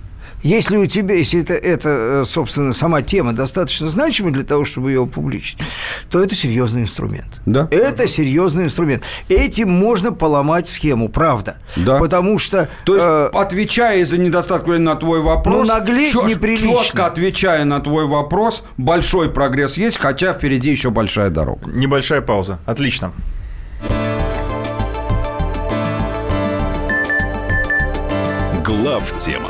если 0.43 0.75
у 0.75 0.85
тебя, 0.85 1.15
если 1.15 1.41
это, 1.41 1.53
это, 1.53 1.89
э, 1.89 2.25
собственно, 2.25 2.73
сама 2.73 3.01
тема 3.01 3.31
достаточно 3.31 3.89
значима 3.89 4.29
для 4.29 4.43
того, 4.43 4.65
чтобы 4.65 4.91
ее 4.91 5.03
опубличить, 5.03 5.57
то 6.09 6.21
это 6.21 6.35
серьезный 6.35 6.81
инструмент. 6.81 7.41
Да. 7.45 7.67
Это 7.71 8.07
серьезный 8.07 8.65
инструмент. 8.65 9.03
Этим 9.29 9.71
можно 9.71 10.11
поломать 10.11 10.67
схему, 10.67 11.07
правда. 11.07 11.57
Да. 11.77 11.97
Потому 11.97 12.39
что... 12.39 12.67
То 12.85 12.95
есть, 12.95 13.05
э, 13.07 13.29
отвечая 13.33 14.05
за 14.05 14.17
недостаток 14.17 14.67
на 14.79 14.95
твой 14.95 15.21
вопрос... 15.21 15.67
Ну, 15.67 15.73
наглеть 15.73 16.11
чё, 16.11 16.27
неприлично. 16.27 16.83
Четко 16.83 17.05
отвечая 17.05 17.63
на 17.63 17.79
твой 17.79 18.05
вопрос, 18.05 18.65
большой 18.77 19.31
прогресс 19.31 19.77
есть, 19.77 19.97
хотя 19.97 20.33
впереди 20.33 20.71
еще 20.71 20.89
большая 20.89 21.29
дорога. 21.29 21.71
Небольшая 21.71 22.21
пауза. 22.21 22.59
Отлично. 22.65 23.13
Глав 28.63 29.13
тема 29.19 29.49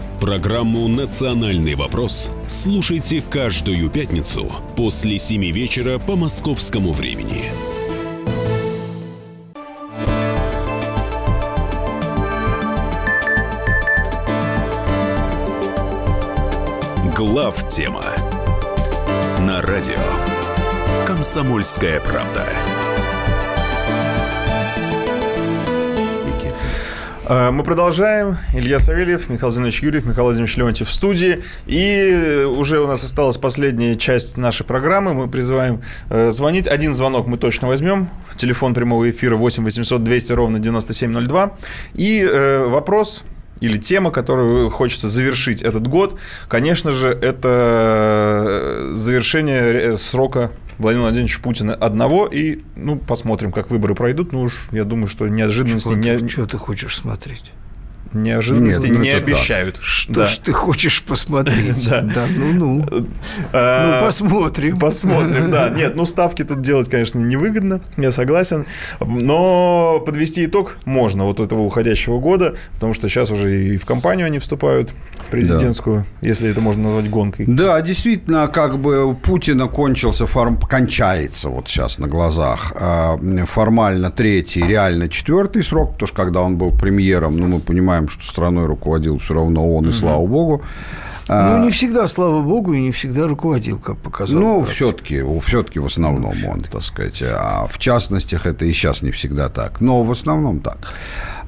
Программу 0.21 0.87
«Национальный 0.87 1.73
вопрос» 1.73 2.29
слушайте 2.45 3.23
каждую 3.27 3.89
пятницу 3.89 4.51
после 4.77 5.17
7 5.17 5.45
вечера 5.51 5.97
по 5.97 6.15
московскому 6.15 6.91
времени. 6.91 7.45
Глав 17.17 17.67
тема 17.69 18.05
на 19.39 19.59
радио 19.63 19.97
«Комсомольская 21.07 21.99
правда». 21.99 22.45
Мы 27.31 27.63
продолжаем. 27.63 28.37
Илья 28.53 28.77
Савельев, 28.77 29.29
Михаил 29.29 29.53
Зинович 29.53 29.81
Юрьев, 29.83 30.05
Михаил 30.05 30.25
Владимирович 30.25 30.57
Леонтьев 30.57 30.89
в 30.89 30.91
студии. 30.91 31.41
И 31.65 32.45
уже 32.45 32.81
у 32.81 32.87
нас 32.87 33.05
осталась 33.05 33.37
последняя 33.37 33.95
часть 33.95 34.35
нашей 34.35 34.65
программы. 34.65 35.13
Мы 35.13 35.29
призываем 35.29 35.81
э, 36.09 36.31
звонить. 36.31 36.67
Один 36.67 36.93
звонок 36.93 37.27
мы 37.27 37.37
точно 37.37 37.69
возьмем. 37.69 38.09
Телефон 38.35 38.73
прямого 38.73 39.09
эфира 39.09 39.37
8 39.37 39.63
800 39.63 40.03
200 40.03 40.33
ровно 40.33 40.59
9702. 40.59 41.53
И 41.93 42.21
э, 42.21 42.65
вопрос 42.67 43.23
или 43.61 43.77
тема, 43.77 44.11
которую 44.11 44.69
хочется 44.69 45.07
завершить 45.07 45.61
этот 45.61 45.87
год, 45.87 46.19
конечно 46.49 46.91
же, 46.91 47.11
это 47.11 48.89
завершение 48.91 49.95
срока 49.97 50.51
Владимира 50.81 51.03
Владимировича 51.03 51.41
Путина 51.41 51.73
одного, 51.73 52.25
и, 52.25 52.61
ну, 52.75 52.97
посмотрим, 52.97 53.51
как 53.51 53.69
выборы 53.69 53.95
пройдут. 53.95 54.31
Ну 54.31 54.43
уж, 54.43 54.67
я 54.71 54.83
думаю, 54.83 55.07
что 55.07 55.27
неожиданности... 55.27 55.89
Что, 55.89 55.95
не... 55.95 56.27
что 56.27 56.45
ты 56.47 56.57
хочешь 56.57 56.97
смотреть? 56.97 57.53
Неожиданности 58.13 58.87
Нет, 58.87 58.97
ну, 58.97 59.03
не 59.03 59.09
обещают. 59.09 59.75
Да. 59.75 59.81
Что 59.83 60.13
да. 60.13 60.27
ж 60.27 60.37
ты 60.37 60.53
хочешь 60.53 61.03
посмотреть? 61.03 61.89
Да, 61.91 62.25
ну-ну. 62.35 62.85
А, 63.53 63.99
ну, 63.99 64.05
посмотрим. 64.05 64.79
Посмотрим, 64.79 65.51
да. 65.51 65.69
Нет, 65.75 65.95
ну, 65.95 66.05
ставки 66.05 66.43
тут 66.43 66.61
делать, 66.61 66.89
конечно, 66.89 67.19
невыгодно, 67.19 67.81
я 67.97 68.11
согласен. 68.11 68.65
Но 68.99 70.01
подвести 70.05 70.45
итог 70.45 70.77
можно 70.85 71.25
вот 71.25 71.39
этого 71.39 71.61
уходящего 71.61 72.19
года, 72.19 72.55
потому 72.75 72.93
что 72.93 73.07
сейчас 73.09 73.31
уже 73.31 73.65
и 73.65 73.77
в 73.77 73.85
компанию 73.85 74.27
они 74.27 74.39
вступают, 74.39 74.89
в 75.19 75.29
президентскую, 75.29 76.05
если 76.21 76.49
это 76.49 76.61
можно 76.61 76.83
назвать 76.83 77.09
гонкой. 77.09 77.45
Да, 77.47 77.79
действительно, 77.81 78.47
как 78.47 78.79
бы 78.79 79.15
Путина 79.15 79.67
кончился, 79.67 80.27
форм... 80.27 80.57
кончается 80.59 81.49
вот 81.49 81.67
сейчас 81.67 81.99
на 81.99 82.07
глазах. 82.07 82.73
А, 82.75 83.17
формально 83.45 84.11
третий, 84.11 84.63
реально 84.63 85.09
четвертый 85.09 85.63
срок, 85.63 85.93
потому 85.93 86.07
что 86.07 86.17
когда 86.17 86.41
он 86.41 86.57
был 86.57 86.71
премьером, 86.71 87.37
ну, 87.37 87.47
мы 87.47 87.59
понимаем, 87.59 88.00
понимаем, 88.01 88.09
что 88.09 88.25
страной 88.25 88.65
руководил 88.65 89.19
все 89.19 89.33
равно 89.33 89.75
он, 89.75 89.89
и 89.89 89.91
слава 89.91 90.25
богу. 90.25 90.61
Ну, 91.27 91.63
не 91.63 91.71
всегда, 91.71 92.07
слава 92.07 92.41
богу, 92.41 92.73
и 92.73 92.81
не 92.81 92.91
всегда 92.91 93.25
руководил, 93.27 93.79
как 93.79 93.97
показал. 93.97 94.41
Ну, 94.41 94.65
все-таки, 94.65 95.23
все-таки 95.41 95.79
в 95.79 95.85
основном 95.85 96.33
он, 96.45 96.63
так 96.63 96.81
сказать. 96.81 97.23
А 97.23 97.67
в 97.67 97.77
частностях 97.77 98.45
это 98.45 98.65
и 98.65 98.73
сейчас 98.73 99.01
не 99.01 99.11
всегда 99.11 99.47
так. 99.47 99.79
Но 99.79 100.03
в 100.03 100.11
основном 100.11 100.59
так. 100.59 100.93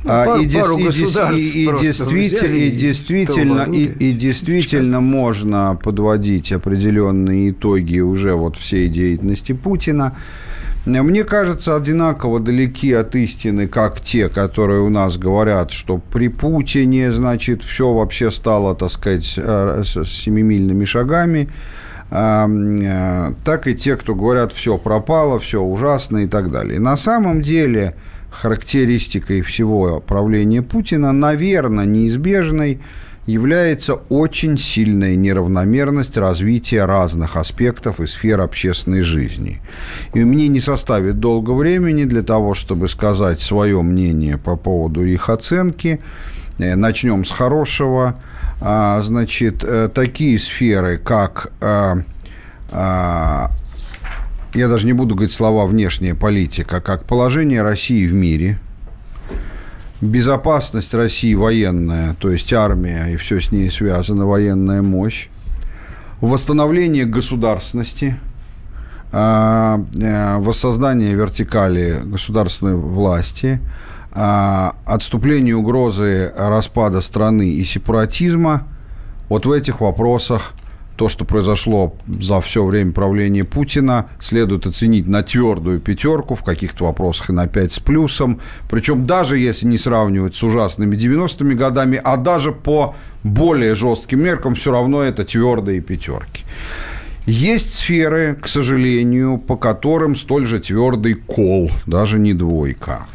Ну, 0.06 0.10
а, 0.12 0.38
и, 0.38 0.50
пару 0.50 0.78
и, 0.78 0.84
и, 0.84 0.86
и, 0.86 1.66
и 1.66 1.80
действительно, 1.80 2.56
и 2.56 2.72
действительно, 2.72 3.62
и, 3.64 3.86
и 3.86 4.14
действительно 4.14 5.02
можно 5.02 5.78
подводить 5.82 6.52
определенные 6.52 7.52
итоги 7.52 8.00
уже 8.00 8.36
вот 8.36 8.58
всей 8.58 8.88
деятельности 8.90 9.54
Путина. 9.54 10.16
Мне 10.86 11.24
кажется, 11.24 11.78
одинаково 11.78 12.42
далеки 12.42 12.92
от 12.92 13.16
истины, 13.16 13.68
как 13.70 14.02
те, 14.02 14.28
которые 14.28 14.82
у 14.82 14.90
нас 14.90 15.18
говорят, 15.18 15.72
что 15.72 15.98
при 15.98 16.28
Путине, 16.28 17.10
значит, 17.10 17.64
все 17.64 17.94
вообще 17.94 18.30
стало, 18.30 18.76
так 18.76 18.92
сказать, 18.92 19.36
э, 19.38 19.82
с 19.86 20.04
семимильными 20.04 20.84
шагами, 20.84 21.48
э, 22.12 23.34
так 23.46 23.68
и 23.68 23.76
те, 23.76 23.96
кто 23.96 24.14
говорят, 24.14 24.52
все 24.52 24.78
пропало, 24.78 25.40
все 25.40 25.62
ужасно 25.62 26.18
и 26.18 26.28
так 26.28 26.52
далее. 26.52 26.82
на 26.82 26.98
самом 26.98 27.42
деле, 27.42 27.96
характеристикой 28.30 29.42
всего 29.42 30.02
правления 30.02 30.62
Путина, 30.62 31.14
наверное, 31.14 31.86
неизбежной 31.86 32.82
является 33.26 33.96
очень 34.10 34.58
сильная 34.58 35.16
неравномерность 35.16 36.18
развития 36.18 36.86
разных 36.86 37.38
аспектов 37.38 38.00
и 38.00 38.08
сфер 38.08 38.42
общественной 38.42 39.02
жизни. 39.02 39.62
И 40.14 40.24
мне 40.24 40.48
не 40.50 40.60
составит 40.60 41.20
долго 41.20 41.52
времени 41.52 42.04
для 42.04 42.22
того, 42.22 42.54
чтобы 42.54 42.88
сказать 42.88 43.40
свое 43.40 43.82
мнение 43.82 44.38
по 44.38 44.56
поводу 44.56 45.06
их 45.06 45.30
оценки. 45.30 46.02
Э, 46.60 46.76
начнем 46.76 47.24
с 47.24 47.32
хорошего. 47.32 48.20
А, 48.60 49.00
значит, 49.02 49.64
э, 49.64 49.90
такие 49.94 50.38
сферы, 50.38 50.98
как 50.98 51.52
э, 51.62 51.96
я 52.72 53.50
даже 54.68 54.86
не 54.86 54.94
буду 54.94 55.16
говорить 55.16 55.34
слова 55.34 55.66
внешняя 55.66 56.16
политика, 56.16 56.82
как 56.82 57.06
положение 57.06 57.62
России 57.62 58.06
в 58.06 58.14
мире– 58.14 58.60
безопасность 60.04 60.94
России 60.94 61.34
военная, 61.34 62.16
то 62.16 62.30
есть 62.30 62.52
армия 62.54 63.08
и 63.08 63.18
все 63.18 63.40
с 63.40 63.52
ней 63.52 63.70
связано, 63.72 64.26
военная 64.26 64.82
мощь, 64.82 65.30
восстановление 66.22 67.06
государственности, 67.06 68.18
а, 69.12 69.84
э, 69.96 70.38
воссоздание 70.40 71.14
вертикали 71.14 72.02
государственной 72.04 72.76
власти, 72.76 73.60
а, 74.12 74.76
отступление 74.86 75.56
угрозы 75.56 76.32
распада 76.38 77.02
страны 77.02 77.50
и 77.50 77.64
сепаратизма, 77.64 78.68
вот 79.30 79.46
в 79.46 79.52
этих 79.52 79.82
вопросах 79.82 80.54
то, 80.96 81.10
что 81.10 81.26
произошло 81.26 81.96
за 82.08 82.40
все 82.42 82.64
время 82.64 82.92
правления 82.92 83.44
Путина, 83.44 84.08
следует 84.20 84.68
оценить 84.68 85.08
на 85.08 85.24
твердую 85.24 85.80
пятерку, 85.80 86.36
в 86.36 86.44
каких-то 86.44 86.86
вопросах 86.86 87.30
и 87.30 87.34
на 87.34 87.48
пять 87.48 87.74
с 87.74 87.80
плюсом. 87.80 88.40
Причем 88.70 89.06
даже 89.06 89.38
если 89.38 89.68
не 89.68 89.78
сравнивать 89.78 90.36
с 90.36 90.44
ужасными 90.44 90.96
90-ми 90.96 91.56
годами, 91.56 92.00
а 92.04 92.18
даже 92.18 92.52
по 92.52 92.96
более 93.24 93.76
жестким 93.76 94.22
меркам, 94.22 94.56
все 94.56 94.72
равно 94.72 95.02
это 95.02 95.24
твердые 95.24 95.82
пятерки. 95.82 96.44
Есть 97.26 97.76
сферы, 97.76 98.38
к 98.40 98.48
сожалению, 98.48 99.38
по 99.38 99.56
которым 99.56 100.16
столь 100.16 100.46
же 100.46 100.60
твердый 100.60 101.14
кол, 101.14 101.72
даже 101.88 102.20
не 102.20 102.34
двойка. 102.34 103.06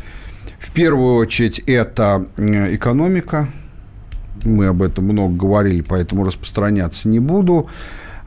В 0.58 0.72
первую 0.72 1.16
очередь 1.16 1.58
это 1.60 2.26
экономика, 2.36 3.48
мы 4.44 4.66
об 4.66 4.82
этом 4.82 5.04
много 5.04 5.34
говорили, 5.34 5.80
поэтому 5.80 6.24
распространяться 6.24 7.08
не 7.08 7.20
буду. 7.20 7.68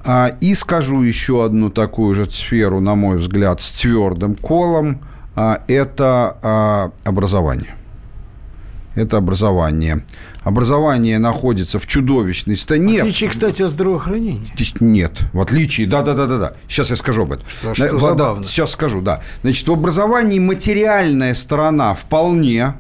А, 0.04 0.32
и 0.42 0.56
скажу 0.56 1.02
еще 1.02 1.46
одну 1.46 1.70
такую 1.70 2.14
же 2.16 2.26
сферу, 2.26 2.80
на 2.80 2.96
мой 2.96 3.18
взгляд, 3.18 3.62
с 3.62 3.72
твердым 3.72 4.36
колом. 4.36 5.02
А, 5.36 5.64
это 5.68 6.38
а, 6.42 6.92
образование. 7.04 7.76
Это 8.96 9.18
образование. 9.18 10.04
Образование 10.44 11.18
находится 11.18 11.80
в 11.80 11.88
чудовищной 11.88 12.58
стане. 12.58 12.98
В 12.98 13.02
отличие, 13.02 13.30
кстати, 13.30 13.62
от 13.62 13.72
здравоохранения. 13.72 14.52
Нет, 14.82 15.20
в 15.32 15.40
отличие, 15.40 15.88
да-да-да-да. 15.88 16.54
Сейчас 16.68 16.90
я 16.90 16.96
скажу 16.98 17.24
об 17.24 17.34
этом. 17.34 17.46
Что, 17.48 17.74
что 17.74 18.14
да, 18.16 18.44
сейчас 18.44 18.72
скажу, 18.72 19.02
да. 19.02 19.22
Значит, 19.44 19.68
в 19.68 19.72
образовании 19.72 20.40
материальная 20.40 21.34
сторона 21.36 21.94
вполне 21.94 22.74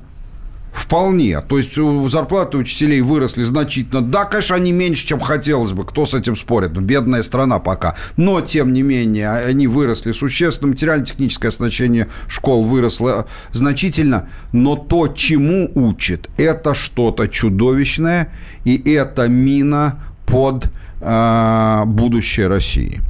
Вполне. 0.71 1.41
То 1.41 1.57
есть 1.57 1.77
зарплаты 2.09 2.57
учителей 2.57 3.01
выросли 3.01 3.43
значительно. 3.43 4.01
Да, 4.01 4.23
конечно, 4.23 4.55
они 4.55 4.71
меньше, 4.71 5.05
чем 5.05 5.19
хотелось 5.19 5.73
бы. 5.73 5.85
Кто 5.85 6.05
с 6.05 6.13
этим 6.13 6.35
спорит? 6.35 6.71
Бедная 6.71 7.23
страна 7.23 7.59
пока. 7.59 7.95
Но, 8.15 8.39
тем 8.39 8.71
не 8.71 8.81
менее, 8.81 9.31
они 9.31 9.67
выросли 9.67 10.13
существенно. 10.13 10.71
Материально-техническое 10.71 11.49
оснащение 11.49 12.07
школ 12.27 12.63
выросло 12.63 13.25
значительно. 13.51 14.29
Но 14.53 14.77
то, 14.77 15.09
чему 15.09 15.69
учит, 15.75 16.29
это 16.37 16.73
что-то 16.73 17.27
чудовищное. 17.27 18.33
И 18.63 18.81
это 18.93 19.27
мина 19.27 19.99
под 20.25 20.71
э, 21.01 21.83
будущее 21.85 22.47
России. 22.47 23.01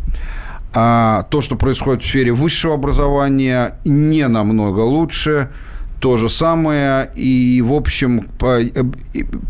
А 0.74 1.28
то, 1.30 1.42
что 1.42 1.56
происходит 1.56 2.02
в 2.02 2.08
сфере 2.08 2.32
высшего 2.32 2.74
образования, 2.74 3.78
не 3.86 4.28
намного 4.28 4.80
лучше– 4.80 5.50
то 6.02 6.18
же 6.18 6.30
самое. 6.30 7.12
И, 7.16 7.62
в 7.62 7.74
общем, 7.74 8.28
э, 8.42 8.84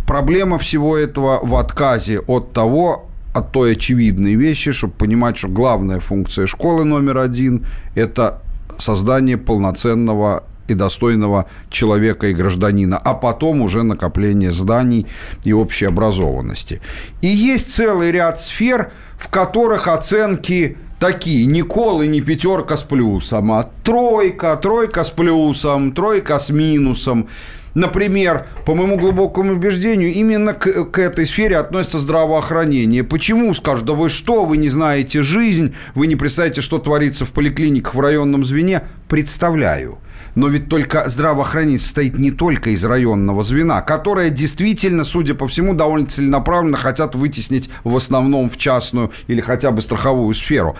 проблема 0.05 0.57
всего 0.57 0.97
этого 0.97 1.39
в 1.41 1.55
отказе 1.55 2.19
от 2.19 2.53
того, 2.53 3.05
от 3.33 3.51
той 3.51 3.71
очевидной 3.71 4.35
вещи, 4.35 4.73
чтобы 4.73 4.93
понимать, 4.93 5.37
что 5.37 5.47
главная 5.47 5.99
функция 5.99 6.47
школы 6.47 6.83
номер 6.83 7.19
один– 7.19 7.65
это 7.95 8.41
создание 8.77 9.37
полноценного 9.37 10.43
и 10.67 10.73
достойного 10.73 11.45
человека 11.69 12.27
и 12.27 12.33
гражданина, 12.33 12.97
а 12.97 13.13
потом 13.13 13.61
уже 13.61 13.83
накопление 13.83 14.51
зданий 14.51 15.07
и 15.45 15.53
общей 15.53 15.85
образованности. 15.85 16.81
И 17.21 17.27
есть 17.27 17.73
целый 17.73 18.11
ряд 18.11 18.39
сфер, 18.41 18.91
в 19.17 19.29
которых 19.29 19.87
оценки 19.87 20.77
такие, 21.01 21.47
не 21.47 21.63
колы, 21.63 22.05
не 22.05 22.21
пятерка 22.21 22.77
с 22.77 22.83
плюсом, 22.83 23.51
а 23.51 23.67
тройка, 23.83 24.55
тройка 24.55 25.03
с 25.03 25.09
плюсом, 25.09 25.93
тройка 25.93 26.39
с 26.39 26.51
минусом. 26.51 27.27
Например, 27.73 28.45
по 28.65 28.75
моему 28.75 28.97
глубокому 28.97 29.53
убеждению, 29.53 30.13
именно 30.13 30.53
к, 30.53 30.85
к 30.91 30.99
этой 30.99 31.25
сфере 31.25 31.57
относится 31.57 31.99
здравоохранение. 31.99 33.03
Почему? 33.03 33.51
Скажут, 33.55 33.85
да 33.85 33.93
вы 33.93 34.09
что, 34.09 34.45
вы 34.45 34.57
не 34.57 34.69
знаете 34.69 35.23
жизнь, 35.23 35.73
вы 35.95 36.05
не 36.05 36.15
представляете, 36.15 36.61
что 36.61 36.77
творится 36.77 37.25
в 37.25 37.31
поликлиниках 37.31 37.95
в 37.95 37.99
районном 37.99 38.45
звене. 38.45 38.83
Представляю. 39.07 39.97
Но 40.35 40.47
ведь 40.47 40.69
только 40.69 41.09
здравоохранение 41.09 41.79
состоит 41.79 42.17
не 42.17 42.31
только 42.31 42.69
из 42.71 42.83
районного 42.83 43.43
звена, 43.43 43.81
которое 43.81 44.29
действительно, 44.29 45.03
судя 45.03 45.35
по 45.35 45.47
всему, 45.47 45.73
довольно 45.73 46.07
целенаправленно 46.07 46.77
хотят 46.77 47.15
вытеснить 47.15 47.69
в 47.83 47.95
основном 47.95 48.49
в 48.49 48.57
частную 48.57 49.11
или 49.27 49.41
хотя 49.41 49.71
бы 49.71 49.81
страховую 49.81 50.33
сферу. 50.33 50.77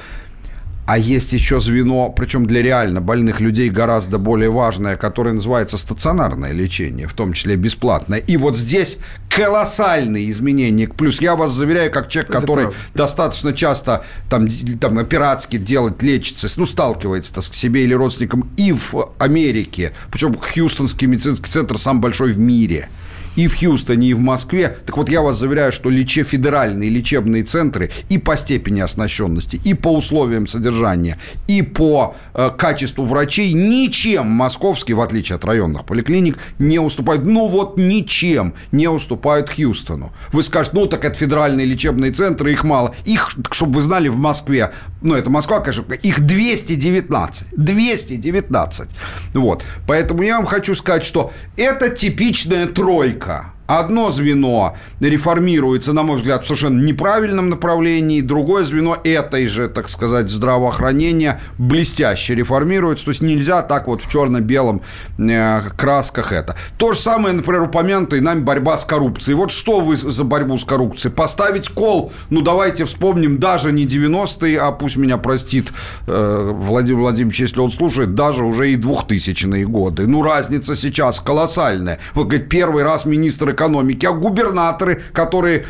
А 0.85 0.97
есть 0.97 1.31
еще 1.31 1.59
звено, 1.59 2.09
причем 2.09 2.45
для 2.45 2.61
реально 2.61 3.01
больных 3.01 3.39
людей 3.39 3.69
гораздо 3.69 4.17
более 4.17 4.49
важное, 4.49 4.97
которое 4.97 5.33
называется 5.33 5.77
стационарное 5.77 6.51
лечение, 6.51 7.07
в 7.07 7.13
том 7.13 7.33
числе 7.33 7.55
бесплатное. 7.55 8.19
И 8.19 8.35
вот 8.35 8.57
здесь 8.57 8.97
колоссальные 9.29 10.29
изменения. 10.31 10.87
Плюс 10.87 11.21
я 11.21 11.35
вас 11.35 11.51
заверяю, 11.51 11.91
как 11.91 12.09
человек, 12.09 12.31
Это 12.31 12.39
который 12.41 12.63
правда. 12.65 12.79
достаточно 12.93 13.53
часто 13.53 14.03
там, 14.29 14.47
там 14.79 14.97
оператски 14.97 15.57
делать, 15.57 16.01
лечится, 16.01 16.47
ну, 16.57 16.65
сталкивается 16.65 17.41
с 17.41 17.51
себе 17.51 17.83
или 17.83 17.93
родственником 17.93 18.49
и 18.57 18.73
в 18.73 19.11
Америке. 19.19 19.93
Причем 20.11 20.35
Хьюстонский 20.37 21.07
медицинский 21.07 21.49
центр 21.49 21.77
самый 21.77 22.01
большой 22.01 22.33
в 22.33 22.39
мире– 22.39 22.89
и 23.35 23.47
в 23.47 23.57
Хьюстоне, 23.57 24.09
и 24.09 24.13
в 24.13 24.19
Москве. 24.19 24.75
Так 24.85 24.97
вот, 24.97 25.09
я 25.09 25.21
вас 25.21 25.37
заверяю, 25.37 25.71
что 25.71 25.89
лече, 25.89 26.23
федеральные 26.23 26.89
лечебные 26.89 27.43
центры 27.43 27.91
и 28.09 28.17
по 28.17 28.35
степени 28.37 28.81
оснащенности, 28.81 29.59
и 29.63 29.73
по 29.73 29.93
условиям 29.95 30.47
содержания, 30.47 31.17
и 31.47 31.61
по 31.61 32.15
э, 32.33 32.49
качеству 32.57 33.05
врачей 33.05 33.53
ничем 33.53 34.27
московские, 34.27 34.95
в 34.95 35.01
отличие 35.01 35.35
от 35.35 35.45
районных 35.45 35.85
поликлиник, 35.85 36.37
не 36.59 36.79
уступают. 36.79 37.25
Ну 37.25 37.47
вот 37.47 37.77
ничем 37.77 38.53
не 38.71 38.87
уступают 38.87 39.49
Хьюстону. 39.49 40.11
Вы 40.31 40.43
скажете, 40.43 40.77
ну 40.77 40.87
так 40.87 41.05
это 41.05 41.17
федеральные 41.17 41.65
лечебные 41.65 42.11
центры, 42.11 42.51
их 42.51 42.63
мало. 42.63 42.93
Их, 43.05 43.31
чтобы 43.51 43.75
вы 43.75 43.81
знали, 43.81 44.09
в 44.09 44.17
Москве, 44.17 44.71
ну 45.01 45.15
это 45.15 45.29
Москва, 45.29 45.59
конечно, 45.59 45.93
их 45.93 46.21
219. 46.21 47.47
219. 47.51 48.89
Вот. 49.33 49.63
Поэтому 49.87 50.23
я 50.23 50.37
вам 50.37 50.45
хочу 50.45 50.75
сказать, 50.75 51.03
что 51.03 51.31
это 51.57 51.89
типичная 51.89 52.67
тройка 52.67 53.20
только 53.21 53.60
одно 53.79 54.11
звено 54.11 54.75
реформируется, 54.99 55.93
на 55.93 56.03
мой 56.03 56.17
взгляд, 56.17 56.43
в 56.43 56.47
совершенно 56.47 56.81
неправильном 56.83 57.49
направлении, 57.49 58.21
другое 58.21 58.65
звено 58.65 58.97
этой 59.03 59.47
же, 59.47 59.69
так 59.69 59.89
сказать, 59.89 60.29
здравоохранения 60.29 61.39
блестяще 61.57 62.35
реформируется. 62.35 63.05
То 63.05 63.11
есть 63.11 63.21
нельзя 63.21 63.61
так 63.61 63.87
вот 63.87 64.01
в 64.01 64.11
черно-белом 64.11 64.81
э, 65.17 65.61
красках 65.77 66.31
это. 66.31 66.55
То 66.77 66.93
же 66.93 66.99
самое, 66.99 67.35
например, 67.35 67.63
упомянутая 67.63 68.21
нами 68.21 68.41
борьба 68.41 68.77
с 68.77 68.85
коррупцией. 68.85 69.35
Вот 69.35 69.51
что 69.51 69.79
вы 69.79 69.95
за 69.95 70.23
борьбу 70.23 70.57
с 70.57 70.63
коррупцией? 70.63 71.13
Поставить 71.13 71.69
кол, 71.69 72.11
ну 72.29 72.41
давайте 72.41 72.85
вспомним, 72.85 73.39
даже 73.39 73.71
не 73.71 73.85
90-е, 73.85 74.59
а 74.59 74.71
пусть 74.71 74.97
меня 74.97 75.17
простит 75.17 75.71
э, 76.07 76.51
Владимир 76.53 76.99
Владимирович, 76.99 77.39
если 77.41 77.59
он 77.59 77.71
слушает, 77.71 78.15
даже 78.15 78.43
уже 78.43 78.71
и 78.71 78.75
2000-е 78.75 79.65
годы. 79.65 80.07
Ну 80.07 80.23
разница 80.23 80.75
сейчас 80.75 81.19
колоссальная. 81.19 81.99
Вы 82.15 82.23
говорите, 82.23 82.45
первый 82.45 82.83
раз 82.83 83.05
министр 83.05 83.51
экономики, 83.51 83.60
а 84.05 84.11
губернаторы, 84.13 85.01
которые 85.13 85.65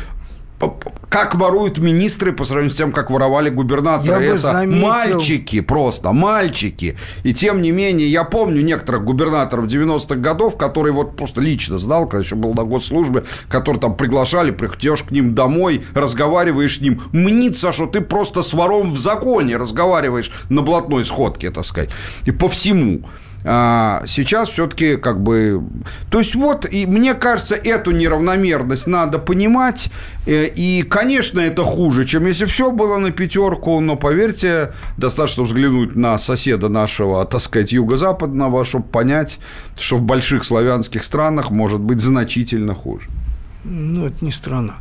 как 1.08 1.34
воруют 1.34 1.78
министры 1.78 2.32
по 2.32 2.44
сравнению 2.44 2.72
с 2.72 2.76
тем, 2.76 2.92
как 2.92 3.10
воровали 3.10 3.50
губернаторы. 3.50 4.22
Я 4.24 4.30
Это 4.34 4.38
заметил- 4.38 4.86
мальчики 4.86 5.60
просто, 5.60 6.12
мальчики. 6.12 6.96
И 7.24 7.34
тем 7.34 7.62
не 7.62 7.72
менее, 7.72 8.08
я 8.08 8.24
помню 8.24 8.62
некоторых 8.62 9.04
губернаторов 9.04 9.66
90-х 9.66 10.20
годов, 10.20 10.56
которые 10.56 10.92
вот 10.92 11.16
просто 11.16 11.40
лично 11.40 11.78
знал, 11.78 12.06
когда 12.06 12.22
еще 12.24 12.36
был 12.36 12.54
на 12.54 12.64
госслужбе, 12.64 13.24
которые 13.48 13.80
там 13.80 13.96
приглашали, 13.96 14.50
приходишь 14.52 15.02
к 15.02 15.10
ним 15.10 15.34
домой, 15.34 15.84
разговариваешь 15.94 16.78
с 16.78 16.80
ним. 16.80 17.02
Мнится, 17.12 17.72
что 17.72 17.86
ты 17.86 18.00
просто 18.00 18.42
с 18.42 18.52
вором 18.52 18.92
в 18.92 18.98
законе 18.98 19.56
разговариваешь 19.56 20.30
на 20.48 20.62
блатной 20.62 21.04
сходке, 21.04 21.50
так 21.50 21.64
сказать. 21.64 21.90
И 22.24 22.30
по 22.30 22.48
всему. 22.48 23.02
А 23.44 24.02
сейчас 24.06 24.48
все-таки 24.50 24.96
как 24.96 25.20
бы... 25.20 25.62
То 26.10 26.18
есть 26.18 26.34
вот, 26.34 26.66
и 26.70 26.86
мне 26.86 27.14
кажется, 27.14 27.56
эту 27.56 27.90
неравномерность 27.90 28.86
надо 28.86 29.18
понимать. 29.18 29.90
Э, 30.26 30.46
И, 30.46 30.82
конечно, 30.82 31.40
это 31.40 31.64
хуже, 31.64 32.04
чем 32.04 32.26
если 32.26 32.44
все 32.44 32.70
было 32.70 32.98
на 32.98 33.10
пятерку, 33.10 33.80
но, 33.80 33.96
поверьте, 33.96 34.72
достаточно 34.96 35.42
взглянуть 35.42 35.96
на 35.96 36.18
соседа 36.18 36.68
нашего, 36.68 37.24
так 37.24 37.40
сказать, 37.40 37.72
юго-западного, 37.72 38.64
чтобы 38.64 38.84
понять, 38.84 39.38
что 39.78 39.96
в 39.96 40.02
больших 40.02 40.44
славянских 40.44 41.02
странах 41.02 41.50
может 41.50 41.80
быть 41.80 42.00
значительно 42.00 42.74
хуже. 42.74 43.08
Ну, 43.64 44.06
это 44.06 44.24
не 44.24 44.32
страна. 44.32 44.76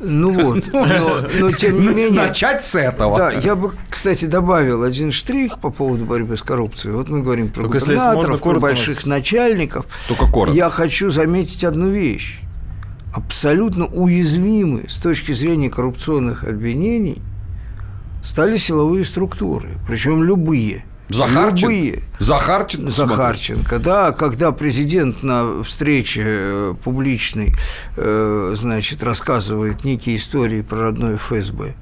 Ну 0.00 0.32
вот, 0.32 0.64
но, 0.72 0.84
но 1.40 1.52
тем 1.52 1.80
не 1.80 1.88
менее... 1.88 2.10
Начать 2.10 2.64
с 2.64 2.74
этого. 2.74 3.16
Да, 3.16 3.32
я 3.32 3.54
бы, 3.54 3.72
кстати, 3.88 4.24
добавил 4.24 4.82
один 4.82 5.12
штрих 5.12 5.58
по 5.60 5.70
поводу 5.70 6.04
борьбы 6.04 6.36
с 6.36 6.42
коррупцией. 6.42 6.94
Вот 6.94 7.08
мы 7.08 7.22
говорим 7.22 7.48
про 7.48 7.62
Только 7.62 7.78
губернаторов, 7.78 8.42
про 8.42 8.58
больших 8.58 8.96
нас- 8.96 9.06
начальников. 9.06 9.86
Только 10.08 10.26
коротко. 10.26 10.56
Я 10.56 10.70
хочу 10.70 11.10
заметить 11.10 11.62
одну 11.64 11.90
вещь. 11.90 12.40
Абсолютно 13.14 13.86
уязвимы 13.86 14.86
с 14.88 14.98
точки 14.98 15.30
зрения 15.32 15.70
коррупционных 15.70 16.42
обвинений 16.42 17.22
стали 18.24 18.56
силовые 18.56 19.04
структуры, 19.04 19.78
причем 19.86 20.24
любые. 20.24 20.84
Захарченко? 21.08 21.60
Любые. 21.60 22.02
Захарченко? 22.18 22.90
смотри. 22.90 23.16
Захарченко, 23.16 23.78
да, 23.78 24.12
когда 24.12 24.52
президент 24.52 25.22
на 25.22 25.62
встрече 25.62 26.22
э, 26.24 26.74
публичной, 26.82 27.54
э, 27.96 28.52
значит, 28.56 29.02
рассказывает 29.02 29.84
некие 29.84 30.16
истории 30.16 30.62
про 30.62 30.84
родной 30.84 31.16
ФСБ. 31.16 31.74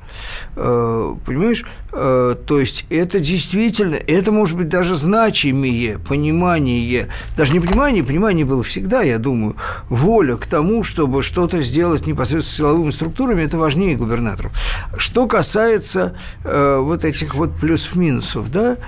Э, 0.57 1.15
Понимаешь, 1.25 1.65
то 1.91 2.59
есть 2.59 2.87
это 2.89 3.21
действительно, 3.21 3.97
это 3.97 4.33
может 4.33 4.57
быть 4.57 4.69
даже 4.69 4.97
значимее 4.97 5.99
понимание, 5.99 7.09
даже 7.37 7.53
не 7.53 7.61
понимание, 7.61 8.03
понимание 8.03 8.47
было 8.47 8.63
всегда, 8.63 9.03
я 9.03 9.19
думаю, 9.19 9.57
воля 9.89 10.37
к 10.37 10.47
тому, 10.47 10.85
чтобы 10.85 11.23
что-то 11.23 11.63
сделать 11.63 12.07
непосредственно 12.07 12.43
с 12.43 12.57
силовыми 12.57 12.91
структурами, 12.91 13.43
это 13.43 13.59
важнее 13.59 13.97
губернаторов. 13.97 14.53
Что 14.97 15.27
касается 15.27 16.17
вот 16.45 17.05
этих 17.05 17.35
вот 17.35 17.57
плюсов-минусов, 17.57 18.51
да, 18.51 18.79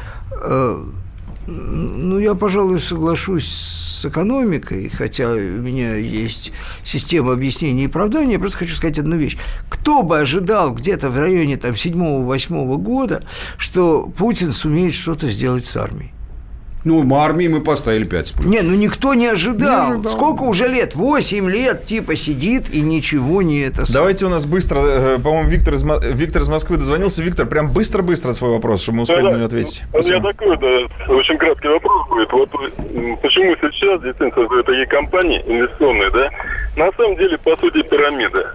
ну, 1.46 2.18
я, 2.18 2.34
пожалуй, 2.34 2.80
соглашусь 2.80 3.46
с 3.46 4.06
экономикой, 4.06 4.88
хотя 4.88 5.30
у 5.30 5.38
меня 5.38 5.94
есть 5.96 6.52
система 6.82 7.32
объяснений 7.32 7.82
и 7.82 7.86
оправдания. 7.86 8.34
Я 8.34 8.38
просто 8.38 8.58
хочу 8.58 8.74
сказать 8.74 8.98
одну 8.98 9.16
вещь. 9.16 9.36
Кто 9.68 10.02
бы 10.02 10.18
ожидал 10.18 10.72
где-то 10.72 11.10
в 11.10 11.18
районе 11.18 11.58
там, 11.58 11.72
7-8 11.72 12.76
года, 12.78 13.24
что 13.58 14.08
Путин 14.16 14.52
сумеет 14.52 14.94
что-то 14.94 15.28
сделать 15.28 15.66
с 15.66 15.76
армией? 15.76 16.13
Ну, 16.84 17.14
армии 17.16 17.48
мы 17.48 17.62
поставили 17.62 18.04
5 18.04 18.26
с 18.26 18.32
плюсом. 18.32 18.50
Не, 18.50 18.60
ну 18.60 18.74
никто 18.74 19.14
не 19.14 19.26
ожидал. 19.26 19.86
Не 19.88 19.92
ожидал. 19.94 20.12
Сколько 20.12 20.42
уже 20.42 20.68
лет? 20.68 20.94
8 20.94 21.50
лет 21.50 21.84
типа 21.84 22.14
сидит 22.14 22.70
и 22.70 22.82
ничего 22.82 23.40
не 23.40 23.60
это... 23.60 23.84
Давайте 23.90 24.26
у 24.26 24.28
нас 24.28 24.44
быстро, 24.44 24.80
э, 24.80 25.18
по-моему, 25.18 25.48
Виктор 25.48 25.74
из, 25.74 25.82
Виктор 25.82 26.42
из 26.42 26.48
Москвы 26.48 26.76
дозвонился. 26.76 27.22
Виктор, 27.22 27.46
прям 27.46 27.72
быстро-быстро 27.72 28.32
свой 28.32 28.50
вопрос, 28.50 28.82
чтобы 28.82 28.96
мы 28.96 29.02
успели 29.04 29.22
на 29.22 29.34
него 29.36 29.46
ответить. 29.46 29.82
У 29.92 29.96
меня 29.96 30.02
Спасибо. 30.02 30.32
такой 30.32 30.58
да, 30.58 31.14
очень 31.14 31.38
краткий 31.38 31.68
вопрос 31.68 32.08
будет. 32.08 32.32
Вот 32.32 32.50
почему 33.22 33.56
сейчас 33.56 34.02
действительно 34.02 34.34
создают 34.34 34.66
такие 34.66 34.86
компании 34.86 35.42
инвестиционные, 35.46 36.10
да? 36.10 36.30
На 36.76 36.92
самом 36.92 37.16
деле, 37.16 37.38
по 37.38 37.56
сути, 37.56 37.82
пирамида. 37.82 38.54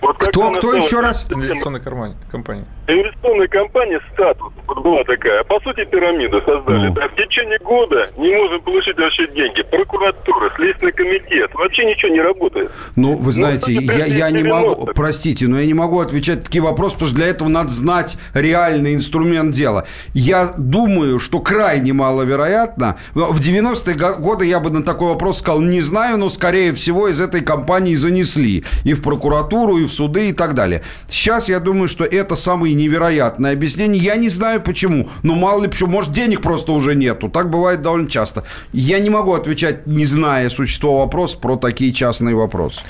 Вот 0.00 0.16
как 0.18 0.30
Кто, 0.30 0.50
кто 0.52 0.74
еще 0.74 1.00
раз? 1.00 1.26
Инвестиционная 1.30 1.80
компания. 1.80 2.66
Инвестиционная 2.92 3.48
компания 3.48 4.00
«Статус» 4.12 4.52
вот 4.66 4.82
была 4.82 5.04
такая. 5.04 5.44
По 5.44 5.60
сути, 5.60 5.84
пирамиду 5.84 6.40
создали. 6.44 6.88
Ну. 6.88 6.94
Да, 6.94 7.08
в 7.08 7.14
течение 7.16 7.58
года 7.58 8.10
не 8.16 8.34
можем 8.36 8.60
получить 8.62 8.96
вообще 8.98 9.26
деньги. 9.28 9.62
Прокуратура, 9.62 10.52
Следственный 10.56 10.92
комитет. 10.92 11.50
Вообще 11.54 11.84
ничего 11.84 12.12
не 12.12 12.20
работает. 12.20 12.70
Ну, 12.96 13.16
вы 13.16 13.32
знаете, 13.32 13.72
Ну, 13.80 13.92
я, 13.92 14.06
я 14.06 14.30
не 14.30 14.42
могу, 14.42 14.84
90-х. 14.84 14.92
простите, 14.94 15.46
но 15.48 15.58
я 15.60 15.66
не 15.66 15.74
могу 15.74 16.00
отвечать 16.00 16.38
на 16.38 16.42
такие 16.44 16.62
вопросы, 16.62 16.94
потому 16.94 17.08
что 17.08 17.16
для 17.16 17.26
этого 17.28 17.48
надо 17.48 17.70
знать 17.70 18.18
реальный 18.34 18.94
инструмент 18.94 19.52
дела. 19.54 19.86
Я 20.14 20.52
думаю, 20.56 21.18
что 21.18 21.40
крайне 21.40 21.92
маловероятно. 21.92 22.96
В 23.14 23.38
90-е 23.40 23.94
го- 23.94 24.16
годы 24.18 24.46
я 24.46 24.60
бы 24.60 24.70
на 24.70 24.82
такой 24.82 25.08
вопрос 25.08 25.38
сказал, 25.38 25.60
не 25.60 25.80
знаю, 25.80 26.18
но, 26.18 26.28
скорее 26.28 26.72
всего, 26.72 27.08
из 27.08 27.20
этой 27.20 27.40
компании 27.42 27.94
занесли 27.94 28.64
и 28.84 28.94
в 28.94 29.02
прокуратуру, 29.02 29.78
и 29.78 29.84
в 29.84 29.92
суды, 29.92 30.30
и 30.30 30.32
так 30.32 30.54
далее. 30.54 30.82
Сейчас 31.08 31.48
я 31.48 31.60
думаю, 31.60 31.88
что 31.88 32.04
это 32.04 32.36
самое 32.36 32.74
невероятное 32.80 33.52
объяснение. 33.52 34.02
Я 34.02 34.16
не 34.16 34.28
знаю 34.28 34.62
почему, 34.62 35.08
но 35.22 35.34
мало 35.34 35.62
ли 35.62 35.68
почему, 35.68 35.90
может, 35.90 36.12
денег 36.12 36.42
просто 36.42 36.72
уже 36.72 36.94
нету. 36.94 37.28
Так 37.28 37.50
бывает 37.50 37.82
довольно 37.82 38.08
часто. 38.08 38.44
Я 38.72 38.98
не 39.00 39.10
могу 39.10 39.34
отвечать, 39.34 39.86
не 39.86 40.06
зная 40.06 40.50
существо 40.50 40.98
вопроса, 40.98 41.38
про 41.38 41.56
такие 41.56 41.92
частные 41.92 42.34
вопросы. 42.34 42.80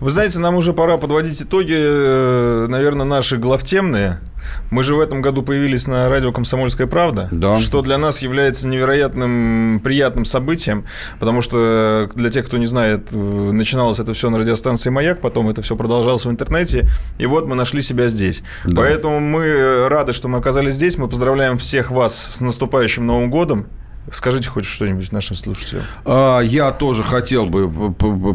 Вы 0.00 0.10
знаете, 0.10 0.38
нам 0.38 0.54
уже 0.54 0.72
пора 0.72 0.96
подводить 0.96 1.42
итоги, 1.42 1.76
э, 1.76 2.66
наверное, 2.68 3.04
наши 3.04 3.36
главтемные. 3.36 4.20
Мы 4.70 4.82
же 4.82 4.94
в 4.94 5.00
этом 5.00 5.20
году 5.20 5.42
появились 5.42 5.86
на 5.86 6.08
радио 6.08 6.32
«Комсомольская 6.32 6.86
правда», 6.86 7.28
Да. 7.30 7.58
что 7.58 7.82
для 7.82 7.98
нас 7.98 8.22
является 8.22 8.66
невероятным 8.66 9.78
приятным 9.84 10.24
событием, 10.24 10.86
потому 11.18 11.42
что 11.42 12.08
э, 12.10 12.16
для 12.16 12.30
тех, 12.30 12.46
кто 12.46 12.56
не 12.56 12.64
знает, 12.64 13.08
э, 13.12 13.16
начиналось 13.16 14.00
это 14.00 14.14
все 14.14 14.30
на 14.30 14.38
радиостанции 14.38 14.88
«Маяк», 14.88 15.20
потом 15.20 15.50
это 15.50 15.60
все 15.60 15.76
продолжалось 15.76 16.24
в 16.24 16.30
интернете, 16.30 16.88
и 17.18 17.26
вот 17.26 17.46
мы 17.46 17.54
нашли 17.54 17.82
себя 17.82 18.08
здесь. 18.08 18.42
Поэтому 18.74 19.20
мы 19.20 19.86
рады, 19.88 20.14
что 20.14 20.28
мы 20.28 20.38
оказались 20.38 20.74
здесь, 20.74 20.96
мы 20.96 21.08
поздравляем 21.08 21.58
всех 21.58 21.90
вас 21.90 22.16
с 22.36 22.40
наступающим 22.40 23.06
Новым 23.06 23.28
годом. 23.30 23.66
Скажите 24.12 24.48
хоть 24.48 24.64
что-нибудь 24.64 25.12
нашим 25.12 25.36
слушателям. 25.36 25.84
А, 26.04 26.40
Я 26.40 26.72
тоже 26.72 27.04
хотел 27.04 27.46
бы 27.46 27.70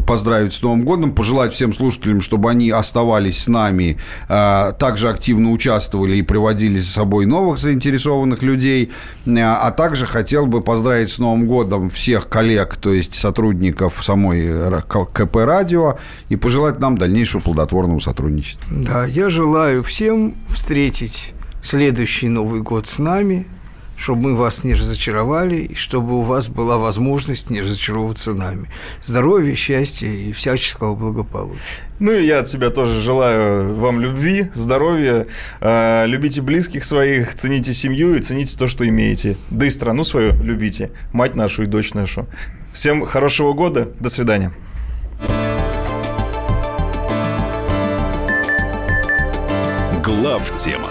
поздравить 0.00 0.54
с 0.54 0.62
Новым 0.62 0.84
годом, 0.84 1.12
пожелать 1.12 1.52
всем 1.52 1.72
слушателям, 1.74 2.20
чтобы 2.20 2.50
они 2.50 2.70
оставались 2.70 3.44
с 3.44 3.48
нами, 3.48 3.98
а, 4.28 4.72
также 4.72 5.08
активно 5.08 5.52
участвовали 5.52 6.16
и 6.16 6.22
приводили 6.22 6.80
с 6.80 6.90
собой 6.90 7.26
новых 7.26 7.58
заинтересованных 7.58 8.42
людей. 8.42 8.90
А 9.26 9.66
а 9.66 9.70
также 9.72 10.06
хотел 10.06 10.46
бы 10.46 10.62
поздравить 10.62 11.10
с 11.10 11.18
Новым 11.18 11.46
годом 11.46 11.88
всех 11.88 12.28
коллег, 12.28 12.76
то 12.76 12.92
есть 12.92 13.14
сотрудников 13.14 14.02
самой 14.02 14.48
КП 15.12 15.36
«Радио» 15.36 15.98
и 16.28 16.36
пожелать 16.36 16.78
нам 16.78 16.96
дальнейшего 16.96 17.40
плодотворного 17.40 17.98
сотрудничества. 18.00 18.64
Да, 18.74 19.04
я 19.04 19.28
желаю 19.28 19.82
всем 19.82 20.34
встретить 20.46 21.34
следующий 21.62 22.28
Новый 22.28 22.62
год 22.62 22.86
с 22.86 22.98
нами, 22.98 23.46
чтобы 23.96 24.22
мы 24.22 24.36
вас 24.36 24.64
не 24.64 24.74
разочаровали, 24.74 25.56
и 25.56 25.74
чтобы 25.74 26.18
у 26.18 26.22
вас 26.22 26.48
была 26.48 26.78
возможность 26.78 27.50
не 27.50 27.60
разочаровываться 27.60 28.34
нами. 28.34 28.68
Здоровья, 29.04 29.54
счастья 29.54 30.08
и 30.08 30.32
всяческого 30.32 30.94
благополучия. 30.94 31.60
Ну 31.98 32.12
и 32.12 32.26
я 32.26 32.40
от 32.40 32.48
себя 32.48 32.70
тоже 32.70 33.00
желаю 33.00 33.74
вам 33.74 34.00
любви, 34.00 34.50
здоровья, 34.52 35.26
э, 35.60 36.06
любите 36.06 36.42
близких 36.42 36.84
своих, 36.84 37.34
цените 37.34 37.72
семью 37.72 38.14
и 38.14 38.20
цените 38.20 38.56
то, 38.58 38.68
что 38.68 38.86
имеете. 38.86 39.38
Да 39.50 39.66
и 39.66 39.70
страну 39.70 40.04
свою 40.04 40.34
любите, 40.42 40.90
мать 41.12 41.34
нашу 41.34 41.62
и 41.62 41.66
дочь 41.66 41.94
нашу. 41.94 42.26
Всем 42.72 43.06
хорошего 43.06 43.54
года, 43.54 43.88
до 43.98 44.10
свидания. 44.10 44.52
Глав 50.04 50.52
тема 50.58 50.90